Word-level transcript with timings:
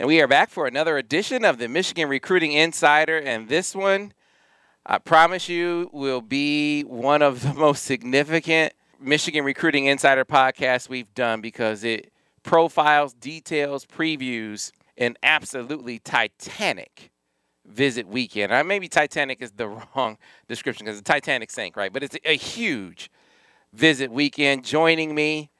And 0.00 0.06
we 0.06 0.20
are 0.20 0.28
back 0.28 0.50
for 0.50 0.68
another 0.68 0.96
edition 0.96 1.44
of 1.44 1.58
the 1.58 1.66
Michigan 1.66 2.08
Recruiting 2.08 2.52
Insider. 2.52 3.18
And 3.18 3.48
this 3.48 3.74
one, 3.74 4.12
I 4.86 4.98
promise 4.98 5.48
you, 5.48 5.90
will 5.92 6.20
be 6.20 6.82
one 6.82 7.20
of 7.20 7.42
the 7.42 7.52
most 7.58 7.82
significant 7.82 8.74
Michigan 9.00 9.44
Recruiting 9.44 9.86
Insider 9.86 10.24
podcasts 10.24 10.88
we've 10.88 11.12
done 11.14 11.40
because 11.40 11.82
it 11.82 12.12
profiles, 12.44 13.12
details, 13.12 13.84
previews 13.84 14.70
an 14.96 15.16
absolutely 15.24 15.98
titanic 15.98 17.10
visit 17.66 18.06
weekend. 18.06 18.52
Or 18.52 18.62
maybe 18.62 18.86
Titanic 18.86 19.42
is 19.42 19.50
the 19.50 19.66
wrong 19.96 20.16
description 20.46 20.86
because 20.86 21.00
the 21.00 21.04
Titanic 21.04 21.50
sank, 21.50 21.76
right? 21.76 21.92
But 21.92 22.04
it's 22.04 22.16
a 22.24 22.36
huge 22.36 23.10
visit 23.72 24.12
weekend. 24.12 24.64
Joining 24.64 25.12
me 25.16 25.50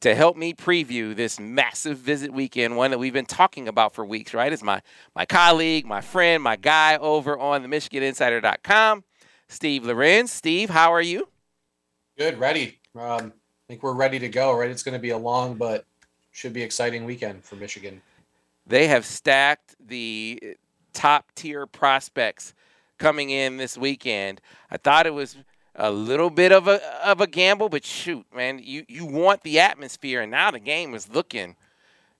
to 0.00 0.14
help 0.14 0.36
me 0.36 0.52
preview 0.52 1.14
this 1.14 1.40
massive 1.40 1.98
visit 1.98 2.32
weekend, 2.32 2.76
one 2.76 2.90
that 2.90 2.98
we've 2.98 3.12
been 3.12 3.26
talking 3.26 3.66
about 3.68 3.94
for 3.94 4.04
weeks, 4.04 4.34
right? 4.34 4.52
Is 4.52 4.62
my 4.62 4.82
my 5.14 5.24
colleague, 5.24 5.86
my 5.86 6.00
friend, 6.00 6.42
my 6.42 6.56
guy 6.56 6.96
over 6.96 7.38
on 7.38 7.62
the 7.62 7.68
MichiganInsider.com, 7.68 9.04
Steve 9.48 9.84
Lorenz. 9.84 10.32
Steve, 10.32 10.70
how 10.70 10.92
are 10.92 11.02
you? 11.02 11.28
Good, 12.18 12.38
ready. 12.38 12.78
Um, 12.94 13.32
I 13.32 13.68
think 13.68 13.82
we're 13.82 13.94
ready 13.94 14.18
to 14.18 14.28
go, 14.28 14.56
right? 14.56 14.70
It's 14.70 14.82
going 14.82 14.94
to 14.94 14.98
be 15.00 15.10
a 15.10 15.18
long 15.18 15.54
but 15.54 15.84
should 16.32 16.52
be 16.52 16.62
exciting 16.62 17.04
weekend 17.04 17.44
for 17.44 17.56
Michigan. 17.56 18.02
They 18.66 18.88
have 18.88 19.04
stacked 19.06 19.74
the 19.80 20.56
top 20.92 21.32
tier 21.34 21.66
prospects 21.66 22.54
coming 22.98 23.30
in 23.30 23.56
this 23.56 23.76
weekend. 23.76 24.40
I 24.70 24.76
thought 24.76 25.06
it 25.06 25.14
was 25.14 25.36
a 25.76 25.90
little 25.90 26.30
bit 26.30 26.52
of 26.52 26.66
a 26.66 26.80
of 27.06 27.20
a 27.20 27.26
gamble, 27.26 27.68
but 27.68 27.84
shoot, 27.84 28.26
man, 28.34 28.60
you 28.62 28.84
you 28.88 29.04
want 29.04 29.42
the 29.42 29.60
atmosphere, 29.60 30.22
and 30.22 30.30
now 30.30 30.50
the 30.50 30.58
game 30.58 30.94
is 30.94 31.08
looking 31.08 31.56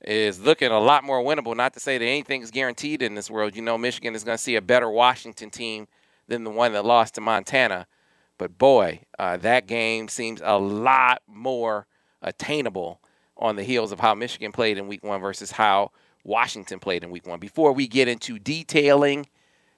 is 0.03 0.41
looking 0.41 0.71
a 0.71 0.79
lot 0.79 1.05
more 1.05 1.23
winnable. 1.23 1.57
Not 1.57 1.73
to 1.75 1.81
say 1.81 1.99
that 1.99 2.05
anything's 2.05 2.51
guaranteed 2.51 3.03
in 3.03 3.15
this 3.15 3.31
world. 3.31 3.57
You 3.57 3.63
know, 3.63 3.79
Michigan 3.79 4.15
is 4.15 4.25
going 4.25 4.37
to 4.37 4.43
see 4.43 4.57
a 4.57 4.63
better 4.63 4.91
Washington 4.91 5.51
team 5.51 5.89
than 6.29 6.45
the 6.45 6.51
one 6.51 6.73
that 6.75 6.85
lost 6.85 7.15
to 7.15 7.21
Montana, 7.21 7.87
but 8.39 8.59
boy, 8.59 9.01
uh, 9.19 9.37
that 9.39 9.67
game 9.67 10.09
seems 10.09 10.43
a 10.45 10.59
lot 10.59 11.23
more 11.27 11.87
attainable 12.21 13.01
on 13.39 13.57
the 13.57 13.63
heels 13.63 13.93
of 13.93 14.01
how 14.01 14.15
Michigan 14.15 14.53
played 14.53 14.79
in 14.79 14.87
Week 14.87 15.03
One 15.03 15.21
versus 15.21 15.53
how 15.53 15.93
Washington 16.25 16.79
played 16.79 17.05
in 17.05 17.11
Week 17.11 17.27
One. 17.27 17.39
Before 17.39 17.73
we 17.73 17.87
get 17.87 18.09
into 18.09 18.39
detailing 18.39 19.27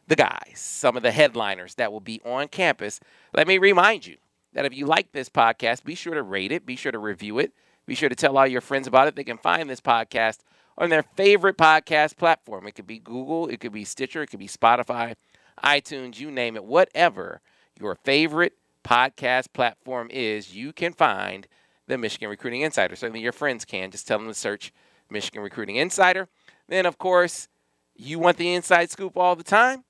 the 0.08 0.16
guys, 0.16 0.54
some 0.56 0.96
of 0.96 1.02
the 1.02 1.12
headliners 1.12 1.74
that 1.76 1.92
will 1.92 2.00
be 2.00 2.20
on 2.24 2.48
campus. 2.48 2.98
Let 3.34 3.46
me 3.46 3.58
remind 3.58 4.06
you 4.06 4.16
that 4.54 4.64
if 4.64 4.74
you 4.74 4.86
like 4.86 5.12
this 5.12 5.28
podcast, 5.28 5.84
be 5.84 5.94
sure 5.94 6.14
to 6.14 6.22
rate 6.22 6.50
it, 6.50 6.66
be 6.66 6.76
sure 6.76 6.90
to 6.90 6.98
review 6.98 7.38
it, 7.38 7.52
be 7.86 7.94
sure 7.94 8.08
to 8.08 8.16
tell 8.16 8.36
all 8.36 8.46
your 8.46 8.62
friends 8.62 8.86
about 8.86 9.06
it. 9.06 9.16
They 9.16 9.24
can 9.24 9.38
find 9.38 9.68
this 9.68 9.80
podcast 9.80 10.38
on 10.76 10.88
their 10.88 11.02
favorite 11.02 11.58
podcast 11.58 12.16
platform. 12.16 12.66
It 12.66 12.74
could 12.74 12.86
be 12.86 12.98
Google, 12.98 13.48
it 13.48 13.60
could 13.60 13.72
be 13.72 13.84
Stitcher, 13.84 14.22
it 14.22 14.28
could 14.28 14.40
be 14.40 14.48
Spotify, 14.48 15.14
iTunes, 15.62 16.18
you 16.18 16.30
name 16.30 16.56
it, 16.56 16.64
whatever 16.64 17.40
your 17.78 17.94
favorite 17.94 18.54
podcast 18.84 19.52
platform 19.52 20.08
is, 20.10 20.54
you 20.54 20.72
can 20.72 20.92
find 20.92 21.46
the 21.86 21.98
Michigan 21.98 22.30
Recruiting 22.30 22.62
Insider. 22.62 22.96
Certainly 22.96 23.20
your 23.20 23.32
friends 23.32 23.64
can. 23.64 23.90
Just 23.90 24.06
tell 24.06 24.18
them 24.18 24.28
to 24.28 24.34
search 24.34 24.72
Michigan 25.10 25.42
Recruiting 25.42 25.76
Insider. 25.76 26.28
Then, 26.68 26.86
of 26.86 26.98
course, 26.98 27.48
you 27.94 28.18
want 28.18 28.36
the 28.36 28.54
inside 28.54 28.90
scoop 28.90 29.16
all 29.16 29.36
the 29.36 29.44
time? 29.44 29.84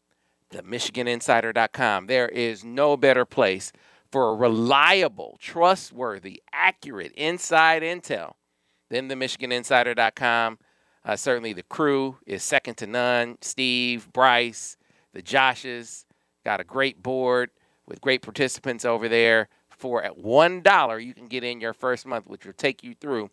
The 0.50 0.62
MichiganInsider.com. 0.62 2.06
There 2.06 2.28
is 2.28 2.64
no 2.64 2.96
better 2.96 3.24
place 3.24 3.72
for 4.10 4.30
a 4.30 4.34
reliable, 4.34 5.36
trustworthy, 5.40 6.42
accurate 6.52 7.12
inside 7.12 7.82
intel 7.82 8.34
than 8.90 9.08
the 9.08 9.14
MichiganInsider.com. 9.14 10.58
Uh, 11.04 11.16
certainly, 11.16 11.52
the 11.52 11.62
crew 11.62 12.18
is 12.26 12.42
second 12.42 12.76
to 12.76 12.86
none. 12.86 13.38
Steve, 13.40 14.12
Bryce, 14.12 14.76
the 15.12 15.22
Joshes 15.22 16.04
got 16.44 16.60
a 16.60 16.64
great 16.64 17.02
board 17.02 17.50
with 17.86 18.00
great 18.00 18.22
participants 18.22 18.84
over 18.84 19.08
there. 19.08 19.48
For 19.68 20.02
at 20.02 20.18
one 20.18 20.60
dollar, 20.60 20.98
you 20.98 21.14
can 21.14 21.26
get 21.26 21.44
in 21.44 21.60
your 21.60 21.72
first 21.72 22.04
month, 22.04 22.26
which 22.26 22.44
will 22.44 22.52
take 22.52 22.82
you 22.82 22.94
through 22.94 23.30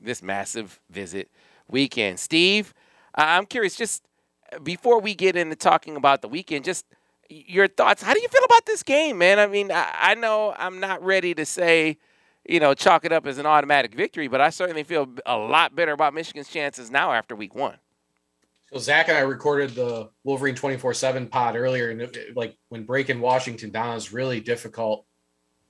this 0.00 0.22
massive 0.22 0.80
visit 0.90 1.30
weekend. 1.68 2.20
Steve, 2.20 2.74
I'm 3.14 3.46
curious, 3.46 3.74
just 3.74 4.04
before 4.62 5.00
we 5.00 5.14
get 5.14 5.36
into 5.36 5.56
talking 5.56 5.96
about 5.96 6.22
the 6.22 6.28
weekend, 6.28 6.64
just 6.64 6.86
your 7.28 7.68
thoughts. 7.68 8.02
How 8.02 8.14
do 8.14 8.20
you 8.20 8.28
feel 8.28 8.44
about 8.44 8.66
this 8.66 8.82
game, 8.82 9.18
man? 9.18 9.38
I 9.38 9.46
mean, 9.46 9.70
I, 9.70 9.94
I, 10.00 10.14
know 10.14 10.54
I'm 10.56 10.80
not 10.80 11.02
ready 11.02 11.34
to 11.34 11.44
say, 11.44 11.98
you 12.48 12.60
know, 12.60 12.74
chalk 12.74 13.04
it 13.04 13.12
up 13.12 13.26
as 13.26 13.38
an 13.38 13.46
automatic 13.46 13.94
victory, 13.94 14.28
but 14.28 14.40
I 14.40 14.50
certainly 14.50 14.82
feel 14.82 15.08
a 15.26 15.36
lot 15.36 15.74
better 15.74 15.92
about 15.92 16.14
Michigan's 16.14 16.48
chances 16.48 16.90
now 16.90 17.12
after 17.12 17.36
week 17.36 17.54
one. 17.54 17.76
So 18.72 18.78
Zach 18.78 19.08
and 19.08 19.16
I 19.16 19.22
recorded 19.22 19.74
the 19.74 20.10
Wolverine 20.24 20.54
24/7 20.54 21.30
pod 21.30 21.56
earlier, 21.56 21.90
and 21.90 22.02
it, 22.02 22.36
like 22.36 22.56
when 22.68 22.84
breaking 22.84 23.20
Washington 23.20 23.70
down 23.70 23.96
is 23.96 24.12
really 24.12 24.40
difficult 24.40 25.06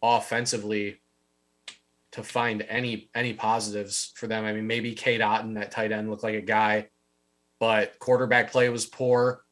offensively 0.02 1.00
to 2.10 2.22
find 2.24 2.62
any 2.68 3.08
any 3.14 3.34
positives 3.34 4.12
for 4.16 4.26
them. 4.26 4.44
I 4.44 4.52
mean, 4.52 4.66
maybe 4.66 4.94
Cade 4.94 5.20
Otton 5.20 5.60
at 5.60 5.70
tight 5.70 5.92
end 5.92 6.10
looked 6.10 6.24
like 6.24 6.34
a 6.34 6.40
guy 6.40 6.88
but 7.58 7.98
quarterback 7.98 8.50
play 8.52 8.68
was 8.68 8.86
poor. 8.86 9.44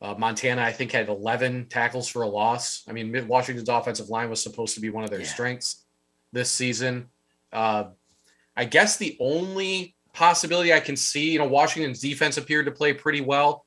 Uh, 0.00 0.14
Montana, 0.16 0.62
I 0.62 0.72
think, 0.72 0.92
had 0.92 1.08
11 1.08 1.66
tackles 1.68 2.08
for 2.08 2.22
a 2.22 2.28
loss. 2.28 2.84
I 2.88 2.92
mean, 2.92 3.26
Washington's 3.26 3.68
offensive 3.68 4.08
line 4.08 4.30
was 4.30 4.42
supposed 4.42 4.74
to 4.74 4.80
be 4.80 4.90
one 4.90 5.02
of 5.02 5.10
their 5.10 5.20
yeah. 5.20 5.26
strengths 5.26 5.84
this 6.32 6.50
season. 6.50 7.08
Uh, 7.52 7.84
I 8.56 8.64
guess 8.64 8.96
the 8.96 9.16
only 9.18 9.96
possibility 10.12 10.72
I 10.72 10.80
can 10.80 10.96
see, 10.96 11.32
you 11.32 11.38
know, 11.38 11.46
Washington's 11.46 12.00
defense 12.00 12.36
appeared 12.36 12.66
to 12.66 12.72
play 12.72 12.92
pretty 12.92 13.20
well, 13.20 13.66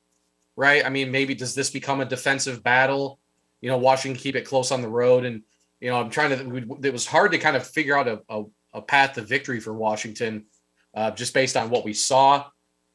right? 0.56 0.84
I 0.84 0.88
mean, 0.88 1.10
maybe 1.10 1.34
does 1.34 1.54
this 1.54 1.70
become 1.70 2.00
a 2.00 2.04
defensive 2.04 2.62
battle? 2.62 3.18
You 3.60 3.70
know, 3.70 3.78
Washington 3.78 4.20
keep 4.20 4.36
it 4.36 4.46
close 4.46 4.70
on 4.70 4.82
the 4.82 4.88
road, 4.88 5.24
and 5.24 5.42
you 5.80 5.90
know, 5.90 6.00
I'm 6.00 6.10
trying 6.10 6.30
to. 6.30 6.86
It 6.86 6.92
was 6.92 7.06
hard 7.06 7.32
to 7.32 7.38
kind 7.38 7.56
of 7.56 7.66
figure 7.66 7.96
out 7.96 8.08
a, 8.08 8.20
a, 8.28 8.44
a 8.74 8.82
path 8.82 9.14
to 9.14 9.22
victory 9.22 9.60
for 9.60 9.72
Washington, 9.72 10.46
uh, 10.94 11.10
just 11.12 11.32
based 11.32 11.56
on 11.56 11.70
what 11.70 11.84
we 11.84 11.92
saw 11.92 12.44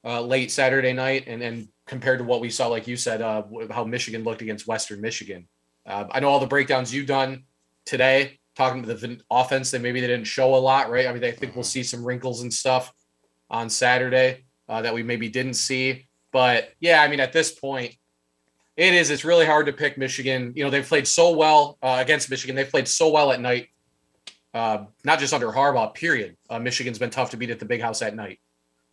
uh, 0.05 0.21
late 0.21 0.51
Saturday 0.51 0.93
night, 0.93 1.25
and 1.27 1.41
then 1.41 1.69
compared 1.85 2.19
to 2.19 2.25
what 2.25 2.41
we 2.41 2.49
saw, 2.49 2.67
like 2.67 2.87
you 2.87 2.97
said, 2.97 3.21
uh, 3.21 3.43
how 3.71 3.83
Michigan 3.83 4.23
looked 4.23 4.41
against 4.41 4.67
Western 4.67 5.01
Michigan. 5.01 5.47
Uh, 5.85 6.05
I 6.11 6.19
know 6.19 6.29
all 6.29 6.39
the 6.39 6.47
breakdowns 6.47 6.93
you've 6.93 7.07
done 7.07 7.43
today, 7.85 8.39
talking 8.55 8.83
to 8.83 8.93
the 8.93 9.19
offense 9.31 9.71
that 9.71 9.81
maybe 9.81 10.01
they 10.01 10.07
didn't 10.07 10.27
show 10.27 10.55
a 10.55 10.57
lot, 10.57 10.89
right? 10.89 11.07
I 11.07 11.13
mean, 11.13 11.23
I 11.23 11.31
think 11.31 11.55
we'll 11.55 11.63
see 11.63 11.83
some 11.83 12.03
wrinkles 12.03 12.41
and 12.41 12.53
stuff 12.53 12.91
on 13.49 13.69
Saturday 13.69 14.45
uh, 14.67 14.81
that 14.81 14.93
we 14.93 15.03
maybe 15.03 15.29
didn't 15.29 15.53
see. 15.53 16.07
But 16.31 16.73
yeah, 16.79 17.01
I 17.01 17.07
mean, 17.07 17.19
at 17.19 17.33
this 17.33 17.51
point, 17.51 17.95
it 18.75 18.93
is. 18.93 19.09
It's 19.09 19.25
really 19.25 19.45
hard 19.45 19.65
to 19.67 19.73
pick 19.73 19.97
Michigan. 19.97 20.53
You 20.55 20.63
know, 20.63 20.69
they've 20.69 20.85
played 20.85 21.07
so 21.07 21.35
well 21.35 21.77
uh, 21.81 21.97
against 21.99 22.29
Michigan. 22.29 22.55
They've 22.55 22.69
played 22.69 22.87
so 22.87 23.09
well 23.09 23.31
at 23.31 23.41
night, 23.41 23.69
uh, 24.53 24.85
not 25.03 25.19
just 25.19 25.33
under 25.33 25.47
Harbaugh. 25.47 25.93
Period. 25.93 26.37
Uh, 26.49 26.59
Michigan's 26.59 26.99
been 26.99 27.09
tough 27.09 27.31
to 27.31 27.37
beat 27.37 27.49
at 27.49 27.59
the 27.59 27.65
Big 27.65 27.81
House 27.81 28.01
at 28.01 28.15
night. 28.15 28.39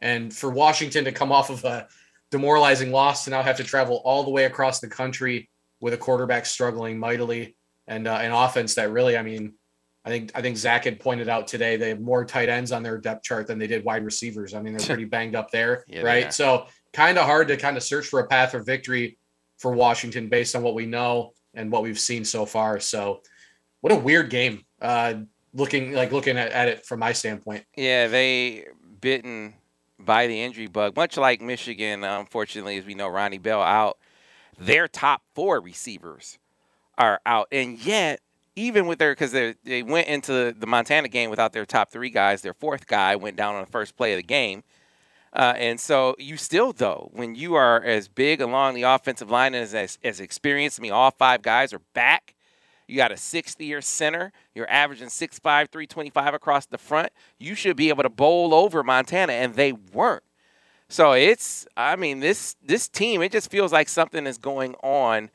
And 0.05 0.33
for 0.33 0.51
Washington 0.51 1.07
to 1.07 1.13
come 1.13 1.33
off 1.33 1.49
of 1.49 1.65
a 1.65 1.89
demoralizing 2.31 2.93
loss 2.93 3.25
to 3.25 3.31
now 3.31 3.43
have 3.43 3.57
to 3.57 3.65
travel 3.65 4.03
all 4.05 4.23
the 4.23 4.31
way 4.31 4.45
across 4.45 4.79
the 4.79 4.87
country 4.87 5.49
with 5.81 5.95
a 5.95 5.97
quarterback 5.97 6.45
struggling 6.45 6.99
mightily 6.99 7.57
and 7.87 8.07
uh, 8.07 8.19
an 8.21 8.31
offense 8.31 8.75
that 8.75 8.91
really, 8.91 9.17
I 9.17 9.23
mean, 9.23 9.55
I 10.05 10.11
think 10.11 10.33
I 10.35 10.43
think 10.43 10.59
Zach 10.59 10.85
had 10.85 11.01
pointed 11.01 11.31
out 11.31 11.47
today 11.47 11.79
they 11.79 11.89
have 11.89 12.01
more 12.01 12.27
tight 12.27 12.51
ends 12.51 12.71
on 12.71 12.83
their 12.83 12.99
depth 12.99 13.23
chart 13.23 13.47
than 13.47 13.59
they 13.59 13.67
did 13.67 13.83
wide 13.83 14.05
receivers. 14.05 14.53
I 14.53 14.61
mean, 14.61 14.77
they're 14.77 14.87
pretty 14.95 15.07
banged 15.07 15.35
up 15.35 15.51
there, 15.51 15.85
yeah, 15.89 16.03
right? 16.03 16.35
So 16.35 16.67
kind 16.93 17.17
of 17.17 17.25
hard 17.25 17.49
to 17.49 17.57
kind 17.57 17.79
of 17.79 17.83
search 17.83 18.07
for 18.07 18.21
a 18.21 18.27
path 18.27 18.51
for 18.51 18.63
victory 18.63 19.17
for 19.57 19.73
Washington 19.73 20.29
based 20.29 20.55
on 20.55 20.63
what 20.63 20.75
we 20.75 20.85
know 20.85 21.33
and 21.55 21.73
what 21.73 21.83
we've 21.83 21.99
seen 21.99 22.27
so 22.27 22.45
far. 22.45 22.79
So 22.79 23.23
what 23.81 23.93
a 23.95 23.97
weird 23.97 24.29
game. 24.29 24.67
Uh, 24.83 25.15
looking 25.55 25.93
like 25.93 26.13
looking 26.13 26.37
at, 26.37 26.53
at 26.53 26.69
it 26.69 26.85
from 26.85 27.01
my 27.01 27.15
standpoint. 27.15 27.65
Yeah, 27.75 28.09
they 28.09 28.67
bitten 29.01 29.55
by 30.05 30.27
the 30.27 30.41
injury 30.43 30.67
bug, 30.67 30.97
much 30.97 31.17
like 31.17 31.41
Michigan, 31.41 32.05
unfortunately, 32.05 32.77
as 32.79 32.85
we 32.85 32.95
know, 32.95 33.09
Ronnie 33.09 33.39
Bell 33.39 33.63
out. 33.63 33.99
Their 34.59 34.87
top 34.87 35.23
four 35.35 35.61
receivers 35.61 36.39
are 36.97 37.21
out, 37.27 37.49
and 37.51 37.79
yet 37.79 38.21
even 38.57 38.87
with 38.87 38.99
their 38.99 39.13
because 39.13 39.33
they 39.33 39.55
they 39.65 39.83
went 39.83 40.07
into 40.09 40.55
the 40.57 40.67
Montana 40.67 41.09
game 41.09 41.31
without 41.31 41.53
their 41.53 41.67
top 41.67 41.91
three 41.91 42.11
guys, 42.11 42.43
their 42.43 42.55
fourth 42.55 42.87
guy 42.87 43.17
went 43.17 43.37
down 43.37 43.55
on 43.55 43.65
the 43.65 43.71
first 43.71 43.97
play 43.97 44.13
of 44.13 44.19
the 44.19 44.23
game. 44.23 44.63
Uh, 45.33 45.53
and 45.57 45.81
so 45.81 46.15
you 46.19 46.37
still, 46.37 46.73
though, 46.73 47.11
when 47.13 47.35
you 47.35 47.55
are 47.55 47.83
as 47.83 48.07
big 48.07 48.41
along 48.41 48.75
the 48.75 48.83
offensive 48.83 49.31
line 49.31 49.53
as, 49.53 49.75
as, 49.75 49.99
as 50.05 50.21
experienced, 50.21 50.79
I 50.79 50.83
mean, 50.83 50.93
all 50.93 51.11
five 51.11 51.43
guys 51.43 51.73
are 51.73 51.81
back. 51.93 52.35
You 52.87 52.97
got 52.97 53.13
a 53.13 53.17
60 53.17 53.65
year 53.65 53.81
center. 53.81 54.33
You're 54.55 54.71
averaging 54.71 55.09
6'5, 55.09 55.41
325 55.43 56.35
across 56.35 56.67
the 56.67 56.79
front. 56.79 57.11
You 57.39 57.55
should 57.55 57.77
be 57.77 57.89
able 57.89 58.03
to 58.03 58.11
bowl 58.11 58.55
over 58.55 58.83
Montana, 58.83 59.33
and 59.33 59.55
they 59.55 59.73
weren't. 59.73 60.23
So 60.89 61.13
it's, 61.13 61.67
I 61.77 61.97
mean, 61.97 62.21
this 62.21 62.57
this 62.63 62.89
team, 62.89 63.23
it 63.23 63.33
just 63.33 63.51
feels 63.51 63.73
like 63.73 63.89
something 63.89 64.27
is 64.27 64.39
going 64.39 64.75
on 64.83 65.31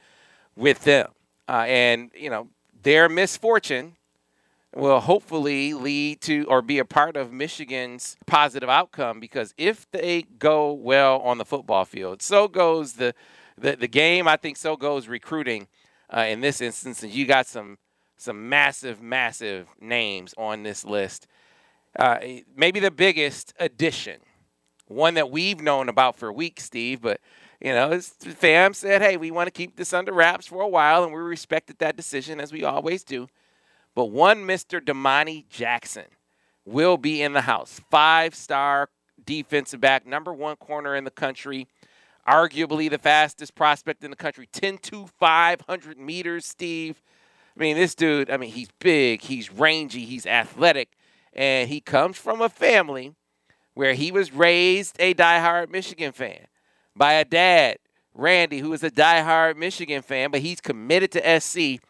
with 0.55 0.83
them. 0.83 1.09
Uh, 1.47 1.65
and, 1.67 2.11
you 2.15 2.29
know, 2.29 2.47
their 2.83 3.09
misfortune 3.09 3.95
will 4.75 4.99
hopefully 4.99 5.73
lead 5.73 6.21
to 6.21 6.45
or 6.47 6.61
be 6.61 6.77
a 6.77 6.85
part 6.85 7.17
of 7.17 7.33
Michigan's 7.33 8.15
positive 8.27 8.69
outcome 8.69 9.19
because 9.19 9.53
if 9.57 9.89
they 9.91 10.21
go 10.37 10.71
well 10.71 11.19
on 11.21 11.39
the 11.39 11.45
football 11.45 11.85
field, 11.85 12.21
so 12.21 12.47
goes 12.47 12.93
the 12.93 13.15
the, 13.57 13.75
the 13.75 13.87
game. 13.87 14.27
I 14.27 14.37
think 14.37 14.57
so 14.57 14.77
goes 14.77 15.07
recruiting 15.07 15.67
uh, 16.15 16.21
in 16.21 16.41
this 16.41 16.61
instance. 16.61 17.03
You 17.03 17.25
got 17.25 17.47
some 17.47 17.77
some 18.17 18.49
massive, 18.49 19.01
massive 19.01 19.67
names 19.79 20.33
on 20.37 20.63
this 20.63 20.83
list. 20.83 21.27
Uh, 21.97 22.17
maybe 22.55 22.79
the 22.79 22.91
biggest 22.91 23.53
addition, 23.59 24.19
one 24.87 25.13
that 25.13 25.31
we've 25.31 25.61
known 25.61 25.87
about 25.87 26.17
for 26.17 26.31
weeks, 26.31 26.63
Steve, 26.65 27.01
but 27.01 27.21
you 27.61 27.73
know, 27.73 27.99
fam 27.99 28.73
said, 28.73 29.01
hey, 29.01 29.17
we 29.17 29.31
want 29.31 29.47
to 29.47 29.51
keep 29.51 29.75
this 29.75 29.93
under 29.93 30.13
wraps 30.13 30.47
for 30.47 30.61
a 30.61 30.67
while, 30.67 31.03
and 31.03 31.13
we 31.13 31.19
respected 31.19 31.77
that 31.79 31.97
decision 31.97 32.39
as 32.39 32.51
we 32.51 32.63
always 32.63 33.03
do. 33.03 33.27
But 33.95 34.05
one 34.05 34.45
Mr. 34.45 34.83
Domani 34.83 35.45
Jackson 35.49 36.05
will 36.65 36.97
be 36.97 37.21
in 37.21 37.33
the 37.33 37.41
house. 37.41 37.81
Five 37.89 38.35
star 38.35 38.89
defensive 39.25 39.81
back, 39.81 40.05
number 40.05 40.33
one 40.33 40.55
corner 40.55 40.95
in 40.95 41.03
the 41.03 41.11
country, 41.11 41.67
arguably 42.29 42.89
the 42.89 42.99
fastest 42.99 43.55
prospect 43.55 44.03
in 44.03 44.11
the 44.11 44.15
country, 44.15 44.47
10 44.51 44.77
to 44.77 45.07
500 45.07 45.97
meters, 45.97 46.45
Steve. 46.45 47.01
I 47.57 47.59
mean, 47.59 47.75
this 47.75 47.95
dude, 47.95 48.29
I 48.29 48.37
mean, 48.37 48.51
he's 48.51 48.69
big, 48.79 49.21
he's 49.21 49.51
rangy, 49.51 50.05
he's 50.05 50.25
athletic, 50.25 50.89
and 51.33 51.67
he 51.67 51.81
comes 51.81 52.17
from 52.17 52.41
a 52.41 52.49
family 52.49 53.15
where 53.73 53.93
he 53.93 54.11
was 54.11 54.31
raised 54.31 54.95
a 54.99 55.13
diehard 55.13 55.69
Michigan 55.69 56.11
fan 56.11 56.47
by 56.95 57.13
a 57.13 57.25
dad, 57.25 57.79
Randy, 58.13 58.59
who 58.59 58.73
is 58.73 58.83
a 58.83 58.91
diehard 58.91 59.57
Michigan 59.57 60.01
fan, 60.01 60.31
but 60.31 60.41
he's 60.41 60.61
committed 60.61 61.11
to 61.13 61.39
SC. 61.39 61.81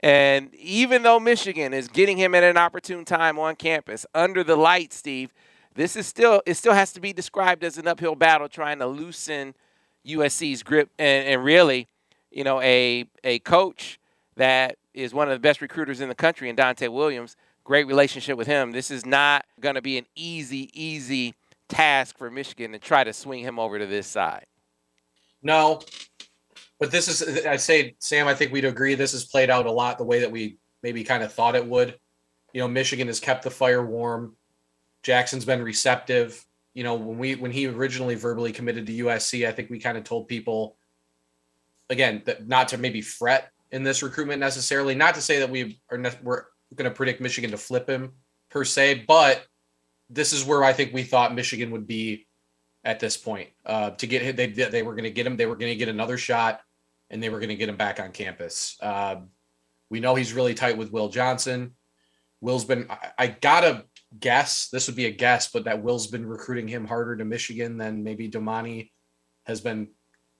And 0.00 0.54
even 0.54 1.02
though 1.02 1.20
Michigan 1.20 1.72
is 1.72 1.88
getting 1.88 2.16
him 2.16 2.34
at 2.34 2.42
an 2.42 2.56
opportune 2.56 3.04
time 3.04 3.38
on 3.38 3.56
campus, 3.56 4.06
under 4.14 4.42
the 4.42 4.56
light, 4.56 4.92
Steve, 4.92 5.32
this 5.74 5.96
is 5.96 6.06
still 6.06 6.42
it 6.46 6.54
still 6.54 6.72
has 6.72 6.92
to 6.92 7.00
be 7.00 7.12
described 7.12 7.64
as 7.64 7.78
an 7.78 7.86
uphill 7.86 8.14
battle 8.14 8.48
trying 8.48 8.78
to 8.80 8.86
loosen 8.86 9.54
USC's 10.06 10.62
grip 10.62 10.90
and, 10.98 11.26
and 11.26 11.44
really, 11.44 11.88
you 12.30 12.44
know, 12.44 12.60
a 12.60 13.06
a 13.24 13.38
coach 13.40 13.98
that 14.36 14.76
is 14.94 15.14
one 15.14 15.28
of 15.28 15.34
the 15.34 15.40
best 15.40 15.60
recruiters 15.60 16.00
in 16.00 16.08
the 16.08 16.14
country 16.14 16.48
and 16.48 16.58
Donte 16.58 16.88
Williams. 16.92 17.36
Great 17.64 17.86
relationship 17.86 18.36
with 18.36 18.46
him. 18.46 18.72
This 18.72 18.90
is 18.90 19.06
not 19.06 19.44
going 19.60 19.74
to 19.74 19.82
be 19.82 19.98
an 19.98 20.06
easy, 20.16 20.70
easy 20.72 21.34
task 21.68 22.18
for 22.18 22.30
Michigan 22.30 22.72
to 22.72 22.78
try 22.78 23.04
to 23.04 23.12
swing 23.12 23.44
him 23.44 23.58
over 23.58 23.78
to 23.78 23.86
this 23.86 24.06
side. 24.06 24.46
No, 25.42 25.80
but 26.78 26.90
this 26.90 27.08
is, 27.08 27.46
I'd 27.46 27.60
say, 27.60 27.94
Sam, 27.98 28.26
I 28.26 28.34
think 28.34 28.52
we'd 28.52 28.64
agree 28.64 28.94
this 28.94 29.12
has 29.12 29.24
played 29.24 29.50
out 29.50 29.66
a 29.66 29.70
lot 29.70 29.98
the 29.98 30.04
way 30.04 30.20
that 30.20 30.30
we 30.30 30.58
maybe 30.82 31.04
kind 31.04 31.22
of 31.22 31.32
thought 31.32 31.54
it 31.54 31.66
would. 31.66 31.98
You 32.52 32.60
know, 32.60 32.68
Michigan 32.68 33.06
has 33.06 33.20
kept 33.20 33.44
the 33.44 33.50
fire 33.50 33.84
warm. 33.84 34.34
Jackson's 35.02 35.44
been 35.44 35.62
receptive. 35.62 36.44
You 36.74 36.84
know, 36.84 36.94
when 36.94 37.18
we 37.18 37.34
when 37.34 37.50
he 37.50 37.66
originally 37.66 38.14
verbally 38.14 38.52
committed 38.52 38.86
to 38.86 39.04
USC, 39.04 39.46
I 39.46 39.52
think 39.52 39.70
we 39.70 39.78
kind 39.78 39.98
of 39.98 40.04
told 40.04 40.28
people 40.28 40.76
again 41.88 42.22
that 42.26 42.46
not 42.46 42.68
to 42.68 42.78
maybe 42.78 43.02
fret 43.02 43.50
in 43.72 43.82
this 43.82 44.02
recruitment 44.02 44.40
necessarily. 44.40 44.94
Not 44.94 45.14
to 45.16 45.20
say 45.20 45.40
that 45.40 45.50
we 45.50 45.80
are 45.90 45.98
ne- 45.98 46.18
we're 46.22 46.44
going 46.74 46.88
to 46.88 46.94
predict 46.94 47.20
Michigan 47.20 47.50
to 47.50 47.58
flip 47.58 47.88
him 47.88 48.12
per 48.50 48.64
se, 48.64 49.04
but 49.08 49.44
this 50.08 50.32
is 50.32 50.44
where 50.44 50.62
I 50.62 50.72
think 50.72 50.92
we 50.92 51.02
thought 51.02 51.34
Michigan 51.34 51.70
would 51.72 51.86
be 51.86 52.26
at 52.84 53.00
this 53.00 53.16
point 53.16 53.48
uh, 53.66 53.90
to 53.90 54.06
get 54.06 54.22
him. 54.22 54.36
They 54.36 54.46
they 54.46 54.82
were 54.82 54.92
going 54.92 55.04
to 55.04 55.10
get 55.10 55.26
him. 55.26 55.36
They 55.36 55.46
were 55.46 55.56
going 55.56 55.72
to 55.72 55.76
get 55.76 55.88
another 55.88 56.18
shot 56.18 56.60
and 57.10 57.22
they 57.22 57.28
were 57.28 57.38
going 57.38 57.50
to 57.50 57.56
get 57.56 57.68
him 57.68 57.76
back 57.76 58.00
on 58.00 58.12
campus. 58.12 58.76
Uh, 58.80 59.16
we 59.90 60.00
know 60.00 60.14
he's 60.14 60.32
really 60.32 60.54
tight 60.54 60.78
with 60.78 60.92
Will 60.92 61.08
Johnson. 61.08 61.72
Will's 62.40 62.64
been, 62.64 62.86
I, 62.88 63.10
I, 63.18 63.26
gotta 63.26 63.84
guess, 64.18 64.68
this 64.68 64.86
would 64.86 64.96
be 64.96 65.06
a 65.06 65.10
guess, 65.10 65.50
but 65.50 65.64
that 65.64 65.82
Will's 65.82 66.08
been 66.08 66.26
recruiting 66.26 66.68
him 66.68 66.86
harder 66.86 67.16
to 67.16 67.24
Michigan 67.24 67.76
than 67.76 68.02
maybe 68.02 68.28
Domani 68.28 68.92
has 69.46 69.60
been 69.60 69.88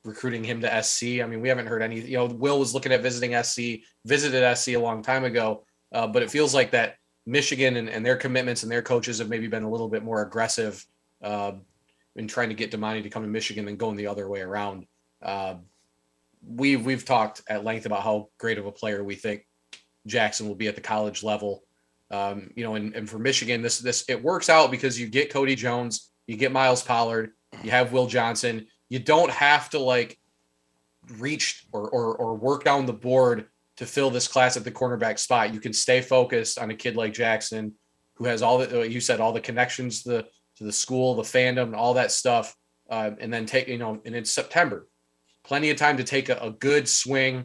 recruiting 0.04 0.42
him 0.42 0.60
to 0.62 0.82
SC. 0.82 1.20
I 1.20 1.26
mean, 1.26 1.40
we 1.40 1.48
haven't 1.48 1.66
heard 1.66 1.82
any, 1.82 2.00
you 2.00 2.16
know, 2.16 2.26
Will 2.26 2.58
was 2.58 2.74
looking 2.74 2.92
at 2.92 3.02
visiting 3.02 3.40
SC, 3.42 3.84
visited 4.04 4.56
SC 4.56 4.68
a 4.68 4.76
long 4.78 5.02
time 5.02 5.24
ago, 5.24 5.64
uh, 5.92 6.06
but 6.06 6.22
it 6.22 6.30
feels 6.30 6.54
like 6.54 6.70
that 6.72 6.96
Michigan 7.26 7.76
and, 7.76 7.88
and, 7.88 8.04
their 8.04 8.16
commitments 8.16 8.62
and 8.62 8.72
their 8.72 8.82
coaches 8.82 9.18
have 9.18 9.28
maybe 9.28 9.46
been 9.46 9.62
a 9.62 9.70
little 9.70 9.88
bit 9.88 10.02
more 10.02 10.22
aggressive 10.22 10.84
uh, 11.22 11.52
in 12.16 12.26
trying 12.26 12.48
to 12.48 12.54
get 12.54 12.70
Domani 12.70 13.02
to 13.02 13.10
come 13.10 13.22
to 13.22 13.28
Michigan 13.28 13.66
than 13.66 13.76
going 13.76 13.96
the 13.96 14.06
other 14.06 14.28
way 14.28 14.40
around. 14.40 14.86
Uh, 15.22 15.56
we've 16.46 16.84
we've 16.84 17.04
talked 17.04 17.42
at 17.48 17.64
length 17.64 17.86
about 17.86 18.02
how 18.02 18.30
great 18.38 18.58
of 18.58 18.66
a 18.66 18.72
player 18.72 19.04
we 19.04 19.14
think 19.14 19.46
Jackson 20.06 20.48
will 20.48 20.54
be 20.54 20.68
at 20.68 20.74
the 20.74 20.80
college 20.80 21.22
level. 21.22 21.62
Um, 22.10 22.50
you 22.56 22.64
know, 22.64 22.74
and, 22.74 22.94
and 22.94 23.08
for 23.08 23.18
Michigan, 23.18 23.62
this 23.62 23.78
this 23.78 24.04
it 24.08 24.22
works 24.22 24.48
out 24.48 24.70
because 24.70 24.98
you 24.98 25.08
get 25.08 25.32
Cody 25.32 25.54
Jones, 25.54 26.10
you 26.26 26.36
get 26.36 26.52
Miles 26.52 26.82
Pollard, 26.82 27.32
you 27.62 27.70
have 27.70 27.92
Will 27.92 28.06
Johnson. 28.06 28.66
You 28.88 28.98
don't 28.98 29.30
have 29.30 29.70
to 29.70 29.78
like 29.78 30.18
reach 31.18 31.66
or 31.72 31.88
or, 31.88 32.16
or 32.16 32.34
work 32.34 32.64
down 32.64 32.86
the 32.86 32.92
board 32.92 33.46
to 33.76 33.86
fill 33.86 34.10
this 34.10 34.28
class 34.28 34.56
at 34.56 34.64
the 34.64 34.70
cornerback 34.70 35.18
spot. 35.18 35.54
You 35.54 35.60
can 35.60 35.72
stay 35.72 36.00
focused 36.00 36.58
on 36.58 36.70
a 36.70 36.74
kid 36.74 36.96
like 36.96 37.12
Jackson, 37.12 37.74
who 38.14 38.24
has 38.24 38.42
all 38.42 38.58
the 38.58 38.88
you 38.88 39.00
said 39.00 39.20
all 39.20 39.32
the 39.32 39.40
connections 39.40 40.02
to 40.02 40.08
the 40.08 40.26
to 40.56 40.64
the 40.64 40.72
school, 40.72 41.14
the 41.14 41.22
fandom, 41.22 41.76
all 41.76 41.94
that 41.94 42.10
stuff, 42.10 42.54
uh, 42.90 43.12
and 43.20 43.32
then 43.32 43.46
take 43.46 43.68
you 43.68 43.78
know, 43.78 44.00
and 44.04 44.14
it's 44.14 44.30
September 44.30 44.88
plenty 45.44 45.70
of 45.70 45.76
time 45.76 45.96
to 45.96 46.04
take 46.04 46.28
a, 46.28 46.36
a 46.36 46.50
good 46.50 46.88
swing 46.88 47.44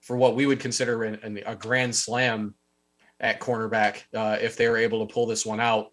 for 0.00 0.16
what 0.16 0.34
we 0.34 0.46
would 0.46 0.60
consider 0.60 1.02
a 1.04 1.56
grand 1.56 1.94
slam 1.94 2.54
at 3.20 3.40
cornerback 3.40 4.02
uh, 4.14 4.38
if 4.40 4.56
they 4.56 4.68
were 4.68 4.76
able 4.76 5.06
to 5.06 5.12
pull 5.12 5.26
this 5.26 5.44
one 5.44 5.60
out, 5.60 5.92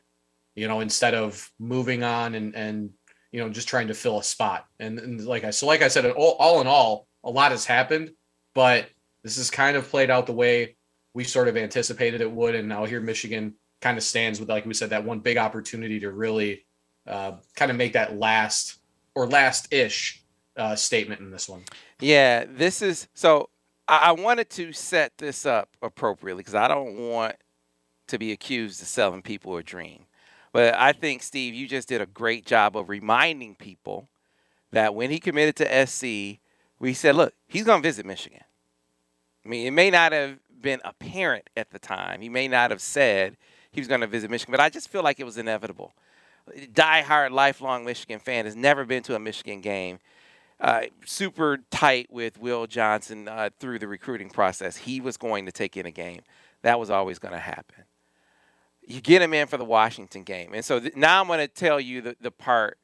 you 0.56 0.68
know, 0.68 0.80
instead 0.80 1.13
of 1.13 1.51
moving 1.60 2.04
on 2.04 2.36
and 2.36 2.56
and 2.56 2.92
you 3.31 3.39
know 3.39 3.50
just 3.50 3.68
trying 3.68 3.88
to 3.88 3.94
fill 3.94 4.19
a 4.19 4.24
spot. 4.24 4.66
And, 4.80 5.00
and 5.00 5.25
like 5.25 5.44
I 5.44 5.49
so 5.49 5.68
like 5.68 5.81
I 5.81 5.88
said, 5.88 6.06
all, 6.06 6.35
all 6.40 6.61
in 6.61 6.68
all, 6.68 7.07
a 7.23 7.30
lot 7.30 7.52
has 7.52 7.66
happened, 7.66 8.11
but 8.54 8.88
this 9.23 9.38
has 9.38 9.49
kind 9.49 9.76
of 9.76 9.90
played 9.90 10.11
out 10.11 10.28
the 10.28 10.33
way 10.33 10.76
we 11.14 11.23
sort 11.23 11.47
of 11.47 11.57
anticipated 11.57 12.21
it 12.21 12.31
would. 12.31 12.56
And 12.56 12.69
now 12.69 12.85
here 12.85 13.02
Michigan 13.02 13.56
kind 13.81 13.97
of 13.97 14.04
stands 14.04 14.40
with, 14.40 14.49
like 14.49 14.66
we 14.66 14.73
said, 14.73 14.92
that 14.92 15.04
one 15.04 15.19
big 15.19 15.38
opportunity 15.38 15.99
to 16.02 16.11
really 16.11 16.66
uh, 17.07 17.33
kind 17.56 17.71
of 17.71 17.78
make 17.78 17.94
that 17.94 18.19
last 18.19 18.80
or 19.16 19.28
last 19.28 19.73
ish 19.73 20.23
uh, 20.57 20.76
statement 20.76 21.21
in 21.21 21.31
this 21.31 21.49
one. 21.49 21.64
Yeah, 21.99 22.45
this 22.45 22.81
is 22.81 23.07
so. 23.14 23.49
I, 23.87 23.97
I 23.97 24.11
wanted 24.11 24.49
to 24.51 24.73
set 24.73 25.18
this 25.18 25.45
up 25.45 25.69
appropriately 25.81 26.42
because 26.42 26.56
I 26.56 26.68
don't 26.68 26.97
want 26.97 27.35
to 28.07 28.18
be 28.18 28.31
accused 28.31 28.81
of 28.81 28.87
selling 28.87 29.21
people 29.21 29.57
a 29.57 29.63
dream. 29.63 30.06
But 30.51 30.75
I 30.75 30.94
think 30.94 31.21
Steve, 31.21 31.54
you 31.54 31.68
just 31.68 31.89
did 31.89 32.01
a 32.01 32.06
great 32.06 32.45
job 32.45 32.77
of 32.77 32.87
reminding 32.87 33.56
people 33.56 34.07
that 34.71 34.95
when 34.95 35.11
he 35.11 35.19
committed 35.19 35.56
to 35.57 35.85
SC, 35.85 36.39
we 36.80 36.94
said, 36.94 37.15
look, 37.15 37.33
he's 37.47 37.65
going 37.65 37.81
to 37.81 37.87
visit 37.87 38.06
Michigan. 38.06 38.42
I 39.45 39.49
mean, 39.49 39.68
it 39.68 39.71
may 39.71 39.89
not 39.89 40.11
have 40.11 40.39
been 40.61 40.81
apparent 40.83 41.49
at 41.56 41.71
the 41.71 41.80
time. 41.80 42.21
He 42.21 42.30
may 42.30 42.47
not 42.47 42.71
have 42.71 42.81
said 42.81 43.37
he 43.71 43.81
was 43.81 43.87
going 43.87 44.01
to 44.01 44.07
visit 44.07 44.31
Michigan, 44.31 44.51
but 44.51 44.59
I 44.59 44.69
just 44.69 44.89
feel 44.89 45.04
like 45.04 45.19
it 45.19 45.25
was 45.25 45.37
inevitable. 45.37 45.94
Die-hard, 46.73 47.31
lifelong 47.31 47.85
Michigan 47.85 48.19
fan 48.19 48.45
has 48.45 48.56
never 48.56 48.85
been 48.85 49.04
to 49.04 49.15
a 49.15 49.19
Michigan 49.19 49.61
game 49.61 49.99
uh, 50.59 50.83
super 51.06 51.59
tight 51.69 52.07
with 52.12 52.40
Will 52.40 52.68
Johnson 52.68 53.28
uh, 53.28 53.50
through 53.59 53.80
the 53.80 53.88
recruiting 53.88 54.30
process. 54.30 54.78
He 54.78 55.02
was 55.02 55.18
going 55.18 55.45
to 55.45 55.52
take 55.52 55.78
in 55.78 55.85
a 55.85 55.92
game. 55.92 56.21
That 56.62 56.80
was 56.80 56.90
always 56.90 57.19
going 57.19 57.33
to 57.33 57.40
happen. 57.40 57.83
You 58.88 59.02
get 59.02 59.21
him 59.21 59.33
in 59.33 59.47
for 59.47 59.57
the 59.57 59.66
Washington 59.66 60.24
game. 60.24 60.54
And 60.54 60.64
so 60.64 60.80
th- 60.80 60.95
now 60.95 61.21
I'm 61.21 61.28
going 61.28 61.40
to 61.40 61.47
tell 61.47 61.80
you 61.80 62.02
the, 62.02 62.16
the 62.21 62.31
part 62.31 62.78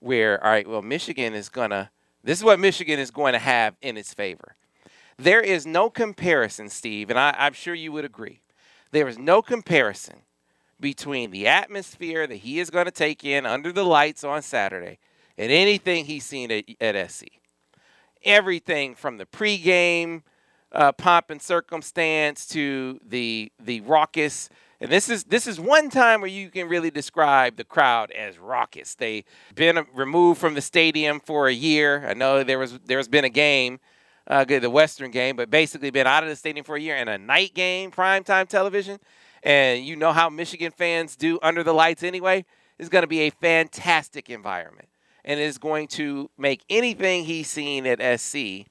where, 0.00 0.42
all 0.44 0.50
right, 0.50 0.66
well, 0.66 0.82
Michigan 0.82 1.34
is 1.34 1.48
going 1.48 1.70
to, 1.70 1.90
this 2.22 2.38
is 2.38 2.44
what 2.44 2.58
Michigan 2.60 2.98
is 2.98 3.10
going 3.10 3.32
to 3.32 3.38
have 3.38 3.76
in 3.80 3.96
its 3.96 4.12
favor. 4.12 4.56
There 5.18 5.40
is 5.40 5.66
no 5.66 5.88
comparison, 5.88 6.68
Steve, 6.68 7.08
and 7.10 7.18
I, 7.18 7.34
I'm 7.38 7.54
sure 7.54 7.74
you 7.74 7.92
would 7.92 8.04
agree. 8.04 8.40
There 8.90 9.08
is 9.08 9.18
no 9.18 9.40
comparison 9.40 10.22
between 10.78 11.30
the 11.30 11.46
atmosphere 11.46 12.26
that 12.26 12.36
he 12.36 12.60
is 12.60 12.68
going 12.68 12.84
to 12.84 12.90
take 12.90 13.24
in 13.24 13.46
under 13.46 13.72
the 13.72 13.84
lights 13.84 14.24
on 14.24 14.42
Saturday 14.42 14.98
and 15.38 15.52
anything 15.52 16.04
he's 16.04 16.24
seen 16.24 16.50
at, 16.50 16.64
at 16.80 17.10
SC. 17.10 17.24
Everything 18.24 18.94
from 18.94 19.18
the 19.18 19.26
pregame 19.26 20.22
uh, 20.72 20.92
pomp 20.92 21.30
and 21.30 21.40
circumstance 21.40 22.46
to 22.46 23.00
the 23.06 23.50
the 23.62 23.80
raucous 23.82 24.48
And 24.80 24.90
this 24.90 25.08
is 25.08 25.24
this 25.24 25.46
is 25.46 25.58
one 25.58 25.90
time 25.90 26.20
where 26.20 26.28
you 26.28 26.50
can 26.50 26.68
really 26.68 26.90
describe 26.90 27.56
the 27.56 27.64
crowd 27.64 28.10
as 28.10 28.38
raucous. 28.38 28.94
They've 28.94 29.24
been 29.54 29.86
removed 29.94 30.40
from 30.40 30.54
the 30.54 30.60
stadium 30.60 31.20
for 31.20 31.48
a 31.48 31.52
year. 31.52 32.06
I 32.06 32.14
know 32.14 32.42
there 32.42 32.58
was 32.58 32.78
there's 32.84 33.08
been 33.08 33.24
a 33.24 33.30
game, 33.30 33.80
uh, 34.26 34.44
the 34.44 34.68
Western 34.68 35.10
game, 35.10 35.36
but 35.36 35.50
basically 35.50 35.90
been 35.90 36.06
out 36.06 36.24
of 36.24 36.28
the 36.28 36.36
stadium 36.36 36.64
for 36.64 36.76
a 36.76 36.80
year 36.80 36.96
and 36.96 37.08
a 37.08 37.16
night 37.16 37.54
game, 37.54 37.90
primetime 37.90 38.48
television. 38.48 38.98
And 39.42 39.84
you 39.86 39.96
know 39.96 40.12
how 40.12 40.28
Michigan 40.28 40.72
fans 40.72 41.16
do 41.16 41.38
under 41.40 41.62
the 41.62 41.72
lights 41.72 42.02
anyway. 42.02 42.44
It's 42.78 42.88
going 42.88 43.02
to 43.02 43.08
be 43.08 43.20
a 43.20 43.30
fantastic 43.30 44.28
environment, 44.28 44.88
and 45.26 45.40
is 45.40 45.58
going 45.58 45.88
to 45.88 46.30
make 46.38 46.62
anything 46.70 47.24
he's 47.24 47.50
seen 47.50 47.84
at 47.86 48.20
SC 48.20 48.66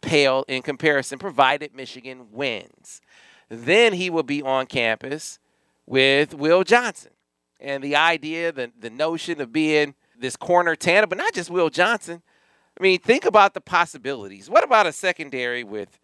pale 0.00 0.44
in 0.48 0.62
comparison, 0.62 1.18
provided 1.18 1.74
Michigan 1.74 2.28
wins. 2.32 3.02
Then 3.50 3.92
he 3.92 4.08
will 4.08 4.22
be 4.22 4.42
on 4.42 4.66
campus 4.66 5.38
with 5.86 6.32
Will 6.34 6.64
Johnson. 6.64 7.12
And 7.60 7.84
the 7.84 7.94
idea, 7.94 8.50
the, 8.50 8.72
the 8.80 8.88
notion 8.88 9.40
of 9.40 9.52
being 9.52 9.94
this 10.18 10.36
corner 10.36 10.74
tandem, 10.74 11.10
but 11.10 11.18
not 11.18 11.34
just 11.34 11.50
Will 11.50 11.68
Johnson. 11.68 12.22
I 12.78 12.82
mean, 12.82 12.98
think 12.98 13.26
about 13.26 13.52
the 13.52 13.60
possibilities. 13.60 14.48
What 14.48 14.64
about 14.64 14.86
a 14.86 14.92
secondary 14.92 15.62
with 15.62 15.98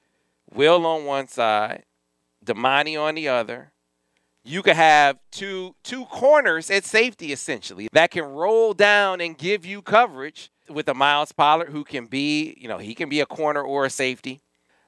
Will 0.53 0.85
on 0.85 1.07
one 1.07 1.29
side, 1.29 1.85
Domani 2.45 2.97
on 2.97 3.15
the 3.15 3.29
other? 3.29 3.73
You 4.47 4.62
could 4.62 4.76
have 4.76 5.19
two 5.33 5.75
two 5.83 6.05
corners 6.05 6.71
at 6.71 6.85
safety 6.85 7.33
essentially 7.33 7.88
that 7.93 8.12
can 8.12 8.23
roll 8.25 8.75
down 8.75 9.21
and 9.21 9.37
give 9.37 9.67
you 9.67 9.83
coverage 9.83 10.50
with 10.69 10.88
a 10.88 10.95
Miles 10.95 11.33
Pollard 11.33 11.71
who 11.71 11.83
can 11.83 12.07
be, 12.07 12.57
you 12.57 12.69
know, 12.69 12.79
he 12.79 12.95
can 12.95 13.09
be 13.09 13.19
a 13.19 13.26
corner 13.26 13.61
or 13.61 13.85
a 13.85 13.91
safety 13.91 14.41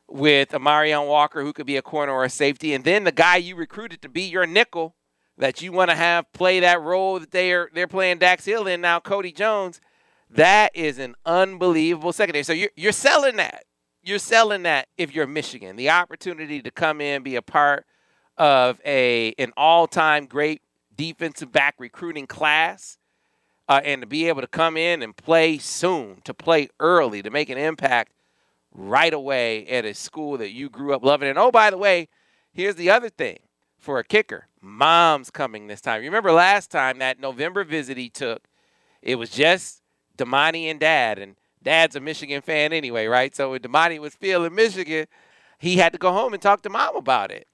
with 0.06 0.54
a 0.54 0.60
Marion 0.60 1.06
Walker 1.06 1.42
who 1.42 1.52
could 1.52 1.66
be 1.66 1.76
a 1.76 1.82
corner 1.82 2.12
or 2.12 2.24
a 2.24 2.30
safety, 2.30 2.72
and 2.72 2.84
then 2.84 3.02
the 3.02 3.12
guy 3.12 3.36
you 3.36 3.56
recruited 3.56 4.00
to 4.02 4.08
be 4.08 4.22
your 4.22 4.46
nickel 4.46 4.94
that 5.36 5.60
you 5.60 5.72
want 5.72 5.90
to 5.90 5.96
have 5.96 6.32
play 6.32 6.60
that 6.60 6.80
role 6.80 7.18
that 7.18 7.32
they're 7.32 7.68
they're 7.74 7.88
playing 7.88 8.18
Dax 8.18 8.44
Hill 8.44 8.68
in 8.68 8.80
now, 8.80 9.00
Cody 9.00 9.32
Jones. 9.32 9.80
That 10.30 10.70
is 10.74 10.98
an 10.98 11.16
unbelievable 11.26 12.12
secondary. 12.12 12.44
So 12.44 12.52
you're 12.52 12.70
you're 12.76 12.92
selling 12.92 13.36
that. 13.36 13.64
You're 14.04 14.20
selling 14.20 14.62
that 14.62 14.86
if 14.96 15.12
you're 15.12 15.26
Michigan, 15.26 15.74
the 15.74 15.90
opportunity 15.90 16.62
to 16.62 16.70
come 16.70 17.00
in, 17.00 17.24
be 17.24 17.34
a 17.34 17.42
part 17.42 17.84
of 18.38 18.80
a 18.84 19.34
an 19.38 19.52
all-time 19.56 20.26
great 20.26 20.62
defensive 20.96 21.52
back 21.52 21.74
recruiting 21.78 22.26
class, 22.26 22.98
uh, 23.68 23.80
and 23.84 24.00
to 24.00 24.06
be 24.06 24.28
able 24.28 24.40
to 24.40 24.48
come 24.48 24.76
in 24.76 25.02
and 25.02 25.16
play 25.16 25.58
soon, 25.58 26.20
to 26.24 26.32
play 26.32 26.68
early, 26.80 27.22
to 27.22 27.30
make 27.30 27.50
an 27.50 27.58
impact 27.58 28.12
right 28.72 29.12
away 29.12 29.66
at 29.66 29.84
a 29.84 29.94
school 29.94 30.38
that 30.38 30.50
you 30.50 30.68
grew 30.68 30.94
up 30.94 31.04
loving. 31.04 31.28
And 31.28 31.38
oh, 31.38 31.50
by 31.50 31.70
the 31.70 31.78
way, 31.78 32.08
here's 32.52 32.76
the 32.76 32.90
other 32.90 33.08
thing 33.08 33.38
for 33.78 33.98
a 33.98 34.04
kicker 34.04 34.46
mom's 34.60 35.30
coming 35.30 35.66
this 35.66 35.80
time. 35.80 36.02
You 36.02 36.08
Remember 36.08 36.32
last 36.32 36.70
time 36.70 36.98
that 36.98 37.20
November 37.20 37.64
visit 37.64 37.96
he 37.96 38.08
took, 38.08 38.48
it 39.02 39.16
was 39.16 39.30
just 39.30 39.82
Domani 40.16 40.68
and 40.68 40.80
dad. 40.80 41.18
And 41.18 41.36
dad's 41.62 41.96
a 41.96 42.00
Michigan 42.00 42.42
fan 42.42 42.72
anyway, 42.72 43.06
right? 43.06 43.34
So 43.34 43.52
when 43.52 43.62
Domani 43.62 43.98
was 43.98 44.14
feeling 44.14 44.54
Michigan, 44.54 45.06
he 45.58 45.76
had 45.76 45.92
to 45.92 45.98
go 45.98 46.12
home 46.12 46.32
and 46.32 46.42
talk 46.42 46.62
to 46.62 46.70
mom 46.70 46.96
about 46.96 47.30
it. 47.30 47.46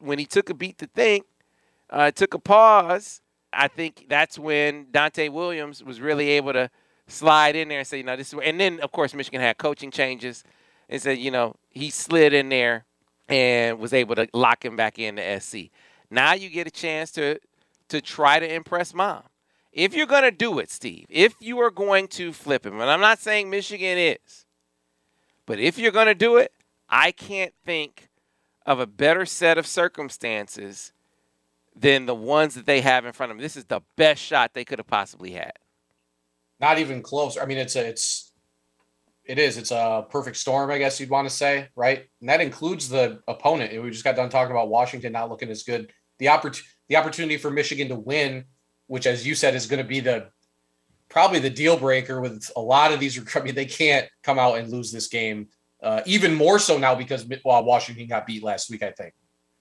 When 0.00 0.18
he 0.18 0.26
took 0.26 0.50
a 0.50 0.54
beat 0.54 0.78
to 0.78 0.86
think, 0.86 1.24
uh, 1.90 2.10
took 2.10 2.34
a 2.34 2.38
pause, 2.38 3.20
I 3.52 3.68
think 3.68 4.06
that's 4.08 4.38
when 4.38 4.86
Donte 4.86 5.30
Williams 5.30 5.82
was 5.82 6.00
really 6.00 6.30
able 6.30 6.52
to 6.52 6.70
slide 7.06 7.56
in 7.56 7.68
there 7.68 7.78
and 7.78 7.86
say, 7.86 7.98
you 7.98 8.04
know, 8.04 8.16
this 8.16 8.28
is. 8.28 8.34
Where, 8.34 8.46
and 8.46 8.58
then, 8.58 8.80
of 8.80 8.92
course, 8.92 9.14
Michigan 9.14 9.40
had 9.40 9.58
coaching 9.58 9.90
changes 9.90 10.44
and 10.88 11.00
said, 11.00 11.18
you 11.18 11.30
know, 11.30 11.56
he 11.68 11.90
slid 11.90 12.32
in 12.32 12.48
there 12.48 12.84
and 13.28 13.78
was 13.78 13.92
able 13.92 14.14
to 14.16 14.28
lock 14.32 14.64
him 14.64 14.76
back 14.76 14.98
into 14.98 15.40
SC. 15.40 15.70
Now 16.10 16.34
you 16.34 16.50
get 16.50 16.66
a 16.66 16.70
chance 16.70 17.12
to 17.12 17.38
to 17.88 18.00
try 18.00 18.38
to 18.38 18.54
impress 18.54 18.94
mom. 18.94 19.22
If 19.72 19.94
you're 19.94 20.06
going 20.06 20.22
to 20.22 20.30
do 20.30 20.58
it, 20.58 20.70
Steve, 20.70 21.06
if 21.08 21.34
you 21.40 21.58
are 21.60 21.70
going 21.70 22.08
to 22.08 22.32
flip 22.32 22.66
him, 22.66 22.80
and 22.80 22.90
I'm 22.90 23.00
not 23.00 23.18
saying 23.18 23.50
Michigan 23.50 23.98
is, 23.98 24.46
but 25.46 25.58
if 25.58 25.78
you're 25.78 25.92
going 25.92 26.06
to 26.06 26.14
do 26.14 26.36
it, 26.36 26.52
I 26.88 27.12
can't 27.12 27.52
think 27.64 28.08
of 28.70 28.78
a 28.78 28.86
better 28.86 29.26
set 29.26 29.58
of 29.58 29.66
circumstances 29.66 30.92
than 31.74 32.06
the 32.06 32.14
ones 32.14 32.54
that 32.54 32.66
they 32.66 32.80
have 32.82 33.04
in 33.04 33.12
front 33.12 33.32
of 33.32 33.36
them. 33.36 33.42
This 33.42 33.56
is 33.56 33.64
the 33.64 33.80
best 33.96 34.22
shot 34.22 34.54
they 34.54 34.64
could 34.64 34.78
have 34.78 34.86
possibly 34.86 35.32
had. 35.32 35.54
Not 36.60 36.78
even 36.78 37.02
close. 37.02 37.36
I 37.36 37.46
mean, 37.46 37.58
it's 37.58 37.74
a, 37.74 37.84
it's 37.84 38.30
it 39.24 39.40
is. 39.40 39.58
It's 39.58 39.72
a 39.72 40.06
perfect 40.08 40.36
storm, 40.36 40.70
I 40.70 40.78
guess 40.78 41.00
you'd 41.00 41.10
want 41.10 41.28
to 41.28 41.34
say, 41.34 41.66
right? 41.74 42.04
And 42.20 42.28
that 42.28 42.40
includes 42.40 42.88
the 42.88 43.20
opponent. 43.26 43.82
We 43.82 43.90
just 43.90 44.04
got 44.04 44.14
done 44.14 44.28
talking 44.28 44.52
about 44.52 44.68
Washington 44.68 45.12
not 45.12 45.30
looking 45.30 45.50
as 45.50 45.64
good. 45.64 45.92
The 46.18 46.26
oppor- 46.26 46.62
the 46.88 46.94
opportunity 46.94 47.38
for 47.38 47.50
Michigan 47.50 47.88
to 47.88 47.96
win, 47.96 48.44
which, 48.86 49.06
as 49.06 49.26
you 49.26 49.34
said, 49.34 49.56
is 49.56 49.66
going 49.66 49.82
to 49.82 49.88
be 49.88 49.98
the 49.98 50.28
probably 51.08 51.40
the 51.40 51.50
deal 51.50 51.76
breaker 51.76 52.20
with 52.20 52.48
a 52.54 52.60
lot 52.60 52.92
of 52.92 53.00
these. 53.00 53.18
I 53.36 53.40
mean, 53.40 53.56
they 53.56 53.66
can't 53.66 54.08
come 54.22 54.38
out 54.38 54.58
and 54.58 54.70
lose 54.70 54.92
this 54.92 55.08
game. 55.08 55.48
Uh, 55.82 56.02
even 56.04 56.34
more 56.34 56.58
so 56.58 56.76
now 56.76 56.94
because 56.94 57.26
well, 57.44 57.64
Washington 57.64 58.06
got 58.06 58.26
beat 58.26 58.42
last 58.42 58.70
week. 58.70 58.82
I 58.82 58.90
think, 58.90 59.14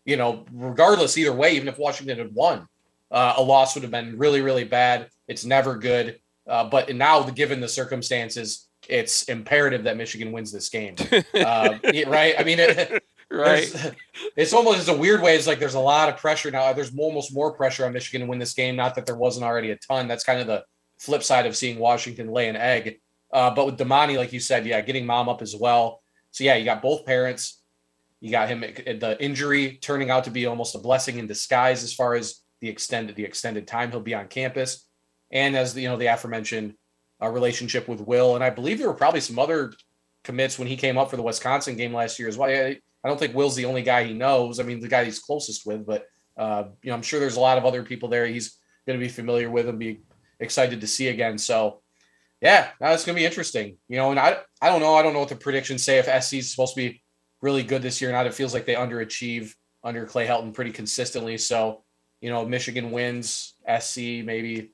you 0.06 0.18
know, 0.18 0.46
regardless, 0.52 1.18
either 1.18 1.34
way, 1.34 1.56
even 1.56 1.68
if 1.68 1.78
Washington 1.78 2.18
had 2.18 2.34
won, 2.34 2.68
uh, 3.12 3.36
a 3.38 3.42
loss 3.42 3.76
would 3.76 3.84
have 3.84 3.92
been 3.92 4.18
really, 4.18 4.42
really 4.42 4.66
bad. 4.66 5.10
It's 5.28 5.46
never 5.46 5.78
good. 5.78 6.20
Uh, 6.48 6.68
but 6.70 6.94
now, 6.96 7.22
given 7.30 7.62
the 7.62 7.68
circumstances, 7.68 8.68
it's 8.88 9.24
imperative 9.24 9.84
that 9.84 9.98
Michigan 9.98 10.32
wins 10.32 10.52
this 10.52 10.70
game. 10.70 10.96
uh, 11.34 11.78
right? 12.08 12.36
I 12.38 12.44
mean, 12.44 12.60
it, 12.60 13.04
right. 13.32 13.94
It's 14.36 14.54
almost 14.54 14.80
it's 14.80 14.88
a 14.88 14.98
weird 14.98 15.22
way. 15.22 15.36
It's 15.36 15.48
like 15.48 15.60
there's 15.60 15.76
a 15.76 15.80
lot 15.80 16.10
of 16.10 16.18
pressure 16.18 16.52
now. 16.52 16.74
There's 16.74 16.92
almost 16.98 17.34
more 17.34 17.54
pressure 17.54 17.86
on 17.86 17.94
Michigan 17.94 18.22
to 18.22 18.28
win 18.28 18.40
this 18.40 18.54
game. 18.54 18.76
Not 18.76 18.96
that 18.96 19.06
there 19.06 19.16
wasn't 19.16 19.46
already 19.46 19.72
a 19.72 19.78
ton. 19.78 20.08
That's 20.08 20.24
kind 20.24 20.40
of 20.40 20.48
the 20.48 20.64
flip 20.98 21.24
side 21.24 21.46
of 21.46 21.56
seeing 21.56 21.80
Washington 21.80 22.30
lay 22.32 22.50
an 22.50 22.56
egg. 22.56 23.00
Uh, 23.32 23.52
but 23.52 23.66
with 23.66 23.78
Domani, 23.78 24.18
like 24.18 24.34
you 24.34 24.40
said, 24.40 24.66
yeah, 24.66 24.82
getting 24.82 25.06
mom 25.06 25.30
up 25.30 25.42
as 25.42 25.56
well. 25.56 26.02
So 26.32 26.44
yeah, 26.44 26.56
you 26.56 26.66
got 26.66 26.82
both 26.82 27.06
parents. 27.06 27.62
You 28.22 28.32
got 28.32 28.50
him 28.50 28.62
the 28.62 29.18
injury 29.20 29.80
turning 29.82 30.10
out 30.10 30.26
to 30.26 30.32
be 30.32 30.46
almost 30.46 30.76
a 30.76 30.80
blessing 30.80 31.20
in 31.20 31.28
disguise 31.28 31.84
as 31.84 31.94
far 31.94 32.16
as 32.16 32.42
the 32.60 32.70
extended 32.70 33.16
the 33.16 33.24
extended 33.24 33.68
time 33.68 33.92
he'll 33.92 34.02
be 34.02 34.14
on 34.14 34.28
campus, 34.28 34.86
and 35.32 35.56
as 35.56 35.74
the 35.74 35.82
you 35.82 35.90
know 35.90 35.98
the 35.98 36.08
aforementioned 36.08 36.76
a 37.22 37.30
relationship 37.30 37.88
with 37.88 38.02
Will, 38.02 38.36
and 38.36 38.44
I 38.44 38.50
believe 38.50 38.78
there 38.78 38.88
were 38.88 38.94
probably 38.94 39.22
some 39.22 39.40
other 39.40 39.74
commits 40.24 40.58
when 40.58 40.68
he 40.68 40.78
came 40.78 40.98
up 40.98 41.10
for 41.10 41.18
the 41.18 41.24
Wisconsin 41.24 41.76
game 41.76 41.94
last 41.94 42.20
year 42.20 42.28
as 42.28 42.38
well. 42.38 42.50
I, 42.50 42.80
I 43.04 43.08
don't 43.08 43.20
think 43.20 43.36
Will's 43.36 43.56
the 43.56 43.66
only 43.66 43.82
guy 43.82 44.04
he 44.04 44.14
knows. 44.14 44.60
I 44.60 44.64
mean, 44.64 44.80
the 44.80 44.88
guy 44.88 45.06
he's 45.06 45.20
closest 45.20 45.66
with, 45.66 45.86
but 45.86 46.08
uh, 46.38 46.66
you 46.82 46.90
know, 46.90 46.96
I'm 46.96 47.02
sure 47.02 47.20
there's 47.20 47.36
a 47.36 47.42
lot 47.42 47.58
of 47.58 47.66
other 47.66 47.84
people 47.84 48.10
there 48.10 48.26
he's 48.26 48.58
going 48.88 48.98
to 48.98 49.06
be 49.06 49.10
familiar 49.10 49.50
with 49.50 49.68
and 49.68 49.78
be 49.78 50.02
excited 50.40 50.82
to 50.82 50.88
see 50.88 51.10
again. 51.10 51.38
So, 51.38 51.82
yeah, 52.42 52.70
that's 52.80 53.06
going 53.06 53.16
to 53.16 53.22
be 53.22 53.26
interesting. 53.26 53.78
You 53.88 53.98
know, 53.98 54.12
and 54.12 54.20
I 54.20 54.38
I 54.62 54.70
don't 54.70 54.82
know. 54.82 54.96
I 54.96 55.02
don't 55.02 55.14
know 55.14 55.20
what 55.20 55.30
the 55.30 55.36
predictions 55.36 55.84
say 55.84 55.98
if 55.98 56.24
SC 56.24 56.36
is 56.36 56.52
supposed 56.52 56.76
to 56.76 56.82
be 56.82 57.02
really 57.42 57.64
good 57.64 57.82
this 57.82 58.02
year 58.02 58.10
or 58.10 58.14
not. 58.14 58.28
It 58.28 58.34
feels 58.34 58.54
like 58.54 58.66
they 58.66 58.76
underachieve 58.76 59.54
under 59.84 60.06
Clay 60.06 60.28
Helton 60.28 60.54
pretty 60.54 60.72
consistently. 60.72 61.38
So, 61.38 61.84
you 62.22 62.30
know, 62.30 62.46
Michigan 62.46 62.92
wins, 62.92 63.56
SC 63.80 63.98
maybe 64.24 64.74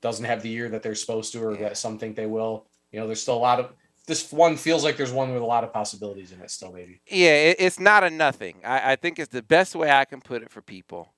doesn't 0.00 0.24
have 0.24 0.42
the 0.42 0.48
year 0.48 0.68
that 0.68 0.82
they're 0.82 0.94
supposed 0.94 1.32
to, 1.32 1.44
or 1.44 1.56
that 1.56 1.76
some 1.76 1.98
think 1.98 2.16
they 2.16 2.26
will. 2.26 2.66
You 2.92 3.00
know, 3.00 3.06
there's 3.06 3.22
still 3.22 3.36
a 3.36 3.38
lot 3.38 3.60
of 3.60 3.72
this 4.06 4.30
one 4.30 4.56
feels 4.56 4.84
like 4.84 4.96
there's 4.96 5.12
one 5.12 5.32
with 5.32 5.42
a 5.42 5.46
lot 5.46 5.64
of 5.64 5.72
possibilities 5.72 6.30
in 6.30 6.40
it 6.40 6.50
still, 6.50 6.72
maybe. 6.72 7.00
Yeah, 7.06 7.54
it's 7.58 7.80
not 7.80 8.04
a 8.04 8.10
nothing. 8.10 8.56
I, 8.64 8.92
I 8.92 8.96
think 8.96 9.18
it's 9.18 9.32
the 9.32 9.42
best 9.42 9.74
way 9.74 9.90
I 9.90 10.04
can 10.04 10.20
put 10.20 10.42
it 10.42 10.50
for 10.50 10.60
people. 10.60 11.14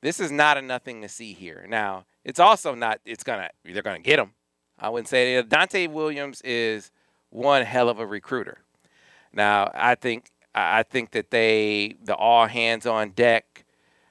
This 0.00 0.20
is 0.20 0.30
not 0.30 0.56
a 0.56 0.62
nothing 0.62 1.02
to 1.02 1.08
see 1.08 1.32
here. 1.32 1.66
Now, 1.68 2.04
it's 2.24 2.38
also 2.38 2.74
not. 2.74 3.00
It's 3.04 3.24
gonna. 3.24 3.50
They're 3.64 3.82
gonna 3.82 3.98
get 3.98 4.20
him. 4.20 4.34
I 4.78 4.88
wouldn't 4.88 5.08
say 5.08 5.36
that. 5.36 5.48
Donte 5.48 5.90
Williams 5.90 6.40
is 6.42 6.90
one 7.30 7.64
hell 7.64 7.88
of 7.88 7.98
a 7.98 8.06
recruiter. 8.06 8.58
Now, 9.32 9.70
I 9.74 9.94
think 9.94 10.30
I 10.54 10.82
think 10.82 11.10
that 11.12 11.30
they 11.30 11.96
the 12.02 12.14
all 12.14 12.46
hands 12.46 12.86
on 12.86 13.10
deck 13.10 13.64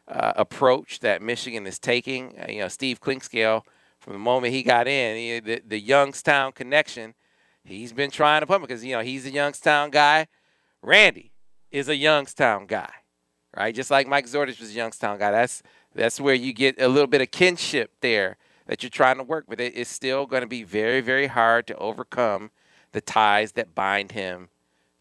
uh, 0.07 0.33
approach 0.36 1.00
that 1.00 1.21
Michigan 1.21 1.65
is 1.67 1.79
taking. 1.79 2.39
Uh, 2.39 2.51
you 2.51 2.59
know, 2.59 2.67
Steve 2.67 3.01
Clinkscale 3.01 3.63
from 4.00 4.13
the 4.13 4.19
moment 4.19 4.53
he 4.53 4.63
got 4.63 4.88
in. 4.88 5.17
He, 5.17 5.39
the, 5.39 5.62
the 5.67 5.79
Youngstown 5.79 6.53
connection, 6.53 7.13
he's 7.63 7.91
been 7.91 8.12
trying 8.12 8.41
to 8.41 8.47
put 8.47 8.55
him 8.55 8.62
because, 8.62 8.83
you 8.86 8.93
know, 8.93 9.01
he's 9.01 9.25
a 9.25 9.31
Youngstown 9.31 9.89
guy. 9.89 10.27
Randy 10.81 11.33
is 11.71 11.89
a 11.89 11.95
Youngstown 11.95 12.67
guy, 12.67 12.89
right? 13.55 13.75
Just 13.75 13.91
like 13.91 14.07
Mike 14.07 14.25
Zordich 14.25 14.59
was 14.59 14.69
a 14.69 14.74
Youngstown 14.74 15.19
guy. 15.19 15.31
That's, 15.31 15.62
that's 15.93 16.21
where 16.21 16.36
you 16.36 16.53
get 16.53 16.79
a 16.79 16.88
little 16.88 17.07
bit 17.07 17.21
of 17.21 17.31
kinship 17.31 17.91
there 18.00 18.38
that 18.67 18.83
you're 18.83 18.89
trying 18.89 19.17
to 19.17 19.24
work 19.24 19.45
with. 19.47 19.59
It 19.59 19.74
is 19.74 19.88
still 19.88 20.25
going 20.25 20.41
to 20.41 20.47
be 20.47 20.63
very, 20.63 21.01
very 21.01 21.27
hard 21.27 21.67
to 21.67 21.77
overcome 21.77 22.51
the 22.91 23.01
ties 23.01 23.53
that 23.53 23.74
bind 23.74 24.12
him 24.12 24.50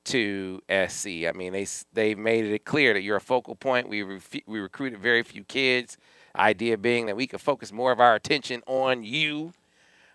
to 0.05 0.63
SC. 0.69 1.07
I 1.27 1.33
mean, 1.35 1.53
they 1.53 1.67
they've 1.93 2.19
made 2.19 2.47
it 2.47 2.65
clear 2.65 2.95
that 2.95 3.03
you're 3.03 3.17
a 3.17 3.21
focal 3.21 3.57
point. 3.57 3.89
We 3.89 4.03
re- 4.03 4.21
we 4.47 4.61
recruited 4.61 5.01
very 5.01 5.23
few 5.23 5.45
kids. 5.45 5.99
Idea 6.37 6.79
being 6.79 7.07
that 7.07 7.17
we 7.17 7.27
could 7.27 7.41
focus 7.41 7.73
more 7.73 7.93
of 7.93 8.01
our 8.01 8.15
attention 8.15 8.63
on 8.67 9.03
you, 9.03 9.53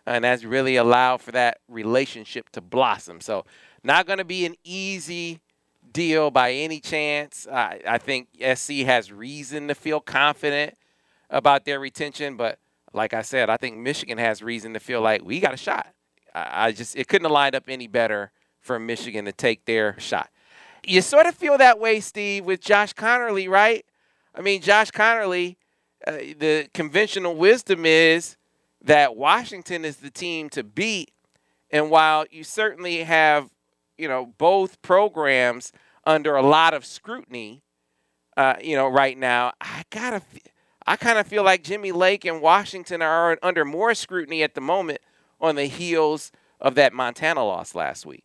and 0.06 0.24
that's 0.24 0.44
really 0.44 0.76
allowed 0.76 1.22
for 1.22 1.32
that 1.32 1.60
relationship 1.68 2.50
to 2.52 2.62
blossom. 2.62 3.22
So, 3.22 3.46
not 3.84 4.06
going 4.06 4.20
to 4.20 4.26
be 4.26 4.46
an 4.46 4.56
easy 4.64 5.42
deal 5.92 6.32
by 6.32 6.54
any 6.54 6.80
chance. 6.80 7.48
I, 7.52 7.82
I 7.86 7.98
think 7.98 8.30
SC 8.56 8.72
has 8.86 9.12
reason 9.12 9.68
to 9.68 9.76
feel 9.76 10.00
confident 10.00 10.78
about 11.30 11.66
their 11.66 11.80
retention, 11.80 12.38
but 12.38 12.60
like 12.94 13.14
I 13.14 13.22
said, 13.22 13.50
I 13.50 13.58
think 13.58 13.78
Michigan 13.78 14.18
has 14.18 14.42
reason 14.42 14.74
to 14.74 14.80
feel 14.80 15.02
like 15.02 15.24
we 15.24 15.40
got 15.40 15.54
a 15.54 15.58
shot. 15.58 15.88
I, 16.34 16.68
I 16.68 16.72
just 16.72 16.96
it 16.96 17.08
couldn't 17.08 17.26
have 17.26 17.32
lined 17.32 17.56
up 17.56 17.66
any 17.68 17.88
better 17.88 18.32
for 18.60 18.80
Michigan 18.80 19.26
to 19.26 19.32
take 19.32 19.66
their 19.66 20.00
shot. 20.00 20.30
You 20.86 21.02
sort 21.02 21.28
of 21.28 21.36
feel 21.36 21.58
that 21.58 21.80
way, 21.80 22.00
Steve, 22.00 22.46
with 22.46 22.60
Josh 22.60 22.94
Conerly, 22.94 23.50
right? 23.50 23.86
I 24.34 24.42
mean, 24.42 24.62
Josh 24.62 24.92
Conerly, 24.92 25.58
uh, 26.08 26.14
the 26.38 26.70
conventional 26.74 27.36
wisdom 27.36 27.86
is 27.86 28.38
that 28.84 29.16
Washington 29.16 29.86
is 29.86 29.98
the 29.98 30.10
team 30.10 30.50
to 30.50 30.64
beat. 30.64 31.12
And 31.70 31.90
while 31.90 32.26
you 32.32 32.44
certainly 32.44 33.04
have, 33.04 33.50
you 33.98 34.08
know, 34.08 34.34
both 34.38 34.82
programs 34.82 35.72
under 36.06 36.36
a 36.36 36.42
lot 36.42 36.74
of 36.74 36.86
scrutiny, 36.86 37.64
uh, 38.36 38.56
you 38.62 38.76
know, 38.76 38.88
right 38.88 39.18
now, 39.18 39.54
I 39.62 39.84
gotta, 39.90 40.22
I 40.86 40.96
kind 40.96 41.18
of 41.20 41.28
feel 41.28 41.44
like 41.44 41.64
Jimmy 41.64 41.92
Lake 41.92 42.26
and 42.26 42.42
Washington 42.42 43.02
are 43.02 43.38
under 43.44 43.66
more 43.66 43.94
scrutiny 43.94 44.44
at 44.44 44.56
the 44.56 44.62
moment 44.62 45.00
on 45.40 45.56
the 45.56 45.66
heels 45.66 46.32
of 46.60 46.76
that 46.76 46.94
Montana 46.94 47.44
loss 47.44 47.76
last 47.76 48.06
week. 48.06 48.24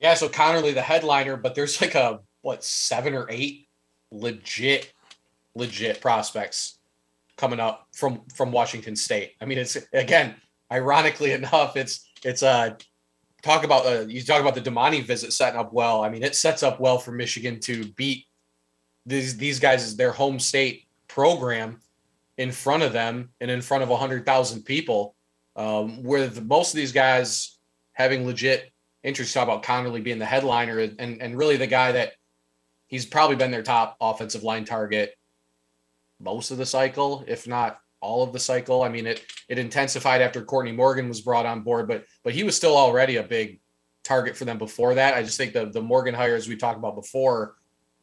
Yeah, 0.00 0.14
so 0.14 0.28
Conerly 0.28 0.74
the 0.74 0.82
headliner, 0.82 1.36
but 1.36 1.54
there's 1.54 1.80
like 1.80 1.94
a 1.94 2.20
what 2.42 2.62
seven 2.62 3.14
or 3.14 3.26
eight 3.30 3.68
legit, 4.10 4.92
legit 5.54 6.00
prospects 6.00 6.78
coming 7.36 7.60
up 7.60 7.88
from 7.94 8.22
from 8.34 8.52
Washington 8.52 8.96
State. 8.96 9.32
I 9.40 9.44
mean, 9.44 9.58
it's 9.58 9.76
again, 9.92 10.34
ironically 10.70 11.32
enough, 11.32 11.76
it's 11.76 12.08
it's 12.24 12.42
a 12.42 12.48
uh, 12.48 12.74
talk 13.42 13.64
about 13.64 13.86
uh, 13.86 14.06
you 14.06 14.22
talk 14.22 14.40
about 14.40 14.54
the 14.54 14.60
Domani 14.60 15.00
visit 15.00 15.32
setting 15.32 15.58
up 15.58 15.72
well. 15.72 16.02
I 16.02 16.08
mean, 16.08 16.22
it 16.22 16.34
sets 16.34 16.62
up 16.62 16.80
well 16.80 16.98
for 16.98 17.12
Michigan 17.12 17.60
to 17.60 17.84
beat 17.92 18.26
these 19.06 19.36
these 19.36 19.60
guys' 19.60 19.84
as 19.84 19.96
their 19.96 20.12
home 20.12 20.38
state 20.38 20.83
program 21.14 21.80
in 22.36 22.50
front 22.50 22.82
of 22.82 22.92
them 22.92 23.30
and 23.40 23.50
in 23.50 23.62
front 23.62 23.84
of 23.84 23.88
hundred 23.88 24.26
thousand 24.26 24.64
people. 24.64 25.14
Um, 25.54 26.02
the, 26.02 26.42
most 26.44 26.74
of 26.74 26.76
these 26.76 26.92
guys 26.92 27.58
having 27.92 28.26
legit 28.26 28.72
interest. 29.04 29.32
Talk 29.32 29.44
about 29.44 29.62
Conerly 29.62 30.02
being 30.02 30.18
the 30.18 30.24
headliner 30.24 30.80
and 30.80 31.22
and 31.22 31.38
really 31.38 31.56
the 31.56 31.68
guy 31.68 31.92
that 31.92 32.14
he's 32.88 33.06
probably 33.06 33.36
been 33.36 33.52
their 33.52 33.62
top 33.62 33.96
offensive 34.00 34.42
line 34.42 34.64
target 34.64 35.14
most 36.20 36.50
of 36.50 36.58
the 36.58 36.66
cycle, 36.66 37.24
if 37.28 37.46
not 37.46 37.78
all 38.00 38.22
of 38.22 38.32
the 38.32 38.40
cycle. 38.40 38.82
I 38.82 38.88
mean, 38.88 39.06
it 39.06 39.24
it 39.48 39.58
intensified 39.58 40.20
after 40.20 40.42
Courtney 40.42 40.72
Morgan 40.72 41.08
was 41.08 41.20
brought 41.20 41.46
on 41.46 41.62
board, 41.62 41.86
but 41.86 42.04
but 42.24 42.32
he 42.32 42.42
was 42.42 42.56
still 42.56 42.76
already 42.76 43.16
a 43.16 43.22
big 43.22 43.60
target 44.02 44.36
for 44.36 44.44
them 44.44 44.58
before 44.58 44.94
that. 44.94 45.14
I 45.14 45.22
just 45.22 45.38
think 45.38 45.52
the 45.52 45.66
the 45.66 45.82
Morgan 45.82 46.14
hires 46.14 46.48
we 46.48 46.56
talked 46.56 46.78
about 46.78 46.96
before 46.96 47.54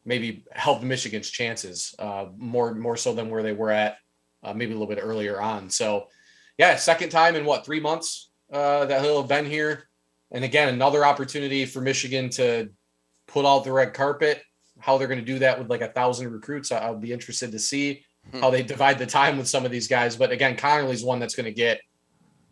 maybe 0.04 0.44
helped 0.52 0.82
Michigan's 0.82 1.30
chances 1.30 1.94
uh, 1.98 2.26
more 2.36 2.74
more 2.74 2.96
so 2.96 3.14
than 3.14 3.30
where 3.30 3.42
they 3.42 3.52
were 3.52 3.70
at 3.70 3.96
uh, 4.42 4.52
maybe 4.52 4.72
a 4.72 4.74
little 4.74 4.92
bit 4.92 5.00
earlier 5.02 5.40
on. 5.40 5.70
So 5.70 6.08
yeah, 6.58 6.76
second 6.76 7.10
time 7.10 7.36
in 7.36 7.44
what 7.44 7.64
three 7.64 7.80
months 7.80 8.30
uh, 8.52 8.86
that 8.86 9.02
he'll 9.02 9.20
have 9.20 9.28
been 9.28 9.46
here, 9.46 9.88
and 10.30 10.44
again 10.44 10.68
another 10.68 11.04
opportunity 11.04 11.64
for 11.64 11.80
Michigan 11.80 12.30
to 12.30 12.70
put 13.26 13.46
out 13.46 13.64
the 13.64 13.72
red 13.72 13.94
carpet 13.94 14.42
how 14.82 14.98
they're 14.98 15.08
going 15.08 15.20
to 15.20 15.24
do 15.24 15.38
that 15.38 15.58
with 15.58 15.70
like 15.70 15.80
a 15.80 15.88
thousand 15.88 16.32
recruits. 16.32 16.72
I'll 16.72 16.96
be 16.96 17.12
interested 17.12 17.52
to 17.52 17.58
see 17.58 18.04
hmm. 18.30 18.40
how 18.40 18.50
they 18.50 18.62
divide 18.62 18.98
the 18.98 19.06
time 19.06 19.38
with 19.38 19.48
some 19.48 19.64
of 19.64 19.70
these 19.70 19.88
guys. 19.88 20.16
But 20.16 20.32
again, 20.32 20.56
Conerly's 20.56 21.04
one 21.04 21.20
that's 21.20 21.36
going 21.36 21.46
to 21.46 21.52
get 21.52 21.80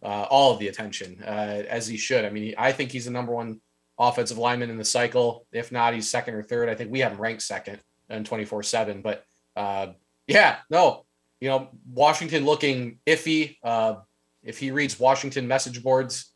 uh, 0.03 0.27
all 0.31 0.53
of 0.53 0.61
the 0.61 0.69
attention 0.69 1.23
uh, 1.25 1.65
as 1.69 1.87
he 1.87 1.97
should. 1.97 2.25
I 2.25 2.31
mean, 2.31 2.43
he, 2.45 2.55
I 2.57 2.73
think 2.73 2.93
he's 2.93 3.07
the 3.07 3.11
number 3.11 3.33
one 3.33 3.61
offensive 4.01 4.39
lineman 4.39 4.71
in 4.71 4.79
the 4.79 4.85
cycle. 4.85 5.47
If 5.53 5.71
not, 5.71 5.95
he's 5.95 6.11
second 6.11 6.35
or 6.35 6.43
third. 6.43 6.69
I 6.69 6.75
think 6.75 6.91
we 6.91 7.01
have 7.01 7.13
him 7.13 7.21
ranked 7.21 7.43
second 7.43 7.81
in 8.09 8.25
24 8.25 8.63
seven. 8.63 9.03
But 9.03 9.25
uh, 9.55 9.89
yeah, 10.27 10.57
no, 10.71 11.05
you 11.41 11.49
know, 11.49 11.69
Washington 11.87 12.45
looking 12.45 12.99
iffy. 13.07 13.59
Uh, 13.63 13.97
if 14.43 14.59
he 14.59 14.71
reads 14.71 14.99
Washington 14.99 15.47
message 15.47 15.83
boards, 15.83 16.33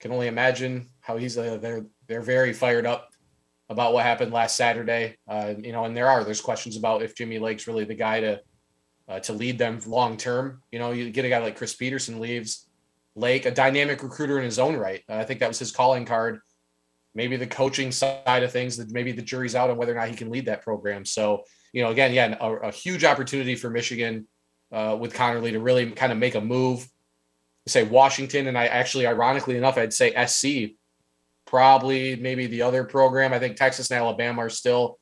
can 0.00 0.12
only 0.12 0.28
imagine 0.28 0.86
how 1.00 1.16
he's. 1.16 1.36
Uh, 1.36 1.56
they're 1.60 1.86
they're 2.06 2.20
very 2.20 2.52
fired 2.52 2.86
up 2.86 3.10
about 3.70 3.94
what 3.94 4.04
happened 4.04 4.32
last 4.32 4.56
Saturday. 4.56 5.16
Uh, 5.26 5.54
you 5.58 5.72
know, 5.72 5.84
and 5.84 5.96
there 5.96 6.08
are 6.08 6.24
there's 6.24 6.42
questions 6.42 6.76
about 6.76 7.02
if 7.02 7.16
Jimmy 7.16 7.38
Lake's 7.38 7.66
really 7.66 7.84
the 7.84 7.94
guy 7.94 8.20
to 8.20 8.40
uh, 9.08 9.20
to 9.20 9.32
lead 9.32 9.58
them 9.58 9.80
long 9.86 10.18
term. 10.18 10.62
You 10.70 10.78
know, 10.78 10.92
you 10.92 11.10
get 11.10 11.24
a 11.24 11.30
guy 11.30 11.38
like 11.38 11.56
Chris 11.56 11.74
Petersen 11.74 12.20
leaves 12.20 12.68
Lake, 13.18 13.46
a 13.46 13.50
dynamic 13.50 14.02
recruiter 14.02 14.38
in 14.38 14.44
his 14.44 14.58
own 14.58 14.76
right. 14.76 15.02
Uh, 15.08 15.14
I 15.14 15.24
think 15.24 15.40
that 15.40 15.48
was 15.48 15.58
his 15.58 15.72
calling 15.72 16.04
card. 16.04 16.40
Maybe 17.18 17.36
the 17.36 17.48
coaching 17.48 17.90
side 17.90 18.44
of 18.44 18.52
things 18.52 18.76
that 18.76 18.92
maybe 18.92 19.10
the 19.10 19.22
jury's 19.22 19.56
out 19.56 19.70
on 19.70 19.76
whether 19.76 19.90
or 19.90 19.96
not 19.96 20.08
he 20.08 20.14
can 20.14 20.30
lead 20.30 20.46
that 20.46 20.62
program. 20.62 21.04
So, 21.04 21.42
you 21.72 21.82
know, 21.82 21.90
again, 21.90 22.12
yeah, 22.12 22.36
a, 22.40 22.68
a 22.68 22.70
huge 22.70 23.02
opportunity 23.02 23.56
for 23.56 23.70
Michigan 23.70 24.28
uh, 24.70 24.96
with 25.00 25.14
Conerly 25.14 25.50
to 25.50 25.58
really 25.58 25.90
kind 25.90 26.12
of 26.12 26.18
make 26.18 26.36
a 26.36 26.40
move. 26.40 26.88
Say 27.66 27.82
Washington, 27.82 28.46
and 28.46 28.56
I 28.56 28.66
actually, 28.66 29.04
ironically 29.04 29.56
enough, 29.56 29.76
I'd 29.76 29.92
say 29.92 30.14
SC 30.26 30.76
probably 31.44 32.14
maybe 32.14 32.46
the 32.46 32.62
other 32.62 32.84
program. 32.84 33.32
I 33.32 33.40
think 33.40 33.56
Texas 33.56 33.90
and 33.90 33.98
Alabama 33.98 34.42
are 34.42 34.50
still 34.50 35.00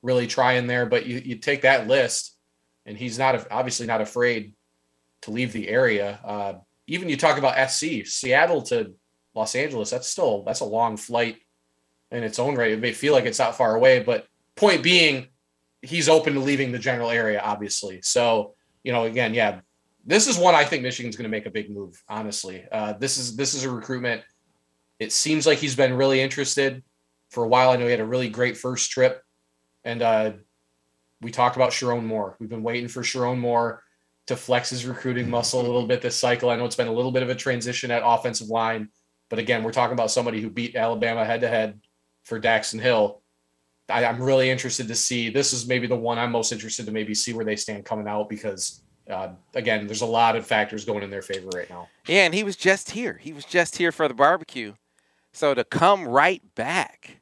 really 0.00 0.26
trying 0.26 0.66
there, 0.66 0.86
but 0.86 1.04
you, 1.04 1.18
you 1.18 1.36
take 1.36 1.62
that 1.62 1.86
list, 1.86 2.34
and 2.86 2.96
he's 2.96 3.18
not 3.18 3.46
obviously 3.50 3.86
not 3.86 4.00
afraid 4.00 4.54
to 5.22 5.32
leave 5.32 5.52
the 5.52 5.68
area. 5.68 6.18
Uh, 6.24 6.54
even 6.86 7.10
you 7.10 7.18
talk 7.18 7.36
about 7.36 7.70
SC, 7.70 8.06
Seattle 8.06 8.62
to 8.62 8.94
Los 9.34 9.54
Angeles, 9.54 9.90
that's 9.90 10.08
still 10.08 10.44
that's 10.44 10.60
a 10.60 10.64
long 10.64 10.96
flight 10.96 11.36
in 12.10 12.22
its 12.22 12.38
own 12.38 12.54
right. 12.54 12.72
It 12.72 12.80
may 12.80 12.92
feel 12.92 13.12
like 13.12 13.24
it's 13.24 13.38
not 13.38 13.56
far 13.56 13.74
away, 13.74 14.02
but 14.02 14.26
point 14.56 14.82
being, 14.82 15.28
he's 15.82 16.08
open 16.08 16.34
to 16.34 16.40
leaving 16.40 16.72
the 16.72 16.78
general 16.78 17.10
area, 17.10 17.40
obviously. 17.40 18.00
So 18.02 18.54
you 18.82 18.92
know, 18.92 19.04
again, 19.04 19.34
yeah, 19.34 19.60
this 20.04 20.28
is 20.28 20.38
one 20.38 20.54
I 20.54 20.64
think 20.64 20.82
Michigan's 20.82 21.16
going 21.16 21.24
to 21.24 21.36
make 21.36 21.46
a 21.46 21.50
big 21.50 21.70
move. 21.70 22.02
Honestly, 22.08 22.64
uh, 22.72 22.94
this 22.94 23.18
is 23.18 23.36
this 23.36 23.54
is 23.54 23.64
a 23.64 23.70
recruitment 23.70 24.22
it 24.98 25.12
seems 25.12 25.46
like 25.46 25.58
he's 25.58 25.76
been 25.76 25.94
really 25.94 26.20
interested 26.20 26.82
for 27.30 27.44
a 27.44 27.48
while. 27.48 27.70
I 27.70 27.76
know 27.76 27.84
he 27.84 27.90
had 27.90 28.00
a 28.00 28.06
really 28.06 28.28
great 28.28 28.56
first 28.56 28.90
trip, 28.90 29.22
and 29.84 30.02
uh, 30.02 30.32
we 31.20 31.30
talked 31.30 31.56
about 31.56 31.70
Sherrone 31.70 32.04
Moore. 32.04 32.36
We've 32.40 32.48
been 32.48 32.62
waiting 32.62 32.88
for 32.88 33.02
Sherrone 33.02 33.38
Moore 33.38 33.82
to 34.26 34.36
flex 34.36 34.70
his 34.70 34.86
recruiting 34.86 35.30
muscle 35.30 35.60
a 35.60 35.62
little 35.62 35.86
bit 35.86 36.02
this 36.02 36.16
cycle. 36.16 36.50
I 36.50 36.56
know 36.56 36.64
it's 36.64 36.76
been 36.76 36.88
a 36.88 36.92
little 36.92 37.12
bit 37.12 37.22
of 37.22 37.30
a 37.30 37.34
transition 37.34 37.90
at 37.90 38.02
offensive 38.04 38.48
line, 38.48 38.88
but 39.30 39.38
again, 39.38 39.62
we're 39.62 39.72
talking 39.72 39.94
about 39.94 40.10
somebody 40.10 40.40
who 40.40 40.50
beat 40.50 40.74
Alabama 40.74 41.24
head 41.24 41.40
to 41.42 41.48
head 41.48 41.80
for 42.28 42.38
Daxton 42.38 42.80
Hill. 42.80 43.22
I, 43.88 44.04
am 44.04 44.22
really 44.22 44.50
interested 44.50 44.86
to 44.88 44.94
see. 44.94 45.30
This 45.30 45.52
is 45.54 45.66
maybe 45.66 45.86
the 45.86 45.96
one 45.96 46.18
I'm 46.18 46.30
most 46.30 46.52
interested 46.52 46.84
to 46.86 46.92
maybe 46.92 47.14
see 47.14 47.32
where 47.32 47.44
they 47.44 47.56
stand 47.56 47.86
coming 47.86 48.06
out 48.06 48.28
because 48.28 48.82
uh, 49.08 49.30
again, 49.54 49.86
there's 49.86 50.02
a 50.02 50.06
lot 50.06 50.36
of 50.36 50.46
factors 50.46 50.84
going 50.84 51.02
in 51.02 51.10
their 51.10 51.22
favor 51.22 51.48
right 51.54 51.70
now. 51.70 51.88
Yeah, 52.06 52.24
and 52.24 52.34
he 52.34 52.44
was 52.44 52.56
just 52.56 52.90
here. 52.90 53.18
He 53.20 53.32
was 53.32 53.46
just 53.46 53.76
here 53.76 53.90
for 53.90 54.06
the 54.06 54.14
barbecue. 54.14 54.74
So 55.32 55.54
to 55.54 55.64
come 55.64 56.06
right 56.06 56.42
back, 56.54 57.20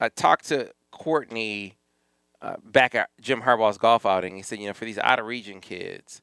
I 0.00 0.08
talked 0.08 0.46
to 0.46 0.72
Courtney 0.90 1.74
uh, 2.40 2.56
back 2.64 2.94
at 2.94 3.10
Jim 3.20 3.42
Harbaugh's 3.42 3.76
golf 3.76 4.06
outing. 4.06 4.36
He 4.36 4.42
said, 4.42 4.58
you 4.58 4.68
know, 4.68 4.72
for 4.72 4.86
these 4.86 4.98
out 4.98 5.18
of 5.18 5.26
region 5.26 5.60
kids, 5.60 6.22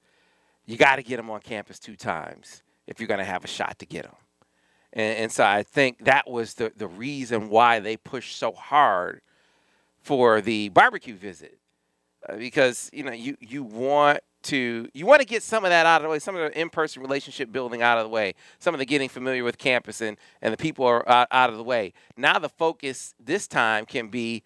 you 0.65 0.77
got 0.77 0.95
to 0.95 1.03
get 1.03 1.17
them 1.17 1.29
on 1.29 1.41
campus 1.41 1.77
two 1.77 1.95
times 1.95 2.63
if 2.88 2.99
you're 2.99 3.07
going 3.07 3.19
to 3.19 3.25
have 3.25 3.43
a 3.43 3.47
shot 3.47 3.77
to 3.79 3.85
get 3.85 4.03
them. 4.03 4.15
And, 4.95 5.17
and, 5.17 5.31
so 5.31 5.43
I 5.43 5.62
think 5.62 6.05
that 6.05 6.29
was 6.29 6.53
the, 6.53 6.71
the 6.75 6.88
reason 6.88 7.49
why 7.49 7.79
they 7.79 7.97
pushed 7.97 8.38
so 8.38 8.53
hard 8.53 9.21
for 10.01 10.39
the 10.39 10.69
barbecue 10.69 11.15
visit. 11.15 11.60
Uh, 12.27 12.38
because, 12.38 12.89
you 12.93 13.03
know, 13.03 13.12
you, 13.12 13.36
you 13.41 13.63
want 13.63 14.21
to 14.45 14.88
you 14.93 15.08
want 15.08 15.21
to 15.21 15.27
get 15.27 15.41
some 15.41 15.65
of 15.65 15.71
that 15.71 15.86
out 15.86 16.01
of 16.01 16.03
the 16.03 16.10
way, 16.10 16.19
some 16.19 16.36
of 16.36 16.41
the 16.41 16.60
in-person 16.60 17.01
relationship 17.01 17.51
building 17.51 17.81
out 17.81 17.97
of 17.97 18.03
the 18.03 18.10
way, 18.10 18.34
some 18.60 18.75
of 18.75 18.79
the 18.79 18.86
getting 18.86 19.10
familiar 19.10 19.43
with 19.43 19.58
campus 19.58 20.01
and 20.01 20.17
and 20.41 20.53
the 20.53 20.58
people 20.58 20.86
are 20.86 21.08
out, 21.10 21.27
out 21.31 21.49
of 21.49 21.58
the 21.58 21.63
way. 21.63 21.93
Now 22.15 22.38
the 22.38 22.49
focus 22.49 23.15
this 23.19 23.47
time 23.47 23.86
can 23.86 24.10
be 24.10 24.43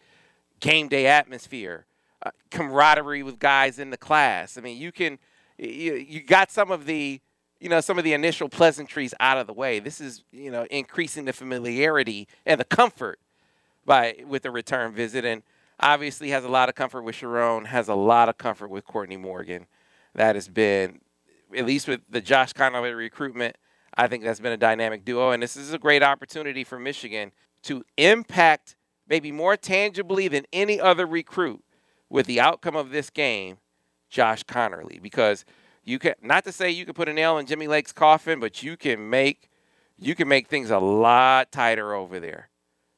game 0.61 0.87
day 0.87 1.05
atmosphere, 1.05 1.85
uh, 2.25 2.31
camaraderie 2.49 3.23
with 3.23 3.39
guys 3.39 3.77
in 3.77 3.89
the 3.89 3.97
class. 3.97 4.57
I 4.57 4.61
mean, 4.61 4.77
you 4.77 4.91
can 4.93 5.19
you, 5.57 5.95
you 5.95 6.23
got 6.23 6.49
some 6.49 6.71
of 6.71 6.85
the 6.85 7.19
you 7.59 7.69
know 7.69 7.81
some 7.81 7.97
of 7.97 8.03
the 8.03 8.13
initial 8.13 8.49
pleasantries 8.49 9.13
out 9.19 9.37
of 9.37 9.47
the 9.47 9.53
way. 9.53 9.79
This 9.79 9.99
is 10.01 10.23
you 10.31 10.51
know 10.51 10.65
increasing 10.69 11.25
the 11.25 11.33
familiarity 11.33 12.27
and 12.45 12.59
the 12.59 12.65
comfort 12.65 13.19
by 13.85 14.17
with 14.27 14.43
the 14.43 14.51
return 14.51 14.93
visit 14.93 15.25
and 15.25 15.43
obviously 15.79 16.29
has 16.29 16.43
a 16.43 16.49
lot 16.49 16.69
of 16.69 16.75
comfort 16.75 17.03
with 17.03 17.15
Sherrone, 17.15 17.65
has 17.67 17.87
a 17.87 17.95
lot 17.95 18.29
of 18.29 18.37
comfort 18.37 18.69
with 18.69 18.85
Courtney 18.85 19.17
Morgan 19.17 19.65
that 20.13 20.35
has 20.35 20.47
been, 20.47 20.99
at 21.55 21.65
least 21.65 21.87
with 21.87 22.01
the 22.09 22.21
Josh 22.21 22.53
Conerly 22.53 22.95
recruitment, 22.95 23.55
I 23.95 24.07
think 24.07 24.23
that's 24.23 24.39
been 24.39 24.51
a 24.51 24.57
dynamic 24.57 25.05
duo. 25.05 25.31
And 25.31 25.41
this 25.41 25.55
is 25.55 25.73
a 25.73 25.79
great 25.79 26.03
opportunity 26.03 26.63
for 26.63 26.79
Michigan 26.79 27.31
to 27.63 27.83
impact 27.97 28.75
maybe 29.07 29.31
more 29.31 29.57
tangibly 29.57 30.27
than 30.27 30.45
any 30.53 30.79
other 30.79 31.05
recruit 31.05 31.63
with 32.09 32.25
the 32.25 32.39
outcome 32.39 32.75
of 32.75 32.91
this 32.91 33.09
game, 33.09 33.57
Josh 34.09 34.43
Conerly. 34.43 35.01
Because 35.01 35.45
you 35.83 35.99
can 35.99 36.13
not 36.21 36.43
to 36.45 36.51
say 36.51 36.69
you 36.69 36.85
can 36.85 36.93
put 36.93 37.09
a 37.09 37.13
nail 37.13 37.37
in 37.37 37.45
Jimmy 37.45 37.67
Lake's 37.67 37.91
coffin, 37.91 38.39
but 38.39 38.63
you 38.63 38.77
can 38.77 39.09
make 39.09 39.49
you 39.97 40.15
can 40.15 40.27
make 40.27 40.47
things 40.47 40.69
a 40.71 40.79
lot 40.79 41.51
tighter 41.51 41.93
over 41.93 42.19
there. 42.19 42.49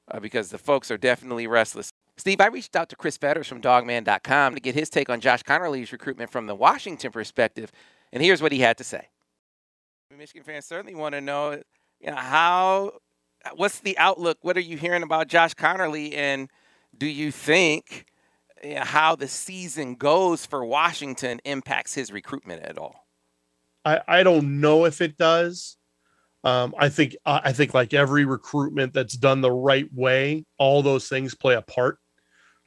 Uh, 0.08 0.20
because 0.20 0.50
the 0.50 0.58
folks 0.58 0.92
are 0.92 0.98
definitely 0.98 1.48
restless 1.48 1.94
Steve, 2.22 2.40
I 2.40 2.48
reached 2.48 2.76
out 2.76 2.88
to 2.90 2.96
Chris 2.96 3.18
Fetters 3.18 3.48
from 3.48 3.62
Dawgman.com 3.62 4.54
to 4.54 4.62
get 4.62 4.76
his 4.76 4.92
take 4.92 5.10
on 5.10 5.22
Josh 5.22 5.42
Conerly's 5.42 5.92
recruitment 5.92 6.30
from 6.30 6.46
the 6.46 6.54
Washington 6.54 7.12
perspective, 7.12 7.72
and 8.14 8.22
here's 8.22 8.44
what 8.44 8.52
he 8.52 8.60
had 8.60 8.78
to 8.78 8.84
say. 8.84 9.08
Michigan 10.16 10.44
fans 10.44 10.66
certainly 10.66 10.94
want 10.94 11.16
to 11.16 11.22
know, 11.22 11.60
you 12.00 12.12
know, 12.12 12.16
how 12.16 12.92
what's 13.56 13.80
the 13.80 13.98
outlook? 13.98 14.38
What 14.44 14.56
are 14.56 14.62
you 14.62 14.78
hearing 14.78 15.02
about 15.02 15.30
Josh 15.30 15.56
Conerly 15.56 16.16
and 16.16 16.48
do 16.96 17.08
you 17.08 17.32
think 17.32 18.06
how 18.78 19.16
the 19.16 19.28
season 19.28 19.96
goes 19.96 20.46
for 20.46 20.64
Washington 20.66 21.40
impacts 21.46 21.94
his 21.94 22.12
recruitment 22.12 22.64
at 22.64 22.78
all? 22.78 23.08
I, 23.84 24.02
I 24.08 24.24
don't 24.24 24.62
know 24.62 24.86
if 24.86 25.02
it 25.02 25.18
does. 25.18 25.78
Um, 26.44 26.74
I 26.78 26.90
think 26.90 27.16
I 27.26 27.52
think 27.54 27.74
like 27.74 27.94
every 27.94 28.26
recruitment 28.26 28.94
that's 28.94 29.16
done 29.16 29.42
the 29.42 29.52
right 29.52 29.88
way, 29.94 30.44
all 30.58 30.82
those 30.82 31.08
things 31.08 31.36
play 31.36 31.54
a 31.54 31.62
part. 31.62 32.00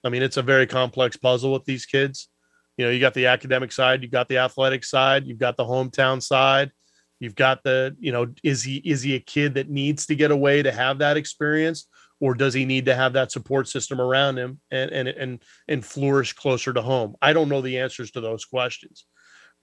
I 0.05 0.11
mean, 0.11 0.23
it's 0.23 0.37
a 0.37 0.43
very 0.43 0.67
complex 0.67 1.17
puzzle 1.17 1.53
with 1.53 1.65
these 1.65 1.87
kids. 1.87 2.29
You 2.77 2.85
know, 2.85 2.91
you 2.91 3.01
got 3.01 3.15
the 3.15 3.27
academic 3.27 3.73
side, 3.73 4.03
you 4.03 4.09
got 4.09 4.29
the 4.29 4.39
athletic 4.39 4.85
side, 4.85 5.27
you've 5.27 5.39
got 5.39 5.57
the 5.57 5.65
hometown 5.65 6.23
side, 6.23 6.73
you've 7.19 7.35
got 7.35 7.63
the, 7.65 7.97
you 7.99 8.13
know, 8.13 8.33
is 8.43 8.63
he 8.63 8.77
is 8.77 9.03
he 9.03 9.17
a 9.17 9.21
kid 9.21 9.55
that 9.55 9.71
needs 9.71 10.07
to 10.07 10.15
get 10.15 10.31
away 10.31 10.63
to 10.63 10.71
have 10.71 10.99
that 10.99 11.17
experience, 11.17 11.89
or 12.21 12.35
does 12.35 12.55
he 12.55 12.65
need 12.65 12.87
to 12.87 12.95
have 12.95 13.15
that 13.15 13.33
support 13.33 13.69
system 13.69 14.01
around 14.01 14.39
him 14.39 14.61
and 14.71 14.91
and 14.91 15.09
and 15.09 15.43
and 15.69 15.85
flourish 15.85 16.33
closer 16.33 16.73
to 16.73 16.83
home? 16.83 17.17
I 17.21 17.33
don't 17.33 17.49
know 17.49 17.61
the 17.61 17.79
answers 17.79 18.11
to 18.13 18.21
those 18.21 18.45
questions, 18.45 19.07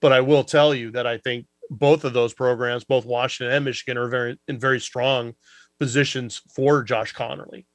but 0.01 0.11
I 0.11 0.21
will 0.21 0.43
tell 0.43 0.73
you 0.75 0.91
that 0.91 1.07
I 1.07 1.17
think 1.17 1.47
both 1.69 2.03
of 2.03 2.13
those 2.13 2.33
programs, 2.33 2.83
both 2.83 3.05
Washington 3.05 3.55
and 3.55 3.65
Michigan, 3.65 3.97
are 3.97 4.09
very 4.09 4.39
in 4.47 4.59
very 4.59 4.79
strong 4.79 5.33
positions 5.79 6.41
for 6.53 6.83
Josh 6.83 7.13
Conerly. 7.13 7.65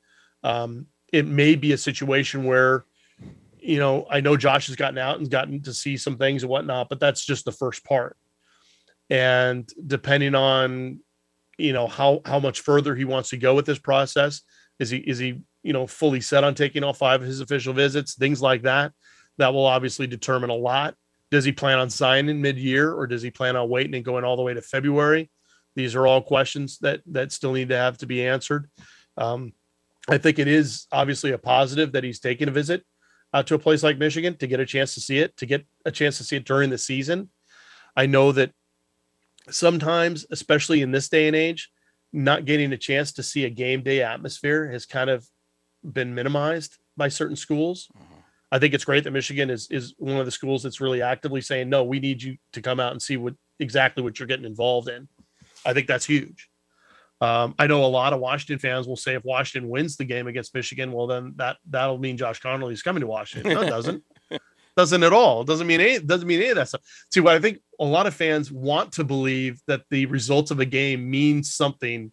Um, 0.44 0.86
it 1.12 1.26
may 1.26 1.54
be 1.54 1.72
a 1.72 1.78
situation 1.78 2.44
where, 2.44 2.84
you 3.58 3.78
know, 3.78 4.06
I 4.10 4.20
know 4.20 4.36
Josh 4.36 4.66
has 4.66 4.76
gotten 4.76 4.98
out 4.98 5.18
and 5.18 5.30
gotten 5.30 5.62
to 5.62 5.72
see 5.72 5.96
some 5.96 6.18
things 6.18 6.42
and 6.42 6.50
whatnot, 6.50 6.88
but 6.88 7.00
that's 7.00 7.24
just 7.24 7.44
the 7.44 7.52
first 7.52 7.84
part. 7.84 8.16
And 9.08 9.68
depending 9.86 10.34
on, 10.34 11.00
you 11.58 11.72
know, 11.72 11.86
how 11.86 12.20
how 12.24 12.38
much 12.38 12.60
further 12.60 12.94
he 12.94 13.04
wants 13.04 13.30
to 13.30 13.38
go 13.38 13.54
with 13.54 13.66
this 13.66 13.78
process, 13.78 14.42
is 14.78 14.90
he 14.90 14.98
is 14.98 15.18
he 15.18 15.40
you 15.62 15.72
know 15.72 15.86
fully 15.86 16.20
set 16.20 16.44
on 16.44 16.54
taking 16.54 16.84
all 16.84 16.92
five 16.92 17.22
of 17.22 17.26
his 17.26 17.40
official 17.40 17.72
visits, 17.72 18.14
things 18.14 18.40
like 18.42 18.62
that, 18.62 18.92
that 19.38 19.52
will 19.52 19.66
obviously 19.66 20.06
determine 20.06 20.50
a 20.50 20.54
lot 20.54 20.94
does 21.30 21.44
he 21.44 21.52
plan 21.52 21.78
on 21.78 21.90
signing 21.90 22.40
mid-year 22.40 22.92
or 22.92 23.06
does 23.06 23.22
he 23.22 23.30
plan 23.30 23.56
on 23.56 23.68
waiting 23.68 23.94
and 23.94 24.04
going 24.04 24.24
all 24.24 24.36
the 24.36 24.42
way 24.42 24.54
to 24.54 24.62
February? 24.62 25.30
These 25.74 25.94
are 25.94 26.06
all 26.06 26.22
questions 26.22 26.78
that 26.78 27.00
that 27.06 27.32
still 27.32 27.52
need 27.52 27.68
to 27.70 27.76
have 27.76 27.98
to 27.98 28.06
be 28.06 28.26
answered. 28.26 28.70
Um, 29.16 29.52
I 30.08 30.18
think 30.18 30.38
it 30.38 30.48
is 30.48 30.86
obviously 30.92 31.32
a 31.32 31.38
positive 31.38 31.92
that 31.92 32.04
he's 32.04 32.20
taking 32.20 32.48
a 32.48 32.52
visit 32.52 32.84
uh, 33.32 33.42
to 33.42 33.56
a 33.56 33.58
place 33.58 33.82
like 33.82 33.98
Michigan 33.98 34.36
to 34.36 34.46
get 34.46 34.60
a 34.60 34.66
chance 34.66 34.94
to 34.94 35.00
see 35.00 35.18
it, 35.18 35.36
to 35.38 35.46
get 35.46 35.66
a 35.84 35.90
chance 35.90 36.18
to 36.18 36.24
see 36.24 36.36
it 36.36 36.44
during 36.44 36.70
the 36.70 36.78
season. 36.78 37.28
I 37.96 38.06
know 38.06 38.32
that 38.32 38.52
sometimes, 39.50 40.26
especially 40.30 40.80
in 40.80 40.92
this 40.92 41.08
day 41.08 41.26
and 41.26 41.36
age, 41.36 41.70
not 42.16 42.46
getting 42.46 42.72
a 42.72 42.78
chance 42.78 43.12
to 43.12 43.22
see 43.22 43.44
a 43.44 43.50
game 43.50 43.82
day 43.82 44.02
atmosphere 44.02 44.70
has 44.70 44.86
kind 44.86 45.10
of 45.10 45.28
been 45.84 46.14
minimized 46.14 46.78
by 46.96 47.08
certain 47.08 47.36
schools. 47.36 47.88
Mm-hmm. 47.96 48.20
I 48.50 48.58
think 48.58 48.74
it's 48.74 48.84
great 48.84 49.04
that 49.04 49.10
Michigan 49.10 49.50
is 49.50 49.68
is 49.70 49.94
one 49.98 50.16
of 50.16 50.24
the 50.24 50.32
schools 50.32 50.62
that's 50.62 50.80
really 50.80 51.02
actively 51.02 51.40
saying, 51.40 51.68
no, 51.68 51.84
we 51.84 52.00
need 52.00 52.22
you 52.22 52.36
to 52.54 52.62
come 52.62 52.80
out 52.80 52.92
and 52.92 53.02
see 53.02 53.16
what 53.16 53.34
exactly 53.60 54.02
what 54.02 54.18
you're 54.18 54.28
getting 54.28 54.46
involved 54.46 54.88
in. 54.88 55.08
I 55.64 55.74
think 55.74 55.86
that's 55.88 56.06
huge. 56.06 56.48
Um, 57.20 57.54
I 57.58 57.66
know 57.66 57.84
a 57.84 57.86
lot 57.86 58.12
of 58.12 58.20
Washington 58.20 58.58
fans 58.58 58.86
will 58.86 58.96
say 58.96 59.14
if 59.14 59.24
Washington 59.24 59.70
wins 59.70 59.96
the 59.96 60.04
game 60.04 60.26
against 60.26 60.54
Michigan, 60.54 60.92
well 60.92 61.06
then 61.06 61.34
that 61.36 61.56
that'll 61.68 61.98
mean 61.98 62.16
Josh 62.16 62.40
Conerly 62.40 62.72
is 62.72 62.82
coming 62.82 63.00
to 63.00 63.06
Washington. 63.06 63.52
No, 63.52 63.62
it 63.62 63.68
doesn't. 63.68 64.02
doesn't 64.76 65.02
at 65.02 65.12
all. 65.12 65.40
It 65.40 65.46
doesn't 65.46 65.66
mean 65.66 65.80
any 65.80 65.98
doesn't 65.98 66.26
mean 66.26 66.40
any 66.40 66.50
of 66.50 66.56
that 66.56 66.68
stuff. 66.68 66.82
See, 67.12 67.20
what 67.20 67.34
I 67.34 67.40
think 67.40 67.58
a 67.80 67.84
lot 67.84 68.06
of 68.06 68.14
fans 68.14 68.52
want 68.52 68.92
to 68.92 69.04
believe 69.04 69.60
that 69.66 69.82
the 69.90 70.06
results 70.06 70.50
of 70.50 70.60
a 70.60 70.66
game 70.66 71.10
means 71.10 71.54
something 71.54 72.12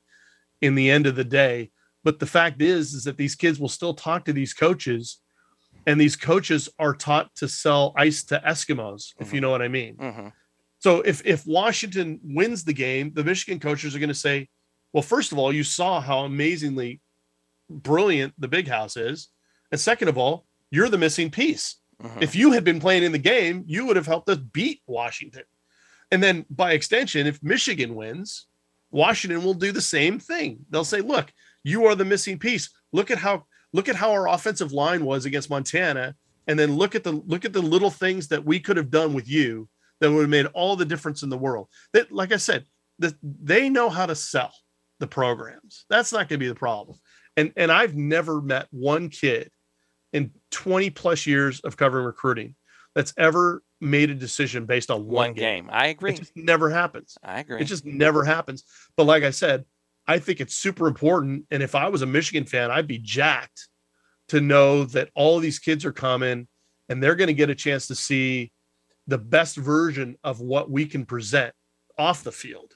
in 0.61 0.75
the 0.75 0.89
end 0.89 1.05
of 1.05 1.15
the 1.15 1.23
day. 1.23 1.71
But 2.03 2.19
the 2.19 2.25
fact 2.25 2.61
is, 2.61 2.93
is 2.93 3.03
that 3.03 3.17
these 3.17 3.35
kids 3.35 3.59
will 3.59 3.69
still 3.69 3.93
talk 3.93 4.25
to 4.25 4.33
these 4.33 4.53
coaches 4.53 5.19
and 5.85 5.99
these 5.99 6.15
coaches 6.15 6.69
are 6.79 6.93
taught 6.93 7.33
to 7.35 7.47
sell 7.47 7.93
ice 7.97 8.23
to 8.25 8.41
Eskimos, 8.45 9.13
if 9.19 9.27
mm-hmm. 9.27 9.35
you 9.35 9.41
know 9.41 9.49
what 9.49 9.61
I 9.61 9.67
mean. 9.67 9.95
Mm-hmm. 9.97 10.27
So 10.79 11.01
if 11.01 11.25
if 11.25 11.45
Washington 11.45 12.19
wins 12.23 12.63
the 12.63 12.73
game, 12.73 13.11
the 13.13 13.23
Michigan 13.23 13.59
coaches 13.59 13.95
are 13.95 13.99
going 13.99 14.09
to 14.09 14.13
say, 14.15 14.49
"Well, 14.91 15.03
first 15.03 15.31
of 15.31 15.37
all, 15.37 15.53
you 15.53 15.63
saw 15.63 16.01
how 16.01 16.19
amazingly 16.19 17.01
brilliant 17.69 18.33
the 18.37 18.47
Big 18.47 18.67
House 18.67 18.97
is, 18.97 19.29
and 19.71 19.79
second 19.79 20.09
of 20.09 20.17
all, 20.17 20.45
you're 20.71 20.89
the 20.89 20.97
missing 20.97 21.29
piece. 21.29 21.77
If 22.19 22.35
you 22.35 22.51
had 22.51 22.63
been 22.63 22.79
playing 22.79 23.03
in 23.03 23.11
the 23.11 23.17
game, 23.17 23.63
you 23.65 23.85
would 23.85 23.95
have 23.95 24.07
helped 24.07 24.29
us 24.29 24.37
beat 24.37 24.81
Washington. 24.87 25.43
And 26.11 26.21
then 26.21 26.45
by 26.49 26.73
extension, 26.73 27.27
if 27.27 27.41
Michigan 27.41 27.95
wins, 27.95 28.47
Washington 28.91 29.43
will 29.43 29.53
do 29.53 29.71
the 29.71 29.81
same 29.81 30.19
thing. 30.19 30.65
They'll 30.69 30.83
say, 30.83 31.01
"Look, 31.01 31.33
you 31.63 31.85
are 31.85 31.95
the 31.95 32.05
missing 32.05 32.37
piece. 32.37 32.69
Look 32.91 33.09
at 33.09 33.17
how 33.17 33.45
look 33.71 33.89
at 33.89 33.95
how 33.95 34.11
our 34.11 34.27
offensive 34.27 34.71
line 34.71 35.03
was 35.05 35.25
against 35.25 35.49
Montana, 35.49 36.15
and 36.47 36.59
then 36.59 36.75
look 36.75 36.93
at 36.95 37.03
the 37.03 37.13
look 37.13 37.45
at 37.45 37.53
the 37.53 37.61
little 37.61 37.89
things 37.89 38.27
that 38.27 38.45
we 38.45 38.59
could 38.59 38.77
have 38.77 38.91
done 38.91 39.13
with 39.13 39.27
you 39.27 39.67
that 39.99 40.11
would 40.11 40.21
have 40.21 40.29
made 40.29 40.45
all 40.47 40.75
the 40.75 40.85
difference 40.85 41.23
in 41.23 41.29
the 41.29 41.37
world. 41.37 41.69
That, 41.93 42.11
like 42.11 42.31
I 42.31 42.37
said, 42.37 42.65
that 42.99 43.15
they 43.21 43.69
know 43.69 43.89
how 43.89 44.05
to 44.05 44.15
sell 44.15 44.53
the 44.99 45.07
programs. 45.07 45.85
That's 45.89 46.11
not 46.11 46.29
going 46.29 46.39
to 46.39 46.45
be 46.45 46.47
the 46.47 46.55
problem. 46.55 46.99
And 47.37 47.51
and 47.55 47.71
I've 47.71 47.95
never 47.95 48.41
met 48.41 48.67
one 48.71 49.09
kid 49.09 49.49
in 50.13 50.31
20 50.51 50.89
plus 50.91 51.27
years 51.27 51.59
of 51.61 51.75
covering 51.75 52.05
recruiting 52.05 52.55
that's 52.95 53.13
ever 53.17 53.63
made 53.81 54.09
a 54.09 54.15
decision 54.15 54.65
based 54.65 54.89
on 54.89 55.05
one, 55.05 55.13
one 55.13 55.33
game. 55.33 55.65
game. 55.65 55.69
I 55.73 55.87
agree. 55.87 56.13
It 56.13 56.19
just 56.19 56.37
never 56.37 56.69
happens. 56.69 57.17
I 57.23 57.39
agree. 57.39 57.59
It 57.59 57.65
just 57.65 57.85
never 57.85 58.23
happens. 58.23 58.63
But 58.95 59.05
like 59.05 59.23
I 59.23 59.31
said, 59.31 59.65
I 60.07 60.19
think 60.19 60.39
it's 60.39 60.55
super 60.55 60.87
important. 60.87 61.45
And 61.51 61.63
if 61.63 61.75
I 61.75 61.89
was 61.89 62.01
a 62.01 62.05
Michigan 62.05 62.45
fan, 62.45 62.71
I'd 62.71 62.87
be 62.87 62.99
jacked 62.99 63.67
to 64.29 64.39
know 64.39 64.85
that 64.85 65.09
all 65.15 65.35
of 65.35 65.41
these 65.41 65.59
kids 65.59 65.85
are 65.85 65.91
coming 65.91 66.47
and 66.87 67.01
they're 67.01 67.15
going 67.15 67.27
to 67.27 67.33
get 67.33 67.49
a 67.49 67.55
chance 67.55 67.87
to 67.87 67.95
see 67.95 68.51
the 69.07 69.17
best 69.17 69.57
version 69.57 70.17
of 70.23 70.39
what 70.39 70.69
we 70.69 70.85
can 70.85 71.05
present 71.05 71.53
off 71.97 72.23
the 72.23 72.31
field. 72.31 72.73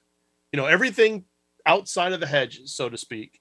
You 0.51 0.57
know, 0.57 0.65
everything 0.65 1.25
outside 1.65 2.13
of 2.13 2.19
the 2.19 2.27
hedges, 2.27 2.73
so 2.75 2.89
to 2.89 2.97
speak. 2.97 3.39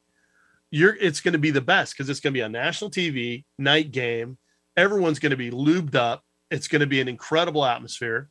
You're 0.71 0.97
it's 0.97 1.21
going 1.21 1.33
to 1.33 1.39
be 1.39 1.51
the 1.51 1.61
best 1.61 1.95
because 1.95 2.09
it's 2.09 2.21
going 2.21 2.33
to 2.33 2.39
be 2.39 2.43
on 2.43 2.53
national 2.53 2.91
TV, 2.91 3.45
night 3.59 3.93
game. 3.93 4.39
Everyone's 4.77 5.19
going 5.19 5.31
to 5.31 5.37
be 5.37 5.51
lubed 5.51 5.95
up. 5.95 6.23
It's 6.51 6.69
going 6.69 6.81
to 6.81 6.87
be 6.87 7.01
an 7.01 7.09
incredible 7.09 7.65
atmosphere. 7.65 8.29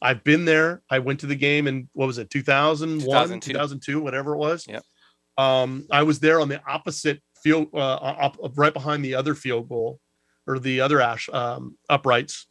I've 0.00 0.24
been 0.24 0.44
there. 0.44 0.82
I 0.90 1.00
went 1.00 1.20
to 1.20 1.26
the 1.26 1.34
game 1.34 1.66
in 1.66 1.88
what 1.92 2.06
was 2.06 2.18
it, 2.18 2.30
2001, 2.30 3.04
2002, 3.04 3.52
2002 3.52 4.00
whatever 4.00 4.34
it 4.34 4.38
was. 4.38 4.66
Yep. 4.66 4.82
Um, 5.38 5.86
I 5.90 6.02
was 6.02 6.20
there 6.20 6.40
on 6.40 6.48
the 6.48 6.62
opposite 6.66 7.22
field, 7.42 7.68
uh, 7.74 7.94
up, 7.94 8.36
up, 8.42 8.52
right 8.56 8.72
behind 8.72 9.04
the 9.04 9.14
other 9.14 9.34
field 9.34 9.68
goal 9.68 9.98
or 10.46 10.58
the 10.58 10.80
other 10.80 11.00
ash 11.00 11.28
um, 11.32 11.76
uprights. 11.88 12.46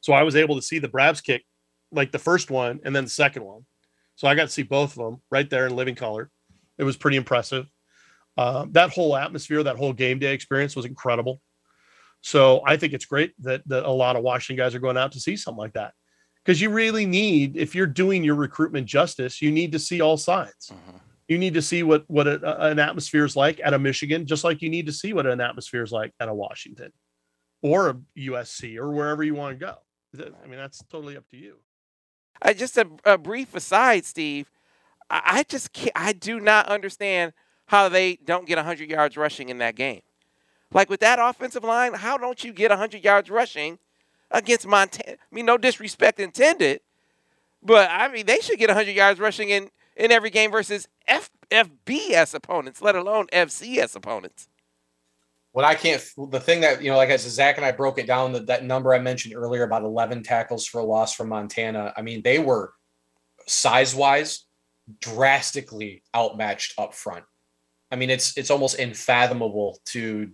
So 0.00 0.12
I 0.12 0.22
was 0.22 0.36
able 0.36 0.56
to 0.56 0.62
see 0.62 0.78
the 0.78 0.88
Brabbs 0.88 1.20
kick, 1.20 1.44
like 1.90 2.12
the 2.12 2.18
first 2.18 2.50
one 2.50 2.80
and 2.84 2.94
then 2.94 3.04
the 3.04 3.10
second 3.10 3.44
one. 3.44 3.64
So 4.16 4.28
I 4.28 4.34
got 4.34 4.42
to 4.42 4.48
see 4.48 4.62
both 4.62 4.96
of 4.96 5.04
them 5.04 5.22
right 5.30 5.48
there 5.48 5.66
in 5.66 5.76
living 5.76 5.94
color. 5.94 6.30
It 6.78 6.84
was 6.84 6.96
pretty 6.96 7.16
impressive. 7.16 7.66
Uh, 8.36 8.66
that 8.70 8.90
whole 8.90 9.16
atmosphere, 9.16 9.62
that 9.62 9.76
whole 9.76 9.92
game 9.92 10.18
day 10.18 10.32
experience 10.32 10.74
was 10.74 10.84
incredible. 10.84 11.40
So 12.20 12.62
I 12.66 12.76
think 12.76 12.92
it's 12.94 13.04
great 13.04 13.32
that, 13.42 13.62
that 13.68 13.84
a 13.84 13.90
lot 13.90 14.16
of 14.16 14.22
Washington 14.22 14.64
guys 14.64 14.74
are 14.74 14.80
going 14.80 14.96
out 14.96 15.12
to 15.12 15.20
see 15.20 15.36
something 15.36 15.58
like 15.58 15.74
that 15.74 15.92
because 16.44 16.60
you 16.60 16.70
really 16.70 17.06
need, 17.06 17.56
if 17.56 17.74
you're 17.74 17.86
doing 17.86 18.24
your 18.24 18.34
recruitment 18.34 18.86
justice, 18.86 19.40
you 19.40 19.50
need 19.50 19.72
to 19.72 19.78
see 19.78 20.00
all 20.00 20.16
sides. 20.16 20.70
Mm-hmm. 20.72 20.96
You 21.28 21.38
need 21.38 21.54
to 21.54 21.62
see 21.62 21.82
what 21.82 22.04
what 22.08 22.26
a, 22.26 22.66
an 22.66 22.78
atmosphere 22.78 23.24
is 23.24 23.34
like 23.34 23.58
at 23.64 23.72
a 23.72 23.78
Michigan, 23.78 24.26
just 24.26 24.44
like 24.44 24.60
you 24.60 24.68
need 24.68 24.86
to 24.86 24.92
see 24.92 25.14
what 25.14 25.26
an 25.26 25.40
atmosphere 25.40 25.82
is 25.82 25.90
like 25.90 26.12
at 26.20 26.28
a 26.28 26.34
Washington 26.34 26.92
or 27.62 27.88
a 27.88 27.96
USC 28.18 28.76
or 28.76 28.90
wherever 28.90 29.22
you 29.22 29.34
want 29.34 29.58
to 29.58 29.64
go. 29.64 29.76
I 30.44 30.46
mean, 30.46 30.58
that's 30.58 30.82
totally 30.84 31.16
up 31.16 31.26
to 31.30 31.36
you. 31.38 31.56
I 32.42 32.52
just 32.52 32.76
a, 32.76 32.86
a 33.06 33.16
brief 33.16 33.54
aside, 33.54 34.04
Steve. 34.04 34.50
I, 35.08 35.22
I 35.24 35.42
just 35.44 35.72
can't, 35.72 35.92
I 35.94 36.12
do 36.12 36.40
not 36.40 36.68
understand 36.68 37.32
how 37.66 37.88
they 37.88 38.16
don't 38.16 38.46
get 38.46 38.56
100 38.56 38.88
yards 38.88 39.16
rushing 39.16 39.48
in 39.48 39.58
that 39.58 39.74
game. 39.74 40.02
Like 40.72 40.90
with 40.90 41.00
that 41.00 41.18
offensive 41.20 41.64
line, 41.64 41.94
how 41.94 42.18
don't 42.18 42.42
you 42.42 42.52
get 42.52 42.70
100 42.70 43.04
yards 43.04 43.30
rushing 43.30 43.78
against 44.30 44.66
Montana? 44.66 45.16
I 45.20 45.34
mean, 45.34 45.46
no 45.46 45.56
disrespect 45.56 46.18
intended, 46.18 46.80
but 47.62 47.88
I 47.90 48.08
mean 48.08 48.26
they 48.26 48.40
should 48.40 48.58
get 48.58 48.68
100 48.68 48.92
yards 48.92 49.20
rushing 49.20 49.50
in 49.50 49.70
in 49.96 50.10
every 50.10 50.30
game 50.30 50.50
versus 50.50 50.88
F- 51.06 51.30
FBS 51.50 52.34
opponents, 52.34 52.82
let 52.82 52.96
alone 52.96 53.26
FCS 53.32 53.94
opponents. 53.94 54.48
What 55.52 55.64
I 55.64 55.76
can't, 55.76 56.04
the 56.32 56.40
thing 56.40 56.62
that, 56.62 56.82
you 56.82 56.90
know, 56.90 56.96
like 56.96 57.10
I 57.10 57.16
said, 57.16 57.30
Zach 57.30 57.56
and 57.58 57.64
I 57.64 57.70
broke 57.70 58.00
it 58.00 58.08
down, 58.08 58.32
that, 58.32 58.46
that 58.48 58.64
number 58.64 58.92
I 58.92 58.98
mentioned 58.98 59.36
earlier 59.36 59.62
about 59.62 59.84
11 59.84 60.24
tackles 60.24 60.66
for 60.66 60.80
a 60.80 60.84
loss 60.84 61.14
from 61.14 61.28
Montana. 61.28 61.92
I 61.96 62.02
mean, 62.02 62.22
they 62.22 62.40
were 62.40 62.72
size 63.46 63.94
wise 63.94 64.46
drastically 65.00 66.02
outmatched 66.14 66.74
up 66.76 66.92
front. 66.92 67.24
I 67.90 67.96
mean, 67.96 68.10
it's, 68.10 68.36
it's 68.36 68.50
almost 68.50 68.78
unfathomable 68.78 69.78
to, 69.86 70.30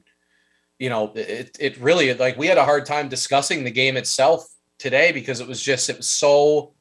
you 0.79 0.89
know, 0.89 1.13
it 1.15 1.57
it 1.61 1.77
really 1.79 2.15
like 2.15 2.39
we 2.39 2.47
had 2.47 2.57
a 2.57 2.65
hard 2.65 2.87
time 2.87 3.09
discussing 3.09 3.65
the 3.65 3.71
game 3.71 3.99
itself 3.99 4.47
today 4.79 5.13
because 5.13 5.41
it 5.41 5.47
was 5.47 5.63
just 5.63 5.91
it 5.91 5.99
was 5.99 6.09
so 6.09 6.73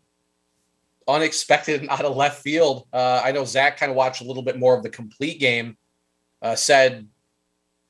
unexpected 1.07 1.81
and 1.81 1.89
out 1.91 2.05
of 2.05 2.15
left 2.15 2.41
field. 2.41 2.87
Uh, 2.93 3.21
I 3.23 3.33
know 3.33 3.43
Zach 3.43 3.77
kind 3.77 3.89
of 3.89 3.97
watched 3.97 4.21
a 4.21 4.25
little 4.25 4.43
bit 4.43 4.57
more 4.57 4.75
of 4.75 4.83
the 4.83 4.89
complete 4.89 5.39
game. 5.39 5.77
Uh, 6.41 6.55
said 6.55 7.05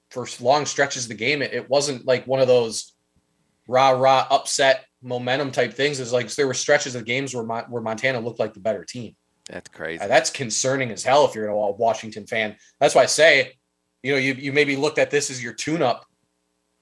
for 0.10 0.28
long 0.40 0.66
stretches 0.66 1.04
of 1.04 1.10
the 1.10 1.16
game, 1.16 1.44
it, 1.44 1.54
it 1.54 1.70
wasn't 1.70 2.04
like 2.08 2.26
one 2.26 2.40
of 2.40 2.48
those 2.48 2.94
rah 3.68 3.92
rah 3.92 4.26
upset 4.32 4.86
momentum 5.04 5.52
type 5.52 5.74
things. 5.74 6.00
It's 6.00 6.12
like 6.12 6.34
there 6.34 6.48
were 6.48 6.56
stretches 6.56 6.96
of 6.96 7.06
games 7.06 7.36
where 7.36 7.44
where 7.44 7.82
Montana 7.84 8.20
looked 8.20 8.40
like 8.40 8.56
the 8.56 8.60
better 8.60 8.84
team. 8.84 9.16
That's 9.50 9.70
crazy. 9.70 10.06
That's 10.06 10.30
concerning 10.30 10.92
as 10.92 11.04
hell 11.04 11.26
if 11.26 11.34
you're 11.34 11.48
a 11.48 11.72
Washington 11.72 12.28
fan. 12.28 12.56
That's 12.80 12.94
why 12.94 13.04
I 13.04 13.08
say, 13.08 13.54
you 14.04 14.14
know, 14.14 14.20
you 14.20 14.34
you 14.36 14.54
maybe 14.54 14.76
looked 14.76 15.00
at 15.00 15.10
this 15.10 15.30
as 15.30 15.44
your 15.44 15.54
tune 15.54 15.82
up, 15.82 16.06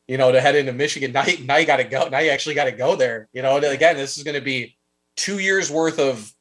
you 0.07 0.17
know, 0.17 0.31
to 0.31 0.41
head 0.41 0.55
into 0.55 0.73
Michigan. 0.73 1.11
Now, 1.13 1.25
you, 1.25 1.45
now 1.45 1.57
you 1.57 1.65
got 1.65 1.77
to 1.77 1.85
go. 1.85 2.09
Now 2.09 2.19
you 2.19 2.29
actually 2.29 2.55
got 2.55 2.65
to 2.65 2.71
go 2.73 2.95
there. 2.95 3.29
You 3.33 3.41
know, 3.41 3.55
and 3.55 3.65
again, 3.65 3.95
this 3.95 4.17
is 4.17 4.23
going 4.23 4.35
to 4.35 4.41
be 4.41 4.77
two 5.15 5.39
years 5.39 5.71
worth 5.71 5.97
of 5.97 6.31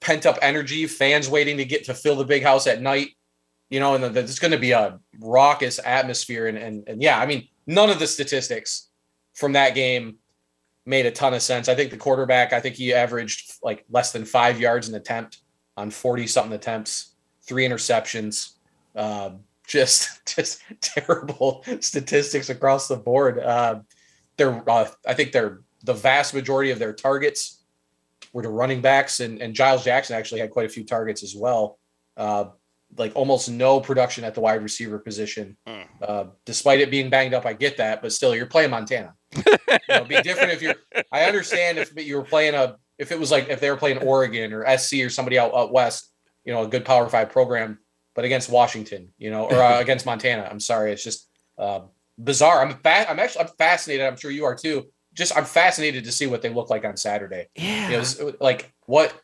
pent 0.00 0.26
up 0.26 0.38
energy, 0.42 0.86
fans 0.86 1.28
waiting 1.28 1.56
to 1.56 1.64
get 1.64 1.84
to 1.86 1.94
fill 1.94 2.16
the 2.16 2.24
big 2.24 2.42
house 2.42 2.66
at 2.66 2.80
night. 2.80 3.10
You 3.68 3.80
know, 3.80 3.94
and 3.94 4.14
there's 4.14 4.38
going 4.38 4.52
to 4.52 4.58
be 4.58 4.70
a 4.70 5.00
raucous 5.18 5.80
atmosphere. 5.84 6.46
And, 6.46 6.56
and 6.56 6.88
and 6.88 7.02
yeah, 7.02 7.18
I 7.18 7.26
mean, 7.26 7.48
none 7.66 7.90
of 7.90 7.98
the 7.98 8.06
statistics 8.06 8.88
from 9.34 9.52
that 9.54 9.74
game 9.74 10.18
made 10.86 11.06
a 11.06 11.10
ton 11.10 11.34
of 11.34 11.42
sense. 11.42 11.68
I 11.68 11.74
think 11.74 11.90
the 11.90 11.96
quarterback, 11.96 12.52
I 12.52 12.60
think 12.60 12.76
he 12.76 12.94
averaged 12.94 13.54
like 13.62 13.84
less 13.90 14.12
than 14.12 14.24
five 14.24 14.60
yards 14.60 14.88
an 14.88 14.94
attempt 14.94 15.38
on 15.76 15.90
40 15.90 16.26
something 16.26 16.52
attempts, 16.52 17.14
three 17.42 17.66
interceptions. 17.66 18.52
Uh, 18.94 19.30
just 19.66 20.24
just 20.36 20.62
terrible 20.80 21.64
statistics 21.80 22.50
across 22.50 22.86
the 22.88 22.96
board. 22.96 23.38
Uh, 23.38 23.80
they're 24.36 24.62
uh, 24.68 24.88
I 25.06 25.14
think 25.14 25.32
they're 25.32 25.60
the 25.84 25.94
vast 25.94 26.34
majority 26.34 26.70
of 26.70 26.78
their 26.78 26.92
targets 26.92 27.62
were 28.32 28.42
to 28.42 28.48
running 28.48 28.80
backs, 28.80 29.20
and, 29.20 29.40
and 29.40 29.54
Giles 29.54 29.84
Jackson 29.84 30.16
actually 30.16 30.40
had 30.40 30.50
quite 30.50 30.66
a 30.66 30.68
few 30.68 30.84
targets 30.84 31.22
as 31.22 31.34
well. 31.36 31.78
Uh, 32.16 32.46
like 32.96 33.12
almost 33.16 33.50
no 33.50 33.80
production 33.80 34.22
at 34.24 34.34
the 34.34 34.40
wide 34.40 34.62
receiver 34.62 34.98
position, 34.98 35.56
Mm. 35.66 35.86
uh, 36.02 36.24
despite 36.44 36.80
it 36.80 36.90
being 36.90 37.10
banged 37.10 37.34
up. 37.34 37.44
I 37.44 37.52
get 37.52 37.76
that, 37.78 38.02
but 38.02 38.12
still, 38.12 38.34
you're 38.36 38.46
playing 38.46 38.70
Montana. 38.70 39.14
you 39.34 39.42
know, 39.88 40.04
be 40.04 40.20
different 40.22 40.52
if 40.52 40.62
you're. 40.62 40.76
I 41.10 41.24
understand 41.24 41.78
if 41.78 41.92
you 41.96 42.16
were 42.16 42.22
playing 42.24 42.54
a 42.54 42.76
if 42.98 43.12
it 43.12 43.18
was 43.18 43.30
like 43.30 43.48
if 43.48 43.60
they 43.60 43.70
were 43.70 43.76
playing 43.76 43.98
Oregon 43.98 44.52
or 44.52 44.64
SC 44.76 44.94
or 44.94 45.10
somebody 45.10 45.38
out, 45.38 45.54
out 45.54 45.72
west, 45.72 46.10
you 46.44 46.52
know, 46.52 46.62
a 46.62 46.68
good 46.68 46.84
Power 46.84 47.08
Five 47.08 47.30
program, 47.30 47.78
but 48.14 48.24
against 48.24 48.50
Washington, 48.50 49.12
you 49.18 49.30
know, 49.30 49.44
or 49.44 49.56
uh, 49.56 49.80
against 49.80 50.06
Montana. 50.06 50.48
I'm 50.50 50.60
sorry, 50.60 50.92
it's 50.92 51.04
just 51.04 51.28
uh, 51.58 51.80
bizarre. 52.18 52.62
I'm 52.62 52.74
fa- 52.78 53.10
I'm 53.10 53.18
actually 53.18 53.42
I'm 53.42 53.50
fascinated. 53.58 54.06
I'm 54.06 54.16
sure 54.16 54.30
you 54.30 54.44
are 54.44 54.54
too. 54.54 54.86
Just 55.12 55.36
I'm 55.36 55.44
fascinated 55.44 56.04
to 56.04 56.12
see 56.12 56.26
what 56.26 56.42
they 56.42 56.48
look 56.48 56.70
like 56.70 56.84
on 56.84 56.96
Saturday. 56.96 57.48
yeah. 57.54 57.90
You 57.90 57.98
know, 57.98 58.32
like 58.40 58.72
what 58.86 59.14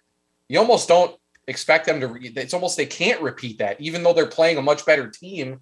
you 0.49 0.59
almost 0.59 0.89
don't 0.89 1.17
expect 1.47 1.87
them 1.87 2.01
to. 2.01 2.09
Re- 2.09 2.33
it's 2.37 2.55
almost 2.55 2.77
they 2.77 2.87
can't 2.87 3.21
repeat 3.23 3.59
that, 3.59 3.81
even 3.81 4.03
though 4.03 4.13
they're 4.13 4.27
playing 4.27 4.59
a 4.59 4.63
much 4.63 4.85
better 4.87 5.09
team. 5.09 5.61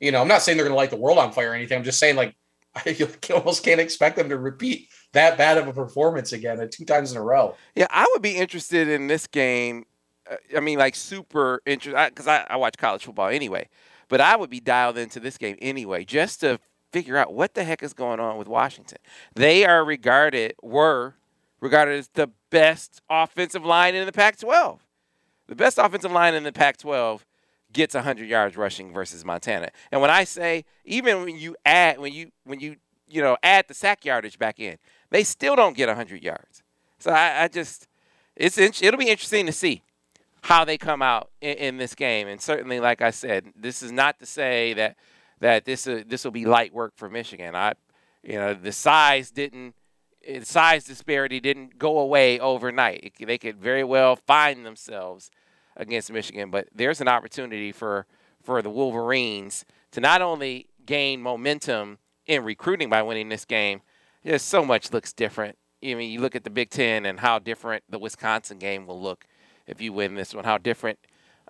You 0.00 0.12
know, 0.12 0.20
I'm 0.20 0.28
not 0.28 0.42
saying 0.42 0.58
they're 0.58 0.66
going 0.66 0.74
to 0.74 0.76
light 0.76 0.90
the 0.90 0.96
world 0.96 1.18
on 1.18 1.32
fire 1.32 1.52
or 1.52 1.54
anything. 1.54 1.78
I'm 1.78 1.84
just 1.84 1.98
saying 1.98 2.16
like 2.16 2.34
I 2.86 2.96
almost 3.32 3.64
can't 3.64 3.80
expect 3.80 4.16
them 4.16 4.28
to 4.28 4.38
repeat 4.38 4.88
that 5.12 5.38
bad 5.38 5.58
of 5.58 5.68
a 5.68 5.72
performance 5.72 6.32
again 6.32 6.60
at 6.60 6.72
two 6.72 6.84
times 6.84 7.12
in 7.12 7.18
a 7.18 7.22
row. 7.22 7.54
Yeah, 7.74 7.86
I 7.90 8.06
would 8.12 8.22
be 8.22 8.36
interested 8.36 8.88
in 8.88 9.06
this 9.06 9.26
game. 9.26 9.84
uh, 10.30 10.36
I 10.56 10.60
mean, 10.60 10.78
like 10.78 10.96
super 10.96 11.62
interested 11.66 12.10
because 12.10 12.26
I, 12.26 12.46
I 12.50 12.56
watch 12.56 12.76
college 12.76 13.04
football 13.04 13.28
anyway. 13.28 13.68
But 14.08 14.20
I 14.20 14.36
would 14.36 14.50
be 14.50 14.60
dialed 14.60 14.98
into 14.98 15.18
this 15.20 15.38
game 15.38 15.56
anyway, 15.62 16.04
just 16.04 16.40
to 16.40 16.58
figure 16.92 17.16
out 17.16 17.32
what 17.32 17.54
the 17.54 17.64
heck 17.64 17.82
is 17.82 17.94
going 17.94 18.20
on 18.20 18.36
with 18.36 18.48
Washington. 18.48 18.98
They 19.34 19.64
are 19.64 19.84
regarded, 19.84 20.54
were 20.62 21.14
regarded 21.60 21.98
as 21.98 22.08
the 22.14 22.28
best 22.50 23.00
offensive 23.08 23.64
line 23.64 23.94
in 23.94 24.04
the 24.06 24.12
Pac-12. 24.12 24.80
The 25.46 25.56
best 25.56 25.78
offensive 25.78 26.12
line 26.12 26.34
in 26.34 26.44
the 26.44 26.52
Pac-12 26.52 27.20
gets 27.74 27.94
100 27.94 28.26
yards 28.26 28.56
rushing 28.56 28.92
versus 28.92 29.24
Montana. 29.24 29.70
And 29.92 30.00
when 30.00 30.10
I 30.10 30.24
say 30.24 30.64
even 30.86 31.24
when 31.24 31.36
you 31.36 31.56
add 31.66 31.98
when 31.98 32.14
you 32.14 32.30
when 32.44 32.60
you 32.60 32.76
you 33.06 33.20
know 33.20 33.36
add 33.42 33.66
the 33.68 33.74
sack 33.74 34.04
yardage 34.04 34.38
back 34.38 34.58
in, 34.58 34.78
they 35.10 35.24
still 35.24 35.54
don't 35.54 35.76
get 35.76 35.88
100 35.88 36.22
yards. 36.22 36.62
So 36.98 37.10
I, 37.10 37.44
I 37.44 37.48
just 37.48 37.88
it's 38.34 38.56
it'll 38.58 38.98
be 38.98 39.10
interesting 39.10 39.44
to 39.46 39.52
see 39.52 39.82
how 40.42 40.64
they 40.64 40.78
come 40.78 41.02
out 41.02 41.30
in, 41.40 41.56
in 41.56 41.76
this 41.76 41.94
game. 41.94 42.28
And 42.28 42.40
certainly, 42.40 42.80
like 42.80 43.02
I 43.02 43.10
said, 43.10 43.52
this 43.56 43.82
is 43.82 43.92
not 43.92 44.18
to 44.20 44.26
say 44.26 44.72
that 44.74 44.96
that 45.40 45.64
this 45.64 45.86
uh, 45.86 46.02
this 46.06 46.24
will 46.24 46.30
be 46.30 46.46
light 46.46 46.72
work 46.72 46.94
for 46.96 47.10
Michigan. 47.10 47.54
I 47.54 47.74
you 48.22 48.34
know 48.34 48.54
the 48.54 48.72
size 48.72 49.30
didn't 49.30 49.74
size 50.42 50.84
disparity 50.84 51.40
didn't 51.40 51.78
go 51.78 51.98
away 51.98 52.40
overnight. 52.40 53.14
They 53.18 53.38
could 53.38 53.58
very 53.58 53.84
well 53.84 54.16
find 54.16 54.64
themselves 54.64 55.30
against 55.76 56.12
Michigan, 56.12 56.50
but 56.50 56.68
there's 56.74 57.00
an 57.00 57.08
opportunity 57.08 57.72
for 57.72 58.06
for 58.42 58.60
the 58.60 58.70
Wolverines 58.70 59.64
to 59.92 60.00
not 60.00 60.20
only 60.20 60.68
gain 60.84 61.20
momentum 61.20 61.98
in 62.26 62.44
recruiting 62.44 62.90
by 62.90 63.02
winning 63.02 63.28
this 63.28 63.44
game. 63.44 63.80
Just 64.24 64.48
so 64.48 64.64
much 64.64 64.92
looks 64.92 65.12
different. 65.12 65.58
I 65.82 65.94
mean, 65.94 66.10
you 66.10 66.20
look 66.20 66.34
at 66.34 66.44
the 66.44 66.50
Big 66.50 66.70
Ten 66.70 67.04
and 67.04 67.20
how 67.20 67.38
different 67.38 67.84
the 67.88 67.98
Wisconsin 67.98 68.58
game 68.58 68.86
will 68.86 69.00
look 69.00 69.26
if 69.66 69.80
you 69.80 69.92
win 69.92 70.14
this 70.14 70.34
one. 70.34 70.44
How 70.44 70.56
different 70.56 70.98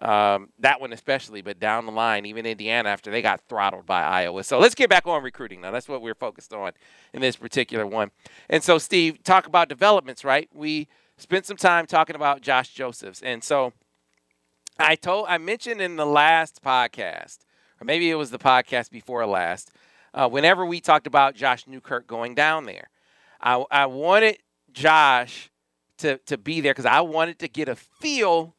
um, 0.03 0.49
that 0.59 0.81
one, 0.81 0.93
especially, 0.93 1.41
but 1.41 1.61
down 1.61 1.87
the 1.87 1.93
line, 1.93 2.27
even 2.27 2.47
Indiana 2.47 2.89
after 2.89 3.13
they 3.13 3.23
got 3.23 3.41
throttled 3.49 3.87
by 3.87 4.03
Iowa. 4.03 4.43
So 4.43 4.59
let's 4.59 4.75
get 4.75 4.91
back 4.91 5.07
on 5.07 5.23
recruiting 5.23 5.61
now. 5.61 5.71
That's 5.71 5.89
what 5.89 6.03
we're 6.03 6.17
focused 6.17 6.53
on 6.53 6.73
in 7.13 7.21
this 7.21 7.37
particular 7.37 7.87
one. 7.87 8.11
And 8.51 8.63
so, 8.63 8.79
Steve, 8.79 9.23
talk 9.23 9.47
about 9.47 9.69
developments, 9.69 10.25
right? 10.25 10.49
We 10.53 10.89
spent 11.17 11.47
some 11.47 11.57
time 11.57 11.87
talking 11.87 12.17
about 12.17 12.41
Josh 12.41 12.71
Josephs, 12.71 13.23
and 13.23 13.45
so 13.45 13.73
I 14.79 14.97
told, 14.97 15.27
I 15.29 15.39
mentioned 15.39 15.81
in 15.81 15.97
the 15.97 16.07
last 16.07 16.63
podcast, 16.63 17.39
or 17.81 17.85
maybe 17.85 18.11
it 18.11 18.17
was 18.17 18.31
the 18.31 18.39
podcast 18.39 18.91
before 18.91 19.25
last, 19.27 19.71
uh, 20.13 20.29
whenever 20.29 20.65
we 20.67 20.81
talked 20.81 21.07
about 21.07 21.35
Josh 21.35 21.67
Newkirk 21.67 22.07
going 22.07 22.35
down 22.35 22.67
there, 22.67 22.89
I, 23.41 23.65
I 23.71 23.87
wanted 23.87 24.39
Josh 24.73 25.51
to, 25.99 26.19
to 26.27 26.37
be 26.37 26.61
there 26.61 26.73
because 26.73 26.87
I 26.87 27.01
wanted 27.03 27.39
to 27.41 27.49
get 27.49 27.69
a 27.69 27.77
feel 27.77 28.55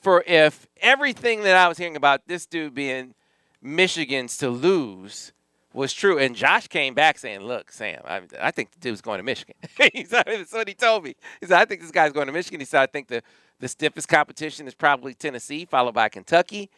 for 0.00 0.22
if 0.26 0.66
everything 0.80 1.42
that 1.42 1.56
I 1.56 1.68
was 1.68 1.78
hearing 1.78 1.96
about 1.96 2.28
this 2.28 2.46
dude 2.46 2.74
being 2.74 3.14
Michigan's 3.60 4.36
to 4.38 4.48
lose 4.50 5.32
was 5.72 5.92
true. 5.92 6.18
And 6.18 6.36
Josh 6.36 6.68
came 6.68 6.94
back 6.94 7.18
saying, 7.18 7.40
Look, 7.40 7.72
Sam, 7.72 8.00
I, 8.04 8.22
I 8.40 8.50
think 8.52 8.70
the 8.72 8.78
dude's 8.78 9.00
going 9.00 9.18
to 9.18 9.24
Michigan. 9.24 9.56
He 9.92 10.04
said- 10.04 10.24
That's 10.26 10.52
what 10.52 10.68
he 10.68 10.74
told 10.74 11.04
me. 11.04 11.16
He 11.40 11.46
said, 11.46 11.58
I 11.60 11.64
think 11.64 11.80
this 11.80 11.90
guy's 11.90 12.12
going 12.12 12.28
to 12.28 12.32
Michigan. 12.32 12.60
He 12.60 12.66
said, 12.66 12.82
I 12.82 12.86
think 12.86 13.08
the, 13.08 13.22
the 13.60 13.68
stiffest 13.68 14.08
competition 14.08 14.66
is 14.66 14.74
probably 14.74 15.14
Tennessee, 15.14 15.64
followed 15.64 15.94
by 15.94 16.08
Kentucky. 16.08 16.70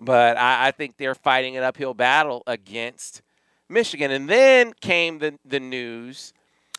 But 0.00 0.36
I, 0.36 0.68
I 0.68 0.70
think 0.72 0.96
they're 0.96 1.14
fighting 1.14 1.56
an 1.56 1.62
uphill 1.62 1.94
battle 1.94 2.42
against 2.46 3.22
Michigan. 3.68 4.10
And 4.10 4.28
then 4.28 4.72
came 4.80 5.18
the, 5.18 5.38
the 5.44 5.60
news, 5.60 6.32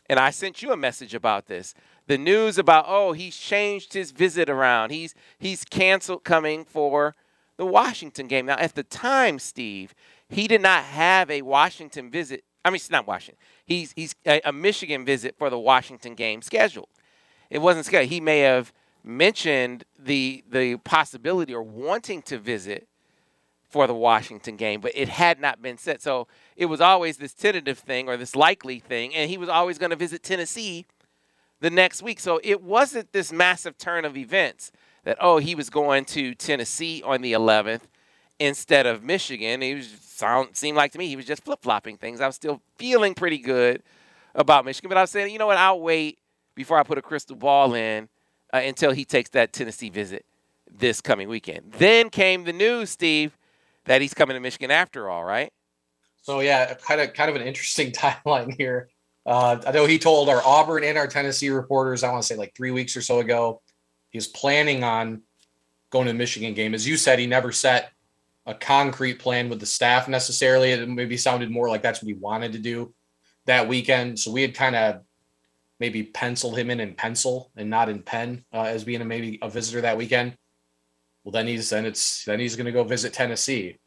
and 0.08 0.18
I 0.18 0.30
sent 0.30 0.62
you 0.62 0.72
a 0.72 0.76
message 0.76 1.14
about 1.14 1.46
this. 1.46 1.74
The 2.06 2.18
news 2.18 2.58
about, 2.58 2.84
oh, 2.86 3.12
he's 3.12 3.36
changed 3.36 3.92
his 3.92 4.12
visit 4.12 4.48
around. 4.48 4.90
He's 4.90 5.14
he's 5.38 5.64
canceled 5.64 6.24
coming 6.24 6.64
for 6.64 7.16
the 7.56 7.66
Washington 7.66 8.28
game. 8.28 8.46
Now, 8.46 8.56
at 8.58 8.74
the 8.74 8.84
time, 8.84 9.38
Steve, 9.38 9.94
he 10.28 10.46
did 10.46 10.60
not 10.60 10.84
have 10.84 11.30
a 11.30 11.42
Washington 11.42 12.10
visit. 12.10 12.44
I 12.64 12.70
mean, 12.70 12.76
it's 12.76 12.90
not 12.90 13.06
Washington. 13.06 13.42
He's 13.64 13.92
he's 13.92 14.14
a, 14.24 14.40
a 14.44 14.52
Michigan 14.52 15.04
visit 15.04 15.36
for 15.36 15.50
the 15.50 15.58
Washington 15.58 16.14
game 16.14 16.42
scheduled. 16.42 16.88
It 17.50 17.58
wasn't 17.58 17.86
scheduled. 17.86 18.12
He 18.12 18.20
may 18.20 18.40
have 18.40 18.72
mentioned 19.06 19.84
the 19.98 20.44
the 20.50 20.76
possibility 20.78 21.54
or 21.54 21.62
wanting 21.62 22.22
to 22.22 22.38
visit 22.38 22.88
for 23.68 23.86
the 23.86 23.94
Washington 23.94 24.56
game, 24.56 24.80
but 24.80 24.92
it 24.94 25.08
had 25.08 25.40
not 25.40 25.60
been 25.60 25.78
set. 25.78 26.00
So 26.02 26.26
it 26.56 26.66
was 26.66 26.80
always 26.80 27.16
this 27.16 27.34
tentative 27.34 27.78
thing 27.78 28.08
or 28.08 28.16
this 28.16 28.34
likely 28.34 28.78
thing, 28.78 29.14
and 29.14 29.30
he 29.30 29.38
was 29.38 29.48
always 29.48 29.78
going 29.78 29.90
to 29.90 29.96
visit 29.96 30.22
Tennessee 30.22 30.86
the 31.60 31.70
next 31.70 32.02
week. 32.02 32.20
So 32.20 32.40
it 32.42 32.62
wasn't 32.62 33.12
this 33.12 33.32
massive 33.32 33.78
turn 33.78 34.04
of 34.04 34.16
events 34.16 34.72
that 35.04 35.16
oh 35.20 35.38
he 35.38 35.54
was 35.54 35.70
going 35.70 36.04
to 36.06 36.34
Tennessee 36.34 37.02
on 37.04 37.22
the 37.22 37.32
11th 37.32 37.82
instead 38.38 38.86
of 38.86 39.02
Michigan. 39.02 39.62
He 39.62 39.74
was 39.74 39.88
sound 39.88 40.56
seemed 40.56 40.76
like 40.76 40.92
to 40.92 40.98
me 40.98 41.06
he 41.08 41.16
was 41.16 41.26
just 41.26 41.44
flip 41.44 41.60
flopping 41.62 41.96
things. 41.96 42.20
I 42.20 42.26
was 42.26 42.36
still 42.36 42.60
feeling 42.76 43.14
pretty 43.14 43.38
good 43.38 43.82
about 44.34 44.64
Michigan, 44.64 44.88
but 44.88 44.98
I 44.98 45.02
was 45.02 45.10
saying 45.10 45.32
you 45.32 45.38
know 45.38 45.46
what 45.46 45.58
I'll 45.58 45.80
wait 45.80 46.18
before 46.54 46.78
I 46.78 46.82
put 46.82 46.98
a 46.98 47.02
crystal 47.02 47.36
ball 47.36 47.74
in 47.74 48.08
uh, 48.56 48.60
until 48.60 48.92
he 48.92 49.04
takes 49.04 49.30
that 49.30 49.52
Tennessee 49.52 49.90
visit 49.90 50.24
this 50.70 51.00
coming 51.00 51.28
weekend. 51.28 51.72
Then 51.78 52.10
came 52.10 52.44
the 52.44 52.52
news, 52.52 52.90
Steve, 52.90 53.36
that 53.84 54.00
he's 54.00 54.14
coming 54.14 54.34
to 54.34 54.40
Michigan 54.40 54.70
after 54.70 55.08
all, 55.08 55.24
right? 55.24 55.52
So 56.22 56.40
yeah, 56.40 56.74
kind 56.74 57.00
of 57.00 57.12
kind 57.12 57.30
of 57.30 57.36
an 57.36 57.42
interesting 57.42 57.92
timeline 57.92 58.54
here. 58.56 58.88
Uh, 59.24 59.60
I 59.66 59.72
know 59.72 59.86
he 59.86 59.98
told 59.98 60.28
our 60.28 60.42
Auburn 60.44 60.84
and 60.84 60.96
our 60.96 61.06
Tennessee 61.06 61.50
reporters, 61.50 62.04
I 62.04 62.10
want 62.10 62.22
to 62.22 62.26
say 62.26 62.36
like 62.36 62.54
three 62.56 62.70
weeks 62.70 62.96
or 62.96 63.02
so 63.02 63.18
ago, 63.18 63.60
he 64.10 64.18
was 64.18 64.28
planning 64.28 64.84
on 64.84 65.22
going 65.90 66.06
to 66.06 66.12
the 66.12 66.18
Michigan 66.18 66.54
game. 66.54 66.74
As 66.74 66.86
you 66.86 66.96
said, 66.96 67.18
he 67.18 67.26
never 67.26 67.50
set 67.50 67.92
a 68.46 68.54
concrete 68.54 69.18
plan 69.18 69.48
with 69.48 69.58
the 69.58 69.66
staff 69.66 70.08
necessarily. 70.08 70.70
It 70.70 70.88
maybe 70.88 71.16
sounded 71.16 71.50
more 71.50 71.68
like 71.68 71.82
that's 71.82 72.00
what 72.00 72.08
he 72.08 72.14
wanted 72.14 72.52
to 72.52 72.60
do 72.60 72.94
that 73.46 73.66
weekend. 73.66 74.18
So 74.18 74.30
we 74.30 74.42
had 74.42 74.54
kind 74.54 74.76
of 74.76 75.00
maybe 75.80 76.02
pencil 76.02 76.54
him 76.54 76.70
in 76.70 76.80
in 76.80 76.94
pencil 76.94 77.50
and 77.56 77.68
not 77.70 77.88
in 77.88 78.02
pen 78.02 78.44
uh, 78.52 78.62
as 78.62 78.84
being 78.84 79.00
a, 79.00 79.04
maybe 79.04 79.38
a 79.42 79.50
visitor 79.50 79.80
that 79.82 79.98
weekend. 79.98 80.36
Well, 81.24 81.32
then 81.32 81.46
he's 81.46 81.70
then 81.70 81.86
it's 81.86 82.24
then 82.24 82.40
he's 82.40 82.56
going 82.56 82.66
to 82.66 82.72
go 82.72 82.84
visit 82.84 83.12
Tennessee. 83.12 83.78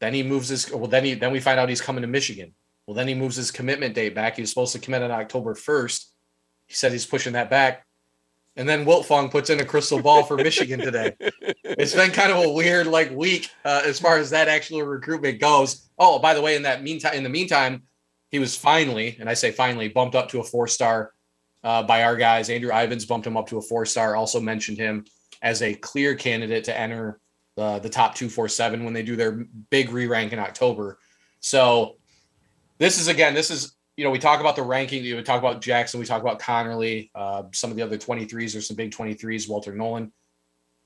Then 0.00 0.14
he 0.14 0.22
moves 0.22 0.48
his 0.48 0.70
well 0.70 0.86
then 0.86 1.04
he 1.04 1.14
then 1.14 1.32
we 1.32 1.40
find 1.40 1.60
out 1.60 1.68
he's 1.68 1.80
coming 1.80 2.02
to 2.02 2.08
Michigan. 2.08 2.54
Well, 2.86 2.94
then 2.94 3.08
he 3.08 3.14
moves 3.14 3.36
his 3.36 3.50
commitment 3.50 3.94
date 3.94 4.14
back. 4.14 4.36
He 4.36 4.42
was 4.42 4.50
supposed 4.50 4.72
to 4.72 4.80
commit 4.80 5.02
on 5.02 5.12
October 5.12 5.54
1st. 5.54 6.06
He 6.66 6.74
said 6.74 6.90
he's 6.90 7.06
pushing 7.06 7.34
that 7.34 7.48
back. 7.48 7.86
And 8.56 8.68
then 8.68 8.84
Wilt 8.84 9.06
Fong 9.06 9.30
puts 9.30 9.48
in 9.48 9.60
a 9.60 9.64
crystal 9.64 10.02
ball 10.02 10.24
for 10.24 10.36
Michigan 10.36 10.80
today. 10.80 11.14
It's 11.62 11.94
been 11.94 12.10
kind 12.10 12.32
of 12.32 12.44
a 12.44 12.52
weird 12.52 12.88
like 12.88 13.10
week 13.12 13.48
uh, 13.64 13.82
as 13.84 14.00
far 14.00 14.18
as 14.18 14.30
that 14.30 14.48
actual 14.48 14.82
recruitment 14.82 15.40
goes. 15.40 15.88
Oh, 15.98 16.18
by 16.18 16.34
the 16.34 16.40
way, 16.40 16.56
in 16.56 16.62
that 16.64 16.82
meantime, 16.82 17.14
in 17.14 17.22
the 17.22 17.28
meantime, 17.28 17.84
he 18.30 18.38
was 18.38 18.56
finally, 18.56 19.16
and 19.18 19.28
I 19.28 19.34
say 19.34 19.50
finally, 19.50 19.88
bumped 19.88 20.14
up 20.14 20.28
to 20.30 20.40
a 20.40 20.44
four 20.44 20.68
star 20.68 21.12
uh, 21.64 21.82
by 21.82 22.04
our 22.04 22.16
guys. 22.16 22.48
Andrew 22.48 22.72
Ivins 22.72 23.04
bumped 23.04 23.26
him 23.26 23.36
up 23.36 23.48
to 23.48 23.58
a 23.58 23.62
four 23.62 23.84
star. 23.86 24.16
Also 24.16 24.40
mentioned 24.40 24.78
him 24.78 25.04
as 25.42 25.62
a 25.62 25.74
clear 25.74 26.14
candidate 26.14 26.64
to 26.64 26.78
enter 26.78 27.20
the 27.56 27.78
the 27.80 27.88
top 27.88 28.14
two 28.14 28.28
four 28.28 28.48
seven 28.48 28.84
when 28.84 28.94
they 28.94 29.02
do 29.02 29.16
their 29.16 29.44
big 29.70 29.90
re 29.90 30.06
rank 30.06 30.32
in 30.32 30.38
October. 30.38 30.98
So 31.40 31.96
this 32.78 32.98
is 32.98 33.08
again, 33.08 33.34
this 33.34 33.50
is 33.50 33.74
you 33.96 34.04
know, 34.04 34.10
we 34.10 34.18
talk 34.18 34.40
about 34.40 34.56
the 34.56 34.62
ranking. 34.62 35.02
We 35.02 35.22
talk 35.22 35.38
about 35.38 35.60
Jackson. 35.60 36.00
We 36.00 36.06
talk 36.06 36.22
about 36.22 36.40
Conerly. 36.40 37.10
Uh, 37.14 37.42
some 37.52 37.70
of 37.70 37.76
the 37.76 37.82
other 37.82 37.98
23s. 37.98 38.56
or 38.56 38.62
some 38.62 38.74
big 38.74 38.92
23s. 38.92 39.46
Walter 39.46 39.74
Nolan. 39.74 40.10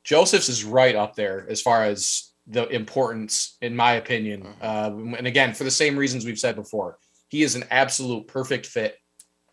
Josephs 0.03 0.49
is 0.49 0.65
right 0.65 0.97
up 0.97 1.15
there 1.15 1.47
as 1.49 1.63
far 1.63 1.85
as 1.85 2.33
the 2.49 2.67
importance, 2.69 3.57
in 3.63 3.77
my 3.77 3.93
opinion. 3.93 4.47
Uh, 4.61 4.91
and 5.17 5.29
again, 5.29 5.55
for 5.55 5.63
the 5.63 5.71
same 5.71 5.97
reasons 5.97 6.25
we've 6.25 6.41
said 6.41 6.57
before, 6.57 6.99
he 7.29 7.43
is 7.43 7.55
an 7.55 7.65
absolute 7.71 8.27
perfect 8.29 8.67
fit 8.67 8.97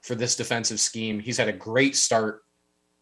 for 0.03 0.15
this 0.15 0.35
defensive 0.35 0.79
scheme. 0.79 1.19
He's 1.19 1.37
had 1.37 1.47
a 1.47 1.53
great 1.53 1.95
start 1.95 2.41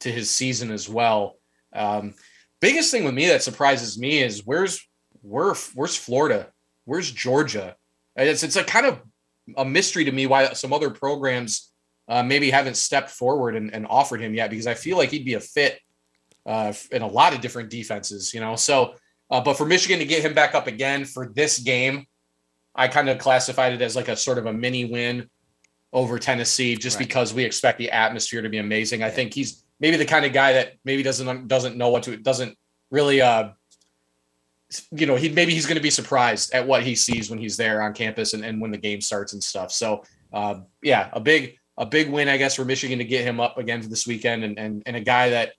to 0.02 0.12
his 0.12 0.30
season 0.30 0.72
as 0.72 0.88
well. 0.88 1.38
Um, 1.74 2.14
biggest 2.62 2.92
thing 2.92 3.04
with 3.04 3.14
me 3.14 3.28
that 3.28 3.44
surprises 3.44 3.98
me 3.98 4.22
is 4.22 4.46
where's 4.46 4.86
where 5.22 5.54
where's 5.74 5.96
Florida? 5.96 6.48
Where's 6.86 7.12
Georgia? 7.12 7.76
It's 8.16 8.44
it's 8.44 8.56
a 8.56 8.64
kind 8.64 8.86
of 8.86 9.02
a 9.58 9.66
mystery 9.66 10.06
to 10.06 10.12
me 10.12 10.28
why 10.28 10.54
some 10.54 10.74
other 10.74 10.90
programs 10.90 11.72
uh, 12.08 12.24
maybe 12.24 12.50
haven't 12.50 12.76
stepped 12.76 13.10
forward 13.10 13.56
and, 13.56 13.74
and, 13.74 13.86
offered 13.88 14.20
him 14.20 14.34
yet 14.34 14.50
because 14.50 14.66
I 14.66 14.74
feel 14.74 14.98
like 14.98 15.12
he'd 15.12 15.26
be 15.26 15.36
a 15.36 15.40
fit 15.40 15.80
uh, 16.46 16.74
in 16.92 17.04
a 17.04 17.08
lot 17.08 17.34
of 17.34 17.42
different 17.42 17.70
defenses, 17.70 18.34
you 18.34 18.40
know. 18.40 18.56
So, 18.56 18.96
uh, 19.30 19.42
but 19.42 19.56
for 19.56 19.66
Michigan 19.66 20.00
to 20.00 20.06
get 20.06 20.26
him 20.26 20.34
back 20.34 20.56
up 20.56 20.66
again 20.66 21.06
for 21.06 21.32
this 21.36 21.60
game, 21.60 22.08
I 22.76 22.88
kind 22.88 23.10
of 23.10 23.18
classified 23.18 23.74
it 23.74 23.82
as 23.82 23.96
like 23.96 24.08
a 24.08 24.16
sort 24.16 24.38
of 24.38 24.46
a 24.46 24.54
mini 24.54 24.86
win 24.86 25.30
over 25.92 26.20
Tennessee, 26.20 26.76
just 26.76 26.98
right. 26.98 27.08
because 27.08 27.34
we 27.34 27.44
expect 27.44 27.78
the 27.78 27.92
atmosphere 27.92 28.42
to 28.42 28.50
be 28.50 28.60
amazing. 28.60 29.04
I 29.04 29.10
think 29.10 29.34
he's 29.34 29.64
maybe 29.80 29.98
the 29.98 30.06
kind 30.06 30.26
of 30.26 30.34
guy 30.34 30.54
that 30.54 30.74
maybe 30.86 31.04
doesn't 31.04 31.48
doesn't 31.48 31.78
know 31.78 31.90
what 31.90 32.04
to 32.04 32.18
doesn't 32.18 32.58
really 32.92 33.22
uh 33.22 33.50
you 34.92 35.06
know, 35.06 35.16
he 35.16 35.30
maybe 35.30 35.54
he's 35.54 35.66
going 35.66 35.78
to 35.78 35.84
be 35.84 35.90
surprised 35.90 36.54
at 36.54 36.68
what 36.68 36.84
he 36.84 36.96
sees 36.96 37.30
when 37.30 37.40
he's 37.40 37.58
there 37.58 37.82
on 37.82 37.94
campus 37.94 38.34
and, 38.34 38.46
and 38.46 38.62
when 38.62 38.72
the 38.72 38.78
game 38.78 39.02
starts 39.02 39.34
and 39.34 39.44
stuff. 39.44 39.72
So, 39.72 40.04
uh, 40.32 40.62
yeah, 40.84 41.10
a 41.14 41.20
big 41.20 41.58
a 41.78 41.86
big 41.86 42.10
win, 42.10 42.28
I 42.28 42.38
guess, 42.38 42.56
for 42.56 42.66
Michigan 42.66 43.00
to 43.00 43.06
get 43.06 43.24
him 43.24 43.40
up 43.40 43.58
again 43.58 43.82
for 43.82 43.90
this 43.90 44.06
weekend, 44.06 44.44
and 44.44 44.60
and 44.60 44.84
and 44.86 44.96
a 44.96 45.02
guy 45.02 45.32
that, 45.32 45.54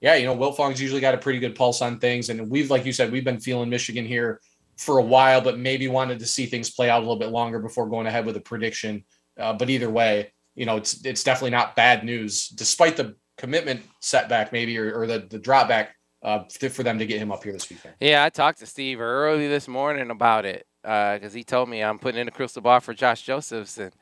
yeah, 0.00 0.16
you 0.16 0.26
know, 0.26 0.36
Wiltfong's 0.36 0.80
usually 0.80 1.00
got 1.00 1.14
a 1.14 1.18
pretty 1.18 1.38
good 1.38 1.54
pulse 1.54 1.82
on 1.82 2.00
things, 2.00 2.30
and 2.30 2.50
we've 2.50 2.70
like 2.70 2.84
you 2.84 2.92
said, 2.92 3.12
we've 3.12 3.24
been 3.24 3.40
feeling 3.40 3.70
Michigan 3.70 4.06
here 4.06 4.40
for 4.78 4.98
a 4.98 5.02
while, 5.02 5.40
but 5.40 5.58
maybe 5.58 5.88
wanted 5.88 6.18
to 6.20 6.26
see 6.26 6.46
things 6.46 6.70
play 6.70 6.88
out 6.88 6.98
a 6.98 7.04
little 7.04 7.18
bit 7.18 7.30
longer 7.30 7.58
before 7.58 7.88
going 7.88 8.06
ahead 8.06 8.24
with 8.24 8.36
a 8.36 8.40
prediction. 8.40 9.04
Uh, 9.38 9.52
but 9.52 9.68
either 9.68 9.90
way, 9.90 10.32
you 10.54 10.66
know, 10.66 10.76
it's 10.76 11.04
it's 11.04 11.22
definitely 11.22 11.50
not 11.50 11.76
bad 11.76 12.04
news, 12.04 12.48
despite 12.48 12.96
the 12.96 13.14
commitment 13.36 13.82
setback, 14.00 14.52
maybe 14.52 14.78
or, 14.78 15.02
or 15.02 15.06
the 15.06 15.26
the 15.30 15.38
drop 15.38 15.68
back 15.68 15.94
uh, 16.22 16.44
for 16.70 16.82
them 16.82 16.98
to 16.98 17.06
get 17.06 17.20
him 17.20 17.30
up 17.30 17.44
here 17.44 17.52
this 17.52 17.68
weekend. 17.70 17.94
Yeah, 18.00 18.24
I 18.24 18.30
talked 18.30 18.58
to 18.60 18.66
Steve 18.66 19.00
early 19.00 19.48
this 19.48 19.68
morning 19.68 20.10
about 20.10 20.44
it 20.44 20.66
because 20.82 21.34
uh, 21.34 21.36
he 21.36 21.44
told 21.44 21.68
me 21.68 21.82
I'm 21.82 21.98
putting 21.98 22.20
in 22.20 22.28
a 22.28 22.32
crystal 22.32 22.62
ball 22.62 22.80
for 22.80 22.94
Josh 22.94 23.22
Josephs, 23.22 23.78
and 23.78 23.92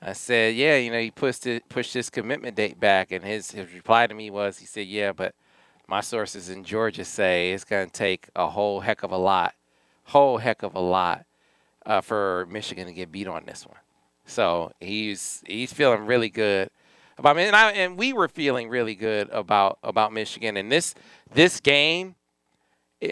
I 0.00 0.12
said, 0.12 0.54
yeah, 0.54 0.76
you 0.76 0.90
know, 0.90 1.00
he 1.00 1.10
pushed 1.10 1.46
it, 1.46 1.68
pushed 1.68 1.94
his 1.94 2.10
commitment 2.10 2.56
date 2.56 2.78
back, 2.78 3.10
and 3.10 3.24
his 3.24 3.50
his 3.50 3.72
reply 3.72 4.06
to 4.06 4.14
me 4.14 4.30
was, 4.30 4.58
he 4.58 4.66
said, 4.66 4.86
yeah, 4.86 5.12
but 5.12 5.34
my 5.86 6.00
sources 6.00 6.48
in 6.48 6.64
Georgia 6.64 7.04
say 7.04 7.52
it's 7.52 7.64
going 7.64 7.86
to 7.86 7.92
take 7.92 8.28
a 8.34 8.48
whole 8.48 8.80
heck 8.80 9.02
of 9.02 9.12
a 9.12 9.18
lot, 9.18 9.54
whole 10.04 10.38
heck 10.38 10.62
of 10.62 10.74
a 10.74 10.80
lot 10.80 11.26
uh, 11.86 12.00
for 12.00 12.46
Michigan 12.50 12.86
to 12.86 12.92
get 12.92 13.12
beat 13.12 13.28
on 13.28 13.44
this 13.46 13.66
one. 13.66 13.78
So 14.26 14.72
he's 14.80 15.42
he's 15.46 15.72
feeling 15.72 16.06
really 16.06 16.30
good 16.30 16.70
about 17.18 17.38
and 17.38 17.54
I 17.54 17.72
and 17.72 17.98
we 17.98 18.12
were 18.12 18.28
feeling 18.28 18.68
really 18.68 18.94
good 18.94 19.28
about 19.30 19.78
about 19.82 20.12
Michigan 20.12 20.56
and 20.56 20.70
this 20.70 20.94
this 21.32 21.60
game. 21.60 22.14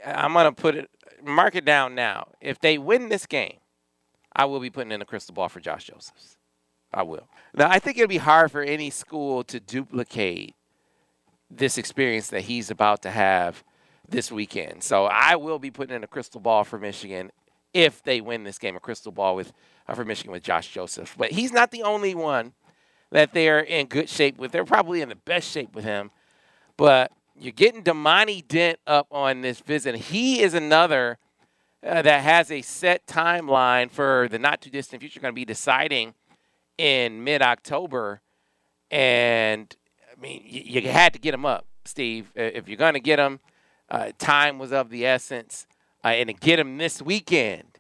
I'm 0.06 0.32
gonna 0.32 0.52
put 0.52 0.74
it 0.74 0.90
mark 1.22 1.54
it 1.54 1.64
down 1.64 1.94
now. 1.94 2.28
If 2.40 2.60
they 2.60 2.78
win 2.78 3.08
this 3.08 3.26
game, 3.26 3.58
I 4.34 4.46
will 4.46 4.60
be 4.60 4.70
putting 4.70 4.92
in 4.92 5.02
a 5.02 5.04
crystal 5.06 5.34
ball 5.34 5.48
for 5.48 5.60
Josh 5.60 5.84
Josephs. 5.84 6.38
I 6.94 7.02
will. 7.02 7.28
Now 7.54 7.68
I 7.70 7.78
think 7.78 7.98
it'll 7.98 8.08
be 8.08 8.18
hard 8.18 8.50
for 8.50 8.62
any 8.62 8.90
school 8.90 9.44
to 9.44 9.60
duplicate 9.60 10.54
this 11.50 11.76
experience 11.76 12.28
that 12.28 12.42
he's 12.42 12.70
about 12.70 13.02
to 13.02 13.10
have 13.10 13.62
this 14.12 14.30
weekend. 14.30 14.82
So 14.82 15.06
I 15.06 15.36
will 15.36 15.58
be 15.58 15.70
putting 15.70 15.96
in 15.96 16.04
a 16.04 16.06
crystal 16.06 16.40
ball 16.40 16.62
for 16.64 16.78
Michigan 16.78 17.32
if 17.74 18.02
they 18.02 18.20
win 18.20 18.44
this 18.44 18.58
game. 18.58 18.76
A 18.76 18.80
crystal 18.80 19.10
ball 19.10 19.34
with 19.34 19.52
uh, 19.88 19.94
for 19.94 20.04
Michigan 20.04 20.30
with 20.30 20.44
Josh 20.44 20.72
Joseph, 20.72 21.16
but 21.18 21.32
he's 21.32 21.52
not 21.52 21.72
the 21.72 21.82
only 21.82 22.14
one 22.14 22.52
that 23.10 23.32
they're 23.32 23.60
in 23.60 23.86
good 23.86 24.08
shape 24.08 24.38
with. 24.38 24.52
They're 24.52 24.64
probably 24.64 25.00
in 25.00 25.08
the 25.08 25.16
best 25.16 25.50
shape 25.50 25.74
with 25.74 25.84
him. 25.84 26.10
But 26.76 27.12
you're 27.38 27.52
getting 27.52 27.82
Damani 27.82 28.46
Dent 28.46 28.78
up 28.86 29.06
on 29.10 29.40
this 29.40 29.60
visit. 29.60 29.94
He 29.96 30.40
is 30.40 30.54
another 30.54 31.18
uh, 31.84 32.02
that 32.02 32.22
has 32.22 32.50
a 32.50 32.62
set 32.62 33.06
timeline 33.06 33.90
for 33.90 34.28
the 34.30 34.38
not 34.38 34.60
too 34.60 34.70
distant 34.70 35.00
future, 35.00 35.20
going 35.20 35.32
to 35.32 35.36
be 35.36 35.44
deciding 35.44 36.14
in 36.78 37.24
mid 37.24 37.42
October. 37.42 38.20
And 38.90 39.74
I 40.10 40.20
mean, 40.20 40.42
you, 40.44 40.80
you, 40.80 40.88
had 40.90 41.12
to 41.14 41.18
get 41.18 41.34
him 41.34 41.44
up, 41.46 41.66
Steve. 41.84 42.30
If 42.34 42.68
you're 42.68 42.76
going 42.76 42.94
to 42.94 43.00
get 43.00 43.18
him, 43.18 43.40
uh, 43.92 44.10
time 44.18 44.58
was 44.58 44.72
of 44.72 44.90
the 44.90 45.06
essence. 45.06 45.66
Uh, 46.02 46.08
and 46.08 46.28
to 46.28 46.32
get 46.32 46.58
him 46.58 46.78
this 46.78 47.00
weekend, 47.00 47.78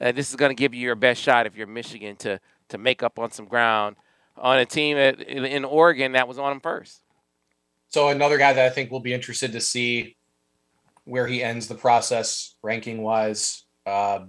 uh, 0.00 0.12
this 0.12 0.28
is 0.28 0.36
going 0.36 0.50
to 0.50 0.54
give 0.54 0.74
you 0.74 0.80
your 0.80 0.96
best 0.96 1.22
shot 1.22 1.46
if 1.46 1.56
you're 1.56 1.66
Michigan 1.66 2.16
to 2.16 2.38
to 2.68 2.78
make 2.78 3.02
up 3.02 3.18
on 3.18 3.30
some 3.30 3.46
ground 3.46 3.96
on 4.36 4.58
a 4.58 4.64
team 4.64 4.96
at, 4.96 5.20
in 5.20 5.64
Oregon 5.64 6.12
that 6.12 6.26
was 6.26 6.38
on 6.38 6.52
him 6.52 6.60
first. 6.60 7.02
So 7.88 8.08
another 8.08 8.38
guy 8.38 8.52
that 8.54 8.64
I 8.64 8.70
think 8.70 8.90
we'll 8.90 9.00
be 9.00 9.12
interested 9.12 9.52
to 9.52 9.60
see 9.60 10.16
where 11.04 11.26
he 11.26 11.42
ends 11.42 11.68
the 11.68 11.74
process 11.74 12.54
ranking 12.62 13.02
wise. 13.02 13.64
Uh, 13.84 14.20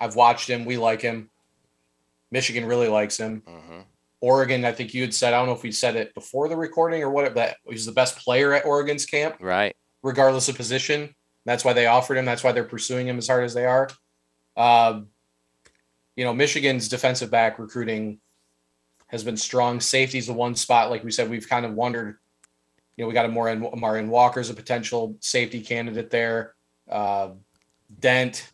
I've 0.00 0.16
watched 0.16 0.48
him. 0.48 0.64
We 0.64 0.78
like 0.78 1.02
him. 1.02 1.28
Michigan 2.30 2.64
really 2.64 2.88
likes 2.88 3.18
him. 3.18 3.42
Mm-hmm. 3.46 3.80
Oregon, 4.22 4.64
I 4.64 4.72
think 4.72 4.94
you 4.94 5.02
had 5.02 5.12
said, 5.12 5.34
I 5.34 5.38
don't 5.38 5.46
know 5.46 5.54
if 5.54 5.62
we 5.62 5.72
said 5.72 5.96
it 5.96 6.14
before 6.14 6.48
the 6.48 6.56
recording 6.56 7.02
or 7.02 7.10
what, 7.10 7.34
that 7.34 7.56
he's 7.68 7.86
the 7.86 7.92
best 7.92 8.18
player 8.18 8.54
at 8.54 8.64
Oregon's 8.64 9.04
camp. 9.04 9.36
Right. 9.40 9.76
Regardless 10.02 10.48
of 10.48 10.56
position. 10.56 11.14
That's 11.44 11.64
why 11.64 11.72
they 11.72 11.86
offered 11.86 12.16
him. 12.16 12.24
That's 12.24 12.44
why 12.44 12.52
they're 12.52 12.64
pursuing 12.64 13.08
him 13.08 13.18
as 13.18 13.28
hard 13.28 13.44
as 13.44 13.54
they 13.54 13.66
are. 13.66 13.88
Um, 14.56 15.08
you 16.16 16.24
know, 16.24 16.34
Michigan's 16.34 16.88
defensive 16.88 17.30
back 17.30 17.58
recruiting 17.58 18.20
has 19.06 19.24
been 19.24 19.36
strong. 19.36 19.80
Safety's 19.80 20.26
the 20.26 20.32
one 20.32 20.54
spot, 20.54 20.90
like 20.90 21.02
we 21.02 21.10
said, 21.10 21.30
we've 21.30 21.48
kind 21.48 21.64
of 21.64 21.74
wondered. 21.74 22.18
You 22.96 23.04
know, 23.04 23.08
we 23.08 23.14
got 23.14 23.24
a 23.24 23.28
Marion, 23.28 23.66
Marion 23.76 24.10
Walker 24.10 24.40
as 24.40 24.50
a 24.50 24.54
potential 24.54 25.16
safety 25.20 25.60
candidate 25.62 26.10
there. 26.10 26.54
Uh, 26.88 27.30
Dent, 27.98 28.50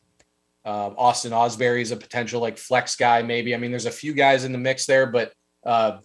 uh, 0.64 0.90
Austin 0.96 1.32
Osbury 1.32 1.82
is 1.82 1.90
a 1.90 1.96
potential 1.96 2.40
like 2.40 2.56
flex 2.56 2.96
guy, 2.96 3.22
maybe. 3.22 3.54
I 3.54 3.58
mean, 3.58 3.70
there's 3.70 3.86
a 3.86 3.90
few 3.90 4.14
guys 4.14 4.44
in 4.44 4.52
the 4.52 4.58
mix 4.58 4.86
there, 4.86 5.06
but 5.06 5.32
uh, 5.64 5.98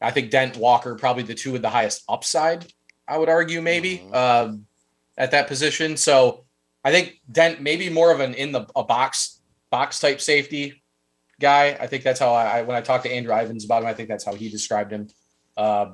I 0.00 0.10
think 0.10 0.30
Dent 0.30 0.56
Walker 0.56 0.94
probably 0.94 1.22
the 1.22 1.34
two 1.34 1.52
with 1.52 1.62
the 1.62 1.70
highest 1.70 2.04
upside. 2.08 2.66
I 3.06 3.18
would 3.18 3.28
argue 3.28 3.60
maybe 3.60 3.98
mm-hmm. 3.98 4.56
At 5.16 5.30
that 5.30 5.46
position. 5.46 5.96
So 5.96 6.44
I 6.82 6.90
think 6.90 7.20
Dent 7.30 7.62
maybe 7.62 7.88
more 7.88 8.12
of 8.12 8.20
an 8.20 8.34
in 8.34 8.52
the 8.52 8.66
a 8.74 8.82
box 8.82 9.40
box 9.70 10.00
type 10.00 10.20
safety 10.20 10.82
guy. 11.40 11.76
I 11.80 11.86
think 11.86 12.04
that's 12.04 12.20
how 12.20 12.32
I, 12.34 12.62
when 12.62 12.76
I 12.76 12.80
talked 12.80 13.04
to 13.04 13.12
Andrew 13.12 13.34
Ivins 13.34 13.64
about 13.64 13.82
him, 13.82 13.88
I 13.88 13.94
think 13.94 14.08
that's 14.08 14.24
how 14.24 14.34
he 14.34 14.48
described 14.48 14.92
him. 14.92 15.08
Uh, 15.56 15.92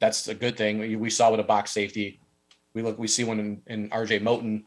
that's 0.00 0.28
a 0.28 0.34
good 0.34 0.56
thing. 0.56 0.78
We, 0.78 0.96
we, 0.96 1.10
saw 1.10 1.30
with 1.30 1.40
a 1.40 1.44
box 1.44 1.70
safety. 1.70 2.20
We 2.74 2.82
look, 2.82 2.98
we 2.98 3.08
see 3.08 3.24
one 3.24 3.38
in, 3.38 3.62
in 3.66 3.90
RJ 3.90 4.22
Moten 4.22 4.64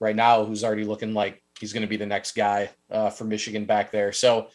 right 0.00 0.16
now, 0.16 0.44
who's 0.44 0.64
already 0.64 0.84
looking 0.84 1.14
like 1.14 1.42
he's 1.58 1.72
going 1.72 1.82
to 1.82 1.88
be 1.88 1.96
the 1.96 2.06
next 2.06 2.34
guy 2.34 2.70
uh, 2.90 3.10
for 3.10 3.24
Michigan 3.24 3.64
back 3.64 3.90
there. 3.90 4.12
So, 4.12 4.48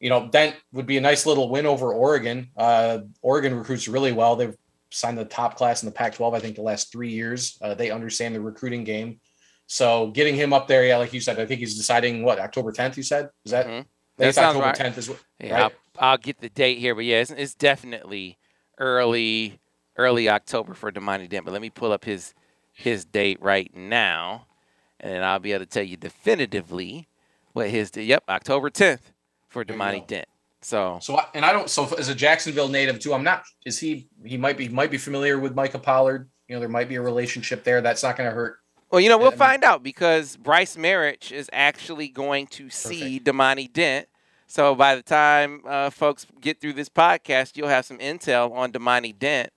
you 0.00 0.10
know, 0.10 0.28
Dent 0.28 0.56
would 0.72 0.86
be 0.86 0.96
a 0.96 1.00
nice 1.00 1.26
little 1.26 1.48
win 1.48 1.66
over 1.66 1.92
Oregon. 1.92 2.50
Uh, 2.56 3.00
Oregon 3.20 3.54
recruits 3.54 3.88
really 3.88 4.12
well. 4.12 4.36
They've 4.36 4.56
signed 4.92 5.18
the 5.18 5.24
top 5.24 5.56
class 5.56 5.82
in 5.82 5.86
the 5.86 5.92
Pac-12, 5.92 6.34
I 6.34 6.40
think, 6.40 6.56
the 6.56 6.62
last 6.62 6.92
three 6.92 7.10
years. 7.10 7.58
Uh, 7.60 7.74
they 7.74 7.90
understand 7.90 8.34
the 8.34 8.40
recruiting 8.40 8.84
game. 8.84 9.20
So 9.66 10.08
getting 10.08 10.34
him 10.34 10.52
up 10.52 10.68
there, 10.68 10.84
yeah, 10.84 10.98
like 10.98 11.12
you 11.12 11.20
said, 11.20 11.40
I 11.40 11.46
think 11.46 11.60
he's 11.60 11.76
deciding 11.76 12.22
what 12.22 12.38
October 12.38 12.72
10th. 12.72 12.96
You 12.96 13.02
said 13.02 13.30
is 13.44 13.52
that? 13.52 13.66
Mhm. 13.66 13.86
Sounds 14.20 14.38
October 14.38 14.66
right. 14.66 14.76
10th 14.76 14.98
is 14.98 15.08
what. 15.08 15.18
Yeah, 15.40 15.54
right? 15.54 15.62
I'll, 15.98 16.10
I'll 16.10 16.18
get 16.18 16.40
the 16.40 16.50
date 16.50 16.78
here, 16.78 16.94
but 16.94 17.04
yeah, 17.04 17.20
it's, 17.20 17.30
it's 17.30 17.54
definitely 17.54 18.38
early 18.78 19.60
early 19.96 20.28
October 20.28 20.74
for 20.74 20.92
Damani 20.92 21.28
Dent. 21.28 21.44
But 21.44 21.52
let 21.52 21.62
me 21.62 21.70
pull 21.70 21.92
up 21.92 22.04
his 22.04 22.34
his 22.72 23.04
date 23.04 23.40
right 23.40 23.74
now, 23.74 24.46
and 25.00 25.12
then 25.12 25.22
I'll 25.22 25.38
be 25.38 25.52
able 25.52 25.64
to 25.64 25.70
tell 25.70 25.82
you 25.82 25.96
definitively 25.96 27.08
what 27.52 27.70
his 27.70 27.90
yep 27.96 28.24
October 28.28 28.70
10th 28.70 29.12
for 29.48 29.64
Damani. 29.64 30.06
Dent. 30.06 30.26
So 30.62 30.98
So 31.02 31.18
I, 31.18 31.26
and 31.34 31.44
I 31.44 31.52
don't. 31.52 31.68
So 31.68 31.92
as 31.98 32.08
a 32.08 32.14
Jacksonville 32.14 32.68
native 32.68 32.98
too, 32.98 33.12
I'm 33.14 33.24
not. 33.24 33.44
Is 33.66 33.78
he? 33.78 34.08
He 34.24 34.36
might 34.36 34.56
be. 34.56 34.68
Might 34.68 34.90
be 34.90 34.98
familiar 34.98 35.38
with 35.38 35.54
Micah 35.54 35.78
Pollard. 35.78 36.30
You 36.48 36.56
know, 36.56 36.60
there 36.60 36.68
might 36.68 36.88
be 36.88 36.96
a 36.96 37.02
relationship 37.02 37.64
there. 37.64 37.80
That's 37.80 38.02
not 38.02 38.16
going 38.16 38.28
to 38.28 38.34
hurt. 38.34 38.58
Well, 38.90 39.00
you 39.00 39.08
know, 39.08 39.16
we'll 39.16 39.28
I 39.28 39.30
mean- 39.30 39.38
find 39.38 39.64
out 39.64 39.82
because 39.82 40.36
Bryce 40.36 40.76
Marich 40.76 41.32
is 41.32 41.48
actually 41.52 42.08
going 42.08 42.46
to 42.48 42.68
see 42.68 43.18
Damani 43.18 43.72
Dent. 43.72 44.06
So 44.46 44.74
by 44.74 44.94
the 44.94 45.02
time 45.02 45.62
uh, 45.66 45.88
folks 45.88 46.26
get 46.42 46.60
through 46.60 46.74
this 46.74 46.90
podcast, 46.90 47.56
you'll 47.56 47.68
have 47.68 47.86
some 47.86 47.96
intel 47.98 48.52
on 48.52 48.70
Damani 48.70 49.18
Dent 49.18 49.50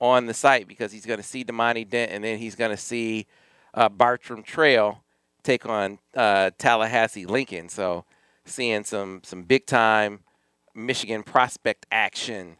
on 0.00 0.26
the 0.26 0.34
site 0.34 0.66
because 0.66 0.90
he's 0.90 1.06
going 1.06 1.20
to 1.20 1.22
see 1.22 1.44
Damani 1.44 1.88
Dent 1.88 2.10
and 2.10 2.24
then 2.24 2.38
he's 2.38 2.56
going 2.56 2.72
to 2.72 2.76
see 2.76 3.28
uh, 3.74 3.88
Bartram 3.88 4.42
Trail 4.42 5.04
take 5.44 5.66
on 5.66 6.00
uh, 6.16 6.50
Tallahassee 6.58 7.26
Lincoln. 7.26 7.68
So 7.68 8.04
seeing 8.44 8.82
some 8.82 9.20
some 9.22 9.44
big 9.44 9.66
time 9.66 10.23
Michigan 10.74 11.22
prospect 11.22 11.86
action 11.90 12.56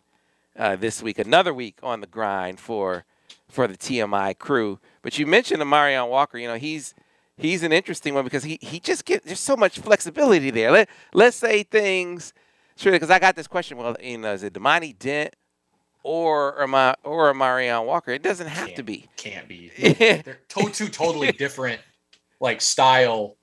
uh, 0.57 0.77
this 0.77 1.03
week. 1.03 1.19
Another 1.19 1.53
week 1.53 1.79
on 1.83 2.01
the 2.01 2.07
grind 2.07 2.61
for 2.61 3.05
for 3.49 3.67
the 3.67 3.77
TMI 3.77 4.37
crew. 4.39 4.79
But 5.03 5.19
you 5.19 5.27
mentioned 5.27 5.63
Amarion 5.63 6.09
Walker. 6.09 6.39
You 6.39 6.49
know, 6.49 6.57
he's 6.57 6.95
he's 7.37 7.63
an 7.63 7.73
interesting 7.73 8.15
one 8.15 8.25
because 8.25 8.45
he 8.45 8.59
he 8.61 8.81
just 8.81 9.05
gets 9.05 9.27
there's 9.27 9.41
so 9.41 9.57
much 9.57 9.79
flexibility 9.79 10.51
there. 10.51 10.71
Let 10.71 10.89
let's 11.13 11.37
say 11.37 11.63
things 11.63 12.33
sure 12.77 12.93
because 12.93 13.11
I 13.11 13.19
got 13.19 13.37
this 13.37 13.47
question. 13.47 13.77
Well, 13.79 13.97
you 14.03 14.19
know, 14.19 14.33
is 14.33 14.43
it 14.43 14.53
Damani 14.55 14.99
Dent 14.99 15.35
or 16.03 16.63
am 16.63 16.75
I 16.75 16.95
or 17.03 17.33
Amarion 17.33 17.87
Walker? 17.87 18.13
It 18.13 18.23
doesn't 18.23 18.47
have 18.49 18.69
to 18.75 18.75
Can't 18.75 18.87
be. 18.87 19.09
Can't 19.17 19.49
be. 19.49 19.71
They're 19.79 20.41
to- 20.49 20.71
two 20.71 20.89
totally 20.89 21.33
different, 21.33 21.81
like 22.41 22.61
style 22.61 23.37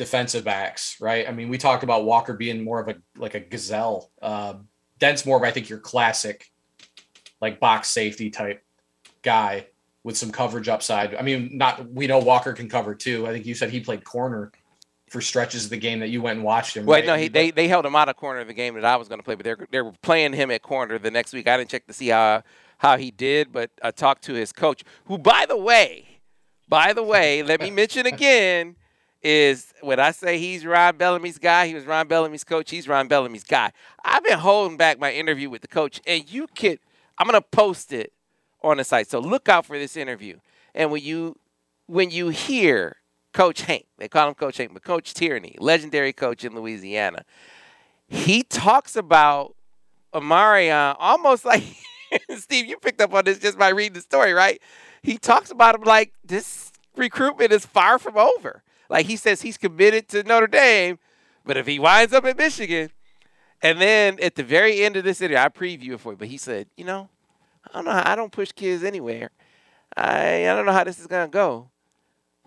defensive 0.00 0.44
backs, 0.44 0.96
right? 0.98 1.28
I 1.28 1.32
mean, 1.32 1.50
we 1.50 1.58
talked 1.58 1.82
about 1.82 2.06
Walker 2.06 2.32
being 2.32 2.64
more 2.64 2.80
of 2.80 2.88
a 2.88 2.96
like 3.18 3.34
a 3.34 3.40
gazelle. 3.40 4.10
Um, 4.22 4.66
Dent's 4.98 5.26
more 5.26 5.36
of 5.36 5.42
I 5.42 5.50
think 5.50 5.68
your 5.68 5.78
classic, 5.78 6.50
like 7.42 7.60
box 7.60 7.90
safety 7.90 8.30
type 8.30 8.64
guy 9.20 9.66
with 10.02 10.16
some 10.16 10.32
coverage 10.32 10.68
upside. 10.68 11.14
I 11.14 11.20
mean, 11.20 11.50
not 11.52 11.86
we 11.92 12.06
know 12.06 12.18
Walker 12.18 12.54
can 12.54 12.66
cover 12.66 12.94
too. 12.94 13.26
I 13.26 13.32
think 13.32 13.44
you 13.44 13.54
said 13.54 13.68
he 13.68 13.80
played 13.80 14.02
corner 14.02 14.52
for 15.10 15.20
stretches 15.20 15.64
of 15.64 15.70
the 15.70 15.76
game 15.76 16.00
that 16.00 16.08
you 16.08 16.22
went 16.22 16.36
and 16.36 16.46
watched 16.46 16.78
him. 16.78 16.86
Well, 16.86 16.98
right? 16.98 17.06
no, 17.06 17.16
he, 17.16 17.28
they 17.28 17.50
they 17.50 17.68
held 17.68 17.84
him 17.84 17.94
out 17.94 18.08
of 18.08 18.16
corner 18.16 18.40
of 18.40 18.46
the 18.46 18.54
game 18.54 18.72
that 18.76 18.86
I 18.86 18.96
was 18.96 19.06
going 19.06 19.18
to 19.18 19.22
play, 19.22 19.34
but 19.34 19.44
they're 19.44 19.66
they 19.70 19.82
were 19.82 19.92
playing 20.00 20.32
him 20.32 20.50
at 20.50 20.62
corner 20.62 20.98
the 20.98 21.10
next 21.10 21.34
week. 21.34 21.46
I 21.46 21.58
didn't 21.58 21.68
check 21.68 21.86
to 21.88 21.92
see 21.92 22.08
how 22.08 22.42
how 22.78 22.96
he 22.96 23.10
did, 23.10 23.52
but 23.52 23.70
I 23.82 23.90
talked 23.90 24.24
to 24.24 24.32
his 24.32 24.50
coach, 24.50 24.82
who, 25.04 25.18
by 25.18 25.44
the 25.46 25.58
way, 25.58 26.06
by 26.70 26.94
the 26.94 27.02
way, 27.02 27.42
let 27.42 27.60
me 27.60 27.70
mention 27.70 28.06
again, 28.06 28.76
is 29.22 29.72
when 29.80 30.00
I 30.00 30.12
say 30.12 30.38
he's 30.38 30.64
Ron 30.64 30.96
Bellamy's 30.96 31.38
guy, 31.38 31.66
he 31.66 31.74
was 31.74 31.84
Ron 31.84 32.08
Bellamy's 32.08 32.44
coach. 32.44 32.70
He's 32.70 32.88
Ron 32.88 33.08
Bellamy's 33.08 33.44
guy. 33.44 33.72
I've 34.04 34.24
been 34.24 34.38
holding 34.38 34.76
back 34.76 34.98
my 34.98 35.12
interview 35.12 35.50
with 35.50 35.62
the 35.62 35.68
coach, 35.68 36.00
and 36.06 36.30
you 36.30 36.46
could, 36.48 36.78
I'm 37.18 37.26
gonna 37.26 37.42
post 37.42 37.92
it 37.92 38.12
on 38.62 38.78
the 38.78 38.84
site. 38.84 39.10
So 39.10 39.18
look 39.18 39.48
out 39.48 39.66
for 39.66 39.78
this 39.78 39.96
interview. 39.96 40.38
And 40.74 40.90
when 40.90 41.02
you 41.02 41.36
when 41.86 42.10
you 42.10 42.28
hear 42.28 42.96
Coach 43.32 43.62
Hank, 43.62 43.86
they 43.98 44.08
call 44.08 44.28
him 44.28 44.34
Coach 44.34 44.58
Hank, 44.58 44.72
but 44.72 44.84
Coach 44.84 45.12
Tierney, 45.12 45.56
legendary 45.58 46.12
coach 46.12 46.44
in 46.44 46.54
Louisiana, 46.54 47.24
he 48.08 48.42
talks 48.42 48.96
about 48.96 49.54
Amarion 50.14 50.96
almost 50.98 51.44
like 51.44 51.62
Steve, 52.36 52.66
you 52.66 52.76
picked 52.78 53.00
up 53.00 53.12
on 53.12 53.24
this 53.24 53.38
just 53.38 53.58
by 53.58 53.68
reading 53.68 53.94
the 53.94 54.00
story, 54.00 54.32
right? 54.32 54.60
He 55.02 55.18
talks 55.18 55.50
about 55.50 55.74
him 55.74 55.82
like 55.82 56.12
this 56.24 56.72
recruitment 56.96 57.52
is 57.52 57.64
far 57.64 57.98
from 57.98 58.16
over. 58.16 58.62
Like 58.90 59.06
he 59.06 59.16
says 59.16 59.40
he's 59.40 59.56
committed 59.56 60.08
to 60.08 60.22
Notre 60.24 60.48
Dame, 60.48 60.98
but 61.44 61.56
if 61.56 61.66
he 61.66 61.78
winds 61.78 62.12
up 62.12 62.24
at 62.26 62.36
Michigan, 62.36 62.90
and 63.62 63.80
then 63.80 64.18
at 64.20 64.34
the 64.34 64.42
very 64.42 64.82
end 64.82 64.96
of 64.96 65.04
this 65.04 65.20
interview, 65.20 65.38
I 65.38 65.48
preview 65.48 65.94
it 65.94 66.00
for 66.00 66.12
you, 66.12 66.18
but 66.18 66.28
he 66.28 66.36
said, 66.36 66.66
you 66.76 66.84
know, 66.84 67.08
I 67.68 67.72
don't 67.74 67.84
know, 67.84 67.92
how, 67.92 68.12
I 68.12 68.16
don't 68.16 68.32
push 68.32 68.52
kids 68.52 68.84
anywhere. 68.84 69.30
I 69.96 70.48
I 70.48 70.54
don't 70.54 70.66
know 70.66 70.72
how 70.72 70.84
this 70.84 70.98
is 70.98 71.06
gonna 71.06 71.28
go, 71.28 71.70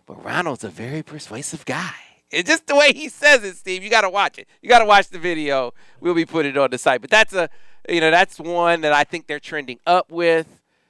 but 0.05 0.23
Ronald's 0.23 0.63
a 0.63 0.69
very 0.69 1.01
persuasive 1.01 1.65
guy. 1.65 1.93
It's 2.29 2.49
just 2.49 2.67
the 2.67 2.75
way 2.75 2.93
he 2.93 3.09
says 3.09 3.43
it, 3.43 3.55
Steve. 3.57 3.83
You 3.83 3.91
got 3.91 4.01
to 4.01 4.09
watch 4.09 4.39
it. 4.39 4.47
You 4.59 4.67
got 4.67 4.79
to 4.79 4.85
watch 4.85 5.07
the 5.09 5.19
video. 5.19 5.71
We'll 5.99 6.15
be 6.15 6.25
putting 6.25 6.53
it 6.53 6.57
on 6.57 6.71
the 6.71 6.79
site. 6.79 6.99
But 6.99 7.11
that's 7.11 7.31
a, 7.33 7.47
you 7.87 8.01
know, 8.01 8.09
that's 8.09 8.39
one 8.39 8.81
that 8.81 8.91
I 8.91 9.03
think 9.03 9.27
they're 9.27 9.39
trending 9.39 9.79
up 9.85 10.11
with. 10.11 10.47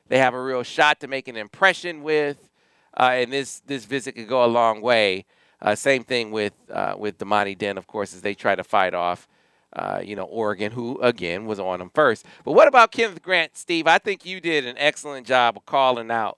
They 0.07 0.19
have 0.19 0.33
a 0.33 0.41
real 0.41 0.63
shot 0.63 1.01
to 1.01 1.07
make 1.07 1.27
an 1.27 1.35
impression 1.35 2.01
with, 2.01 2.49
uh, 2.97 3.11
and 3.15 3.33
this 3.33 3.61
this 3.65 3.83
visit 3.83 4.15
could 4.15 4.29
go 4.29 4.45
a 4.45 4.47
long 4.47 4.79
way. 4.81 5.25
Uh, 5.63 5.73
same 5.75 6.03
thing 6.03 6.29
with 6.29 6.53
uh, 6.69 6.93
with 6.97 7.17
Damani 7.17 7.57
Dent, 7.57 7.77
of 7.77 7.87
course, 7.87 8.13
as 8.13 8.21
they 8.21 8.33
try 8.33 8.53
to 8.53 8.65
fight 8.65 8.93
off, 8.93 9.29
uh, 9.71 10.01
you 10.03 10.13
know, 10.13 10.25
Oregon, 10.25 10.73
who 10.73 10.99
again 11.01 11.45
was 11.45 11.57
on 11.57 11.79
them 11.79 11.89
first. 11.93 12.25
But 12.43 12.51
what 12.51 12.67
about 12.67 12.91
Kenneth 12.91 13.21
Grant, 13.21 13.55
Steve? 13.55 13.87
I 13.87 13.97
think 13.97 14.25
you 14.25 14.41
did 14.41 14.65
an 14.65 14.75
excellent 14.77 15.25
job 15.25 15.55
of 15.55 15.65
calling 15.65 16.11
out 16.11 16.37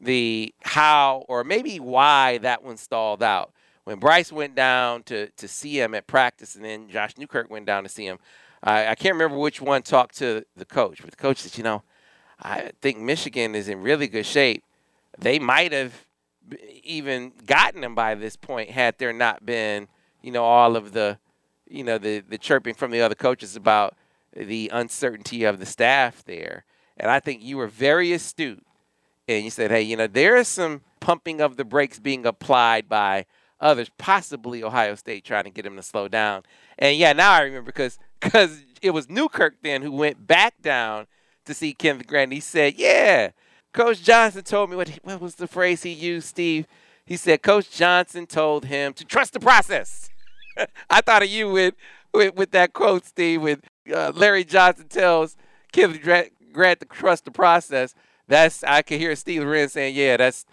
the 0.00 0.54
how 0.62 1.24
or 1.28 1.42
maybe 1.42 1.80
why 1.80 2.38
that 2.38 2.62
one 2.62 2.76
stalled 2.76 3.22
out. 3.22 3.50
When 3.82 3.98
Bryce 3.98 4.30
went 4.30 4.54
down 4.54 5.02
to 5.04 5.28
to 5.28 5.48
see 5.48 5.80
him 5.80 5.92
at 5.94 6.06
practice, 6.06 6.54
and 6.54 6.64
then 6.64 6.88
Josh 6.88 7.18
Newkirk 7.18 7.50
went 7.50 7.66
down 7.66 7.82
to 7.82 7.88
see 7.88 8.06
him, 8.06 8.18
I, 8.62 8.88
I 8.88 8.94
can't 8.94 9.14
remember 9.14 9.38
which 9.38 9.60
one 9.60 9.82
talked 9.82 10.16
to 10.18 10.44
the 10.56 10.64
coach, 10.64 11.00
but 11.02 11.10
the 11.10 11.16
coach 11.16 11.38
said, 11.38 11.58
you 11.58 11.64
know, 11.64 11.82
I 12.40 12.70
think 12.80 12.98
Michigan 12.98 13.56
is 13.56 13.68
in 13.68 13.82
really 13.82 14.06
good 14.06 14.26
shape. 14.26 14.62
They 15.18 15.40
might 15.40 15.72
have 15.72 16.05
even 16.82 17.32
gotten 17.46 17.82
him 17.84 17.94
by 17.94 18.14
this 18.14 18.36
point 18.36 18.70
had 18.70 18.98
there 18.98 19.12
not 19.12 19.44
been, 19.44 19.88
you 20.22 20.30
know, 20.30 20.44
all 20.44 20.76
of 20.76 20.92
the, 20.92 21.18
you 21.68 21.84
know, 21.84 21.98
the 21.98 22.20
the 22.20 22.38
chirping 22.38 22.74
from 22.74 22.90
the 22.90 23.00
other 23.00 23.14
coaches 23.14 23.56
about 23.56 23.96
the 24.34 24.70
uncertainty 24.72 25.44
of 25.44 25.58
the 25.58 25.66
staff 25.66 26.24
there. 26.24 26.64
And 26.96 27.10
I 27.10 27.20
think 27.20 27.42
you 27.42 27.56
were 27.56 27.66
very 27.66 28.12
astute 28.12 28.64
and 29.28 29.44
you 29.44 29.50
said, 29.50 29.70
hey, 29.70 29.82
you 29.82 29.96
know, 29.96 30.06
there 30.06 30.36
is 30.36 30.48
some 30.48 30.82
pumping 31.00 31.40
of 31.40 31.56
the 31.56 31.64
brakes 31.64 31.98
being 31.98 32.24
applied 32.24 32.88
by 32.88 33.26
others, 33.60 33.90
possibly 33.98 34.62
Ohio 34.62 34.94
State 34.94 35.24
trying 35.24 35.44
to 35.44 35.50
get 35.50 35.66
him 35.66 35.76
to 35.76 35.82
slow 35.82 36.08
down. 36.08 36.42
And 36.78 36.96
yeah, 36.96 37.12
now 37.12 37.32
I 37.32 37.42
remember 37.42 37.66
because 37.66 37.98
because 38.20 38.62
it 38.82 38.90
was 38.90 39.08
Newkirk 39.08 39.56
then 39.62 39.82
who 39.82 39.92
went 39.92 40.26
back 40.26 40.60
down 40.62 41.06
to 41.44 41.54
see 41.54 41.72
Kenneth 41.72 42.06
Grant. 42.06 42.32
He 42.32 42.40
said, 42.40 42.74
yeah, 42.76 43.30
Coach 43.76 44.02
Johnson 44.02 44.42
told 44.42 44.70
me 44.70 44.76
what 44.76 44.88
he- 44.88 45.00
what 45.02 45.20
was 45.20 45.34
the 45.34 45.46
phrase 45.46 45.82
he 45.82 45.90
used, 45.92 46.28
Steve? 46.28 46.66
He 47.04 47.16
said 47.16 47.42
Coach 47.42 47.70
Johnson 47.70 48.26
told 48.26 48.64
him 48.64 48.94
to 48.94 49.04
trust 49.04 49.34
the 49.34 49.38
process. 49.40 50.08
I 50.90 51.02
thought 51.02 51.22
of 51.22 51.28
you 51.28 51.50
with 51.50 51.74
with, 52.14 52.34
with 52.34 52.50
that 52.52 52.72
quote, 52.72 53.04
Steve, 53.04 53.42
with 53.42 53.60
uh, 53.94 54.12
Larry 54.14 54.44
Johnson 54.44 54.88
tells 54.88 55.36
Kenneth 55.72 56.00
Grant, 56.02 56.80
to 56.80 56.86
trust 56.86 57.26
the 57.26 57.30
process. 57.30 57.94
That's 58.26 58.64
I 58.64 58.80
can 58.80 58.98
hear 58.98 59.14
Steve 59.14 59.42
Lorenz 59.42 59.74
saying, 59.74 59.94
"Yeah, 59.94 60.16
that's 60.16 60.46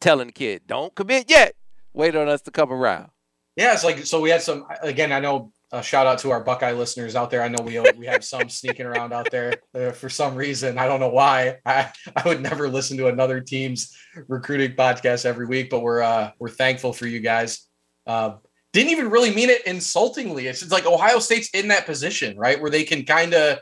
telling 0.00 0.28
the 0.28 0.32
kid, 0.32 0.62
don't 0.66 0.94
commit 0.94 1.28
yet. 1.28 1.54
Wait 1.92 2.16
on 2.16 2.28
us 2.28 2.40
to 2.42 2.50
come 2.50 2.72
around." 2.72 3.10
Yeah, 3.56 3.74
it's 3.74 3.84
like 3.84 4.06
so. 4.06 4.20
We 4.22 4.30
had 4.30 4.40
some 4.40 4.66
again. 4.82 5.12
I 5.12 5.20
know. 5.20 5.52
Shout 5.82 6.06
out 6.06 6.18
to 6.20 6.32
our 6.32 6.40
Buckeye 6.40 6.72
listeners 6.72 7.14
out 7.14 7.30
there. 7.30 7.42
I 7.42 7.48
know 7.48 7.62
we 7.62 7.78
we 7.96 8.06
have 8.06 8.24
some 8.24 8.48
sneaking 8.48 8.86
around 8.86 9.12
out 9.12 9.30
there 9.30 9.54
uh, 9.72 9.92
for 9.92 10.08
some 10.08 10.34
reason. 10.34 10.78
I 10.78 10.86
don't 10.86 10.98
know 10.98 11.10
why. 11.10 11.58
I 11.64 11.92
I 12.16 12.26
would 12.26 12.40
never 12.40 12.68
listen 12.68 12.96
to 12.96 13.06
another 13.06 13.40
team's 13.40 13.96
recruiting 14.26 14.72
podcast 14.72 15.24
every 15.24 15.46
week, 15.46 15.70
but 15.70 15.80
we're 15.80 16.02
uh 16.02 16.32
we're 16.40 16.50
thankful 16.50 16.92
for 16.92 17.06
you 17.06 17.20
guys. 17.20 17.68
Uh, 18.04 18.34
didn't 18.72 18.90
even 18.90 19.10
really 19.10 19.34
mean 19.34 19.50
it 19.50 19.64
insultingly. 19.66 20.46
It's 20.46 20.70
like 20.70 20.86
Ohio 20.86 21.18
State's 21.18 21.50
in 21.50 21.68
that 21.68 21.86
position, 21.86 22.36
right, 22.36 22.60
where 22.60 22.70
they 22.70 22.84
can 22.84 23.04
kind 23.04 23.34
of 23.34 23.58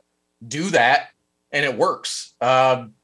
do 0.47 0.71
that 0.71 1.11
and 1.53 1.65
it 1.65 1.77
works. 1.77 2.35
Um, 2.41 2.95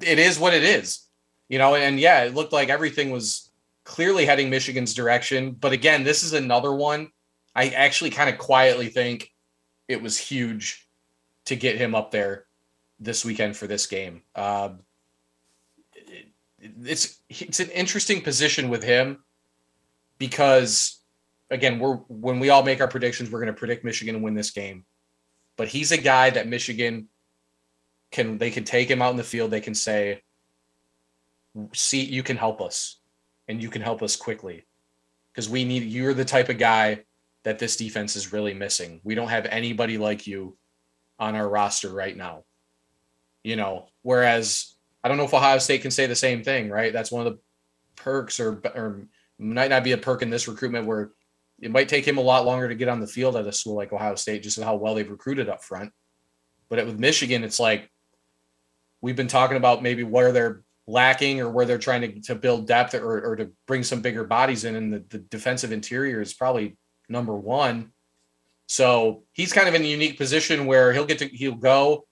it 0.00 0.18
is 0.18 0.38
what 0.38 0.54
it 0.54 0.62
is, 0.62 1.06
you 1.48 1.58
know. 1.58 1.74
And 1.74 1.98
yeah, 1.98 2.24
it 2.24 2.34
looked 2.34 2.52
like 2.52 2.68
everything 2.68 3.10
was 3.10 3.50
clearly 3.84 4.24
heading 4.24 4.50
Michigan's 4.50 4.94
direction. 4.94 5.52
But 5.52 5.72
again, 5.72 6.04
this 6.04 6.22
is 6.22 6.32
another 6.32 6.72
one. 6.72 7.10
I 7.54 7.68
actually 7.68 8.10
kind 8.10 8.30
of 8.30 8.38
quietly 8.38 8.88
think 8.88 9.30
it 9.88 10.00
was 10.00 10.16
huge 10.16 10.88
to 11.46 11.56
get 11.56 11.76
him 11.76 11.94
up 11.94 12.10
there 12.10 12.46
this 12.98 13.24
weekend 13.24 13.56
for 13.56 13.66
this 13.66 13.86
game. 13.86 14.22
Um, 14.34 14.80
it- 15.94 16.28
it's 16.84 17.20
it's 17.28 17.60
an 17.60 17.70
interesting 17.70 18.22
position 18.22 18.68
with 18.68 18.84
him 18.84 19.24
because 20.18 21.00
again, 21.50 21.78
we're 21.78 21.96
when 22.08 22.38
we 22.38 22.50
all 22.50 22.62
make 22.62 22.80
our 22.80 22.88
predictions, 22.88 23.30
we're 23.30 23.40
going 23.40 23.52
to 23.52 23.58
predict 23.58 23.84
Michigan 23.84 24.14
to 24.14 24.20
win 24.20 24.34
this 24.34 24.52
game. 24.52 24.84
But 25.56 25.68
he's 25.68 25.92
a 25.92 25.98
guy 25.98 26.30
that 26.30 26.46
Michigan 26.46 27.08
can 28.10 28.38
they 28.38 28.50
can 28.50 28.64
take 28.64 28.88
him 28.88 29.02
out 29.02 29.10
in 29.10 29.16
the 29.16 29.24
field. 29.24 29.50
They 29.50 29.60
can 29.60 29.74
say, 29.74 30.22
"See, 31.74 32.04
you 32.04 32.22
can 32.22 32.36
help 32.36 32.60
us." 32.60 32.98
and 33.48 33.60
you 33.60 33.68
can 33.68 33.82
help 33.82 34.02
us 34.02 34.14
quickly 34.14 34.64
because 35.32 35.48
we 35.48 35.64
need 35.64 35.82
you're 35.82 36.14
the 36.14 36.24
type 36.24 36.48
of 36.48 36.58
guy 36.58 37.02
that 37.44 37.58
this 37.58 37.76
defense 37.76 38.16
is 38.16 38.32
really 38.32 38.54
missing. 38.54 39.00
We 39.04 39.14
don't 39.14 39.28
have 39.28 39.46
anybody 39.46 39.98
like 39.98 40.26
you 40.26 40.56
on 41.18 41.34
our 41.34 41.48
roster 41.48 41.92
right 41.92 42.16
now. 42.16 42.44
You 43.42 43.56
know, 43.56 43.88
whereas 44.02 44.74
I 45.02 45.08
don't 45.08 45.16
know 45.16 45.24
if 45.24 45.34
Ohio 45.34 45.58
State 45.58 45.82
can 45.82 45.90
say 45.90 46.06
the 46.06 46.14
same 46.14 46.44
thing, 46.44 46.70
right? 46.70 46.92
That's 46.92 47.10
one 47.10 47.26
of 47.26 47.32
the 47.32 47.40
perks 47.96 48.38
or 48.38 48.60
or 48.74 49.06
might 49.38 49.70
not 49.70 49.84
be 49.84 49.92
a 49.92 49.98
perk 49.98 50.22
in 50.22 50.30
this 50.30 50.46
recruitment 50.46 50.86
where 50.86 51.10
it 51.60 51.70
might 51.70 51.88
take 51.88 52.06
him 52.06 52.18
a 52.18 52.22
lot 52.22 52.44
longer 52.44 52.68
to 52.68 52.74
get 52.74 52.88
on 52.88 53.00
the 53.00 53.06
field 53.06 53.36
at 53.36 53.46
a 53.46 53.52
school 53.52 53.74
like 53.74 53.92
Ohio 53.92 54.14
State, 54.14 54.42
just 54.42 54.60
how 54.60 54.76
well 54.76 54.94
they've 54.94 55.10
recruited 55.10 55.48
up 55.48 55.62
front. 55.62 55.92
But 56.68 56.84
with 56.86 56.98
Michigan, 56.98 57.44
it's 57.44 57.60
like 57.60 57.90
we've 59.00 59.16
been 59.16 59.28
talking 59.28 59.56
about 59.56 59.82
maybe 59.82 60.04
where 60.04 60.32
they're 60.32 60.62
lacking 60.86 61.40
or 61.40 61.48
where 61.50 61.64
they're 61.64 61.78
trying 61.78 62.00
to, 62.00 62.20
to 62.22 62.34
build 62.34 62.66
depth 62.66 62.94
or, 62.94 63.20
or 63.20 63.36
to 63.36 63.50
bring 63.66 63.82
some 63.82 64.00
bigger 64.00 64.24
bodies 64.24 64.64
in. 64.64 64.74
And 64.74 64.92
the, 64.92 65.04
the 65.08 65.18
defensive 65.18 65.72
interior 65.72 66.20
is 66.20 66.34
probably 66.34 66.76
number 67.12 67.36
one. 67.36 67.92
So 68.66 69.24
he's 69.32 69.52
kind 69.52 69.68
of 69.68 69.74
in 69.74 69.82
a 69.82 69.86
unique 69.86 70.18
position 70.18 70.66
where 70.66 70.92
he'll 70.92 71.04
get 71.04 71.18
to, 71.18 71.28
he'll 71.28 71.54
go. 71.54 72.06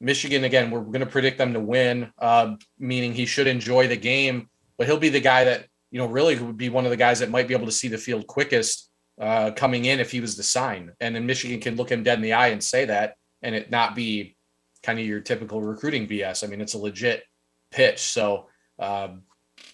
Michigan, 0.00 0.44
again, 0.44 0.70
we're 0.70 0.82
going 0.82 1.00
to 1.00 1.06
predict 1.06 1.38
them 1.38 1.54
to 1.54 1.60
win, 1.60 2.12
uh, 2.18 2.56
meaning 2.78 3.14
he 3.14 3.26
should 3.26 3.46
enjoy 3.46 3.88
the 3.88 3.96
game, 3.96 4.48
but 4.76 4.86
he'll 4.86 4.98
be 4.98 5.08
the 5.08 5.20
guy 5.20 5.44
that, 5.44 5.66
you 5.90 5.98
know, 5.98 6.06
really 6.06 6.38
would 6.38 6.58
be 6.58 6.68
one 6.68 6.84
of 6.84 6.90
the 6.90 6.96
guys 6.96 7.20
that 7.20 7.30
might 7.30 7.48
be 7.48 7.54
able 7.54 7.66
to 7.66 7.72
see 7.72 7.88
the 7.88 7.96
field 7.96 8.26
quickest 8.26 8.90
uh, 9.20 9.52
coming 9.52 9.86
in 9.86 10.00
if 10.00 10.10
he 10.10 10.20
was 10.20 10.36
the 10.36 10.42
sign. 10.42 10.92
And 11.00 11.14
then 11.14 11.26
Michigan 11.26 11.60
can 11.60 11.76
look 11.76 11.90
him 11.90 12.02
dead 12.02 12.18
in 12.18 12.22
the 12.22 12.34
eye 12.34 12.48
and 12.48 12.62
say 12.62 12.84
that 12.84 13.14
and 13.44 13.54
it 13.54 13.70
not 13.70 13.94
be 13.94 14.36
kind 14.82 14.98
of 14.98 15.06
your 15.06 15.20
typical 15.20 15.62
recruiting 15.62 16.08
BS. 16.08 16.42
I 16.42 16.48
mean, 16.48 16.60
it's 16.60 16.74
a 16.74 16.78
legit 16.78 17.22
pitch. 17.70 18.00
So, 18.00 18.48
um, 18.78 19.22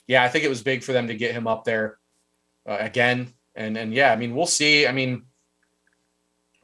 yeah, 0.07 0.23
I 0.23 0.29
think 0.29 0.45
it 0.45 0.49
was 0.49 0.63
big 0.63 0.83
for 0.83 0.93
them 0.93 1.07
to 1.07 1.15
get 1.15 1.33
him 1.33 1.47
up 1.47 1.65
there 1.65 1.99
uh, 2.69 2.77
again. 2.79 3.33
And 3.61 3.77
and 3.77 3.93
yeah, 3.93 4.11
I 4.11 4.17
mean, 4.17 4.35
we'll 4.35 4.47
see. 4.47 4.87
I 4.87 4.93
mean, 4.93 5.25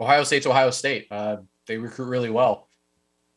Ohio 0.01 0.25
State's 0.25 0.47
Ohio 0.47 0.71
State. 0.71 1.07
Uh, 1.11 1.39
they 1.67 1.77
recruit 1.77 2.07
really 2.07 2.31
well. 2.31 2.69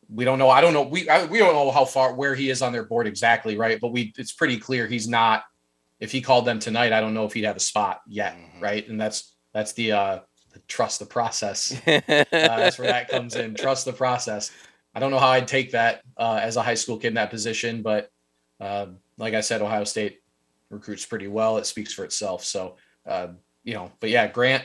We 0.08 0.24
don't 0.24 0.38
know. 0.38 0.48
I 0.48 0.62
don't 0.62 0.72
know. 0.72 0.82
We 0.82 1.08
I, 1.08 1.26
we 1.26 1.38
don't 1.38 1.52
know 1.52 1.70
how 1.70 1.84
far 1.84 2.14
where 2.14 2.34
he 2.34 2.48
is 2.48 2.62
on 2.62 2.72
their 2.72 2.84
board 2.84 3.06
exactly, 3.06 3.58
right? 3.58 3.78
But 3.78 3.88
we 3.88 4.14
it's 4.16 4.32
pretty 4.32 4.56
clear 4.56 4.86
he's 4.86 5.06
not. 5.06 5.44
If 6.00 6.10
he 6.10 6.22
called 6.22 6.46
them 6.46 6.58
tonight, 6.58 6.94
I 6.94 7.00
don't 7.00 7.12
know 7.12 7.26
if 7.26 7.34
he'd 7.34 7.44
have 7.44 7.56
a 7.56 7.60
spot 7.60 8.00
yet, 8.08 8.34
mm-hmm. 8.34 8.62
right? 8.62 8.88
And 8.88 8.98
that's 8.98 9.36
that's 9.52 9.74
the 9.74 9.92
uh, 9.92 10.18
the 10.54 10.60
trust 10.66 10.98
the 10.98 11.06
process. 11.06 11.78
uh, 11.86 12.00
that's 12.32 12.78
where 12.78 12.88
that 12.88 13.08
comes 13.10 13.36
in. 13.36 13.54
Trust 13.54 13.84
the 13.84 13.92
process. 13.92 14.50
I 14.94 15.00
don't 15.00 15.10
know 15.10 15.18
how 15.18 15.28
I'd 15.28 15.46
take 15.46 15.72
that 15.72 16.00
uh, 16.16 16.40
as 16.42 16.56
a 16.56 16.62
high 16.62 16.74
school 16.74 16.96
kid 16.96 17.08
in 17.08 17.14
that 17.14 17.30
position, 17.30 17.82
but 17.82 18.10
uh, 18.58 18.86
like 19.18 19.34
I 19.34 19.42
said, 19.42 19.60
Ohio 19.60 19.84
State 19.84 20.20
recruits 20.70 21.04
pretty 21.04 21.28
well. 21.28 21.58
It 21.58 21.66
speaks 21.66 21.92
for 21.92 22.04
itself. 22.04 22.42
So, 22.42 22.76
uh, 23.06 23.28
you 23.64 23.74
know, 23.74 23.92
but 24.00 24.10
yeah, 24.10 24.26
Grant, 24.26 24.64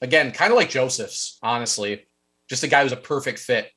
again, 0.00 0.32
kind 0.32 0.52
of 0.52 0.56
like 0.56 0.70
Josephs, 0.70 1.38
honestly, 1.42 2.06
just 2.48 2.62
a 2.62 2.68
guy 2.68 2.82
who's 2.82 2.92
a 2.92 2.96
perfect 2.96 3.38
fit 3.38 3.70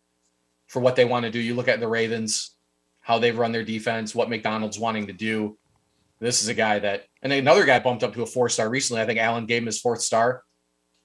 for 0.67 0.81
what 0.81 0.95
they 0.95 1.05
want 1.05 1.25
to 1.25 1.31
do. 1.31 1.39
You 1.39 1.55
look 1.55 1.67
at 1.67 1.79
the 1.79 1.87
Ravens, 1.87 2.55
how 2.99 3.19
they've 3.19 3.37
run 3.37 3.51
their 3.51 3.63
defense, 3.63 4.13
what 4.13 4.29
Macdonald's 4.29 4.79
wanting 4.79 5.07
to 5.07 5.13
do. 5.13 5.57
This 6.19 6.41
is 6.41 6.47
a 6.47 6.53
guy 6.53 6.79
that, 6.79 7.05
and 7.21 7.31
another 7.31 7.65
guy 7.65 7.79
bumped 7.79 8.03
up 8.03 8.13
to 8.15 8.23
a 8.23 8.25
four 8.25 8.49
star 8.49 8.69
recently. 8.69 9.01
I 9.01 9.05
think 9.05 9.19
Allen 9.19 9.45
gave 9.45 9.61
him 9.61 9.67
his 9.67 9.79
fourth 9.79 10.01
star 10.01 10.43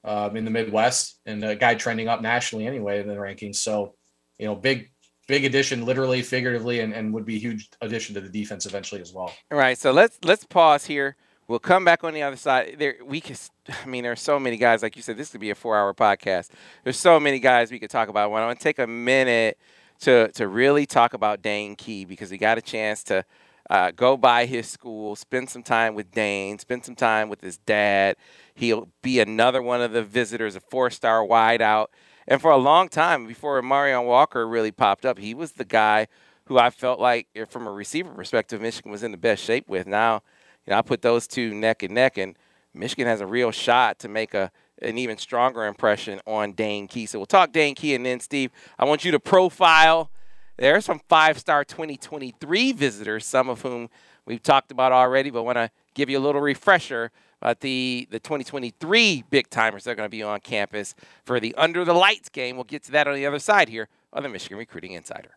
um, 0.05 0.37
in 0.37 0.45
the 0.45 0.51
Midwest, 0.51 1.21
and 1.27 1.45
a 1.45 1.55
guy 1.55 1.75
trending 1.75 2.09
up 2.09 2.23
nationally 2.23 2.67
anyway 2.67 3.01
in 3.01 3.07
the 3.07 3.15
rankings. 3.15 3.57
So, 3.57 3.95
you 4.39 4.47
know, 4.47 4.57
big 4.57 4.91
big 5.29 5.45
addition, 5.45 5.87
literally, 5.87 6.23
figuratively, 6.23 6.81
and, 6.81 6.93
and 6.93 7.15
would 7.15 7.25
be 7.25 7.37
a 7.37 7.39
huge 7.39 7.69
addition 7.81 8.15
to 8.15 8.21
the 8.21 8.29
defense 8.29 8.67
eventually 8.67 9.01
as 9.01 9.13
well. 9.13 9.33
All 9.51 9.59
right, 9.59 9.79
so 9.79 9.93
let's 9.93 10.19
let's 10.25 10.45
pause 10.45 10.87
here. 10.87 11.17
We'll 11.49 11.59
come 11.59 11.85
back 11.85 12.05
on 12.05 12.15
the 12.15 12.23
other 12.23 12.37
side. 12.37 12.77
There, 12.79 12.97
we 13.05 13.21
can. 13.21 13.37
I 13.85 13.87
mean, 13.87 14.03
there 14.03 14.13
are 14.13 14.17
so 14.17 14.39
many 14.39 14.57
guys. 14.57 14.83
Like 14.83 14.97
you 14.97 15.03
said, 15.03 15.17
this 15.17 15.31
could 15.31 15.41
be 15.41 15.51
a 15.51 15.55
four-hour 15.55 15.95
podcast. 15.95 16.51
There's 16.85 16.99
so 16.99 17.19
many 17.21 17.39
guys 17.39 17.71
we 17.71 17.79
could 17.79 17.91
talk 17.91 18.09
about. 18.09 18.25
I 18.25 18.27
want 18.27 18.59
to 18.59 18.63
take 18.63 18.79
a 18.79 18.87
minute 18.87 19.59
to 20.01 20.29
to 20.33 20.49
really 20.49 20.87
talk 20.87 21.15
about 21.15 21.43
Dane 21.43 21.77
Key 21.77 22.05
because 22.05 22.31
he 22.31 22.39
got 22.39 22.59
a 22.59 22.63
chance 22.63 23.03
to 23.05 23.25
uh, 23.71 23.91
go 23.93 24.17
by 24.17 24.47
his 24.47 24.67
school, 24.67 25.17
spend 25.17 25.49
some 25.49 25.63
time 25.63 25.95
with 25.95 26.11
Dane, 26.11 26.59
spend 26.59 26.85
some 26.85 26.95
time 26.95 27.29
with 27.29 27.41
his 27.41 27.59
dad. 27.59 28.17
He'll 28.55 28.89
be 29.03 29.21
another 29.21 29.63
one 29.63 29.81
of 29.81 29.93
the 29.93 30.03
visitors, 30.03 30.57
a 30.57 30.61
four-star 30.61 31.27
wideout. 31.27 31.87
And 32.27 32.41
for 32.41 32.51
a 32.51 32.57
long 32.57 32.89
time, 32.89 33.27
before 33.27 33.61
Marion 33.63 34.05
Walker 34.05 34.47
really 34.47 34.73
popped 34.73 35.05
up, 35.05 35.19
he 35.19 35.33
was 35.35 35.53
the 35.53 35.65
guy 35.65 36.09
who 36.47 36.59
I 36.59 36.71
felt 36.71 37.01
like, 37.01 37.29
eh, 37.35 37.45
from 37.45 37.67
a 37.67 37.73
receiver 37.73 38.11
perspective, 38.11 38.61
Michigan 38.61 38.91
was 38.91 39.03
in 39.03 39.11
the 39.11 39.17
best 39.17 39.43
shape 39.43 39.69
with. 39.69 39.87
Now, 39.87 40.23
you 40.67 40.71
know, 40.71 40.79
I 40.79 40.83
put 40.83 41.03
those 41.03 41.27
two 41.27 41.55
neck 41.55 41.83
and 41.83 41.95
neck, 41.95 42.19
and 42.19 42.37
Michigan 42.75 43.07
has 43.07 43.21
a 43.21 43.27
real 43.27 43.51
shot 43.51 43.99
to 44.01 44.09
make 44.09 44.35
a 44.35 44.51
an 44.81 44.99
even 44.99 45.17
stronger 45.17 45.65
impression 45.67 46.21
on 46.27 46.53
Dane 46.53 46.89
Key. 46.89 47.07
So 47.07 47.19
we'll 47.19 47.27
talk 47.27 47.53
Dane 47.53 47.75
Key, 47.75 47.95
and 47.95 48.05
then 48.05 48.19
Steve, 48.19 48.51
I 48.79 48.85
want 48.85 49.05
you 49.05 49.13
to 49.13 49.21
profile. 49.21 50.11
There 50.57 50.75
are 50.77 50.81
some 50.81 51.01
five-star 51.09 51.65
2023 51.65 52.73
visitors, 52.73 53.25
some 53.25 53.49
of 53.49 53.63
whom 53.63 53.89
we've 54.27 54.43
talked 54.43 54.73
about 54.73 54.93
already, 54.93 55.31
but 55.31 55.45
want 55.45 55.57
to 55.57 55.71
give 55.95 56.11
you 56.11 56.19
a 56.19 56.21
little 56.21 56.41
refresher 56.41 57.13
uh, 57.43 57.55
the 57.61 58.07
the 58.11 58.21
2023 58.21 59.25
big 59.29 59.51
timers 59.51 59.85
that 59.85 59.93
are 59.93 59.95
going 59.95 60.07
to 60.07 60.11
be 60.11 60.23
on 60.23 60.41
campus 60.41 60.95
for 61.25 61.41
the 61.41 61.55
Under 61.57 61.85
the 61.85 61.93
Lights 61.93 62.29
game. 62.29 62.57
We'll 62.57 62.65
get 62.65 62.85
to 62.85 62.93
that 62.93 63.09
on 63.09 63.15
the 63.15 63.27
other 63.27 63.41
side 63.41 63.69
here 63.69 63.89
on 64.13 64.23
the 64.23 64.29
Michigan 64.29 64.59
Recruiting 64.59 64.93
Insider. 64.93 65.37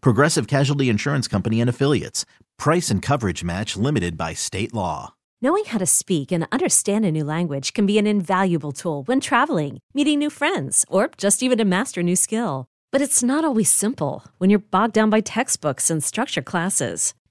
Progressive 0.00 0.46
Casualty 0.46 0.88
Insurance 0.88 1.28
Company 1.28 1.60
and 1.60 1.70
Affiliates. 1.70 2.24
Price 2.58 2.90
and 2.90 3.02
coverage 3.02 3.44
match 3.44 3.76
limited 3.76 4.16
by 4.16 4.34
state 4.34 4.74
law. 4.74 5.14
Knowing 5.42 5.64
how 5.66 5.78
to 5.78 5.86
speak 5.86 6.32
and 6.32 6.46
understand 6.50 7.04
a 7.04 7.12
new 7.12 7.24
language 7.24 7.74
can 7.74 7.84
be 7.84 7.98
an 7.98 8.06
invaluable 8.06 8.72
tool 8.72 9.02
when 9.02 9.20
traveling, 9.20 9.78
meeting 9.92 10.18
new 10.18 10.30
friends, 10.30 10.84
or 10.88 11.10
just 11.18 11.42
even 11.42 11.58
to 11.58 11.64
master 11.64 12.00
a 12.00 12.04
new 12.04 12.16
skill. 12.16 12.66
But 12.90 13.02
it's 13.02 13.22
not 13.22 13.44
always 13.44 13.70
simple 13.70 14.24
when 14.38 14.48
you're 14.48 14.58
bogged 14.58 14.94
down 14.94 15.10
by 15.10 15.20
textbooks 15.20 15.90
and 15.90 16.02
structure 16.02 16.40
classes. 16.42 17.12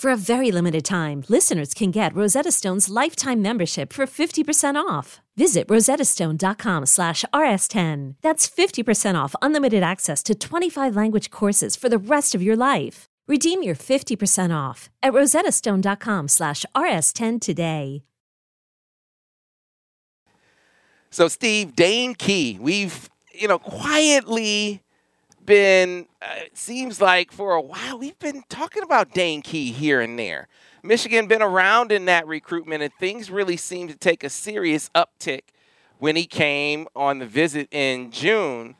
For 0.00 0.08
a 0.08 0.16
very 0.16 0.50
limited 0.50 0.86
time, 0.86 1.24
listeners 1.28 1.74
can 1.74 1.90
get 1.90 2.14
Rosetta 2.14 2.50
Stone's 2.52 2.88
lifetime 2.88 3.42
membership 3.42 3.92
for 3.92 4.06
50% 4.06 4.76
off. 4.76 5.20
Visit 5.36 5.68
rosettastone.com 5.68 6.86
slash 6.86 7.22
rs10. 7.34 8.14
That's 8.22 8.48
50% 8.48 9.22
off 9.22 9.34
unlimited 9.42 9.82
access 9.82 10.22
to 10.22 10.34
25 10.34 10.96
language 10.96 11.30
courses 11.30 11.76
for 11.76 11.90
the 11.90 11.98
rest 11.98 12.34
of 12.34 12.42
your 12.42 12.56
life. 12.56 13.04
Redeem 13.28 13.62
your 13.62 13.74
50% 13.74 14.56
off 14.56 14.88
at 15.02 15.12
rosettastone.com 15.12 16.28
slash 16.28 16.64
rs10 16.74 17.38
today. 17.38 18.02
So, 21.10 21.28
Steve, 21.28 21.76
Dane 21.76 22.14
Key, 22.14 22.56
we've, 22.58 23.10
you 23.34 23.48
know, 23.48 23.58
quietly 23.58 24.80
been, 25.44 26.06
uh, 26.22 26.26
it 26.36 26.56
seems 26.56 27.00
like 27.00 27.32
for 27.32 27.54
a 27.54 27.60
while, 27.60 27.98
we've 27.98 28.18
been 28.18 28.42
talking 28.48 28.82
about 28.82 29.12
Dane 29.12 29.42
Key 29.42 29.72
here 29.72 30.00
and 30.00 30.18
there. 30.18 30.48
Michigan 30.82 31.26
been 31.26 31.42
around 31.42 31.92
in 31.92 32.06
that 32.06 32.26
recruitment, 32.26 32.82
and 32.82 32.92
things 32.98 33.30
really 33.30 33.56
seem 33.56 33.88
to 33.88 33.96
take 33.96 34.24
a 34.24 34.30
serious 34.30 34.90
uptick 34.94 35.42
when 35.98 36.16
he 36.16 36.26
came 36.26 36.88
on 36.96 37.18
the 37.18 37.26
visit 37.26 37.68
in 37.70 38.10
June. 38.10 38.74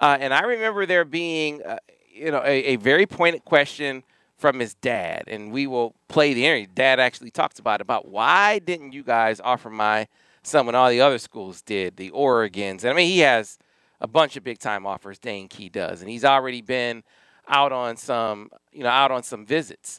Uh, 0.00 0.16
and 0.18 0.34
I 0.34 0.42
remember 0.42 0.86
there 0.86 1.04
being, 1.04 1.62
uh, 1.62 1.78
you 2.12 2.30
know, 2.30 2.42
a, 2.44 2.64
a, 2.64 2.76
very 2.76 3.06
pointed 3.06 3.44
question 3.44 4.02
from 4.36 4.58
his 4.58 4.74
dad, 4.74 5.24
and 5.28 5.52
we 5.52 5.66
will 5.66 5.94
play 6.08 6.34
the 6.34 6.44
interview. 6.44 6.66
Dad 6.74 6.98
actually 6.98 7.30
talks 7.30 7.58
about 7.58 7.80
about 7.80 8.08
why 8.08 8.58
didn't 8.58 8.92
you 8.92 9.04
guys 9.04 9.40
offer 9.40 9.70
my 9.70 10.08
some 10.42 10.66
when 10.66 10.74
all 10.74 10.90
the 10.90 11.00
other 11.00 11.18
schools 11.18 11.62
did, 11.62 11.96
the 11.96 12.10
Oregons. 12.10 12.82
And 12.82 12.90
I 12.90 12.92
mean, 12.92 13.08
he 13.08 13.20
has 13.20 13.58
a 14.04 14.06
bunch 14.06 14.36
of 14.36 14.44
big 14.44 14.58
time 14.58 14.86
offers. 14.86 15.18
Dane 15.18 15.48
Key 15.48 15.70
does, 15.70 16.02
and 16.02 16.10
he's 16.10 16.26
already 16.26 16.60
been 16.60 17.02
out 17.48 17.72
on 17.72 17.96
some, 17.96 18.50
you 18.70 18.82
know, 18.82 18.90
out 18.90 19.10
on 19.10 19.22
some 19.22 19.46
visits. 19.46 19.98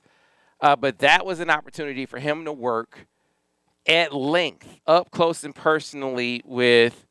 Uh, 0.61 0.75
but 0.75 0.99
that 0.99 1.25
was 1.25 1.39
an 1.39 1.49
opportunity 1.49 2.05
for 2.05 2.19
him 2.19 2.45
to 2.45 2.53
work 2.53 3.07
at 3.87 4.13
length, 4.13 4.79
up 4.85 5.09
close 5.09 5.43
and 5.43 5.55
personally 5.55 6.43
with 6.45 7.07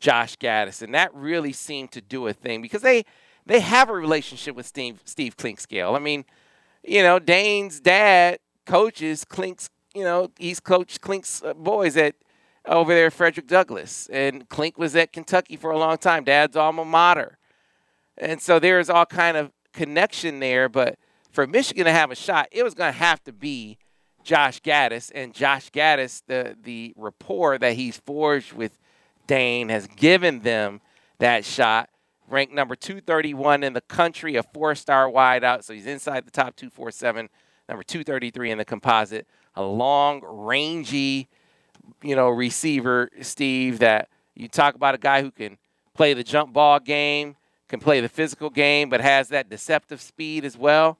Josh 0.00 0.36
Gattis, 0.36 0.82
and 0.82 0.94
that 0.94 1.14
really 1.14 1.52
seemed 1.54 1.92
to 1.92 2.02
do 2.02 2.26
a 2.26 2.34
thing 2.34 2.60
because 2.60 2.82
they 2.82 3.04
they 3.46 3.60
have 3.60 3.88
a 3.88 3.94
relationship 3.94 4.54
with 4.54 4.66
Steve 4.66 5.00
Steve 5.06 5.34
Clinkscale. 5.34 5.96
I 5.96 5.98
mean, 5.98 6.26
you 6.84 7.02
know, 7.02 7.18
Dane's 7.18 7.80
dad 7.80 8.38
coaches 8.66 9.24
Clink's, 9.24 9.70
you 9.94 10.04
know, 10.04 10.30
he's 10.38 10.60
coached 10.60 11.00
Clink's 11.00 11.42
uh, 11.42 11.54
boys 11.54 11.96
at 11.96 12.16
over 12.68 12.94
there 12.94 13.10
Frederick 13.10 13.46
Douglass, 13.46 14.08
and 14.12 14.48
Clink 14.48 14.78
was 14.78 14.94
at 14.94 15.12
Kentucky 15.12 15.56
for 15.56 15.70
a 15.70 15.78
long 15.78 15.98
time. 15.98 16.24
Dad's 16.24 16.56
alma 16.56 16.84
mater, 16.84 17.38
and 18.16 18.40
so 18.40 18.58
there's 18.58 18.90
all 18.90 19.06
kind 19.06 19.36
of 19.36 19.50
connection 19.72 20.40
there. 20.40 20.68
But 20.68 20.98
for 21.30 21.46
Michigan 21.46 21.86
to 21.86 21.92
have 21.92 22.10
a 22.10 22.14
shot, 22.14 22.48
it 22.52 22.62
was 22.62 22.74
going 22.74 22.92
to 22.92 22.98
have 22.98 23.24
to 23.24 23.32
be 23.32 23.78
Josh 24.22 24.60
Gattis, 24.60 25.10
and 25.14 25.32
Josh 25.32 25.70
Gattis, 25.70 26.22
the 26.26 26.56
the 26.62 26.92
rapport 26.96 27.58
that 27.58 27.74
he's 27.74 27.96
forged 27.98 28.52
with 28.52 28.78
Dane 29.26 29.68
has 29.68 29.86
given 29.86 30.40
them 30.40 30.80
that 31.18 31.44
shot. 31.44 31.90
Ranked 32.28 32.52
number 32.52 32.76
231 32.76 33.62
in 33.62 33.72
the 33.72 33.80
country, 33.80 34.36
a 34.36 34.42
four-star 34.42 35.10
wideout, 35.10 35.64
so 35.64 35.72
he's 35.72 35.86
inside 35.86 36.26
the 36.26 36.30
top 36.30 36.56
247. 36.56 37.30
Number 37.68 37.82
233 37.82 38.50
in 38.50 38.58
the 38.58 38.64
composite, 38.66 39.26
a 39.54 39.62
long, 39.62 40.20
rangy, 40.22 41.28
you 42.02 42.16
know, 42.16 42.28
receiver, 42.28 43.10
Steve. 43.20 43.80
That 43.80 44.08
you 44.34 44.48
talk 44.48 44.74
about 44.74 44.94
a 44.94 44.98
guy 44.98 45.22
who 45.22 45.30
can 45.30 45.58
play 45.94 46.14
the 46.14 46.24
jump 46.24 46.52
ball 46.52 46.80
game, 46.80 47.36
can 47.68 47.80
play 47.80 48.00
the 48.00 48.08
physical 48.08 48.50
game, 48.50 48.88
but 48.88 49.00
has 49.00 49.28
that 49.28 49.48
deceptive 49.48 50.00
speed 50.00 50.44
as 50.44 50.56
well. 50.56 50.98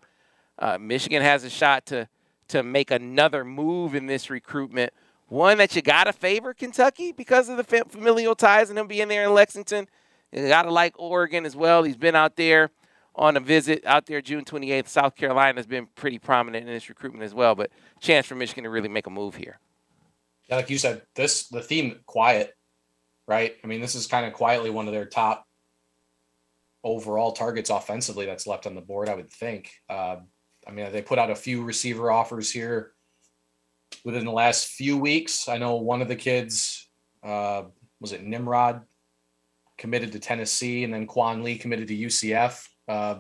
Uh, 0.59 0.79
Michigan 0.79 1.23
has 1.23 1.45
a 1.45 1.51
shot 1.51 1.87
to 1.87 2.09
to 2.49 2.63
make 2.63 2.91
another 2.91 3.45
move 3.45 3.95
in 3.95 4.07
this 4.07 4.31
recruitment. 4.31 4.93
One 5.29 5.59
that 5.59 5.77
you 5.77 5.83
got 5.83 6.05
to 6.05 6.13
favor 6.13 6.55
Kentucky 6.55 7.13
because 7.13 7.49
of 7.49 7.59
the 7.59 7.85
familial 7.89 8.35
ties 8.35 8.71
and 8.71 8.79
him 8.79 8.87
being 8.87 9.09
there 9.09 9.25
in 9.25 9.35
Lexington. 9.35 9.87
You 10.33 10.49
got 10.49 10.63
to 10.63 10.71
like 10.71 10.95
Oregon 10.99 11.45
as 11.45 11.55
well. 11.55 11.83
He's 11.83 11.97
been 11.97 12.15
out 12.15 12.37
there 12.37 12.71
on 13.15 13.37
a 13.37 13.41
visit 13.41 13.85
out 13.85 14.07
there 14.07 14.23
June 14.23 14.45
28th. 14.45 14.89
South 14.89 15.17
Carolina 15.17 15.59
has 15.59 15.67
been 15.67 15.87
pretty 15.97 16.19
prominent 16.19 16.67
in 16.67 16.73
this 16.73 16.89
recruitment 16.89 17.25
as 17.25 17.35
well, 17.35 17.55
but 17.55 17.71
chance 18.01 18.27
for 18.27 18.35
Michigan 18.35 18.65
to 18.65 18.71
really 18.71 18.89
make 18.89 19.07
a 19.07 19.11
move 19.11 19.37
here. 19.37 19.59
Yeah, 20.49 20.57
like 20.57 20.71
you 20.71 20.79
said, 20.79 21.03
this 21.15 21.49
the 21.49 21.61
theme 21.61 22.01
quiet, 22.07 22.55
right? 23.27 23.55
I 23.63 23.67
mean, 23.67 23.81
this 23.81 23.95
is 23.95 24.07
kind 24.07 24.27
of 24.27 24.33
quietly 24.33 24.71
one 24.71 24.87
of 24.87 24.95
their 24.95 25.07
top 25.07 25.45
overall 26.83 27.33
targets 27.33 27.71
offensively 27.71 28.25
that's 28.25 28.47
left 28.47 28.67
on 28.67 28.75
the 28.75 28.81
board. 28.81 29.09
I 29.09 29.15
would 29.15 29.31
think. 29.31 29.71
Uh, 29.89 30.17
I 30.67 30.71
mean, 30.71 30.91
they 30.93 31.03
put 31.03 31.19
out 31.19 31.31
a 31.31 31.37
few 31.37 31.65
receiver 31.65 32.11
offers 32.11 32.51
here 32.51 32.93
within 34.05 34.25
the 34.25 34.33
last 34.33 34.69
few 34.69 34.97
weeks. 34.99 35.49
I 35.49 35.59
know 35.59 35.77
one 35.77 36.03
of 36.03 36.09
the 36.09 36.17
kids 36.17 36.89
uh, 37.23 37.65
was 38.01 38.13
it 38.13 38.23
Nimrod 38.23 38.83
committed 39.77 40.13
to 40.13 40.19
Tennessee, 40.19 40.85
and 40.85 40.93
then 40.93 41.07
Quan 41.07 41.43
Lee 41.43 41.59
committed 41.59 41.89
to 41.89 41.97
UCF. 41.97 42.67
Uh, 42.87 43.17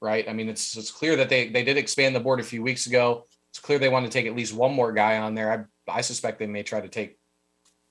right? 0.00 0.28
I 0.28 0.32
mean, 0.32 0.48
it's 0.48 0.76
it's 0.76 0.90
clear 0.90 1.16
that 1.16 1.28
they 1.28 1.48
they 1.48 1.64
did 1.64 1.76
expand 1.76 2.14
the 2.14 2.20
board 2.20 2.40
a 2.40 2.44
few 2.44 2.62
weeks 2.62 2.86
ago. 2.86 3.26
It's 3.50 3.58
clear 3.58 3.78
they 3.78 3.88
want 3.88 4.04
to 4.06 4.12
take 4.12 4.26
at 4.26 4.36
least 4.36 4.54
one 4.54 4.72
more 4.72 4.92
guy 4.92 5.18
on 5.18 5.34
there. 5.34 5.70
I 5.88 6.00
suspect 6.00 6.38
they 6.38 6.46
may 6.46 6.62
try 6.62 6.80
to 6.80 6.88
take 6.88 7.18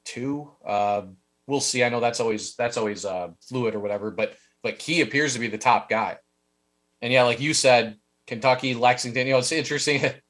two. 0.03 0.51
Uh, 0.65 1.03
we'll 1.47 1.59
see. 1.59 1.83
I 1.83 1.89
know 1.89 1.99
that's 1.99 2.19
always 2.19 2.55
that's 2.55 2.77
always 2.77 3.05
uh, 3.05 3.29
fluid 3.41 3.75
or 3.75 3.79
whatever, 3.79 4.11
but 4.11 4.35
but 4.63 4.79
Key 4.79 5.01
appears 5.01 5.33
to 5.33 5.39
be 5.39 5.47
the 5.47 5.57
top 5.57 5.89
guy. 5.89 6.17
And 7.01 7.13
yeah, 7.13 7.23
like 7.23 7.39
you 7.39 7.53
said, 7.53 7.97
Kentucky, 8.27 8.73
Lexington. 8.73 9.27
You 9.27 9.33
know, 9.33 9.39
it's 9.39 9.51
interesting. 9.51 10.01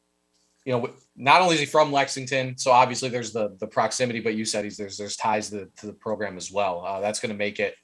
You 0.68 0.72
know, 0.72 0.90
not 1.16 1.42
only 1.44 1.54
is 1.54 1.60
he 1.60 1.68
from 1.68 1.92
Lexington, 1.92 2.58
so 2.58 2.72
obviously 2.72 3.08
there's 3.08 3.32
the 3.32 3.56
the 3.60 3.68
proximity, 3.68 4.20
but 4.20 4.34
you 4.34 4.46
said 4.46 4.64
he's 4.64 4.78
there's 4.78 4.98
there's 4.98 5.16
ties 5.16 5.52
to, 5.52 5.70
to 5.78 5.86
the 5.86 5.94
program 5.94 6.38
as 6.38 6.52
well. 6.52 6.84
Uh, 6.84 7.00
that's 7.02 7.20
going 7.20 7.30
to 7.30 7.38
make 7.38 7.60
it 7.60 7.76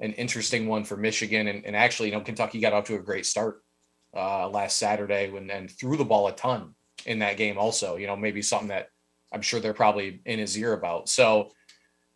an 0.00 0.12
interesting 0.14 0.66
one 0.66 0.84
for 0.84 0.96
Michigan. 0.96 1.46
And, 1.46 1.64
and 1.64 1.76
actually, 1.76 2.08
you 2.08 2.14
know, 2.16 2.20
Kentucky 2.20 2.60
got 2.60 2.72
off 2.72 2.86
to 2.86 2.96
a 2.96 2.98
great 2.98 3.26
start 3.26 3.62
uh, 4.16 4.48
last 4.48 4.78
Saturday 4.78 5.30
when 5.30 5.50
and 5.50 5.70
threw 5.70 5.96
the 5.96 6.04
ball 6.04 6.26
a 6.26 6.32
ton 6.32 6.74
in 7.06 7.20
that 7.20 7.36
game. 7.36 7.58
Also, 7.58 7.96
you 7.96 8.06
know, 8.06 8.16
maybe 8.16 8.42
something 8.42 8.68
that 8.68 8.88
I'm 9.34 9.42
sure 9.42 9.60
they're 9.60 9.74
probably 9.74 10.20
in 10.24 10.38
his 10.38 10.56
ear 10.56 10.72
about. 10.72 11.08
So, 11.08 11.50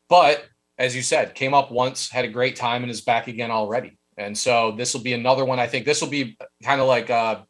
but 0.09 0.47
as 0.79 0.95
you 0.95 1.03
said, 1.03 1.35
came 1.35 1.53
up 1.53 1.73
once, 1.73 2.09
had 2.09 2.25
a 2.25 2.29
great 2.29 2.55
time, 2.55 2.83
and 2.83 2.91
is 2.91 3.01
back 3.01 3.27
again 3.27 3.51
already. 3.51 3.99
And 4.16 4.39
so 4.39 4.73
this 4.73 4.95
will 4.95 5.03
be 5.03 5.12
another 5.12 5.45
one. 5.45 5.59
I 5.59 5.66
think 5.66 5.85
this 5.85 6.01
will 6.01 6.09
be 6.09 6.39
kind 6.62 6.81
of 6.81 6.87
like 6.87 7.11
uh, 7.11 7.41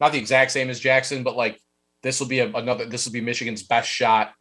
not 0.00 0.12
the 0.12 0.18
exact 0.18 0.50
same 0.50 0.70
as 0.70 0.80
Jackson, 0.80 1.22
but 1.22 1.36
like 1.36 1.60
this 2.02 2.18
will 2.18 2.26
be 2.26 2.40
a, 2.40 2.50
another. 2.52 2.86
This 2.86 3.04
will 3.04 3.12
be 3.12 3.20
Michigan's 3.20 3.62
best 3.62 3.88
shot, 3.88 4.32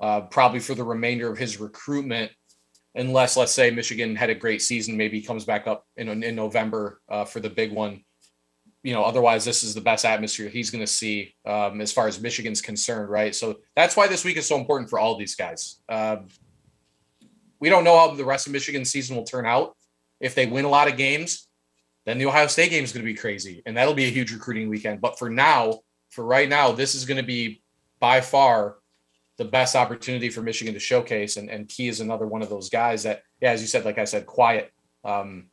uh, 0.00 0.22
probably 0.22 0.60
for 0.60 0.74
the 0.74 0.84
remainder 0.84 1.30
of 1.30 1.38
his 1.38 1.58
recruitment, 1.58 2.32
unless 2.94 3.36
let's 3.36 3.52
say 3.52 3.70
Michigan 3.70 4.16
had 4.16 4.30
a 4.30 4.34
great 4.34 4.62
season, 4.62 4.96
maybe 4.96 5.22
comes 5.22 5.44
back 5.44 5.66
up 5.66 5.84
in 5.96 6.22
in 6.22 6.34
November 6.34 7.00
uh, 7.08 7.24
for 7.24 7.40
the 7.40 7.50
big 7.50 7.72
one. 7.72 8.02
You 8.86 8.94
know, 8.94 9.02
otherwise 9.02 9.44
this 9.44 9.64
is 9.64 9.74
the 9.74 9.80
best 9.90 10.04
atmosphere 10.04 10.48
he's 10.48 10.70
going 10.70 10.86
to 10.88 10.92
see 11.02 11.34
um, 11.44 11.80
as 11.80 11.92
far 11.92 12.06
as 12.06 12.20
Michigan's 12.20 12.62
concerned, 12.62 13.08
right? 13.10 13.34
So 13.34 13.58
that's 13.74 13.96
why 13.96 14.06
this 14.06 14.24
week 14.24 14.36
is 14.36 14.46
so 14.46 14.56
important 14.56 14.88
for 14.90 14.98
all 14.98 15.16
these 15.16 15.34
guys. 15.34 15.80
Uh, 15.88 16.18
we 17.58 17.68
don't 17.68 17.84
know 17.84 17.98
how 17.98 18.14
the 18.14 18.24
rest 18.24 18.46
of 18.46 18.52
Michigan's 18.52 18.90
season 18.90 19.16
will 19.16 19.24
turn 19.24 19.46
out 19.46 19.76
if 20.20 20.34
they 20.34 20.46
win 20.46 20.64
a 20.64 20.68
lot 20.68 20.88
of 20.90 20.96
games, 20.96 21.48
then 22.04 22.18
the 22.18 22.26
Ohio 22.26 22.46
State 22.46 22.70
game 22.70 22.84
is 22.84 22.92
going 22.92 23.04
to 23.04 23.12
be 23.12 23.18
crazy, 23.18 23.62
and 23.66 23.76
that'll 23.76 23.94
be 23.94 24.04
a 24.04 24.10
huge 24.10 24.32
recruiting 24.32 24.68
weekend. 24.68 25.00
But 25.00 25.18
for 25.18 25.28
now, 25.28 25.80
for 26.10 26.24
right 26.24 26.48
now, 26.48 26.72
this 26.72 26.94
is 26.94 27.04
going 27.04 27.20
to 27.20 27.26
be 27.26 27.62
by 28.00 28.20
far 28.20 28.76
the 29.38 29.44
best 29.44 29.76
opportunity 29.76 30.30
for 30.30 30.42
Michigan 30.42 30.74
to 30.74 30.80
showcase. 30.80 31.36
And, 31.36 31.50
and 31.50 31.68
Key 31.68 31.88
is 31.88 32.00
another 32.00 32.26
one 32.26 32.42
of 32.42 32.48
those 32.48 32.70
guys 32.70 33.02
that, 33.02 33.22
yeah, 33.40 33.50
as 33.50 33.60
you 33.60 33.66
said, 33.66 33.84
like 33.84 33.98
I 33.98 34.04
said, 34.04 34.24
quiet. 34.24 34.72
Um, 35.04 35.48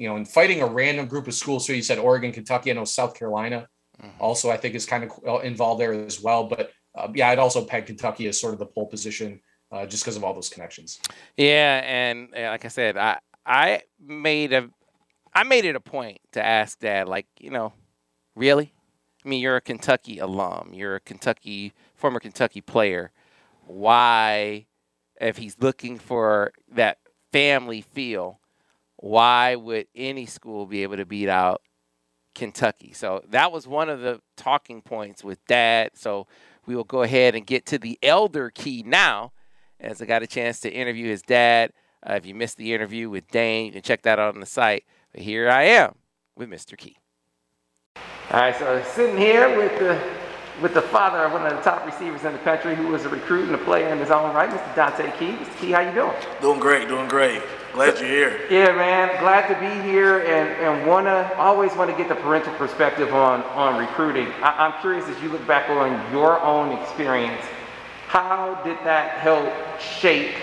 you 0.00 0.08
know, 0.08 0.16
and 0.16 0.26
fighting 0.26 0.62
a 0.62 0.66
random 0.66 1.06
group 1.06 1.28
of 1.28 1.34
schools. 1.34 1.66
So 1.66 1.74
you 1.74 1.82
said 1.82 1.98
Oregon, 1.98 2.32
Kentucky, 2.32 2.70
I 2.70 2.74
know 2.74 2.86
South 2.86 3.14
Carolina 3.14 3.68
mm-hmm. 4.02 4.18
also, 4.18 4.50
I 4.50 4.56
think, 4.56 4.74
is 4.74 4.86
kind 4.86 5.04
of 5.04 5.44
involved 5.44 5.78
there 5.78 5.92
as 5.92 6.22
well. 6.22 6.44
But 6.44 6.72
uh, 6.94 7.08
yeah, 7.14 7.28
I'd 7.28 7.38
also 7.38 7.66
peg 7.66 7.84
Kentucky 7.84 8.26
as 8.26 8.40
sort 8.40 8.54
of 8.54 8.58
the 8.58 8.64
pole 8.64 8.86
position 8.86 9.42
uh, 9.70 9.84
just 9.84 10.02
because 10.02 10.16
of 10.16 10.24
all 10.24 10.32
those 10.32 10.48
connections. 10.48 11.00
Yeah, 11.36 11.82
and 11.84 12.30
like 12.32 12.64
I 12.64 12.68
said, 12.68 12.96
I 12.96 13.18
I 13.44 13.82
made 14.02 14.54
a 14.54 14.70
I 15.34 15.44
made 15.44 15.66
it 15.66 15.76
a 15.76 15.80
point 15.80 16.18
to 16.32 16.42
ask 16.42 16.78
dad 16.78 17.06
like, 17.06 17.26
you 17.38 17.50
know, 17.50 17.74
really? 18.34 18.72
I 19.22 19.28
mean, 19.28 19.42
you're 19.42 19.56
a 19.56 19.60
Kentucky 19.60 20.18
alum. 20.18 20.70
You're 20.72 20.96
a 20.96 21.00
Kentucky 21.00 21.74
former 21.94 22.20
Kentucky 22.20 22.62
player. 22.62 23.12
Why 23.66 24.64
if 25.20 25.36
he's 25.36 25.58
looking 25.60 25.98
for 25.98 26.52
that 26.72 26.96
family 27.32 27.82
feel, 27.82 28.39
why 29.00 29.56
would 29.56 29.86
any 29.94 30.26
school 30.26 30.66
be 30.66 30.82
able 30.82 30.98
to 30.98 31.06
beat 31.06 31.28
out 31.28 31.62
Kentucky? 32.34 32.92
So 32.92 33.22
that 33.30 33.50
was 33.50 33.66
one 33.66 33.88
of 33.88 34.00
the 34.00 34.20
talking 34.36 34.82
points 34.82 35.24
with 35.24 35.44
dad. 35.46 35.92
So 35.94 36.26
we 36.66 36.76
will 36.76 36.84
go 36.84 37.02
ahead 37.02 37.34
and 37.34 37.46
get 37.46 37.64
to 37.66 37.78
the 37.78 37.98
elder 38.02 38.50
key 38.50 38.82
now 38.86 39.32
as 39.80 40.02
I 40.02 40.04
got 40.04 40.22
a 40.22 40.26
chance 40.26 40.60
to 40.60 40.70
interview 40.70 41.08
his 41.08 41.22
dad. 41.22 41.72
Uh, 42.08 42.14
if 42.14 42.26
you 42.26 42.34
missed 42.34 42.58
the 42.58 42.74
interview 42.74 43.08
with 43.08 43.26
Dane, 43.28 43.66
you 43.66 43.72
can 43.72 43.82
check 43.82 44.02
that 44.02 44.18
out 44.18 44.34
on 44.34 44.40
the 44.40 44.46
site. 44.46 44.84
But 45.12 45.22
here 45.22 45.48
I 45.48 45.62
am 45.62 45.94
with 46.36 46.50
Mr. 46.50 46.76
Key. 46.76 46.96
All 48.30 48.40
right, 48.40 48.56
so 48.56 48.82
sitting 48.82 49.16
here 49.16 49.56
with 49.56 49.78
the 49.78 50.00
with 50.60 50.74
the 50.74 50.82
father 50.82 51.24
of 51.24 51.32
one 51.32 51.46
of 51.46 51.52
the 51.52 51.62
top 51.62 51.86
receivers 51.86 52.22
in 52.24 52.34
the 52.34 52.38
country, 52.40 52.76
who 52.76 52.88
was 52.88 53.06
a 53.06 53.08
recruit 53.08 53.46
and 53.46 53.54
a 53.54 53.58
player 53.64 53.88
in 53.88 53.98
his 53.98 54.10
own 54.10 54.34
right, 54.34 54.50
Mr. 54.50 54.74
Donte 54.74 55.18
Key. 55.18 55.32
Mr. 55.32 55.58
Key, 55.58 55.70
how 55.70 55.80
you 55.80 55.92
doing? 55.94 56.14
Doing 56.42 56.60
great, 56.60 56.86
doing 56.86 57.08
great. 57.08 57.42
Glad 57.72 57.98
you're 57.98 58.08
here. 58.08 58.40
Yeah, 58.50 58.72
man. 58.72 59.20
Glad 59.20 59.46
to 59.48 59.54
be 59.60 59.88
here 59.88 60.20
and, 60.20 60.48
and 60.60 60.86
wanna 60.88 61.30
always 61.36 61.72
want 61.74 61.90
to 61.90 61.96
get 61.96 62.08
the 62.08 62.16
parental 62.16 62.52
perspective 62.54 63.14
on, 63.14 63.42
on 63.42 63.78
recruiting. 63.78 64.26
I, 64.42 64.66
I'm 64.66 64.80
curious 64.80 65.06
as 65.08 65.22
you 65.22 65.28
look 65.28 65.46
back 65.46 65.70
on 65.70 66.12
your 66.12 66.40
own 66.40 66.76
experience, 66.78 67.42
how 68.08 68.60
did 68.64 68.76
that 68.78 69.18
help 69.18 69.52
shape 69.80 70.34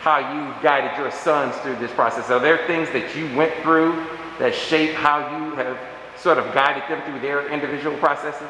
how 0.00 0.18
you 0.18 0.62
guided 0.62 0.96
your 0.96 1.10
sons 1.10 1.56
through 1.56 1.76
this 1.76 1.90
process? 1.90 2.30
Are 2.30 2.40
there 2.40 2.66
things 2.66 2.88
that 2.90 3.16
you 3.16 3.34
went 3.36 3.52
through 3.62 4.06
that 4.38 4.54
shape 4.54 4.94
how 4.94 5.18
you 5.36 5.54
have 5.56 5.78
sort 6.16 6.38
of 6.38 6.54
guided 6.54 6.84
them 6.88 7.02
through 7.02 7.20
their 7.20 7.48
individual 7.48 7.96
processes? 7.98 8.48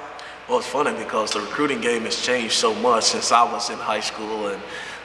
Well, 0.48 0.58
it's 0.58 0.68
funny 0.68 0.92
because 0.96 1.30
the 1.30 1.40
recruiting 1.40 1.80
game 1.80 2.02
has 2.02 2.20
changed 2.20 2.54
so 2.54 2.74
much 2.74 3.04
since 3.04 3.32
I 3.32 3.44
was 3.44 3.70
in 3.70 3.78
high 3.78 4.00
school, 4.00 4.48
and 4.48 4.60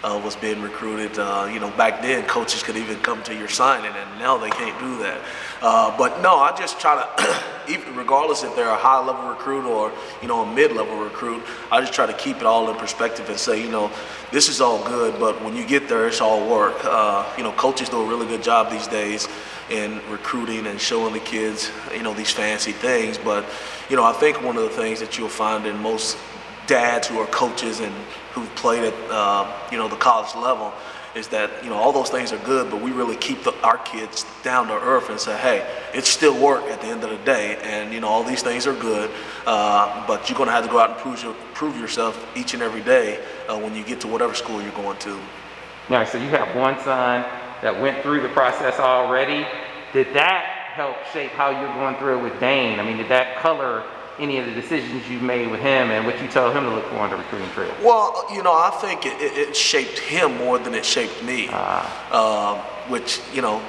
uh, 0.05 0.21
was 0.23 0.35
being 0.35 0.61
recruited. 0.61 1.17
Uh, 1.17 1.49
you 1.51 1.59
know, 1.59 1.71
back 1.71 2.01
then 2.01 2.23
coaches 2.25 2.61
could 2.61 2.77
even 2.77 2.97
come 2.99 3.23
to 3.23 3.33
your 3.33 3.47
signing, 3.47 3.91
and 3.91 4.19
now 4.19 4.37
they 4.37 4.49
can't 4.51 4.79
do 4.79 4.99
that. 4.99 5.19
Uh, 5.61 5.97
but 5.97 6.21
no, 6.21 6.35
I 6.35 6.55
just 6.55 6.79
try 6.79 6.95
to, 6.95 7.43
even 7.73 7.95
regardless 7.95 8.43
if 8.43 8.55
they're 8.55 8.69
a 8.69 8.75
high 8.75 9.03
level 9.03 9.27
recruit 9.29 9.65
or 9.65 9.91
you 10.21 10.27
know 10.27 10.43
a 10.43 10.53
mid 10.53 10.71
level 10.73 10.97
recruit, 10.97 11.43
I 11.71 11.81
just 11.81 11.93
try 11.93 12.05
to 12.05 12.13
keep 12.13 12.37
it 12.37 12.43
all 12.43 12.69
in 12.69 12.75
perspective 12.75 13.27
and 13.29 13.39
say, 13.39 13.61
you 13.61 13.71
know, 13.71 13.91
this 14.31 14.47
is 14.47 14.61
all 14.61 14.85
good, 14.85 15.19
but 15.19 15.43
when 15.43 15.55
you 15.55 15.65
get 15.65 15.89
there, 15.89 16.07
it's 16.07 16.21
all 16.21 16.47
work. 16.47 16.77
Uh, 16.83 17.25
you 17.37 17.43
know, 17.43 17.51
coaches 17.53 17.89
do 17.89 18.01
a 18.01 18.07
really 18.07 18.27
good 18.27 18.43
job 18.43 18.69
these 18.69 18.87
days 18.87 19.27
in 19.71 19.99
recruiting 20.11 20.67
and 20.67 20.79
showing 20.79 21.13
the 21.13 21.19
kids, 21.19 21.71
you 21.91 22.03
know, 22.03 22.13
these 22.13 22.31
fancy 22.31 22.71
things. 22.71 23.17
But 23.17 23.43
you 23.89 23.95
know, 23.95 24.03
I 24.03 24.13
think 24.13 24.43
one 24.43 24.57
of 24.57 24.63
the 24.63 24.69
things 24.69 24.99
that 24.99 25.17
you'll 25.17 25.29
find 25.29 25.65
in 25.65 25.77
most 25.79 26.17
dads 26.67 27.07
who 27.07 27.19
are 27.19 27.27
coaches 27.27 27.79
and 27.79 27.93
who've 28.35 28.53
played 28.55 28.83
at 28.83 28.93
uh, 29.09 29.49
you 29.71 29.77
know 29.77 29.87
the 29.87 29.95
college 29.95 30.35
level 30.35 30.73
is 31.15 31.29
that 31.29 31.63
you 31.63 31.69
know 31.69 31.77
all 31.77 31.93
those 31.93 32.09
things 32.09 32.33
are 32.33 32.37
good, 32.39 32.69
but 32.69 32.81
we 32.81 32.91
really 32.91 33.15
keep 33.15 33.43
the, 33.43 33.53
our 33.63 33.77
kids 33.79 34.25
down 34.43 34.67
to 34.67 34.73
earth 34.73 35.09
and 35.09 35.17
say, 35.17 35.35
hey, 35.37 35.65
it's 35.93 36.09
still 36.09 36.37
work 36.37 36.63
at 36.65 36.81
the 36.81 36.87
end 36.87 37.03
of 37.03 37.09
the 37.09 37.17
day, 37.25 37.57
and 37.63 37.93
you 37.93 38.01
know 38.01 38.09
all 38.09 38.23
these 38.23 38.43
things 38.43 38.67
are 38.67 38.75
good, 38.75 39.09
uh, 39.47 40.05
but 40.05 40.29
you're 40.29 40.37
going 40.37 40.49
to 40.49 40.53
have 40.53 40.65
to 40.65 40.69
go 40.69 40.77
out 40.77 40.91
and 40.91 40.99
prove, 40.99 41.23
your, 41.23 41.33
prove 41.53 41.77
yourself 41.77 42.13
each 42.35 42.53
and 42.53 42.61
every 42.61 42.81
day 42.81 43.23
uh, 43.47 43.57
when 43.57 43.73
you 43.73 43.83
get 43.83 44.01
to 44.01 44.07
whatever 44.07 44.33
school 44.33 44.61
you're 44.61 44.71
going 44.73 44.97
to. 44.97 45.17
Now, 45.89 46.03
so 46.03 46.17
you 46.17 46.29
have 46.29 46.53
one 46.55 46.77
son 46.79 47.23
that 47.61 47.79
went 47.79 48.03
through 48.03 48.21
the 48.21 48.29
process 48.29 48.79
already. 48.79 49.47
Did 49.93 50.13
that 50.13 50.43
help 50.73 50.97
shape 51.13 51.31
how 51.31 51.51
you're 51.51 51.73
going 51.75 51.95
through 51.95 52.19
it 52.19 52.23
with 52.23 52.37
Dane? 52.41 52.79
I 52.79 52.83
mean, 52.83 52.97
did 52.97 53.07
that 53.07 53.37
color 53.37 53.85
any 54.19 54.37
of 54.37 54.45
the 54.45 54.53
decisions 54.53 55.07
you 55.09 55.19
made 55.19 55.49
with 55.49 55.59
him 55.59 55.91
and 55.91 56.05
what 56.05 56.21
you 56.21 56.27
told 56.27 56.55
him 56.55 56.63
to 56.63 56.69
look 56.69 56.85
for 56.85 56.95
on 56.95 57.09
the 57.09 57.17
recruiting 57.17 57.49
trail? 57.49 57.73
Well, 57.83 58.25
you 58.33 58.43
know, 58.43 58.53
I 58.53 58.69
think 58.81 59.05
it, 59.05 59.21
it, 59.21 59.49
it 59.49 59.55
shaped 59.55 59.99
him 59.99 60.37
more 60.37 60.57
than 60.59 60.73
it 60.73 60.85
shaped 60.85 61.23
me. 61.23 61.49
Uh, 61.51 62.61
which, 62.87 63.19
you 63.33 63.41
know, 63.41 63.61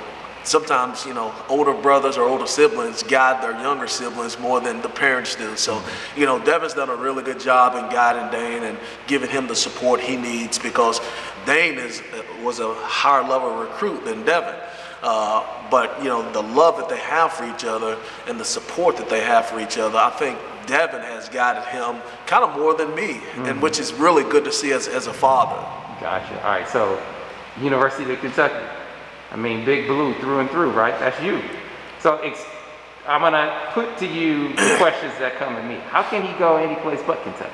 sometimes, 0.44 1.04
you 1.04 1.14
know, 1.14 1.34
older 1.48 1.74
brothers 1.74 2.16
or 2.16 2.24
older 2.28 2.46
siblings 2.46 3.02
guide 3.02 3.42
their 3.42 3.58
younger 3.60 3.86
siblings 3.86 4.38
more 4.38 4.60
than 4.60 4.80
the 4.82 4.88
parents 4.88 5.34
do. 5.34 5.56
So, 5.56 5.82
you 6.16 6.26
know, 6.26 6.38
Devin's 6.38 6.74
done 6.74 6.88
a 6.88 6.96
really 6.96 7.22
good 7.22 7.40
job 7.40 7.74
in 7.74 7.90
guiding 7.92 8.30
Dane 8.30 8.62
and 8.62 8.78
giving 9.06 9.30
him 9.30 9.46
the 9.46 9.56
support 9.56 10.00
he 10.00 10.16
needs 10.16 10.58
because 10.58 11.00
Dane 11.44 11.78
is 11.78 12.02
was 12.42 12.60
a 12.60 12.72
higher 12.74 13.26
level 13.26 13.56
recruit 13.56 14.04
than 14.04 14.24
Devin. 14.24 14.54
Uh, 15.02 15.44
but 15.70 15.98
you 16.02 16.08
know 16.08 16.30
the 16.32 16.42
love 16.42 16.76
that 16.78 16.88
they 16.88 16.98
have 16.98 17.32
for 17.32 17.44
each 17.44 17.64
other 17.64 17.98
and 18.26 18.40
the 18.40 18.44
support 18.44 18.96
that 18.96 19.08
they 19.08 19.20
have 19.20 19.46
for 19.46 19.60
each 19.60 19.78
other, 19.78 19.98
I 19.98 20.10
think 20.10 20.38
Devin 20.66 21.00
has 21.00 21.28
guided 21.28 21.64
him 21.64 22.02
kind 22.26 22.44
of 22.44 22.56
more 22.58 22.74
than 22.74 22.94
me, 22.94 23.14
mm-hmm. 23.14 23.46
and 23.46 23.62
which 23.62 23.78
is 23.78 23.92
really 23.92 24.24
good 24.24 24.44
to 24.44 24.52
see 24.52 24.72
as, 24.72 24.88
as 24.88 25.06
a 25.06 25.12
father. 25.12 25.56
Gotcha. 26.00 26.42
All 26.42 26.50
right. 26.50 26.68
So, 26.68 27.00
University 27.60 28.12
of 28.12 28.20
Kentucky. 28.20 28.64
I 29.30 29.36
mean, 29.36 29.64
Big 29.64 29.86
Blue 29.86 30.14
through 30.14 30.40
and 30.40 30.50
through, 30.50 30.70
right? 30.70 30.98
That's 30.98 31.20
you. 31.22 31.40
So, 32.00 32.20
I'm 33.06 33.20
gonna 33.20 33.70
put 33.72 33.96
to 33.98 34.06
you 34.06 34.48
the 34.48 34.74
questions 34.78 35.12
that 35.18 35.36
come 35.36 35.54
to 35.56 35.62
me. 35.62 35.76
How 35.88 36.02
can 36.02 36.22
he 36.22 36.36
go 36.38 36.56
any 36.56 36.76
place 36.80 37.00
but 37.06 37.22
Kentucky? 37.22 37.50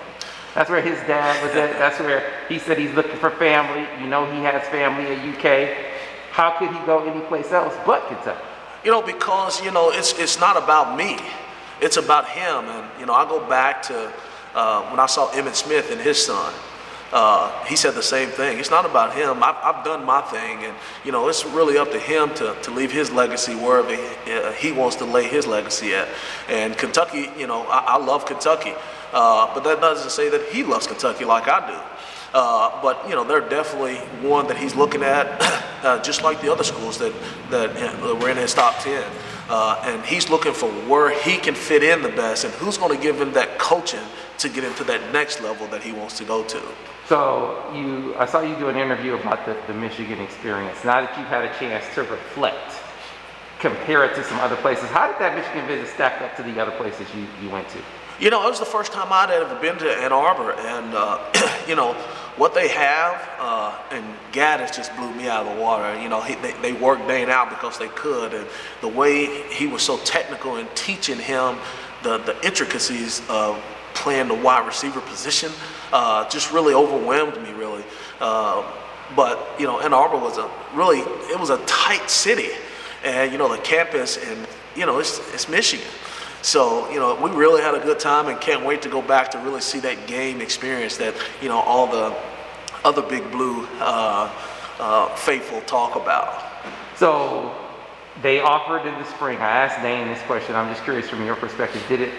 That's 0.55 0.69
where 0.69 0.83
his 0.83 0.99
dad 1.07 1.43
was 1.43 1.53
at. 1.53 1.79
That's 1.79 1.99
where 2.01 2.31
he 2.49 2.59
said 2.59 2.79
he's 2.79 2.93
looking 2.95 3.17
for 3.17 3.31
family. 3.31 3.87
You 4.03 4.09
know, 4.09 4.31
he 4.31 4.43
has 4.43 4.67
family 4.69 5.13
in 5.13 5.35
UK. 5.35 5.92
How 6.33 6.59
could 6.59 6.71
he 6.73 6.87
go 6.87 7.05
anyplace 7.05 7.53
else 7.53 7.75
but 7.85 8.09
Kentucky? 8.09 8.43
You 8.85 8.91
know, 8.91 9.03
because 9.03 9.63
you 9.63 9.71
know 9.71 9.91
it's 9.91 10.19
it's 10.19 10.41
not 10.41 10.57
about 10.57 10.97
me. 10.97 11.19
It's 11.81 11.99
about 11.99 12.27
him. 12.29 12.65
And 12.65 13.01
you 13.01 13.07
know, 13.07 13.13
I 13.13 13.29
go 13.29 13.47
back 13.47 13.83
to 13.85 14.13
uh, 14.55 14.83
when 14.91 14.99
I 14.99 15.07
saw 15.07 15.31
Emmitt 15.33 15.55
Smith 15.55 15.93
and 15.93 16.01
his 16.01 16.25
son. 16.25 16.53
Uh, 17.13 17.53
he 17.67 17.77
said 17.77 17.93
the 17.93 18.03
same 18.03 18.31
thing. 18.31 18.59
It's 18.59 18.71
not 18.71 18.87
about 18.87 19.15
him. 19.15 19.43
I've, 19.43 19.57
I've, 19.57 19.85
done 19.85 20.03
my 20.07 20.23
thing, 20.23 20.65
and 20.65 20.75
you 21.05 21.13
know, 21.13 21.29
it's 21.29 21.45
really 21.45 21.77
up 21.77 21.91
to 21.91 21.99
him 21.99 22.33
to, 22.37 22.57
to 22.63 22.71
leave 22.71 22.91
his 22.91 23.11
legacy 23.11 23.55
wherever 23.55 23.95
he, 23.95 24.33
uh, 24.33 24.53
he 24.53 24.73
wants 24.73 24.97
to 24.97 25.05
lay 25.05 25.29
his 25.29 25.47
legacy 25.47 25.95
at. 25.95 26.09
And 26.49 26.75
Kentucky, 26.79 27.29
you 27.37 27.47
know, 27.47 27.65
I, 27.65 27.81
I 27.81 27.97
love 27.99 28.25
Kentucky, 28.25 28.73
uh, 29.13 29.53
but 29.53 29.63
that 29.65 29.83
doesn't 29.83 30.09
say 30.09 30.31
that 30.31 30.49
he 30.49 30.63
loves 30.63 30.87
Kentucky 30.87 31.27
like 31.27 31.49
I 31.49 31.71
do. 31.71 31.92
Uh, 32.35 32.81
but 32.81 33.07
you 33.09 33.15
know, 33.15 33.25
they're 33.25 33.49
definitely 33.49 33.97
one 34.27 34.47
that 34.47 34.57
he's 34.57 34.75
looking 34.75 35.03
at, 35.03 35.27
uh, 35.85 36.03
just 36.03 36.23
like 36.23 36.41
the 36.41 36.51
other 36.51 36.65
schools 36.65 36.99
that 36.99 37.13
that 37.51 38.01
were 38.21 38.31
in 38.31 38.37
his 38.37 38.55
top 38.55 38.79
ten. 38.81 39.05
Uh, 39.49 39.83
and 39.85 40.03
he's 40.07 40.31
looking 40.31 40.53
for 40.53 40.71
where 40.89 41.11
he 41.11 41.37
can 41.37 41.55
fit 41.55 41.83
in 41.83 42.01
the 42.01 42.09
best, 42.09 42.45
and 42.45 42.55
who's 42.55 42.79
going 42.79 42.97
to 42.97 43.03
give 43.03 43.21
him 43.21 43.33
that 43.33 43.59
coaching 43.59 44.01
to 44.39 44.49
get 44.49 44.65
him 44.65 44.75
to 44.75 44.85
that 44.85 45.13
next 45.13 45.43
level 45.43 45.67
that 45.69 45.83
he 45.83 45.93
wants 45.93 46.17
to 46.19 46.25
go 46.25 46.43
to. 46.45 46.61
So 47.07 47.63
you, 47.75 48.15
I 48.17 48.25
saw 48.25 48.41
you 48.41 48.57
do 48.57 48.69
an 48.69 48.77
interview 48.77 49.15
about 49.15 49.45
the, 49.45 49.57
the 49.67 49.75
Michigan 49.75 50.21
experience. 50.21 50.83
Now 50.85 51.03
that 51.03 51.19
you've 51.19 51.29
had 51.29 51.45
a 51.45 51.59
chance 51.59 51.85
to 51.95 52.03
reflect, 52.03 52.73
compare 53.59 54.05
it 54.05 54.15
to 54.15 54.25
some 54.25 54.39
other 54.41 54.57
places, 54.57 54.85
how 54.87 55.07
did 55.07 55.21
that 55.21 55.37
Michigan 55.37 55.67
visit 55.67 55.93
stack 55.93 56.23
up 56.23 56.35
to 56.37 56.43
the 56.43 56.59
other 56.61 56.73
places 56.73 57.07
you, 57.15 57.27
you 57.43 57.51
went 57.51 57.69
to? 57.71 57.79
You 58.19 58.31
know, 58.31 58.47
it 58.47 58.51
was 58.51 58.61
the 58.61 58.65
first 58.65 58.93
time 58.93 59.09
I'd 59.11 59.31
ever 59.31 59.55
been 59.61 59.77
to 59.79 59.91
Ann 59.91 60.13
Arbor, 60.13 60.53
and 60.53 60.95
uh, 60.95 61.19
you 61.69 61.75
know 61.75 61.97
what 62.37 62.55
they 62.55 62.69
have, 62.69 63.29
uh, 63.39 63.79
and 63.91 64.05
Gattis 64.33 64.75
just 64.75 64.95
blew 64.97 65.13
me 65.15 65.29
out 65.29 65.47
of 65.47 65.55
the 65.55 65.63
water. 65.63 66.01
You 66.01 66.09
know, 66.09 66.21
he, 66.23 66.35
they, 66.37 66.53
they 66.63 66.73
worked 66.73 67.07
Dane 67.07 67.29
out 67.29 67.51
because 67.51 67.79
they 67.79 67.89
could, 67.89 68.33
and 68.33 68.47
the 68.81 68.89
way 68.89 69.43
he 69.51 69.67
was 69.67 69.83
so 69.83 69.99
technical 69.99 70.57
in 70.57 70.67
teaching 70.75 71.19
him 71.19 71.57
the, 72.03 72.19
the 72.19 72.37
intricacies 72.45 73.23
of 73.29 73.63
playing 73.95 74.29
the 74.29 74.35
wide 74.35 74.67
receiver 74.67 75.01
position 75.03 75.53
uh, 75.93 76.29
just 76.29 76.53
really 76.53 76.75
overwhelmed 76.75 77.41
me, 77.43 77.53
really. 77.53 77.85
Uh, 78.21 78.65
but 79.15 79.55
you 79.59 79.67
know, 79.67 79.81
Ann 79.81 79.93
Arbor 79.93 80.17
was 80.17 80.39
a 80.39 80.51
really 80.75 81.01
it 81.01 81.39
was 81.39 81.51
a 81.51 81.59
tight 81.67 82.09
city, 82.09 82.49
and 83.05 83.31
you 83.31 83.39
know 83.39 83.55
the 83.55 83.63
campus, 83.63 84.17
and 84.17 84.47
you 84.75 84.87
know 84.87 84.99
it's 84.99 85.19
it's 85.35 85.49
Michigan. 85.49 85.87
So, 86.43 86.91
you 86.91 86.99
know, 86.99 87.15
we 87.15 87.31
really 87.31 87.63
had 87.63 87.75
a 87.75 87.81
good 87.81 88.01
time 88.01 88.29
and 88.29 88.41
can't 88.41 88.65
wait 88.65 88.83
to 88.83 88.89
go 88.89 89.01
back 89.01 89.31
to 89.31 89.39
really 89.39 89.61
see 89.61 89.79
that 89.81 90.07
game 90.07 90.41
experience 90.41 90.97
that, 90.97 91.15
you 91.41 91.49
know, 91.49 91.61
all 91.61 91.87
the 91.87 92.15
other 92.85 93.03
Big 93.03 93.31
Blue 93.31 93.65
uh, 93.79 94.29
uh, 94.81 95.15
faithful 95.15 95.61
talk 95.63 95.95
about. 95.95 96.43
So, 96.97 97.55
they 98.21 98.41
offered 98.41 98.87
in 98.87 98.95
the 98.95 99.05
spring. 99.05 99.39
I 99.39 99.49
asked 99.49 99.81
Dane 99.83 100.07
this 100.07 100.21
question. 100.23 100.55
I'm 100.55 100.69
just 100.69 100.85
curious 100.85 101.09
from 101.09 101.25
your 101.25 101.37
perspective. 101.37 101.83
Did 101.89 102.03
it, 102.03 102.13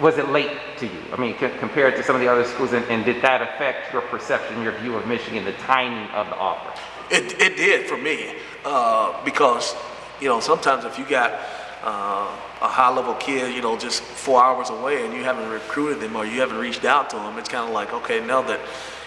was 0.00 0.18
it 0.18 0.28
late 0.28 0.56
to 0.78 0.86
you? 0.86 1.02
I 1.12 1.16
mean, 1.16 1.36
c- 1.38 1.50
compared 1.58 1.96
to 1.96 2.02
some 2.02 2.14
of 2.14 2.20
the 2.20 2.28
other 2.28 2.44
schools, 2.44 2.72
and, 2.72 2.84
and 2.86 3.04
did 3.04 3.20
that 3.22 3.42
affect 3.42 3.92
your 3.92 4.02
perception, 4.02 4.62
your 4.62 4.72
view 4.78 4.94
of 4.96 5.06
Michigan, 5.06 5.44
the 5.44 5.52
timing 5.54 6.08
of 6.10 6.28
the 6.28 6.36
offer? 6.36 6.80
It, 7.10 7.40
it 7.40 7.56
did 7.56 7.86
for 7.88 7.96
me 7.96 8.36
uh, 8.64 9.24
because, 9.24 9.74
you 10.20 10.28
know, 10.28 10.40
sometimes 10.40 10.84
if 10.84 10.98
you 10.98 11.04
got, 11.04 11.40
uh, 11.82 12.36
a 12.60 12.68
high 12.68 12.94
level 12.94 13.14
kid, 13.14 13.54
you 13.54 13.62
know, 13.62 13.78
just 13.78 14.02
four 14.02 14.42
hours 14.42 14.70
away 14.70 15.04
and 15.04 15.14
you 15.14 15.22
haven't 15.22 15.48
recruited 15.50 16.00
them 16.00 16.16
or 16.16 16.24
you 16.24 16.40
haven't 16.40 16.58
reached 16.58 16.84
out 16.84 17.10
to 17.10 17.16
them, 17.16 17.38
it's 17.38 17.48
kind 17.48 17.66
of 17.66 17.72
like, 17.72 17.92
okay, 17.92 18.24
now 18.24 18.42
that, 18.42 18.60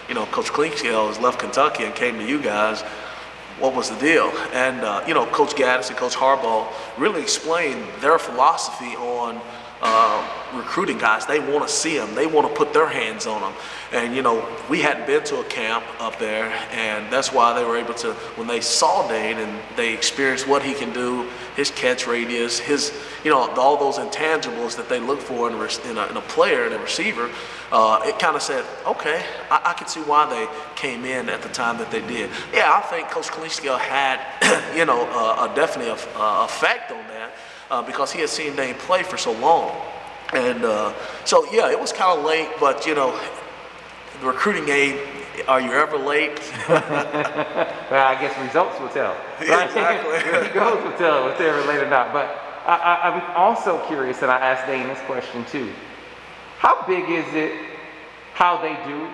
you 0.08 0.14
know, 0.14 0.26
Coach 0.26 0.46
Clinkscale 0.46 1.08
has 1.08 1.18
left 1.18 1.38
Kentucky 1.38 1.84
and 1.84 1.94
came 1.94 2.18
to 2.18 2.26
you 2.26 2.40
guys, 2.40 2.82
what 3.58 3.74
was 3.74 3.90
the 3.90 3.98
deal? 3.98 4.28
And, 4.52 4.80
uh, 4.80 5.04
you 5.06 5.14
know, 5.14 5.26
Coach 5.26 5.54
Gattis 5.54 5.88
and 5.88 5.96
Coach 5.96 6.14
Harbaugh 6.14 6.66
really 6.98 7.22
explained 7.22 7.84
their 8.00 8.18
philosophy 8.18 8.96
on 8.96 9.40
uh, 9.82 10.42
recruiting 10.54 10.98
guys. 10.98 11.26
They 11.26 11.40
want 11.40 11.66
to 11.66 11.72
see 11.72 11.98
them. 11.98 12.14
They 12.14 12.26
want 12.26 12.48
to 12.48 12.54
put 12.54 12.72
their 12.72 12.88
hands 12.88 13.26
on 13.26 13.40
them. 13.40 13.52
And 13.92 14.14
you 14.14 14.22
know, 14.22 14.46
we 14.70 14.80
hadn't 14.80 15.06
been 15.06 15.24
to 15.24 15.40
a 15.40 15.44
camp 15.44 15.84
up 16.00 16.18
there, 16.18 16.46
and 16.70 17.12
that's 17.12 17.32
why 17.32 17.52
they 17.52 17.64
were 17.64 17.76
able 17.76 17.94
to. 17.94 18.12
When 18.36 18.46
they 18.46 18.60
saw 18.60 19.06
Dane 19.08 19.38
and 19.38 19.60
they 19.76 19.92
experienced 19.92 20.46
what 20.46 20.62
he 20.62 20.72
can 20.74 20.92
do, 20.92 21.28
his 21.56 21.70
catch 21.70 22.06
radius, 22.06 22.58
his, 22.58 22.92
you 23.24 23.30
know, 23.30 23.50
all 23.56 23.76
those 23.76 23.98
intangibles 23.98 24.76
that 24.76 24.88
they 24.88 25.00
look 25.00 25.20
for 25.20 25.50
in 25.50 25.54
a, 25.54 25.90
in 25.90 25.98
a, 25.98 26.06
in 26.06 26.16
a 26.16 26.22
player 26.22 26.64
and 26.64 26.74
a 26.74 26.78
receiver, 26.78 27.30
uh, 27.70 28.00
it 28.04 28.18
kind 28.18 28.36
of 28.36 28.42
said, 28.42 28.64
okay, 28.86 29.24
I, 29.50 29.60
I, 29.66 29.72
can 29.72 29.88
see 29.88 30.00
why 30.00 30.28
they 30.28 30.46
came 30.76 31.04
in 31.04 31.28
at 31.28 31.42
the 31.42 31.48
time 31.48 31.78
that 31.78 31.90
they 31.90 32.00
did. 32.06 32.30
Yeah, 32.52 32.72
I 32.72 32.80
think 32.82 33.08
Coach 33.08 33.28
Clinkscale 33.28 33.78
had, 33.78 34.20
you 34.76 34.84
know, 34.84 35.06
a, 35.10 35.50
a 35.50 35.54
definite 35.54 35.88
uh, 36.14 36.46
effect 36.48 36.92
on 36.92 37.01
uh, 37.72 37.80
because 37.82 38.12
he 38.12 38.20
had 38.20 38.28
seen 38.28 38.54
Dane 38.54 38.74
play 38.74 39.02
for 39.02 39.16
so 39.16 39.32
long. 39.32 39.74
And 40.34 40.64
uh, 40.64 40.92
so, 41.24 41.50
yeah, 41.50 41.70
it 41.70 41.80
was 41.80 41.92
kind 41.92 42.18
of 42.18 42.24
late, 42.24 42.48
but, 42.60 42.86
you 42.86 42.94
know, 42.94 43.18
the 44.20 44.26
recruiting 44.26 44.68
aid 44.68 45.00
are 45.48 45.60
you 45.60 45.72
ever 45.72 45.96
late? 45.96 46.38
well, 46.68 48.06
I 48.06 48.16
guess 48.20 48.38
results 48.46 48.78
will 48.78 48.90
tell. 48.90 49.16
Right? 49.40 49.66
Exactly. 49.70 50.52
goals 50.60 50.84
will 50.84 50.96
tell 50.98 51.30
if 51.30 51.38
they're 51.38 51.66
late 51.66 51.82
or 51.82 51.88
not. 51.88 52.12
But 52.12 52.38
I, 52.66 53.08
am 53.08 53.36
also 53.36 53.84
curious, 53.86 54.20
and 54.20 54.30
I 54.30 54.38
asked 54.38 54.66
Dane 54.66 54.86
this 54.86 55.00
question 55.00 55.44
too. 55.46 55.72
How 56.58 56.86
big 56.86 57.08
is 57.08 57.24
it 57.34 57.58
how 58.34 58.60
they 58.60 58.76
do, 58.86 59.08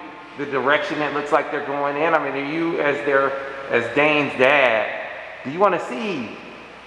the 0.45 0.51
direction 0.51 1.01
it 1.01 1.15
looks 1.15 1.31
like 1.31 1.53
they're 1.53 1.67
going 1.67 1.97
in? 1.97 2.15
I 2.15 2.19
mean, 2.19 2.45
are 2.45 2.53
you, 2.53 2.81
as 2.81 2.97
their, 3.07 3.33
as 3.71 3.85
Dane's 3.95 4.37
dad, 4.39 5.09
do 5.45 5.51
you 5.53 5.61
want 5.61 5.81
to 5.81 5.87
see, 5.87 6.37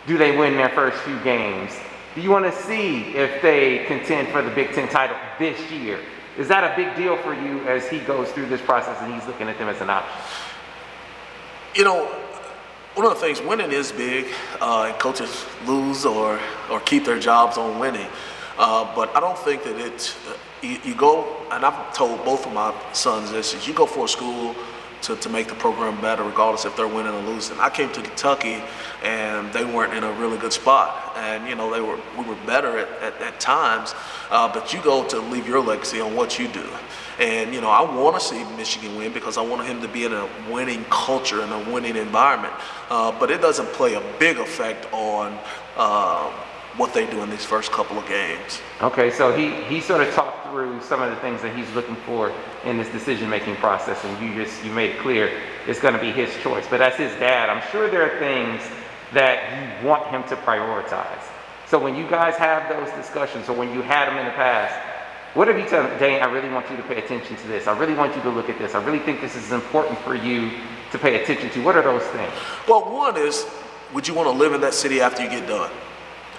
do 0.07 0.17
they 0.17 0.35
win 0.35 0.55
their 0.55 0.69
first 0.69 0.97
few 1.03 1.19
games? 1.19 1.71
Do 2.15 2.21
you 2.21 2.29
want 2.29 2.45
to 2.45 2.51
see 2.63 3.15
if 3.15 3.41
they 3.41 3.85
contend 3.85 4.29
for 4.29 4.41
the 4.41 4.49
Big 4.49 4.73
Ten 4.73 4.89
title 4.89 5.15
this 5.39 5.71
year? 5.71 5.99
Is 6.37 6.47
that 6.47 6.63
a 6.63 6.75
big 6.75 6.95
deal 6.95 7.17
for 7.17 7.33
you 7.33 7.59
as 7.67 7.87
he 7.87 7.99
goes 7.99 8.31
through 8.31 8.47
this 8.47 8.61
process 8.61 8.97
and 9.01 9.13
he's 9.13 9.25
looking 9.27 9.47
at 9.47 9.57
them 9.57 9.67
as 9.67 9.81
an 9.81 9.89
option? 9.89 10.21
You 11.75 11.83
know, 11.83 12.05
one 12.95 13.05
of 13.05 13.13
the 13.13 13.19
things 13.19 13.41
winning 13.41 13.71
is 13.71 13.91
big, 13.91 14.27
uh, 14.59 14.89
and 14.89 14.99
coaches 14.99 15.45
lose 15.65 16.05
or 16.05 16.39
or 16.69 16.79
keep 16.81 17.05
their 17.05 17.19
jobs 17.19 17.57
on 17.57 17.79
winning. 17.79 18.07
Uh, 18.57 18.93
but 18.95 19.15
I 19.15 19.19
don't 19.19 19.37
think 19.37 19.63
that 19.63 19.77
it's 19.77 20.15
uh, 20.27 20.37
you, 20.61 20.77
you, 20.83 20.95
go, 20.95 21.37
and 21.51 21.65
I've 21.65 21.93
told 21.93 22.23
both 22.25 22.45
of 22.45 22.53
my 22.53 22.73
sons 22.91 23.31
this: 23.31 23.53
is 23.53 23.65
you 23.65 23.73
go 23.73 23.85
for 23.85 24.05
a 24.05 24.07
school 24.09 24.55
to, 25.01 25.15
to 25.15 25.29
make 25.29 25.47
the 25.47 25.55
program 25.55 25.99
better, 26.01 26.23
regardless 26.23 26.65
if 26.65 26.75
they're 26.75 26.87
winning 26.87 27.13
or 27.13 27.21
losing. 27.21 27.59
I 27.59 27.69
came 27.69 27.91
to 27.93 28.01
Kentucky, 28.01 28.61
and 29.03 29.51
they 29.53 29.65
weren't 29.65 29.93
in 29.93 30.03
a 30.03 30.11
really 30.13 30.37
good 30.37 30.53
spot, 30.53 31.13
and 31.15 31.47
you 31.47 31.55
know 31.55 31.71
they 31.71 31.81
were 31.81 31.99
we 32.17 32.23
were 32.25 32.37
better 32.45 32.77
at, 32.77 32.89
at, 33.01 33.21
at 33.21 33.39
times, 33.39 33.93
uh, 34.29 34.51
but 34.51 34.73
you 34.73 34.81
go 34.81 35.07
to 35.07 35.19
leave 35.19 35.47
your 35.47 35.61
legacy 35.61 35.99
on 35.99 36.15
what 36.15 36.39
you 36.39 36.47
do. 36.47 36.67
And 37.19 37.53
you 37.53 37.61
know, 37.61 37.69
I 37.69 37.81
want 37.81 38.19
to 38.19 38.25
see 38.25 38.43
Michigan 38.55 38.95
win 38.95 39.13
because 39.13 39.37
I 39.37 39.41
want 39.41 39.67
him 39.67 39.81
to 39.81 39.87
be 39.87 40.05
in 40.05 40.13
a 40.13 40.27
winning 40.49 40.85
culture 40.89 41.41
and 41.41 41.51
a 41.51 41.71
winning 41.71 41.95
environment. 41.95 42.53
Uh, 42.89 43.11
but 43.19 43.29
it 43.29 43.41
doesn't 43.41 43.67
play 43.73 43.93
a 43.93 44.03
big 44.17 44.37
effect 44.37 44.91
on 44.91 45.37
uh, 45.77 46.31
what 46.77 46.93
they 46.93 47.05
do 47.09 47.21
in 47.21 47.29
these 47.29 47.45
first 47.45 47.71
couple 47.71 47.97
of 47.97 48.07
games. 48.07 48.61
Okay, 48.81 49.11
so 49.11 49.35
he 49.35 49.51
he 49.65 49.81
sort 49.81 50.01
of 50.01 50.13
talked 50.13 50.40
through 50.51 50.81
some 50.81 51.01
of 51.01 51.09
the 51.09 51.15
things 51.17 51.41
that 51.41 51.55
he's 51.55 51.69
looking 51.73 51.95
for 51.95 52.31
in 52.65 52.77
this 52.77 52.89
decision-making 52.89 53.55
process, 53.55 54.03
and 54.03 54.23
you 54.23 54.43
just 54.43 54.63
you 54.63 54.71
made 54.71 54.91
it 54.91 54.99
clear 54.99 55.31
it's 55.67 55.79
going 55.79 55.95
to 55.95 55.99
be 55.99 56.11
his 56.11 56.35
choice. 56.43 56.67
But 56.69 56.81
as 56.81 56.95
his 56.95 57.11
dad, 57.13 57.49
I'm 57.49 57.67
sure 57.71 57.89
there 57.89 58.03
are 58.03 58.19
things 58.19 58.61
that 59.13 59.81
you 59.81 59.87
want 59.87 60.07
him 60.07 60.23
to 60.25 60.35
prioritize. 60.35 61.23
So 61.67 61.79
when 61.79 61.95
you 61.95 62.07
guys 62.07 62.35
have 62.35 62.69
those 62.69 62.93
discussions, 62.95 63.49
or 63.49 63.55
when 63.55 63.73
you 63.73 63.81
had 63.81 64.07
them 64.07 64.17
in 64.17 64.25
the 64.25 64.31
past 64.33 64.75
what 65.33 65.47
have 65.47 65.57
you 65.57 65.65
told 65.65 65.97
Dane, 65.97 66.21
I 66.21 66.25
really 66.25 66.49
want 66.49 66.69
you 66.69 66.75
to 66.75 66.83
pay 66.83 66.97
attention 66.97 67.37
to 67.37 67.47
this. 67.47 67.65
I 67.65 67.77
really 67.77 67.93
want 67.93 68.13
you 68.17 68.21
to 68.23 68.29
look 68.29 68.49
at 68.49 68.57
this. 68.57 68.75
I 68.75 68.83
really 68.83 68.99
think 68.99 69.21
this 69.21 69.37
is 69.37 69.53
important 69.53 69.97
for 69.99 70.13
you 70.13 70.51
to 70.91 70.99
pay 70.99 71.23
attention 71.23 71.49
to. 71.51 71.63
What 71.63 71.77
are 71.77 71.81
those 71.81 72.03
things? 72.07 72.33
Well, 72.67 72.93
one 72.93 73.15
is, 73.15 73.45
would 73.93 74.05
you 74.05 74.13
want 74.13 74.27
to 74.27 74.31
live 74.31 74.51
in 74.51 74.59
that 74.59 74.73
city 74.73 74.99
after 74.99 75.23
you 75.23 75.29
get 75.29 75.47
done? 75.47 75.71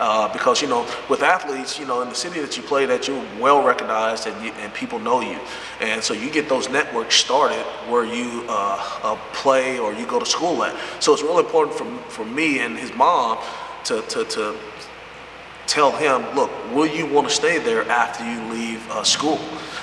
Uh, 0.04 0.26
because 0.32 0.60
you 0.60 0.66
know, 0.66 0.84
with 1.08 1.22
athletes, 1.22 1.78
you 1.78 1.86
know, 1.86 2.02
in 2.02 2.08
the 2.08 2.14
city 2.14 2.40
that 2.40 2.56
you 2.56 2.62
play, 2.64 2.84
that 2.86 3.06
you're 3.06 3.24
well 3.38 3.62
recognized 3.62 4.26
and, 4.26 4.44
you, 4.44 4.50
and 4.54 4.74
people 4.74 4.98
know 4.98 5.20
you, 5.20 5.38
and 5.80 6.02
so 6.02 6.12
you 6.12 6.28
get 6.28 6.48
those 6.48 6.68
networks 6.68 7.14
started 7.14 7.64
where 7.88 8.04
you 8.04 8.44
uh, 8.48 8.98
uh, 9.04 9.16
play 9.32 9.78
or 9.78 9.92
you 9.92 10.04
go 10.04 10.18
to 10.18 10.26
school 10.26 10.64
at. 10.64 10.74
So 10.98 11.12
it's 11.12 11.22
really 11.22 11.44
important 11.44 11.78
for 11.78 11.86
for 12.10 12.24
me 12.24 12.58
and 12.58 12.76
his 12.76 12.92
mom 12.94 13.38
to 13.84 14.02
to, 14.02 14.24
to 14.24 14.56
tell 15.68 15.92
him, 15.92 16.34
look, 16.34 16.50
will 16.74 16.88
you 16.88 17.06
want 17.06 17.28
to 17.28 17.34
stay 17.34 17.60
there 17.60 17.88
after 17.88 18.24
you 18.28 18.40
leave 18.52 18.82
uh, 18.90 19.04
school? 19.04 19.38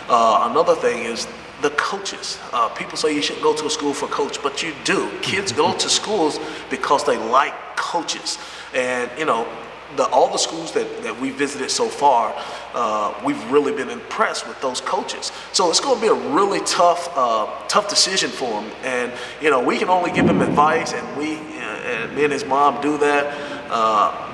Uh, 0.09 0.49
another 0.51 0.75
thing 0.75 1.05
is 1.05 1.29
the 1.61 1.69
coaches. 1.71 2.39
Uh, 2.51 2.67
people 2.67 2.97
say 2.97 3.15
you 3.15 3.21
shouldn't 3.21 3.43
go 3.43 3.55
to 3.55 3.65
a 3.67 3.69
school 3.69 3.93
for 3.93 4.07
coach, 4.07 4.43
but 4.43 4.61
you 4.61 4.73
do. 4.83 5.09
Kids 5.21 5.53
go 5.53 5.73
to 5.77 5.87
schools 5.87 6.41
because 6.69 7.05
they 7.05 7.17
like 7.17 7.53
coaches. 7.77 8.37
And, 8.73 9.09
you 9.17 9.25
know, 9.25 9.47
the, 9.95 10.07
all 10.09 10.31
the 10.31 10.37
schools 10.37 10.71
that, 10.73 11.03
that 11.03 11.19
we 11.19 11.31
visited 11.31 11.71
so 11.71 11.87
far, 11.87 12.33
uh, 12.73 13.13
we've 13.25 13.51
really 13.51 13.71
been 13.71 13.89
impressed 13.89 14.47
with 14.47 14.59
those 14.61 14.81
coaches. 14.81 15.31
So 15.51 15.69
it's 15.69 15.79
going 15.79 15.95
to 15.95 16.01
be 16.01 16.07
a 16.07 16.29
really 16.31 16.59
tough, 16.61 17.11
uh, 17.15 17.47
tough 17.67 17.89
decision 17.89 18.29
for 18.29 18.61
him. 18.61 18.71
And 18.83 19.11
you 19.41 19.49
know, 19.49 19.63
we 19.63 19.77
can 19.77 19.89
only 19.89 20.11
give 20.11 20.27
him 20.27 20.41
advice, 20.41 20.93
and 20.93 21.17
we, 21.17 21.35
uh, 21.35 21.39
and 21.39 22.15
me 22.15 22.23
and 22.23 22.33
his 22.33 22.45
mom 22.45 22.81
do 22.81 22.97
that. 22.99 23.71
Uh, 23.71 24.25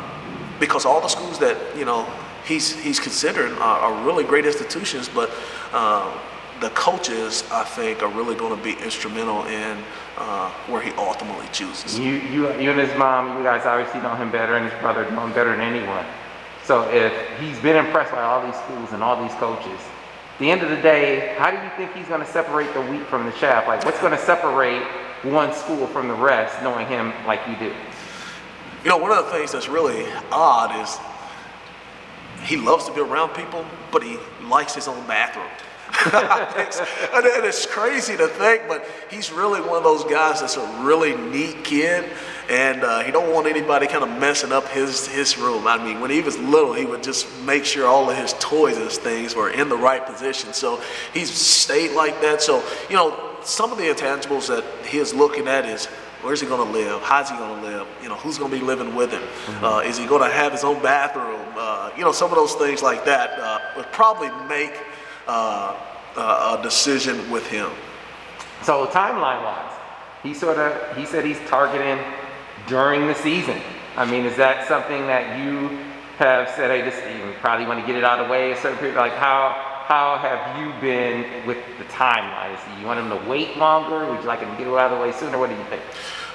because 0.60 0.86
all 0.86 1.02
the 1.02 1.08
schools 1.08 1.38
that 1.40 1.58
you 1.78 1.86
know 1.86 2.08
he's 2.46 2.80
he's 2.80 3.00
considering 3.00 3.54
are, 3.56 3.80
are 3.80 4.06
really 4.06 4.24
great 4.24 4.46
institutions, 4.46 5.10
but 5.10 5.30
uh, 5.74 6.18
the 6.62 6.70
coaches 6.70 7.44
I 7.52 7.64
think 7.64 8.02
are 8.02 8.10
really 8.10 8.36
going 8.36 8.56
to 8.56 8.64
be 8.64 8.82
instrumental 8.84 9.44
in 9.46 9.78
uh, 10.18 10.50
where 10.68 10.82
he 10.82 10.92
ultimately 10.92 11.48
chooses. 11.52 12.00
You 12.00 12.14
you 12.14 12.52
you 12.60 12.72
and 12.72 12.80
his 12.80 12.98
mom, 12.98 13.38
you 13.38 13.44
guys 13.44 13.66
obviously 13.66 14.02
know 14.02 14.16
him 14.16 14.32
better, 14.32 14.56
and 14.56 14.70
his 14.70 14.80
brother 14.80 15.10
know 15.12 15.26
him 15.26 15.34
better 15.34 15.52
than 15.52 15.62
anyone. 15.62 16.06
So 16.64 16.90
if 16.90 17.14
he's 17.40 17.60
been 17.60 17.76
impressed 17.76 18.12
by 18.12 18.24
all 18.24 18.46
these 18.46 18.56
schools 18.56 18.92
and 18.92 19.04
all 19.04 19.22
these 19.22 19.36
coaches, 19.36 19.80
at 20.36 20.40
the 20.40 20.50
end 20.50 20.64
of 20.64 20.70
the 20.70 20.82
day, 20.82 21.36
how 21.38 21.52
do 21.52 21.58
you 21.58 21.70
think 21.78 21.94
he's 21.94 22.08
going 22.08 22.22
to 22.22 22.28
separate 22.28 22.74
the 22.74 22.82
wheat 22.82 23.06
from 23.08 23.26
the 23.26 23.32
chaff? 23.34 23.68
Like, 23.68 23.86
what's 23.86 24.00
going 24.00 24.12
to 24.12 24.18
separate 24.18 24.84
one 25.24 25.54
school 25.54 25.88
from 25.88 26.08
the 26.08 26.14
rest, 26.14 26.62
knowing 26.64 26.88
him 26.88 27.14
like 27.26 27.40
you 27.48 27.56
do? 27.58 27.74
You 28.84 28.90
know, 28.90 28.98
one 28.98 29.12
of 29.12 29.24
the 29.26 29.32
things 29.32 29.52
that's 29.52 29.70
really 29.70 30.06
odd 30.32 30.82
is 30.82 30.98
he 32.46 32.58
loves 32.58 32.86
to 32.86 32.94
be 32.94 33.02
around 33.02 33.34
people, 33.34 33.66
but 33.92 34.04
he 34.04 34.18
likes 34.44 34.76
his 34.76 34.88
own 34.88 35.06
bathroom. 35.08 35.48
and 36.14 37.46
it's 37.46 37.66
crazy 37.66 38.18
to 38.18 38.28
think, 38.28 38.64
but 38.68 38.86
he's 39.10 39.32
really 39.32 39.62
one 39.62 39.78
of 39.78 39.84
those 39.84 40.04
guys 40.04 40.42
that's 40.42 40.58
a 40.58 40.82
really 40.84 41.16
neat 41.16 41.64
kid, 41.64 42.10
and 42.50 42.84
uh, 42.84 43.02
he 43.02 43.12
don't 43.12 43.34
want 43.34 43.48
anybody 43.48 43.88
kind 43.88 44.04
of 44.04 44.10
messing 44.20 44.52
up 44.52 44.68
his 44.70 45.08
his 45.08 45.38
room. 45.38 45.68
I 45.68 45.84
mean, 45.84 46.00
when 46.00 46.12
he 46.12 46.22
was 46.22 46.38
little, 46.38 46.74
he 46.74 46.86
would 46.86 47.04
just 47.04 47.28
make 47.44 47.66
sure 47.66 47.88
all 47.88 48.10
of 48.10 48.18
his 48.18 48.34
toys 48.40 48.78
and 48.78 48.92
things 48.92 49.36
were 49.36 49.50
in 49.50 49.70
the 49.70 49.78
right 49.78 50.06
position. 50.06 50.54
So 50.54 50.82
he's 51.14 51.32
stayed 51.32 51.92
like 51.92 52.22
that. 52.22 52.42
So 52.42 52.64
you 52.90 52.96
know, 52.96 53.38
some 53.44 53.72
of 53.72 53.78
the 53.78 53.86
intangibles 53.86 54.48
that 54.48 54.64
he 54.86 55.00
is 55.00 55.14
looking 55.14 55.48
at 55.48 55.66
is 55.66 55.88
Where's 56.26 56.42
he 56.42 56.48
going 56.48 56.66
to 56.66 56.74
live? 56.74 57.04
How's 57.04 57.30
he 57.30 57.38
going 57.38 57.62
to 57.62 57.68
live? 57.68 57.88
You 58.02 58.10
know, 58.10 58.16
who's 58.16 58.40
going 58.40 58.50
to 58.50 58.58
be 58.58 58.64
living 58.64 58.96
with 58.96 59.12
him? 59.12 59.22
Mm-hmm. 59.22 59.64
Uh, 59.64 59.80
is 59.82 60.00
he 60.00 60.08
going 60.08 60.28
to 60.28 60.36
have 60.36 60.54
his 60.54 60.64
own 60.64 60.82
bathroom? 60.82 61.46
Uh, 61.56 61.92
you 61.96 62.04
know, 62.04 62.12
some 62.12 62.32
of 62.32 62.36
those 62.36 62.56
things 62.56 62.82
like 62.82 63.06
that 63.06 63.38
uh, 63.38 63.60
would 63.78 63.92
probably 63.92 64.32
make 64.48 64.74
uh, 65.28 65.76
a 66.18 66.60
decision 66.64 67.30
with 67.30 67.46
him. 67.48 67.70
So 68.64 68.86
timeline 68.88 69.44
wise, 69.44 69.72
he 70.24 70.34
sort 70.34 70.58
of 70.58 70.98
he 70.98 71.06
said 71.06 71.26
he's 71.26 71.40
targeting 71.48 72.04
during 72.68 73.08
the 73.08 73.16
season. 73.16 73.60
I 73.96 74.10
mean, 74.10 74.26
is 74.26 74.36
that 74.38 74.68
something 74.68 75.08
that 75.08 75.40
you 75.40 75.70
have 76.18 76.50
said, 76.50 76.72
hey, 76.72 76.82
this 76.82 76.96
you 77.16 77.34
probably 77.40 77.66
want 77.66 77.80
to 77.80 77.86
get 77.86 77.96
it 77.96 78.04
out 78.04 78.20
of 78.20 78.28
the 78.28 78.32
way 78.32 78.52
a 78.52 78.58
certain 78.58 78.78
period? 78.78 78.96
Like 78.96 79.14
how 79.14 79.74
how 79.88 80.18
have 80.18 80.60
you 80.60 80.74
been 80.82 81.46
with 81.46 81.58
the 81.78 81.84
timeline? 81.86 82.58
Do 82.74 82.82
you 82.82 82.88
want 82.88 83.00
him 83.00 83.10
to 83.10 83.30
wait 83.30 83.56
longer? 83.58 84.10
Would 84.12 84.22
you 84.22 84.28
like 84.28 84.40
him 84.40 84.50
to 84.50 84.58
get 84.58 84.68
it 84.68 84.74
out 84.74 84.92
of 84.92 84.98
the 84.98 85.04
way 85.04 85.12
sooner? 85.12 85.38
What 85.38 85.50
do 85.50 85.56
you 85.56 85.64
think? 85.66 85.82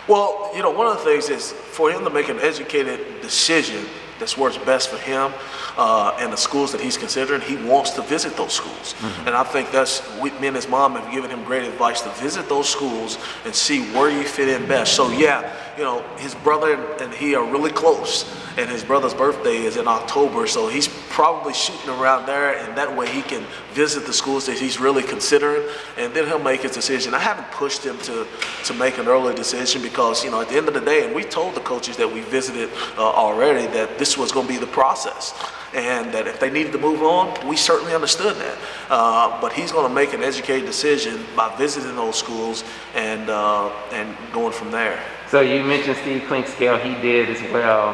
Well, 0.07 0.51
you 0.55 0.62
know, 0.62 0.70
one 0.70 0.86
of 0.86 0.99
the 0.99 1.05
things 1.05 1.28
is 1.28 1.53
for 1.53 1.91
him 1.91 2.05
to 2.05 2.11
make 2.11 2.28
an 2.28 2.38
educated 2.41 3.20
decision 3.22 3.84
that's 4.20 4.38
works 4.38 4.56
best 4.58 4.88
for 4.88 4.98
him 4.98 5.32
uh, 5.76 6.16
and 6.20 6.32
the 6.32 6.36
schools 6.36 6.70
that 6.72 6.80
he's 6.80 6.96
considering, 6.96 7.40
he 7.40 7.56
wants 7.56 7.90
to 7.92 8.02
visit 8.02 8.36
those 8.36 8.52
schools. 8.52 8.94
Mm-hmm. 8.94 9.26
And 9.26 9.36
I 9.36 9.42
think 9.42 9.72
that's, 9.72 10.02
we, 10.20 10.30
me 10.32 10.46
and 10.48 10.56
his 10.56 10.68
mom 10.68 10.94
have 10.94 11.10
given 11.10 11.30
him 11.30 11.42
great 11.44 11.64
advice 11.64 12.02
to 12.02 12.10
visit 12.10 12.48
those 12.48 12.68
schools 12.68 13.18
and 13.44 13.54
see 13.54 13.82
where 13.92 14.10
you 14.10 14.22
fit 14.22 14.48
in 14.48 14.68
best. 14.68 14.94
So, 14.94 15.10
yeah, 15.10 15.52
you 15.80 15.86
know, 15.86 16.02
his 16.18 16.34
brother 16.34 16.74
and 17.00 17.10
he 17.14 17.34
are 17.34 17.50
really 17.50 17.70
close 17.70 18.30
and 18.58 18.68
his 18.68 18.84
brother's 18.84 19.14
birthday 19.14 19.58
is 19.58 19.78
in 19.78 19.88
October, 19.88 20.46
so 20.46 20.68
he's 20.68 20.88
probably 21.08 21.54
shooting 21.54 21.88
around 21.88 22.26
there, 22.26 22.58
and 22.58 22.76
that 22.76 22.94
way 22.94 23.08
he 23.08 23.22
can 23.22 23.42
visit 23.72 24.04
the 24.04 24.12
schools 24.12 24.44
that 24.44 24.58
he's 24.58 24.78
really 24.78 25.02
considering, 25.02 25.66
and 25.96 26.12
then 26.12 26.26
he'll 26.26 26.38
make 26.38 26.60
his 26.60 26.72
decision. 26.72 27.14
I 27.14 27.18
haven't 27.20 27.50
pushed 27.52 27.82
him 27.82 27.96
to 28.00 28.26
to 28.64 28.74
make 28.74 28.98
an 28.98 29.08
early 29.08 29.34
decision 29.34 29.80
because 29.80 30.22
you 30.22 30.30
know 30.30 30.42
at 30.42 30.48
the 30.48 30.56
end 30.56 30.68
of 30.68 30.74
the 30.74 30.80
day, 30.80 31.06
and 31.06 31.14
we 31.14 31.24
told 31.24 31.54
the 31.54 31.60
coaches 31.60 31.96
that 31.96 32.12
we 32.12 32.20
visited 32.22 32.68
uh, 32.98 33.02
already 33.02 33.66
that 33.68 33.98
this 33.98 34.18
was 34.18 34.32
going 34.32 34.46
to 34.46 34.52
be 34.52 34.58
the 34.58 34.66
process, 34.66 35.32
and 35.74 36.12
that 36.12 36.26
if 36.26 36.38
they 36.38 36.50
needed 36.50 36.72
to 36.72 36.78
move 36.78 37.02
on, 37.02 37.48
we 37.48 37.56
certainly 37.56 37.94
understood 37.94 38.36
that. 38.36 38.58
Uh, 38.90 39.40
but 39.40 39.52
he's 39.52 39.72
going 39.72 39.88
to 39.88 39.94
make 39.94 40.12
an 40.12 40.22
educated 40.22 40.66
decision 40.66 41.24
by 41.34 41.54
visiting 41.56 41.96
those 41.96 42.16
schools 42.18 42.64
and 42.94 43.30
uh, 43.30 43.70
and 43.92 44.14
going 44.32 44.52
from 44.52 44.70
there. 44.70 45.00
So 45.30 45.42
you 45.42 45.62
mentioned 45.62 45.96
Steve 45.98 46.22
Clinkscale, 46.22 46.82
he 46.82 47.00
did 47.00 47.30
as 47.30 47.40
well. 47.52 47.92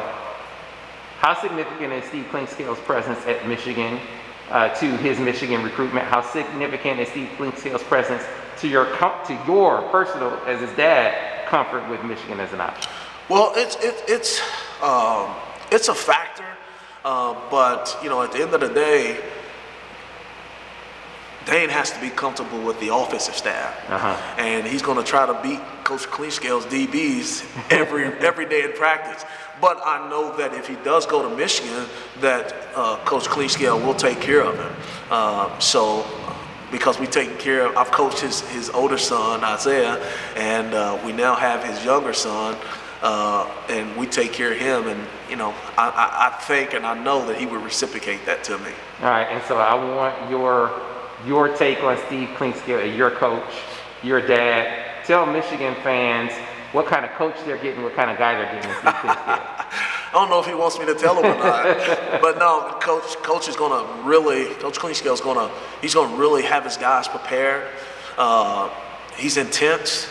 How 1.19 1.39
significant 1.39 1.93
is 1.93 2.03
Steve 2.05 2.25
Clinkscale's 2.31 2.79
presence 2.79 3.23
at 3.27 3.47
Michigan 3.47 3.99
uh, 4.49 4.69
to 4.69 4.97
his 4.97 5.19
Michigan 5.19 5.61
recruitment? 5.61 6.07
How 6.07 6.21
significant 6.21 6.99
is 6.99 7.09
Steve 7.09 7.29
Clinkscale's 7.37 7.83
presence 7.83 8.23
to 8.61 8.67
your 8.67 8.85
to 8.85 9.39
your 9.45 9.83
personal, 9.91 10.33
as 10.47 10.61
his 10.61 10.71
dad, 10.71 11.45
comfort 11.47 11.87
with 11.91 12.03
Michigan 12.03 12.39
as 12.39 12.53
an 12.53 12.61
option? 12.61 12.91
Well, 13.29 13.53
it's 13.55 13.75
it, 13.83 14.03
it's 14.07 14.41
um, 14.81 15.29
it's 15.71 15.89
a 15.89 15.93
factor, 15.93 16.57
uh, 17.05 17.35
but 17.51 17.99
you 18.01 18.09
know, 18.09 18.23
at 18.23 18.31
the 18.31 18.41
end 18.41 18.55
of 18.55 18.61
the 18.61 18.73
day, 18.73 19.23
Dane 21.47 21.69
has 21.69 21.91
to 21.91 22.01
be 22.01 22.09
comfortable 22.09 22.61
with 22.61 22.77
the 22.81 22.93
offensive 22.93 23.33
staff, 23.33 23.73
uh-huh. 23.89 24.35
and 24.37 24.67
he's 24.67 24.81
going 24.81 24.97
to 24.97 25.03
try 25.03 25.25
to 25.25 25.39
beat 25.41 25.61
Coach 25.85 26.01
Clinkscale's 26.01 26.65
DBs 26.65 27.71
every 27.71 28.05
every 28.19 28.47
day 28.47 28.63
in 28.63 28.73
practice. 28.73 29.23
But 29.61 29.79
I 29.85 30.09
know 30.09 30.35
that 30.37 30.53
if 30.53 30.67
he 30.67 30.75
does 30.83 31.05
go 31.05 31.27
to 31.27 31.33
Michigan, 31.35 31.85
that 32.19 32.53
uh, 32.75 32.97
Coach 33.05 33.27
Clinkscale 33.27 33.81
will 33.83 33.95
take 33.95 34.19
care 34.19 34.43
of 34.43 34.59
him. 34.59 34.73
Uh, 35.09 35.57
so 35.59 36.05
because 36.69 36.99
we 36.99 37.07
take 37.07 37.39
care 37.39 37.67
of, 37.67 37.77
I've 37.77 37.91
coached 37.91 38.19
his, 38.19 38.41
his 38.49 38.69
older 38.69 38.97
son, 38.97 39.41
Isaiah, 39.43 40.03
and 40.35 40.73
uh, 40.73 40.99
we 41.05 41.13
now 41.13 41.33
have 41.33 41.63
his 41.63 41.83
younger 41.85 42.11
son, 42.11 42.57
uh, 43.01 43.49
and 43.69 43.95
we 43.95 44.05
take 44.05 44.33
care 44.33 44.51
of 44.51 44.57
him. 44.57 44.87
And, 44.87 45.07
you 45.29 45.37
know, 45.37 45.55
I, 45.77 45.87
I, 45.87 46.27
I, 46.27 46.41
think 46.41 46.73
and 46.73 46.85
I 46.85 47.01
know 47.01 47.25
that 47.27 47.37
he 47.37 47.45
would 47.45 47.63
reciprocate 47.63 48.25
that 48.25 48.43
to 48.45 48.57
me. 48.57 48.71
All 49.01 49.09
right, 49.09 49.27
and 49.31 49.41
so 49.45 49.57
I 49.57 49.75
want 49.75 50.29
your 50.29 50.73
your 51.25 51.55
take 51.55 51.81
on 51.83 51.97
Steve 52.07 52.29
Clinkscale, 52.29 52.95
your 52.95 53.11
coach, 53.11 53.53
your 54.03 54.25
dad. 54.25 55.05
Tell 55.05 55.25
Michigan 55.25 55.75
fans 55.83 56.31
what 56.73 56.85
kind 56.85 57.05
of 57.05 57.11
coach 57.11 57.35
they're 57.45 57.57
getting, 57.57 57.81
what 57.81 57.95
kind 57.95 58.11
of 58.11 58.17
guy 58.17 58.35
they're 58.35 58.53
getting. 58.53 58.71
Steve. 58.71 58.83
I 60.07 60.11
don't 60.13 60.29
know 60.29 60.39
if 60.39 60.45
he 60.45 60.53
wants 60.53 60.79
me 60.79 60.85
to 60.85 60.95
tell 60.95 61.15
him 61.15 61.25
or 61.25 61.37
not, 61.37 61.63
but 62.21 62.37
no, 62.39 62.77
coach. 62.81 63.15
Coach 63.17 63.47
is 63.47 63.55
going 63.55 63.71
to 63.71 64.03
really. 64.03 64.53
Coach 64.55 64.79
Clinkscale 64.79 65.13
is 65.13 65.21
going 65.21 65.37
to. 65.37 65.53
He's 65.81 65.93
going 65.93 66.11
to 66.11 66.17
really 66.17 66.43
have 66.43 66.63
his 66.63 66.77
guys 66.77 67.07
prepared. 67.07 67.67
Uh, 68.17 68.69
he's 69.17 69.37
intense. 69.37 70.07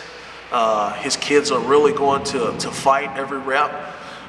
Uh, 0.51 0.93
his 0.93 1.17
kids 1.17 1.51
are 1.51 1.59
really 1.59 1.93
going 1.93 2.23
to 2.25 2.55
to 2.59 2.71
fight 2.71 3.17
every 3.17 3.39
rep. 3.39 3.71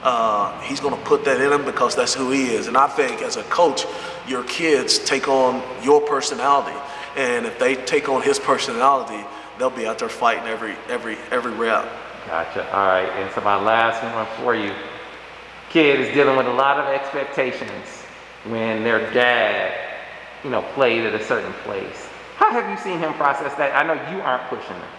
Uh, 0.03 0.61
he's 0.61 0.81
going 0.81 0.95
to 0.95 1.01
put 1.03 1.25
that 1.25 1.41
in 1.41 1.53
him 1.53 1.65
because 1.65 1.97
that's 1.97 2.15
who 2.15 2.31
he 2.31 2.55
is. 2.55 2.67
And 2.69 2.77
I 2.77 2.87
think 2.87 3.23
as 3.23 3.37
a 3.37 3.43
coach, 3.45 3.85
your 4.27 4.45
kids 4.45 4.99
take 4.99 5.29
on 5.29 5.63
your 5.83 6.01
personality, 6.01 6.79
and 7.17 7.47
if 7.47 7.59
they 7.59 7.75
take 7.75 8.09
on 8.09 8.23
his 8.23 8.39
personality, 8.39 9.27
they'll 9.59 9.71
be 9.71 9.87
out 9.87 9.99
there 9.99 10.09
fighting 10.09 10.47
every 10.47 10.77
every 10.89 11.17
every 11.31 11.53
rep. 11.53 11.91
Gotcha. 12.27 12.65
All 12.73 12.87
right. 12.87 13.09
And 13.09 13.33
so 13.35 13.41
my 13.41 13.61
last 13.61 14.03
one 14.15 14.27
for 14.37 14.55
you 14.55 14.73
kid 15.71 16.01
is 16.01 16.15
dealing 16.15 16.37
with 16.37 16.47
a 16.47 16.53
lot 16.53 16.79
of 16.79 16.87
expectations 16.87 18.03
when 18.45 18.83
their 18.85 19.13
dad, 19.13 19.75
you 20.43 20.51
know, 20.51 20.63
played 20.75 21.05
at 21.05 21.15
a 21.15 21.23
certain 21.25 21.53
place. 21.65 22.09
How 22.37 22.51
have 22.51 22.71
you 22.71 22.77
seen 22.79 22.99
him 22.99 23.13
process 23.15 23.55
that? 23.57 23.75
I 23.75 23.83
know 23.83 23.95
you 24.15 24.23
aren't 24.23 24.49
pushing 24.49 24.75
him. 24.75 24.91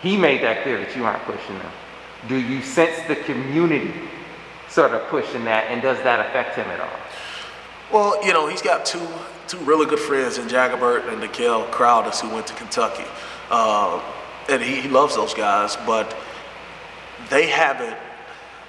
He 0.00 0.16
made 0.16 0.42
that 0.42 0.62
clear 0.62 0.78
that 0.78 0.96
you 0.96 1.04
aren't 1.04 1.22
pushing 1.24 1.56
him. 1.56 1.70
Do 2.28 2.36
you 2.36 2.62
sense 2.62 3.06
the 3.06 3.16
community 3.16 3.92
sort 4.78 4.92
of 4.92 5.02
pushing 5.08 5.42
that, 5.42 5.64
and 5.70 5.82
does 5.82 6.00
that 6.04 6.24
affect 6.24 6.54
him 6.54 6.68
at 6.68 6.78
all? 6.78 6.98
Well, 7.92 8.24
you 8.24 8.32
know, 8.32 8.46
he's 8.46 8.62
got 8.62 8.86
two 8.86 9.04
two 9.48 9.58
really 9.70 9.86
good 9.86 9.98
friends 9.98 10.38
in 10.38 10.48
Jager 10.48 10.76
Burton 10.76 11.10
and 11.10 11.20
Nikel 11.20 11.64
Crowders 11.72 12.20
who 12.20 12.28
went 12.32 12.46
to 12.46 12.54
Kentucky. 12.54 13.08
Uh, 13.50 14.00
and 14.48 14.62
he, 14.62 14.82
he 14.82 14.88
loves 14.88 15.16
those 15.16 15.34
guys, 15.34 15.76
but 15.84 16.14
they 17.28 17.48
haven't 17.48 17.96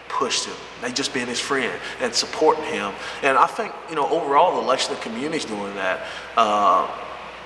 pushed 0.08 0.46
him. 0.46 0.56
They 0.82 0.92
just 0.92 1.14
being 1.14 1.28
his 1.28 1.40
friend 1.40 1.80
and 2.02 2.12
supporting 2.16 2.64
him. 2.64 2.94
And 3.22 3.38
I 3.38 3.46
think, 3.46 3.72
you 3.90 3.96
know, 3.96 4.08
overall 4.10 4.60
the 4.60 4.68
Lexington 4.68 5.04
community 5.04 5.38
is 5.38 5.46
doing 5.46 5.76
that. 5.76 6.00
Uh, 6.36 6.90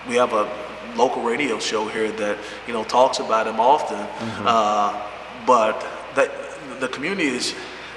we 0.08 0.16
have 0.16 0.32
a 0.32 0.48
local 0.96 1.22
radio 1.24 1.60
show 1.60 1.88
here 1.88 2.12
that, 2.12 2.38
you 2.68 2.74
know, 2.74 2.84
talks 2.84 3.20
about 3.20 3.48
him 3.48 3.60
often. 3.60 3.98
Mm-hmm. 3.98 4.46
Uh, 4.48 5.46
but 5.46 5.86
that, 6.16 6.32
the 6.80 6.88
community 6.88 7.28
is, 7.28 7.56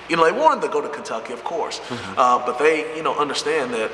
you 0.09 0.17
know, 0.17 0.25
they 0.25 0.33
wanted 0.33 0.63
to 0.63 0.69
go 0.69 0.81
to 0.81 0.89
Kentucky, 0.89 1.33
of 1.33 1.45
course. 1.45 1.81
Mm-hmm. 1.81 2.19
Uh, 2.19 2.45
but 2.47 2.59
they, 2.59 2.97
you 2.97 3.03
know, 3.03 3.15
understand 3.17 3.73
that 3.75 3.91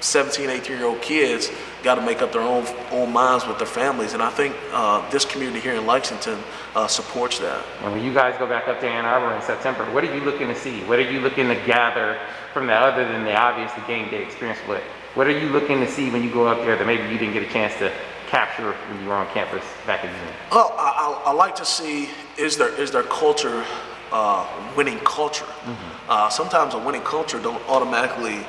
17, 0.00 0.48
18 0.48 0.76
year 0.76 0.86
old 0.86 1.02
kids 1.02 1.50
got 1.82 1.96
to 1.96 2.02
make 2.02 2.22
up 2.22 2.32
their 2.32 2.42
own 2.42 2.64
own 2.92 3.12
minds 3.12 3.46
with 3.46 3.58
their 3.58 3.66
families. 3.66 4.14
And 4.14 4.22
I 4.22 4.30
think 4.30 4.54
uh, 4.72 5.08
this 5.10 5.24
community 5.24 5.60
here 5.60 5.74
in 5.74 5.86
Lexington 5.86 6.38
uh, 6.74 6.86
supports 6.86 7.38
that. 7.40 7.64
And 7.82 7.92
when 7.92 8.04
you 8.04 8.14
guys 8.14 8.38
go 8.38 8.46
back 8.46 8.68
up 8.68 8.80
to 8.80 8.86
Ann 8.86 9.04
Arbor 9.04 9.34
in 9.34 9.42
September, 9.42 9.84
what 9.92 10.04
are 10.04 10.14
you 10.14 10.20
looking 10.24 10.48
to 10.48 10.54
see? 10.54 10.82
What 10.84 10.98
are 10.98 11.10
you 11.10 11.20
looking 11.20 11.48
to 11.48 11.54
gather 11.66 12.18
from 12.52 12.66
that 12.68 12.82
other 12.82 13.06
than 13.06 13.24
the 13.24 13.34
obvious 13.34 13.72
the 13.72 13.80
game 13.82 14.10
day 14.10 14.22
experience? 14.22 14.60
What, 14.66 14.82
what 15.14 15.26
are 15.26 15.38
you 15.38 15.48
looking 15.48 15.80
to 15.80 15.90
see 15.90 16.10
when 16.10 16.22
you 16.22 16.30
go 16.30 16.46
up 16.46 16.58
there 16.58 16.76
that 16.76 16.86
maybe 16.86 17.02
you 17.04 17.18
didn't 17.18 17.34
get 17.34 17.42
a 17.42 17.52
chance 17.52 17.74
to 17.78 17.92
capture 18.28 18.72
when 18.72 19.02
you 19.02 19.08
were 19.08 19.14
on 19.14 19.26
campus 19.28 19.64
back 19.86 20.04
in 20.04 20.10
June? 20.10 20.34
Well, 20.52 20.74
I, 20.78 21.22
I, 21.26 21.30
I 21.30 21.32
like 21.32 21.56
to 21.56 21.64
see 21.64 22.10
is 22.36 22.56
there 22.56 22.72
is 22.80 22.92
there 22.92 23.02
culture, 23.04 23.64
uh, 24.12 24.46
winning 24.76 24.98
culture. 25.00 25.44
Mm-hmm. 25.44 26.10
Uh, 26.10 26.28
sometimes 26.28 26.74
a 26.74 26.78
winning 26.78 27.02
culture 27.02 27.40
don't 27.40 27.62
automatically 27.68 28.44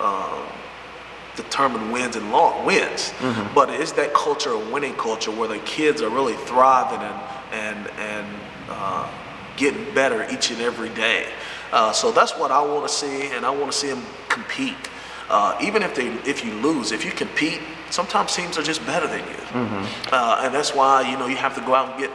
uh, 0.00 0.46
determine 1.36 1.90
wins 1.90 2.16
and 2.16 2.30
long 2.30 2.64
wins. 2.64 3.10
Mm-hmm. 3.18 3.54
But 3.54 3.70
it's 3.70 3.92
that 3.92 4.14
culture, 4.14 4.50
a 4.50 4.70
winning 4.72 4.94
culture, 4.94 5.30
where 5.30 5.48
the 5.48 5.58
kids 5.60 6.02
are 6.02 6.10
really 6.10 6.36
thriving 6.46 7.00
and 7.00 7.20
and 7.52 7.90
and 7.98 8.26
uh, 8.68 9.08
getting 9.56 9.92
better 9.94 10.26
each 10.30 10.50
and 10.50 10.60
every 10.60 10.90
day. 10.90 11.26
Uh, 11.72 11.92
so 11.92 12.12
that's 12.12 12.32
what 12.38 12.50
I 12.50 12.62
want 12.64 12.86
to 12.88 12.92
see, 12.92 13.28
and 13.32 13.44
I 13.44 13.50
want 13.50 13.72
to 13.72 13.76
see 13.76 13.88
them 13.88 14.04
compete. 14.28 14.76
Uh, 15.28 15.56
even 15.60 15.82
if 15.82 15.94
they 15.94 16.08
if 16.28 16.44
you 16.44 16.52
lose, 16.54 16.92
if 16.92 17.04
you 17.04 17.10
compete, 17.10 17.60
sometimes 17.90 18.34
teams 18.34 18.58
are 18.58 18.62
just 18.62 18.84
better 18.86 19.06
than 19.06 19.20
you, 19.20 19.42
mm-hmm. 19.52 20.14
Uh, 20.14 20.42
and 20.44 20.54
that's 20.54 20.74
why 20.74 21.02
you 21.08 21.16
know 21.16 21.26
you 21.26 21.36
have 21.36 21.54
to 21.54 21.60
go 21.62 21.74
out 21.74 21.90
and 21.90 21.98
get 21.98 22.10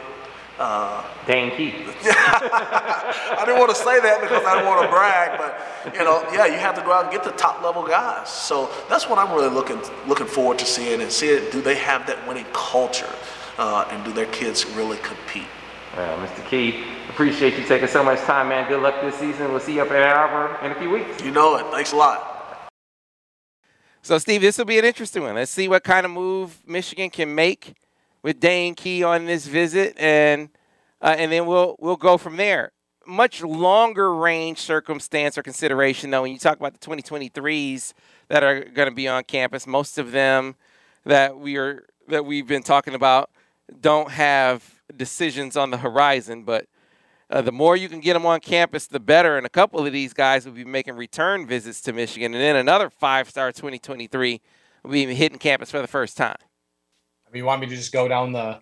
uh, 0.60 1.02
Dane 1.26 1.50
Key. 1.56 1.72
I 2.04 3.42
didn't 3.46 3.58
want 3.58 3.70
to 3.70 3.76
say 3.76 3.98
that 3.98 4.20
because 4.20 4.44
I 4.44 4.54
didn't 4.54 4.68
want 4.68 4.82
to 4.82 4.88
brag, 4.88 5.38
but 5.38 5.94
you 5.94 6.04
know, 6.04 6.22
yeah, 6.32 6.46
you 6.46 6.58
have 6.58 6.74
to 6.76 6.82
go 6.82 6.92
out 6.92 7.04
and 7.04 7.12
get 7.12 7.24
the 7.24 7.32
top 7.32 7.62
level 7.62 7.82
guys. 7.82 8.28
So 8.28 8.70
that's 8.88 9.08
what 9.08 9.18
I'm 9.18 9.34
really 9.34 9.48
looking 9.48 9.80
looking 10.06 10.26
forward 10.26 10.58
to 10.58 10.66
seeing 10.66 11.00
and 11.00 11.10
see 11.10 11.28
it. 11.28 11.50
do 11.50 11.62
they 11.62 11.76
have 11.76 12.06
that 12.06 12.28
winning 12.28 12.46
culture, 12.52 13.10
uh, 13.58 13.88
and 13.90 14.04
do 14.04 14.12
their 14.12 14.26
kids 14.26 14.66
really 14.66 14.98
compete. 14.98 15.48
Well, 15.96 16.18
Mr. 16.18 16.46
Key, 16.46 16.84
appreciate 17.08 17.58
you 17.58 17.64
taking 17.64 17.88
so 17.88 18.04
much 18.04 18.20
time, 18.20 18.50
man. 18.50 18.68
Good 18.68 18.82
luck 18.82 19.00
this 19.00 19.16
season. 19.16 19.50
We'll 19.50 19.60
see 19.60 19.74
you 19.74 19.82
up 19.82 19.90
at 19.90 19.96
Ann 19.96 20.16
Arbor 20.16 20.64
in 20.64 20.72
a 20.72 20.74
few 20.76 20.90
weeks. 20.90 21.24
You 21.24 21.32
know 21.32 21.56
it. 21.56 21.66
Thanks 21.72 21.92
a 21.92 21.96
lot. 21.96 22.70
So, 24.02 24.16
Steve, 24.18 24.40
this 24.40 24.56
will 24.56 24.66
be 24.66 24.78
an 24.78 24.84
interesting 24.84 25.22
one. 25.22 25.34
Let's 25.34 25.50
see 25.50 25.68
what 25.68 25.84
kind 25.84 26.06
of 26.06 26.12
move 26.12 26.62
Michigan 26.66 27.10
can 27.10 27.34
make 27.34 27.74
with 28.22 28.40
Dane 28.40 28.74
Key 28.74 29.02
on 29.02 29.26
this 29.26 29.46
visit, 29.46 29.96
and 29.98 30.50
uh, 31.00 31.14
and 31.18 31.32
then 31.32 31.46
we'll 31.46 31.76
we'll 31.78 31.96
go 31.96 32.18
from 32.18 32.36
there. 32.36 32.72
Much 33.06 33.42
longer 33.42 34.14
range 34.14 34.58
circumstance 34.58 35.36
or 35.36 35.42
consideration, 35.42 36.10
though, 36.10 36.22
when 36.22 36.32
you 36.32 36.38
talk 36.38 36.58
about 36.58 36.78
the 36.78 36.86
2023s 36.86 37.92
that 38.28 38.44
are 38.44 38.60
going 38.60 38.88
to 38.88 38.94
be 38.94 39.08
on 39.08 39.24
campus, 39.24 39.66
most 39.66 39.98
of 39.98 40.12
them 40.12 40.54
that 41.04 41.38
we 41.38 41.56
are 41.56 41.86
that 42.08 42.24
we've 42.24 42.46
been 42.46 42.62
talking 42.62 42.94
about 42.94 43.30
don't 43.80 44.10
have 44.10 44.80
decisions 44.96 45.56
on 45.56 45.70
the 45.70 45.78
horizon, 45.78 46.42
but 46.42 46.66
uh, 47.30 47.40
the 47.40 47.52
more 47.52 47.76
you 47.76 47.88
can 47.88 48.00
get 48.00 48.14
them 48.14 48.26
on 48.26 48.40
campus, 48.40 48.86
the 48.86 48.98
better. 48.98 49.36
And 49.36 49.46
a 49.46 49.50
couple 49.50 49.86
of 49.86 49.92
these 49.92 50.12
guys 50.12 50.44
will 50.44 50.52
be 50.52 50.64
making 50.64 50.96
return 50.96 51.46
visits 51.46 51.80
to 51.82 51.92
Michigan, 51.92 52.34
and 52.34 52.42
then 52.42 52.56
another 52.56 52.90
five-star 52.90 53.52
2023 53.52 54.40
will 54.82 54.90
be 54.90 55.14
hitting 55.14 55.38
campus 55.38 55.70
for 55.70 55.80
the 55.80 55.88
first 55.88 56.16
time. 56.16 56.36
I 57.30 57.32
mean, 57.32 57.42
you 57.42 57.46
want 57.46 57.60
me 57.60 57.68
to 57.68 57.76
just 57.76 57.92
go 57.92 58.08
down 58.08 58.32
the? 58.32 58.60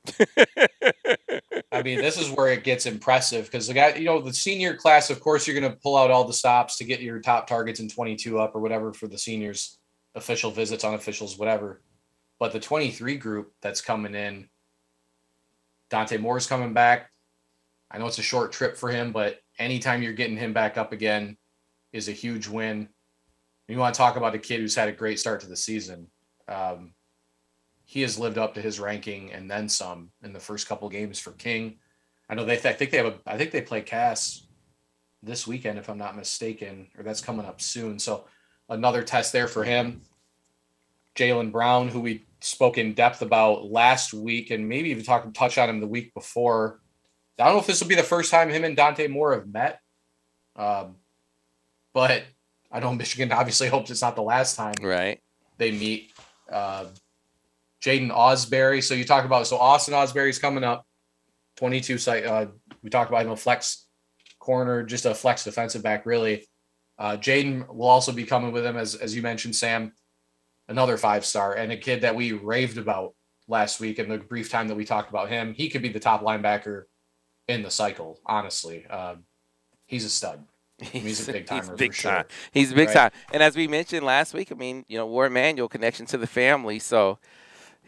I 1.72 1.82
mean, 1.82 1.98
this 1.98 2.20
is 2.20 2.30
where 2.30 2.48
it 2.48 2.64
gets 2.64 2.84
impressive 2.84 3.46
because 3.46 3.66
the 3.66 3.72
guy, 3.72 3.94
you 3.94 4.04
know, 4.04 4.20
the 4.20 4.32
senior 4.32 4.76
class. 4.76 5.08
Of 5.08 5.20
course, 5.20 5.46
you're 5.46 5.58
going 5.58 5.72
to 5.72 5.78
pull 5.78 5.96
out 5.96 6.10
all 6.10 6.24
the 6.24 6.34
stops 6.34 6.76
to 6.76 6.84
get 6.84 7.00
your 7.00 7.18
top 7.20 7.46
targets 7.46 7.80
in 7.80 7.88
22 7.88 8.38
up 8.38 8.54
or 8.54 8.60
whatever 8.60 8.92
for 8.92 9.06
the 9.06 9.16
seniors, 9.16 9.78
official 10.14 10.50
visits, 10.50 10.84
unofficials, 10.84 11.38
whatever. 11.38 11.80
But 12.38 12.52
the 12.52 12.60
23 12.60 13.16
group 13.16 13.52
that's 13.62 13.80
coming 13.80 14.14
in, 14.14 14.50
Dante 15.88 16.18
Moore's 16.18 16.46
coming 16.46 16.74
back. 16.74 17.10
I 17.90 17.96
know 17.96 18.06
it's 18.06 18.18
a 18.18 18.22
short 18.22 18.52
trip 18.52 18.76
for 18.76 18.90
him, 18.90 19.12
but 19.12 19.38
anytime 19.58 20.02
you're 20.02 20.12
getting 20.12 20.36
him 20.36 20.52
back 20.52 20.76
up 20.76 20.92
again 20.92 21.38
is 21.94 22.08
a 22.08 22.12
huge 22.12 22.48
win. 22.48 22.90
You 23.66 23.78
want 23.78 23.94
to 23.94 23.98
talk 23.98 24.16
about 24.16 24.34
a 24.34 24.38
kid 24.38 24.60
who's 24.60 24.74
had 24.74 24.90
a 24.90 24.92
great 24.92 25.18
start 25.18 25.40
to 25.40 25.46
the 25.46 25.56
season. 25.56 26.08
Um, 26.48 26.92
he 27.88 28.02
has 28.02 28.18
lived 28.18 28.36
up 28.36 28.52
to 28.52 28.60
his 28.60 28.78
ranking 28.78 29.32
and 29.32 29.50
then 29.50 29.66
some 29.66 30.10
in 30.22 30.34
the 30.34 30.38
first 30.38 30.68
couple 30.68 30.90
games 30.90 31.18
for 31.18 31.32
King. 31.32 31.78
I 32.28 32.34
know 32.34 32.44
they 32.44 32.56
th- 32.56 32.66
I 32.66 32.74
think 32.74 32.90
they 32.90 32.98
have 32.98 33.06
a 33.06 33.14
I 33.26 33.38
think 33.38 33.50
they 33.50 33.62
play 33.62 33.80
Cass 33.80 34.46
this 35.22 35.46
weekend 35.46 35.78
if 35.78 35.88
I'm 35.88 35.96
not 35.96 36.14
mistaken, 36.14 36.88
or 36.98 37.02
that's 37.02 37.22
coming 37.22 37.46
up 37.46 37.62
soon. 37.62 37.98
So 37.98 38.26
another 38.68 39.02
test 39.02 39.32
there 39.32 39.48
for 39.48 39.64
him. 39.64 40.02
Jalen 41.16 41.50
Brown, 41.50 41.88
who 41.88 42.00
we 42.00 42.26
spoke 42.40 42.76
in 42.76 42.92
depth 42.92 43.22
about 43.22 43.64
last 43.64 44.12
week, 44.12 44.50
and 44.50 44.68
maybe 44.68 44.90
even 44.90 45.02
talk 45.02 45.32
touch 45.32 45.56
on 45.56 45.70
him 45.70 45.80
the 45.80 45.86
week 45.86 46.12
before. 46.12 46.82
I 47.38 47.44
don't 47.44 47.54
know 47.54 47.60
if 47.60 47.66
this 47.66 47.80
will 47.80 47.88
be 47.88 47.94
the 47.94 48.02
first 48.02 48.30
time 48.30 48.50
him 48.50 48.64
and 48.64 48.76
Dante 48.76 49.08
Moore 49.08 49.32
have 49.32 49.48
met, 49.48 49.80
um, 50.56 50.96
but 51.94 52.22
I 52.70 52.80
know 52.80 52.92
Michigan 52.94 53.32
obviously 53.32 53.68
hopes 53.68 53.90
it's 53.90 54.02
not 54.02 54.14
the 54.14 54.22
last 54.22 54.56
time 54.56 54.74
right 54.82 55.22
they 55.56 55.70
meet. 55.70 56.12
Uh, 56.52 56.84
Jaiden 57.88 58.10
Ausberry. 58.10 58.84
So 58.84 58.94
you 58.94 59.04
talk 59.04 59.24
about 59.24 59.46
so 59.46 59.56
Austin 59.56 59.94
Ausberry's 59.94 60.38
coming 60.38 60.62
up, 60.62 60.86
22 61.56 61.96
site. 61.96 62.26
Uh, 62.26 62.46
we 62.82 62.90
talked 62.90 63.10
about 63.10 63.24
him 63.24 63.32
a 63.32 63.36
flex 63.36 63.86
corner, 64.38 64.82
just 64.82 65.06
a 65.06 65.14
flex 65.14 65.44
defensive 65.44 65.82
back, 65.82 66.04
really. 66.04 66.46
Uh, 66.98 67.16
Jaiden 67.16 67.66
will 67.74 67.86
also 67.86 68.12
be 68.12 68.24
coming 68.24 68.52
with 68.52 68.66
him, 68.66 68.76
as 68.76 68.94
as 68.94 69.16
you 69.16 69.22
mentioned, 69.22 69.56
Sam, 69.56 69.92
another 70.68 70.98
five 70.98 71.24
star 71.24 71.54
and 71.54 71.72
a 71.72 71.76
kid 71.78 72.02
that 72.02 72.14
we 72.14 72.32
raved 72.32 72.76
about 72.76 73.14
last 73.46 73.80
week 73.80 73.98
in 73.98 74.10
the 74.10 74.18
brief 74.18 74.50
time 74.50 74.68
that 74.68 74.74
we 74.74 74.84
talked 74.84 75.08
about 75.08 75.30
him. 75.30 75.54
He 75.54 75.70
could 75.70 75.80
be 75.80 75.88
the 75.88 76.00
top 76.00 76.22
linebacker 76.22 76.82
in 77.46 77.62
the 77.62 77.70
cycle. 77.70 78.20
Honestly, 78.26 78.84
uh, 78.90 79.14
he's 79.86 80.04
a 80.04 80.10
stud. 80.10 80.44
He's, 80.78 81.02
he's 81.02 81.28
a 81.28 81.32
big 81.32 81.46
timer 81.46 81.74
big 81.74 81.94
for 81.94 82.02
time. 82.02 82.24
He's 82.52 82.70
a 82.70 82.74
big 82.74 82.88
right? 82.88 82.94
time. 82.94 83.10
And 83.32 83.42
as 83.42 83.56
we 83.56 83.66
mentioned 83.66 84.04
last 84.04 84.34
week, 84.34 84.52
I 84.52 84.56
mean, 84.56 84.84
you 84.88 84.98
know, 84.98 85.06
Warde 85.06 85.32
Manuel 85.32 85.68
connection 85.68 86.04
to 86.06 86.18
the 86.18 86.26
family. 86.26 86.78
So 86.78 87.18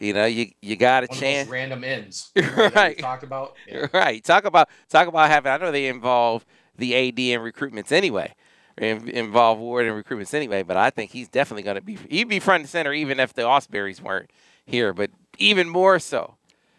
you 0.01 0.13
know, 0.13 0.25
you 0.25 0.51
you 0.61 0.77
got 0.77 1.05
a 1.05 1.07
One 1.07 1.19
chance. 1.19 1.49
random 1.51 1.85
ends. 1.85 2.33
right. 2.75 2.99
Talked 2.99 3.23
about. 3.23 3.55
Yeah. 3.69 3.87
Right. 3.93 4.25
Talk 4.25 4.45
about 4.45 4.69
talk 4.89 5.07
about 5.07 5.31
having. 5.31 5.53
I 5.53 5.59
know 5.59 5.71
they 5.71 5.87
involve 5.87 6.45
the 6.77 6.97
AD 6.97 7.19
in 7.19 7.41
recruitments 7.41 7.93
anyway. 7.93 8.35
Involve 8.79 9.59
Warde 9.59 9.87
and 9.89 10.05
recruitments 10.05 10.33
anyway, 10.33 10.63
but 10.63 10.77
I 10.79 10.89
think 10.89 11.11
he's 11.11 11.29
definitely 11.29 11.65
going 11.65 11.75
to 11.75 11.83
be. 11.83 11.99
He'd 12.09 12.29
be 12.29 12.39
front 12.41 12.63
and 12.63 12.69
center 12.69 12.95
even 12.95 13.21
if 13.21 13.35
the 13.35 13.43
Ausberries 13.43 14.01
weren't 14.01 14.31
here, 14.65 14.95
but 14.95 15.11
even 15.37 15.69
more 15.69 15.99
so, 15.99 16.37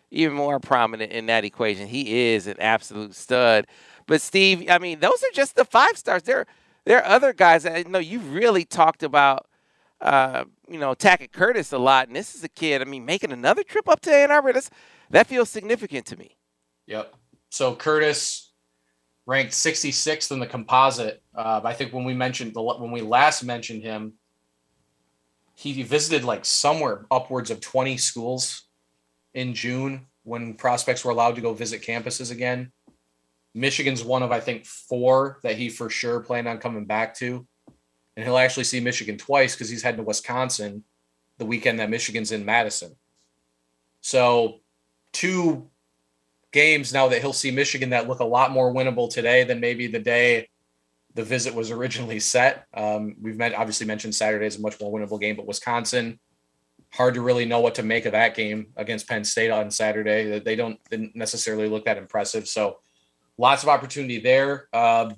even 0.10 0.36
more 0.36 0.60
prominent 0.60 1.12
in 1.12 1.28
that 1.28 1.46
equation. 1.46 1.88
He 1.88 2.32
is 2.34 2.48
an 2.48 2.56
absolute 2.60 3.14
stud. 3.14 3.68
But 4.08 4.22
Steve, 4.22 4.68
I 4.68 4.80
mean, 4.80 5.00
those 5.00 5.22
are 5.22 5.32
just 5.34 5.56
the 5.56 5.64
five 5.66 5.96
stars. 5.96 6.24
There, 6.24 6.48
there 6.86 6.98
are 6.98 7.06
other 7.06 7.34
guys. 7.34 7.68
I 7.68 7.84
know 7.84 8.00
you've 8.00 8.34
really 8.34 8.66
talked 8.66 9.04
about, 9.04 9.46
uh, 10.02 10.46
you 10.68 10.80
know, 10.80 10.94
Tackett 10.94 11.32
Curtis 11.32 11.72
a 11.72 11.78
lot, 11.78 12.08
and 12.08 12.16
this 12.16 12.36
is 12.36 12.44
a 12.44 12.50
kid. 12.50 12.82
I 12.82 12.86
mean, 12.86 13.06
making 13.06 13.32
another 13.32 13.64
trip 13.64 13.88
up 13.88 14.00
to 14.02 14.14
Ann 14.14 14.32
Arbor. 14.32 14.54
That's, 14.54 14.70
that 15.12 15.28
feels 15.28 15.50
significant 15.50 16.06
to 16.08 16.18
me. 16.18 16.38
Yep. 16.88 17.14
So 17.50 17.76
Curtis 17.76 18.52
ranked 19.26 19.52
66th 19.52 20.32
in 20.32 20.40
the 20.40 20.48
composite. 20.48 21.22
Uh, 21.36 21.62
I 21.64 21.74
think 21.74 21.94
when 21.94 22.04
we 22.04 22.14
mentioned 22.14 22.54
the 22.54 22.62
when 22.62 22.92
we 22.92 23.02
last 23.02 23.44
mentioned 23.44 23.84
him, 23.84 24.14
he 25.56 25.84
visited 25.84 26.24
like 26.24 26.46
somewhere 26.46 27.06
upwards 27.12 27.52
of 27.52 27.62
20 27.62 27.98
schools 27.98 28.64
in 29.34 29.54
June 29.54 30.08
when 30.24 30.54
prospects 30.54 31.06
were 31.06 31.12
allowed 31.12 31.36
to 31.36 31.42
go 31.42 31.54
visit 31.54 31.82
campuses 31.82 32.32
again. 32.32 32.72
Michigan's 33.54 34.04
one 34.04 34.24
of 34.24 34.32
I 34.32 34.40
think 34.40 34.66
four 34.66 35.40
that 35.44 35.58
he 35.58 35.70
for 35.70 35.90
sure 35.90 36.22
planned 36.22 36.48
on 36.48 36.58
coming 36.58 36.86
back 36.86 37.14
to, 37.16 37.46
and 38.16 38.26
he'll 38.26 38.38
actually 38.38 38.64
see 38.64 38.80
Michigan 38.80 39.18
twice 39.18 39.56
because 39.56 39.70
he's 39.70 39.84
heading 39.84 39.98
to 39.98 40.04
Wisconsin 40.04 40.84
the 41.38 41.46
weekend 41.46 41.80
that 41.80 41.90
Michigan's 41.90 42.32
in 42.32 42.46
Madison. 42.46 42.96
So, 44.02 44.60
two 45.14 45.70
games 46.52 46.94
now 46.94 47.08
that 47.08 47.22
he'll 47.22 47.34
see 47.34 47.52
Michigan 47.52 47.92
that 47.92 48.08
look 48.08 48.20
a 48.20 48.26
lot 48.26 48.52
more 48.52 48.74
winnable 48.74 49.10
today 49.10 49.44
than 49.44 49.60
maybe 49.60 49.88
the 49.88 50.00
day 50.00 50.50
the 51.14 51.24
visit 51.24 51.54
was 51.54 51.72
originally 51.72 52.20
set. 52.20 52.68
Um, 52.74 53.16
we've 53.22 53.38
met, 53.38 53.54
obviously 53.54 53.86
mentioned 53.86 54.16
Saturday 54.16 54.46
is 54.46 54.58
a 54.58 54.62
much 54.62 54.80
more 54.80 54.92
winnable 54.92 55.20
game, 55.20 55.36
but 55.36 55.46
Wisconsin, 55.46 56.20
hard 56.94 57.14
to 57.14 57.22
really 57.22 57.46
know 57.46 57.60
what 57.60 57.76
to 57.76 57.84
make 57.84 58.06
of 58.06 58.12
that 58.14 58.36
game 58.36 58.68
against 58.76 59.08
Penn 59.08 59.24
State 59.24 59.50
on 59.50 59.72
Saturday. 59.72 60.40
They 60.40 60.56
don't 60.56 60.80
didn't 60.90 61.16
necessarily 61.16 61.68
look 61.68 61.86
that 61.86 61.98
impressive. 61.98 62.48
So 62.48 62.80
lots 63.38 63.64
of 63.64 63.70
opportunity 63.70 64.20
there. 64.20 64.68
Um, 64.74 65.16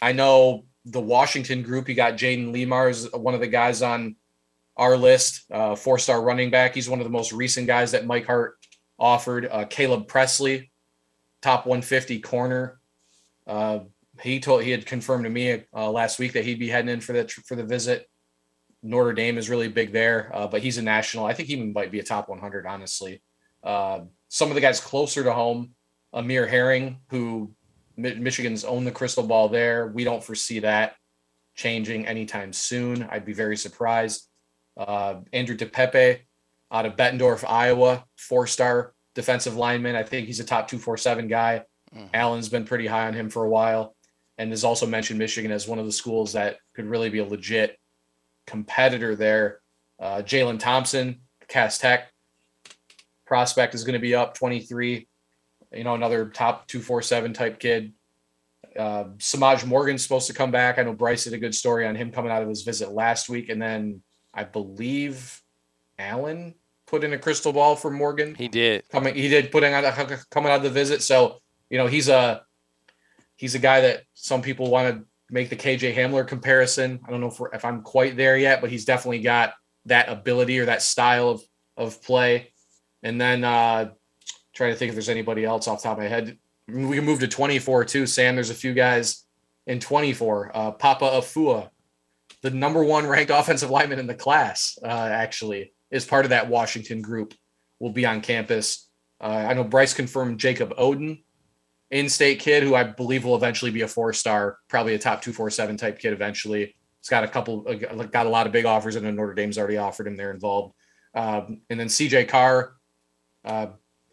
I 0.00 0.12
know 0.12 0.64
the 0.84 1.00
Washington 1.00 1.62
group. 1.62 1.88
You 1.88 1.94
got 1.94 2.14
Jaden 2.14 2.52
Lemar 2.52 2.90
is 2.90 3.10
one 3.12 3.34
of 3.34 3.40
the 3.40 3.46
guys 3.46 3.82
on 3.82 4.16
our 4.76 4.96
list, 4.96 5.44
uh, 5.50 5.74
four 5.74 5.98
star 5.98 6.22
running 6.22 6.50
back. 6.50 6.74
He's 6.74 6.88
one 6.88 7.00
of 7.00 7.04
the 7.04 7.10
most 7.10 7.32
recent 7.32 7.66
guys 7.66 7.92
that 7.92 8.06
Mike 8.06 8.26
Hart 8.26 8.56
offered. 8.98 9.48
Uh, 9.50 9.64
Caleb 9.64 10.08
Presley, 10.08 10.70
top 11.40 11.66
150 11.66 12.20
corner. 12.20 12.80
Uh, 13.46 13.80
he 14.20 14.40
told 14.40 14.62
he 14.62 14.70
had 14.70 14.86
confirmed 14.86 15.24
to 15.24 15.30
me 15.30 15.64
uh, 15.74 15.90
last 15.90 16.18
week 16.18 16.32
that 16.32 16.44
he'd 16.44 16.58
be 16.58 16.68
heading 16.68 16.90
in 16.90 17.00
for 17.00 17.12
the 17.12 17.28
for 17.28 17.56
the 17.56 17.64
visit. 17.64 18.08
Notre 18.82 19.12
Dame 19.12 19.38
is 19.38 19.48
really 19.48 19.68
big 19.68 19.92
there, 19.92 20.30
uh, 20.34 20.46
but 20.46 20.62
he's 20.62 20.78
a 20.78 20.82
national. 20.82 21.24
I 21.24 21.34
think 21.34 21.48
he 21.48 21.56
might 21.56 21.92
be 21.92 22.00
a 22.00 22.04
top 22.04 22.28
100, 22.28 22.66
honestly. 22.66 23.22
Uh, 23.62 24.00
some 24.28 24.48
of 24.48 24.54
the 24.56 24.60
guys 24.60 24.80
closer 24.80 25.22
to 25.22 25.32
home, 25.32 25.74
Amir 26.12 26.46
Herring, 26.46 26.98
who 27.08 27.54
Michigan's 28.02 28.64
own 28.64 28.84
the 28.84 28.90
crystal 28.90 29.26
ball 29.26 29.48
there. 29.48 29.88
We 29.88 30.04
don't 30.04 30.22
foresee 30.22 30.60
that 30.60 30.96
changing 31.54 32.06
anytime 32.06 32.52
soon. 32.52 33.04
I'd 33.04 33.24
be 33.24 33.32
very 33.32 33.56
surprised. 33.56 34.28
Uh, 34.76 35.20
Andrew 35.32 35.56
Depaepe 35.56 36.20
out 36.70 36.86
of 36.86 36.96
Bettendorf, 36.96 37.48
Iowa, 37.48 38.04
four 38.16 38.46
star 38.46 38.94
defensive 39.14 39.56
lineman. 39.56 39.96
I 39.96 40.02
think 40.02 40.26
he's 40.26 40.40
a 40.40 40.44
top 40.44 40.68
247 40.68 41.28
guy. 41.28 41.64
Mm-hmm. 41.94 42.06
Allen's 42.14 42.48
been 42.48 42.64
pretty 42.64 42.86
high 42.86 43.06
on 43.06 43.14
him 43.14 43.28
for 43.28 43.44
a 43.44 43.50
while 43.50 43.94
and 44.38 44.50
has 44.50 44.64
also 44.64 44.86
mentioned 44.86 45.18
Michigan 45.18 45.50
as 45.50 45.68
one 45.68 45.78
of 45.78 45.84
the 45.84 45.92
schools 45.92 46.32
that 46.32 46.56
could 46.74 46.86
really 46.86 47.10
be 47.10 47.18
a 47.18 47.24
legit 47.24 47.78
competitor 48.46 49.14
there. 49.14 49.60
Uh, 50.00 50.22
Jalen 50.22 50.58
Thompson, 50.58 51.20
Cass 51.48 51.78
Tech 51.78 52.10
prospect 53.26 53.74
is 53.74 53.84
going 53.84 53.94
to 53.94 53.98
be 53.98 54.14
up 54.14 54.34
23. 54.34 55.06
You 55.74 55.84
know, 55.84 55.94
another 55.94 56.28
top 56.28 56.66
247 56.68 57.32
type 57.32 57.58
kid. 57.58 57.92
Uh, 58.78 59.04
Semaj 59.18 59.66
Morgan's 59.66 60.02
supposed 60.02 60.26
to 60.28 60.32
come 60.32 60.50
back. 60.50 60.78
I 60.78 60.82
know 60.82 60.94
Bryce 60.94 61.24
did 61.24 61.34
a 61.34 61.38
good 61.38 61.54
story 61.54 61.86
on 61.86 61.94
him 61.94 62.10
coming 62.10 62.30
out 62.30 62.42
of 62.42 62.48
his 62.48 62.62
visit 62.62 62.90
last 62.90 63.28
week. 63.28 63.48
And 63.48 63.60
then 63.60 64.02
I 64.32 64.44
believe 64.44 65.40
Allen 65.98 66.54
put 66.86 67.04
in 67.04 67.12
a 67.12 67.18
crystal 67.18 67.52
ball 67.52 67.76
for 67.76 67.90
Morgan. 67.90 68.34
He 68.34 68.48
did. 68.48 68.88
Coming, 68.90 69.14
he 69.14 69.28
did 69.28 69.50
putting 69.50 69.72
out 69.72 69.84
coming 70.30 70.50
out 70.50 70.56
of 70.56 70.62
the 70.62 70.70
visit. 70.70 71.02
So, 71.02 71.40
you 71.68 71.78
know, 71.78 71.86
he's 71.86 72.08
a 72.08 72.42
he's 73.36 73.54
a 73.54 73.58
guy 73.58 73.80
that 73.82 74.04
some 74.14 74.42
people 74.42 74.70
want 74.70 74.94
to 74.94 75.04
make 75.30 75.48
the 75.48 75.56
KJ 75.56 75.94
Hamler 75.94 76.26
comparison. 76.26 77.00
I 77.06 77.10
don't 77.10 77.20
know 77.20 77.28
if, 77.28 77.40
if 77.54 77.64
I'm 77.64 77.82
quite 77.82 78.16
there 78.16 78.36
yet, 78.36 78.60
but 78.60 78.70
he's 78.70 78.84
definitely 78.84 79.20
got 79.20 79.54
that 79.86 80.08
ability 80.08 80.60
or 80.60 80.66
that 80.66 80.82
style 80.82 81.30
of, 81.30 81.42
of 81.76 82.02
play. 82.02 82.52
And 83.02 83.20
then 83.20 83.42
uh, 83.42 83.90
trying 84.54 84.72
to 84.72 84.76
think 84.76 84.90
if 84.90 84.94
there's 84.94 85.08
anybody 85.08 85.44
else 85.44 85.68
off 85.68 85.82
the 85.82 85.88
top 85.88 85.98
of 85.98 86.02
my 86.02 86.08
head. 86.08 86.38
We 86.68 86.96
can 86.96 87.04
move 87.04 87.20
to 87.20 87.28
24 87.28 87.84
too, 87.84 88.06
Sam. 88.06 88.34
There's 88.34 88.50
a 88.50 88.54
few 88.54 88.74
guys 88.74 89.24
in 89.66 89.80
24. 89.80 90.50
Uh, 90.54 90.70
Papa 90.72 91.04
Afua, 91.04 91.70
the 92.42 92.50
number 92.50 92.84
one 92.84 93.06
ranked 93.06 93.30
offensive 93.34 93.70
lineman 93.70 93.98
in 93.98 94.06
the 94.06 94.14
class, 94.14 94.78
uh, 94.82 94.86
actually, 94.86 95.72
is 95.90 96.04
part 96.04 96.24
of 96.24 96.30
that 96.30 96.48
Washington 96.48 97.02
group, 97.02 97.34
will 97.80 97.90
be 97.90 98.06
on 98.06 98.20
campus. 98.20 98.88
Uh, 99.20 99.46
I 99.48 99.54
know 99.54 99.64
Bryce 99.64 99.94
confirmed 99.94 100.38
Jacob 100.38 100.74
Odin, 100.76 101.22
in-state 101.90 102.40
kid 102.40 102.62
who 102.62 102.74
I 102.74 102.84
believe 102.84 103.24
will 103.24 103.36
eventually 103.36 103.70
be 103.70 103.82
a 103.82 103.88
four-star, 103.88 104.58
probably 104.68 104.94
a 104.94 104.98
top 104.98 105.22
two 105.22 105.32
four 105.32 105.50
seven 105.50 105.76
type 105.76 105.98
kid 105.98 106.12
eventually. 106.12 106.74
He's 107.00 107.08
got 107.08 107.24
a 107.24 107.28
couple, 107.28 107.66
uh, 107.68 107.74
got 108.04 108.26
a 108.26 108.30
lot 108.30 108.46
of 108.46 108.52
big 108.52 108.64
offers, 108.64 108.96
and 108.96 109.16
Notre 109.16 109.34
Dame's 109.34 109.58
already 109.58 109.76
offered 109.76 110.06
him. 110.06 110.16
They're 110.16 110.32
involved. 110.32 110.74
Um, 111.14 111.60
and 111.68 111.78
then 111.78 111.88
CJ 111.88 112.28
Carr. 112.28 112.74
Uh, 113.44 113.66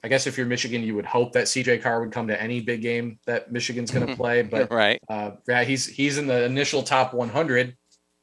I 0.04 0.08
guess 0.08 0.28
if 0.28 0.38
you're 0.38 0.48
Michigan, 0.48 0.84
you 0.84 0.96
would 0.96 1.06
hope 1.06 1.34
that 1.34 1.46
CJ 1.46 1.82
Carr 1.82 2.02
would 2.02 2.12
come 2.12 2.28
to 2.28 2.42
any 2.42 2.62
big 2.62 2.82
game 2.82 3.20
that 3.26 3.52
Michigan's 3.52 3.92
going 3.92 4.08
to 4.08 4.16
play. 4.16 4.42
But 4.42 4.72
right, 4.72 5.00
uh, 5.10 5.32
yeah, 5.48 5.64
he's 5.64 5.86
he's 5.86 6.18
in 6.18 6.28
the 6.28 6.46
initial 6.46 6.84
top 6.84 7.14
100. 7.14 7.76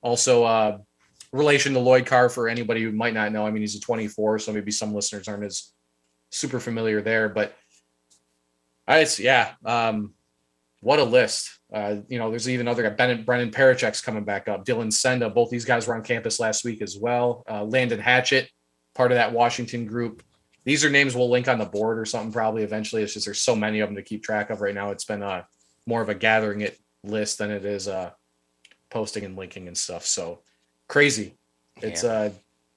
Also, 0.02 0.44
uh, 0.44 0.78
relation 1.32 1.74
to 1.74 1.80
Lloyd 1.80 2.06
Carr 2.06 2.28
for 2.28 2.48
anybody 2.48 2.82
who 2.82 2.92
might 2.92 3.14
not 3.14 3.32
know. 3.32 3.46
I 3.46 3.50
mean, 3.50 3.62
he's 3.62 3.76
a 3.76 3.80
24, 3.80 4.38
so 4.38 4.52
maybe 4.52 4.70
some 4.70 4.94
listeners 4.94 5.28
aren't 5.28 5.44
as 5.44 5.72
super 6.30 6.60
familiar 6.60 7.02
there. 7.02 7.28
But 7.28 7.54
I 8.86 9.06
yeah. 9.18 9.52
Um, 9.64 10.14
what 10.80 10.98
a 10.98 11.04
list. 11.04 11.58
Uh, 11.72 11.96
you 12.08 12.18
know, 12.18 12.30
there's 12.30 12.48
even 12.48 12.68
other 12.68 12.82
guy, 12.82 12.90
Brennan, 12.90 13.24
Brennan 13.24 13.50
Parachek's 13.50 14.00
coming 14.00 14.24
back 14.24 14.48
up. 14.48 14.64
Dylan 14.64 14.92
Senda, 14.92 15.28
both 15.28 15.50
these 15.50 15.64
guys 15.64 15.86
were 15.86 15.96
on 15.96 16.02
campus 16.02 16.38
last 16.38 16.64
week 16.64 16.80
as 16.80 16.96
well. 16.96 17.42
Uh, 17.50 17.64
Landon 17.64 17.98
Hatchett, 17.98 18.48
part 18.94 19.10
of 19.10 19.16
that 19.16 19.32
Washington 19.32 19.84
group. 19.84 20.22
These 20.66 20.84
are 20.84 20.90
names 20.90 21.14
we'll 21.14 21.30
link 21.30 21.46
on 21.46 21.58
the 21.58 21.64
board 21.64 21.98
or 21.98 22.04
something 22.04 22.32
probably 22.32 22.64
eventually. 22.64 23.02
It's 23.02 23.14
just 23.14 23.24
there's 23.24 23.40
so 23.40 23.54
many 23.54 23.80
of 23.80 23.88
them 23.88 23.96
to 23.96 24.02
keep 24.02 24.22
track 24.22 24.50
of 24.50 24.60
right 24.60 24.74
now. 24.74 24.90
It's 24.90 25.04
been 25.04 25.22
a 25.22 25.46
more 25.86 26.02
of 26.02 26.08
a 26.08 26.14
gathering 26.14 26.60
it 26.60 26.78
list 27.04 27.38
than 27.38 27.52
it 27.52 27.64
is 27.64 27.86
uh, 27.86 28.10
posting 28.90 29.24
and 29.24 29.36
linking 29.36 29.68
and 29.68 29.78
stuff. 29.78 30.04
So 30.04 30.40
crazy. 30.88 31.36
It's 31.80 32.02
yeah. 32.02 32.10
uh, 32.10 32.30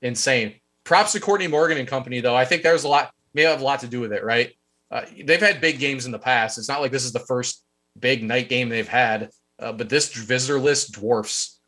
insane. 0.04 0.54
Props 0.84 1.14
to 1.14 1.20
Courtney 1.20 1.48
Morgan 1.48 1.80
and 1.80 1.88
company, 1.88 2.22
though. 2.22 2.36
I 2.36 2.46
think 2.46 2.62
there's 2.62 2.84
a 2.84 2.88
lot, 2.88 3.12
may 3.34 3.42
have 3.42 3.62
a 3.62 3.66
lot 3.66 3.80
to 3.80 3.88
do 3.88 4.00
with 4.00 4.14
it, 4.14 4.24
right? 4.24 4.54
Uh, 4.92 5.06
they've 5.26 5.42
had 5.42 5.60
big 5.60 5.80
games 5.80 6.06
in 6.06 6.12
the 6.12 6.20
past. 6.20 6.60
It's 6.60 6.70
not 6.70 6.82
like 6.82 6.92
this 6.92 7.06
is 7.06 7.12
the 7.12 7.20
first 7.20 7.64
big 8.00 8.24
night 8.24 8.50
game 8.50 8.70
they've 8.70 8.88
had, 8.88 9.32
uh, 9.58 9.72
but 9.72 9.90
this 9.90 10.14
visitor 10.14 10.60
list 10.60 10.94
dwarfs 10.94 11.60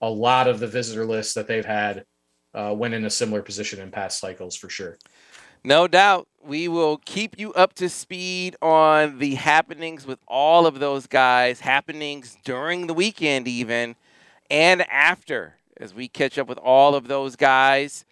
a 0.00 0.10
lot 0.10 0.48
of 0.48 0.58
the 0.58 0.66
visitor 0.66 1.04
lists 1.04 1.34
that 1.34 1.46
they've 1.46 1.64
had 1.64 2.04
uh, 2.54 2.74
when 2.74 2.92
in 2.92 3.04
a 3.04 3.10
similar 3.10 3.42
position 3.42 3.80
in 3.80 3.90
past 3.90 4.18
cycles 4.18 4.56
for 4.56 4.68
sure. 4.68 4.98
No 5.62 5.86
doubt. 5.86 6.26
We 6.42 6.68
will 6.68 6.96
keep 7.04 7.38
you 7.38 7.52
up 7.52 7.74
to 7.74 7.90
speed 7.90 8.56
on 8.62 9.18
the 9.18 9.34
happenings 9.34 10.06
with 10.06 10.18
all 10.26 10.66
of 10.66 10.78
those 10.78 11.06
guys, 11.06 11.60
happenings 11.60 12.38
during 12.44 12.86
the 12.86 12.94
weekend, 12.94 13.46
even 13.46 13.96
and 14.50 14.82
after, 14.90 15.56
as 15.76 15.94
we 15.94 16.08
catch 16.08 16.38
up 16.38 16.48
with 16.48 16.58
all 16.58 16.94
of 16.94 17.08
those 17.08 17.36
guys 17.36 18.04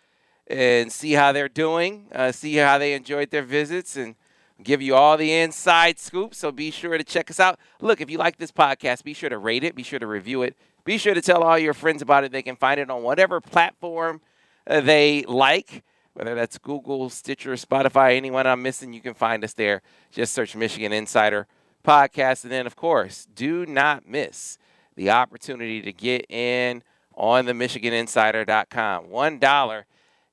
and 0.47 0.93
see 0.93 1.13
how 1.13 1.33
they're 1.33 1.49
doing, 1.49 2.07
uh, 2.15 2.33
see 2.33 2.57
how 2.57 2.79
they 2.79 2.93
enjoyed 2.93 3.31
their 3.31 3.43
visits, 3.43 3.97
and 3.97 4.15
give 4.63 4.81
you 4.81 4.95
all 4.95 5.17
the 5.17 5.33
inside 5.33 5.99
scoop. 5.99 6.35
So 6.35 6.53
be 6.53 6.71
sure 6.71 6.97
to 6.99 7.05
check 7.05 7.31
us 7.31 7.41
out. 7.41 7.59
Look, 7.81 8.01
if 8.01 8.11
you 8.11 8.19
like 8.19 8.37
this 8.37 8.53
podcast, 8.53 9.05
be 9.05 9.15
sure 9.15 9.31
to 9.31 9.39
rate 9.39 9.65
it, 9.65 9.75
be 9.75 9.83
sure 9.83 9.99
to 9.99 10.07
review 10.07 10.43
it, 10.43 10.57
be 10.85 10.99
sure 10.99 11.15
to 11.15 11.23
tell 11.23 11.43
all 11.43 11.59
your 11.59 11.75
friends 11.75 12.03
about 12.03 12.25
it. 12.25 12.33
They 12.33 12.43
can 12.43 12.57
find 12.57 12.79
it 12.79 12.91
on 12.91 13.03
whatever 13.03 13.41
platform 13.41 14.21
uh, 14.67 14.81
they 14.81 15.23
like, 15.23 15.83
whether 16.19 16.35
that's 16.35 16.59
Google, 16.59 17.09
Stitcher, 17.11 17.53
Spotify, 17.53 18.17
anyone 18.17 18.45
I'm 18.45 18.61
missing, 18.61 18.93
you 18.93 19.01
can 19.01 19.15
find 19.15 19.45
us 19.45 19.53
there. 19.53 19.83
Just 20.11 20.33
search 20.33 20.57
Michigan 20.57 20.93
Insider 20.93 21.47
Podcast. 21.85 22.43
And 22.43 22.51
then, 22.51 22.67
of 22.67 22.75
course, 22.75 23.29
do 23.33 23.65
not 23.65 24.05
miss 24.05 24.59
the 24.97 25.11
opportunity 25.11 25.81
to 25.81 25.93
get 25.93 26.27
in 26.29 26.83
on 27.15 27.47
the 27.47 27.53
MichiganInsider.com. 27.53 29.05
$1 29.05 29.85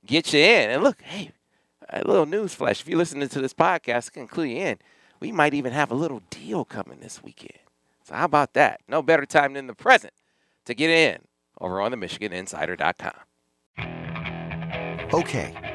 get 0.08 0.34
you 0.34 0.40
in. 0.40 0.72
And 0.72 0.82
look, 0.82 1.04
hey, 1.04 1.30
a 1.88 2.00
little 2.04 2.26
news 2.26 2.56
flash. 2.56 2.82
If 2.82 2.88
you're 2.88 2.98
listening 2.98 3.30
to 3.30 3.40
this 3.40 3.54
podcast, 3.54 4.10
I 4.10 4.14
can 4.16 4.28
clue 4.28 4.46
you 4.46 4.58
in. 4.58 4.80
We 5.20 5.32
might 5.32 5.54
even 5.54 5.72
have 5.72 5.92
a 5.92 5.96
little 5.96 6.24
deal 6.32 6.66
coming 6.66 7.00
this 7.00 7.22
weekend. 7.22 7.60
So 8.06 8.16
how 8.16 8.26
about 8.26 8.54
that? 8.54 8.82
No 8.88 9.04
better 9.04 9.28
time 9.28 9.54
than 9.54 9.68
the 9.68 9.76
present 9.76 10.14
to 10.66 10.74
get 10.74 10.90
in 10.90 11.20
over 11.62 11.80
on 11.80 11.92
the 11.92 11.98
MichiganInsider.com. 11.98 13.14
Okay, 15.14 15.75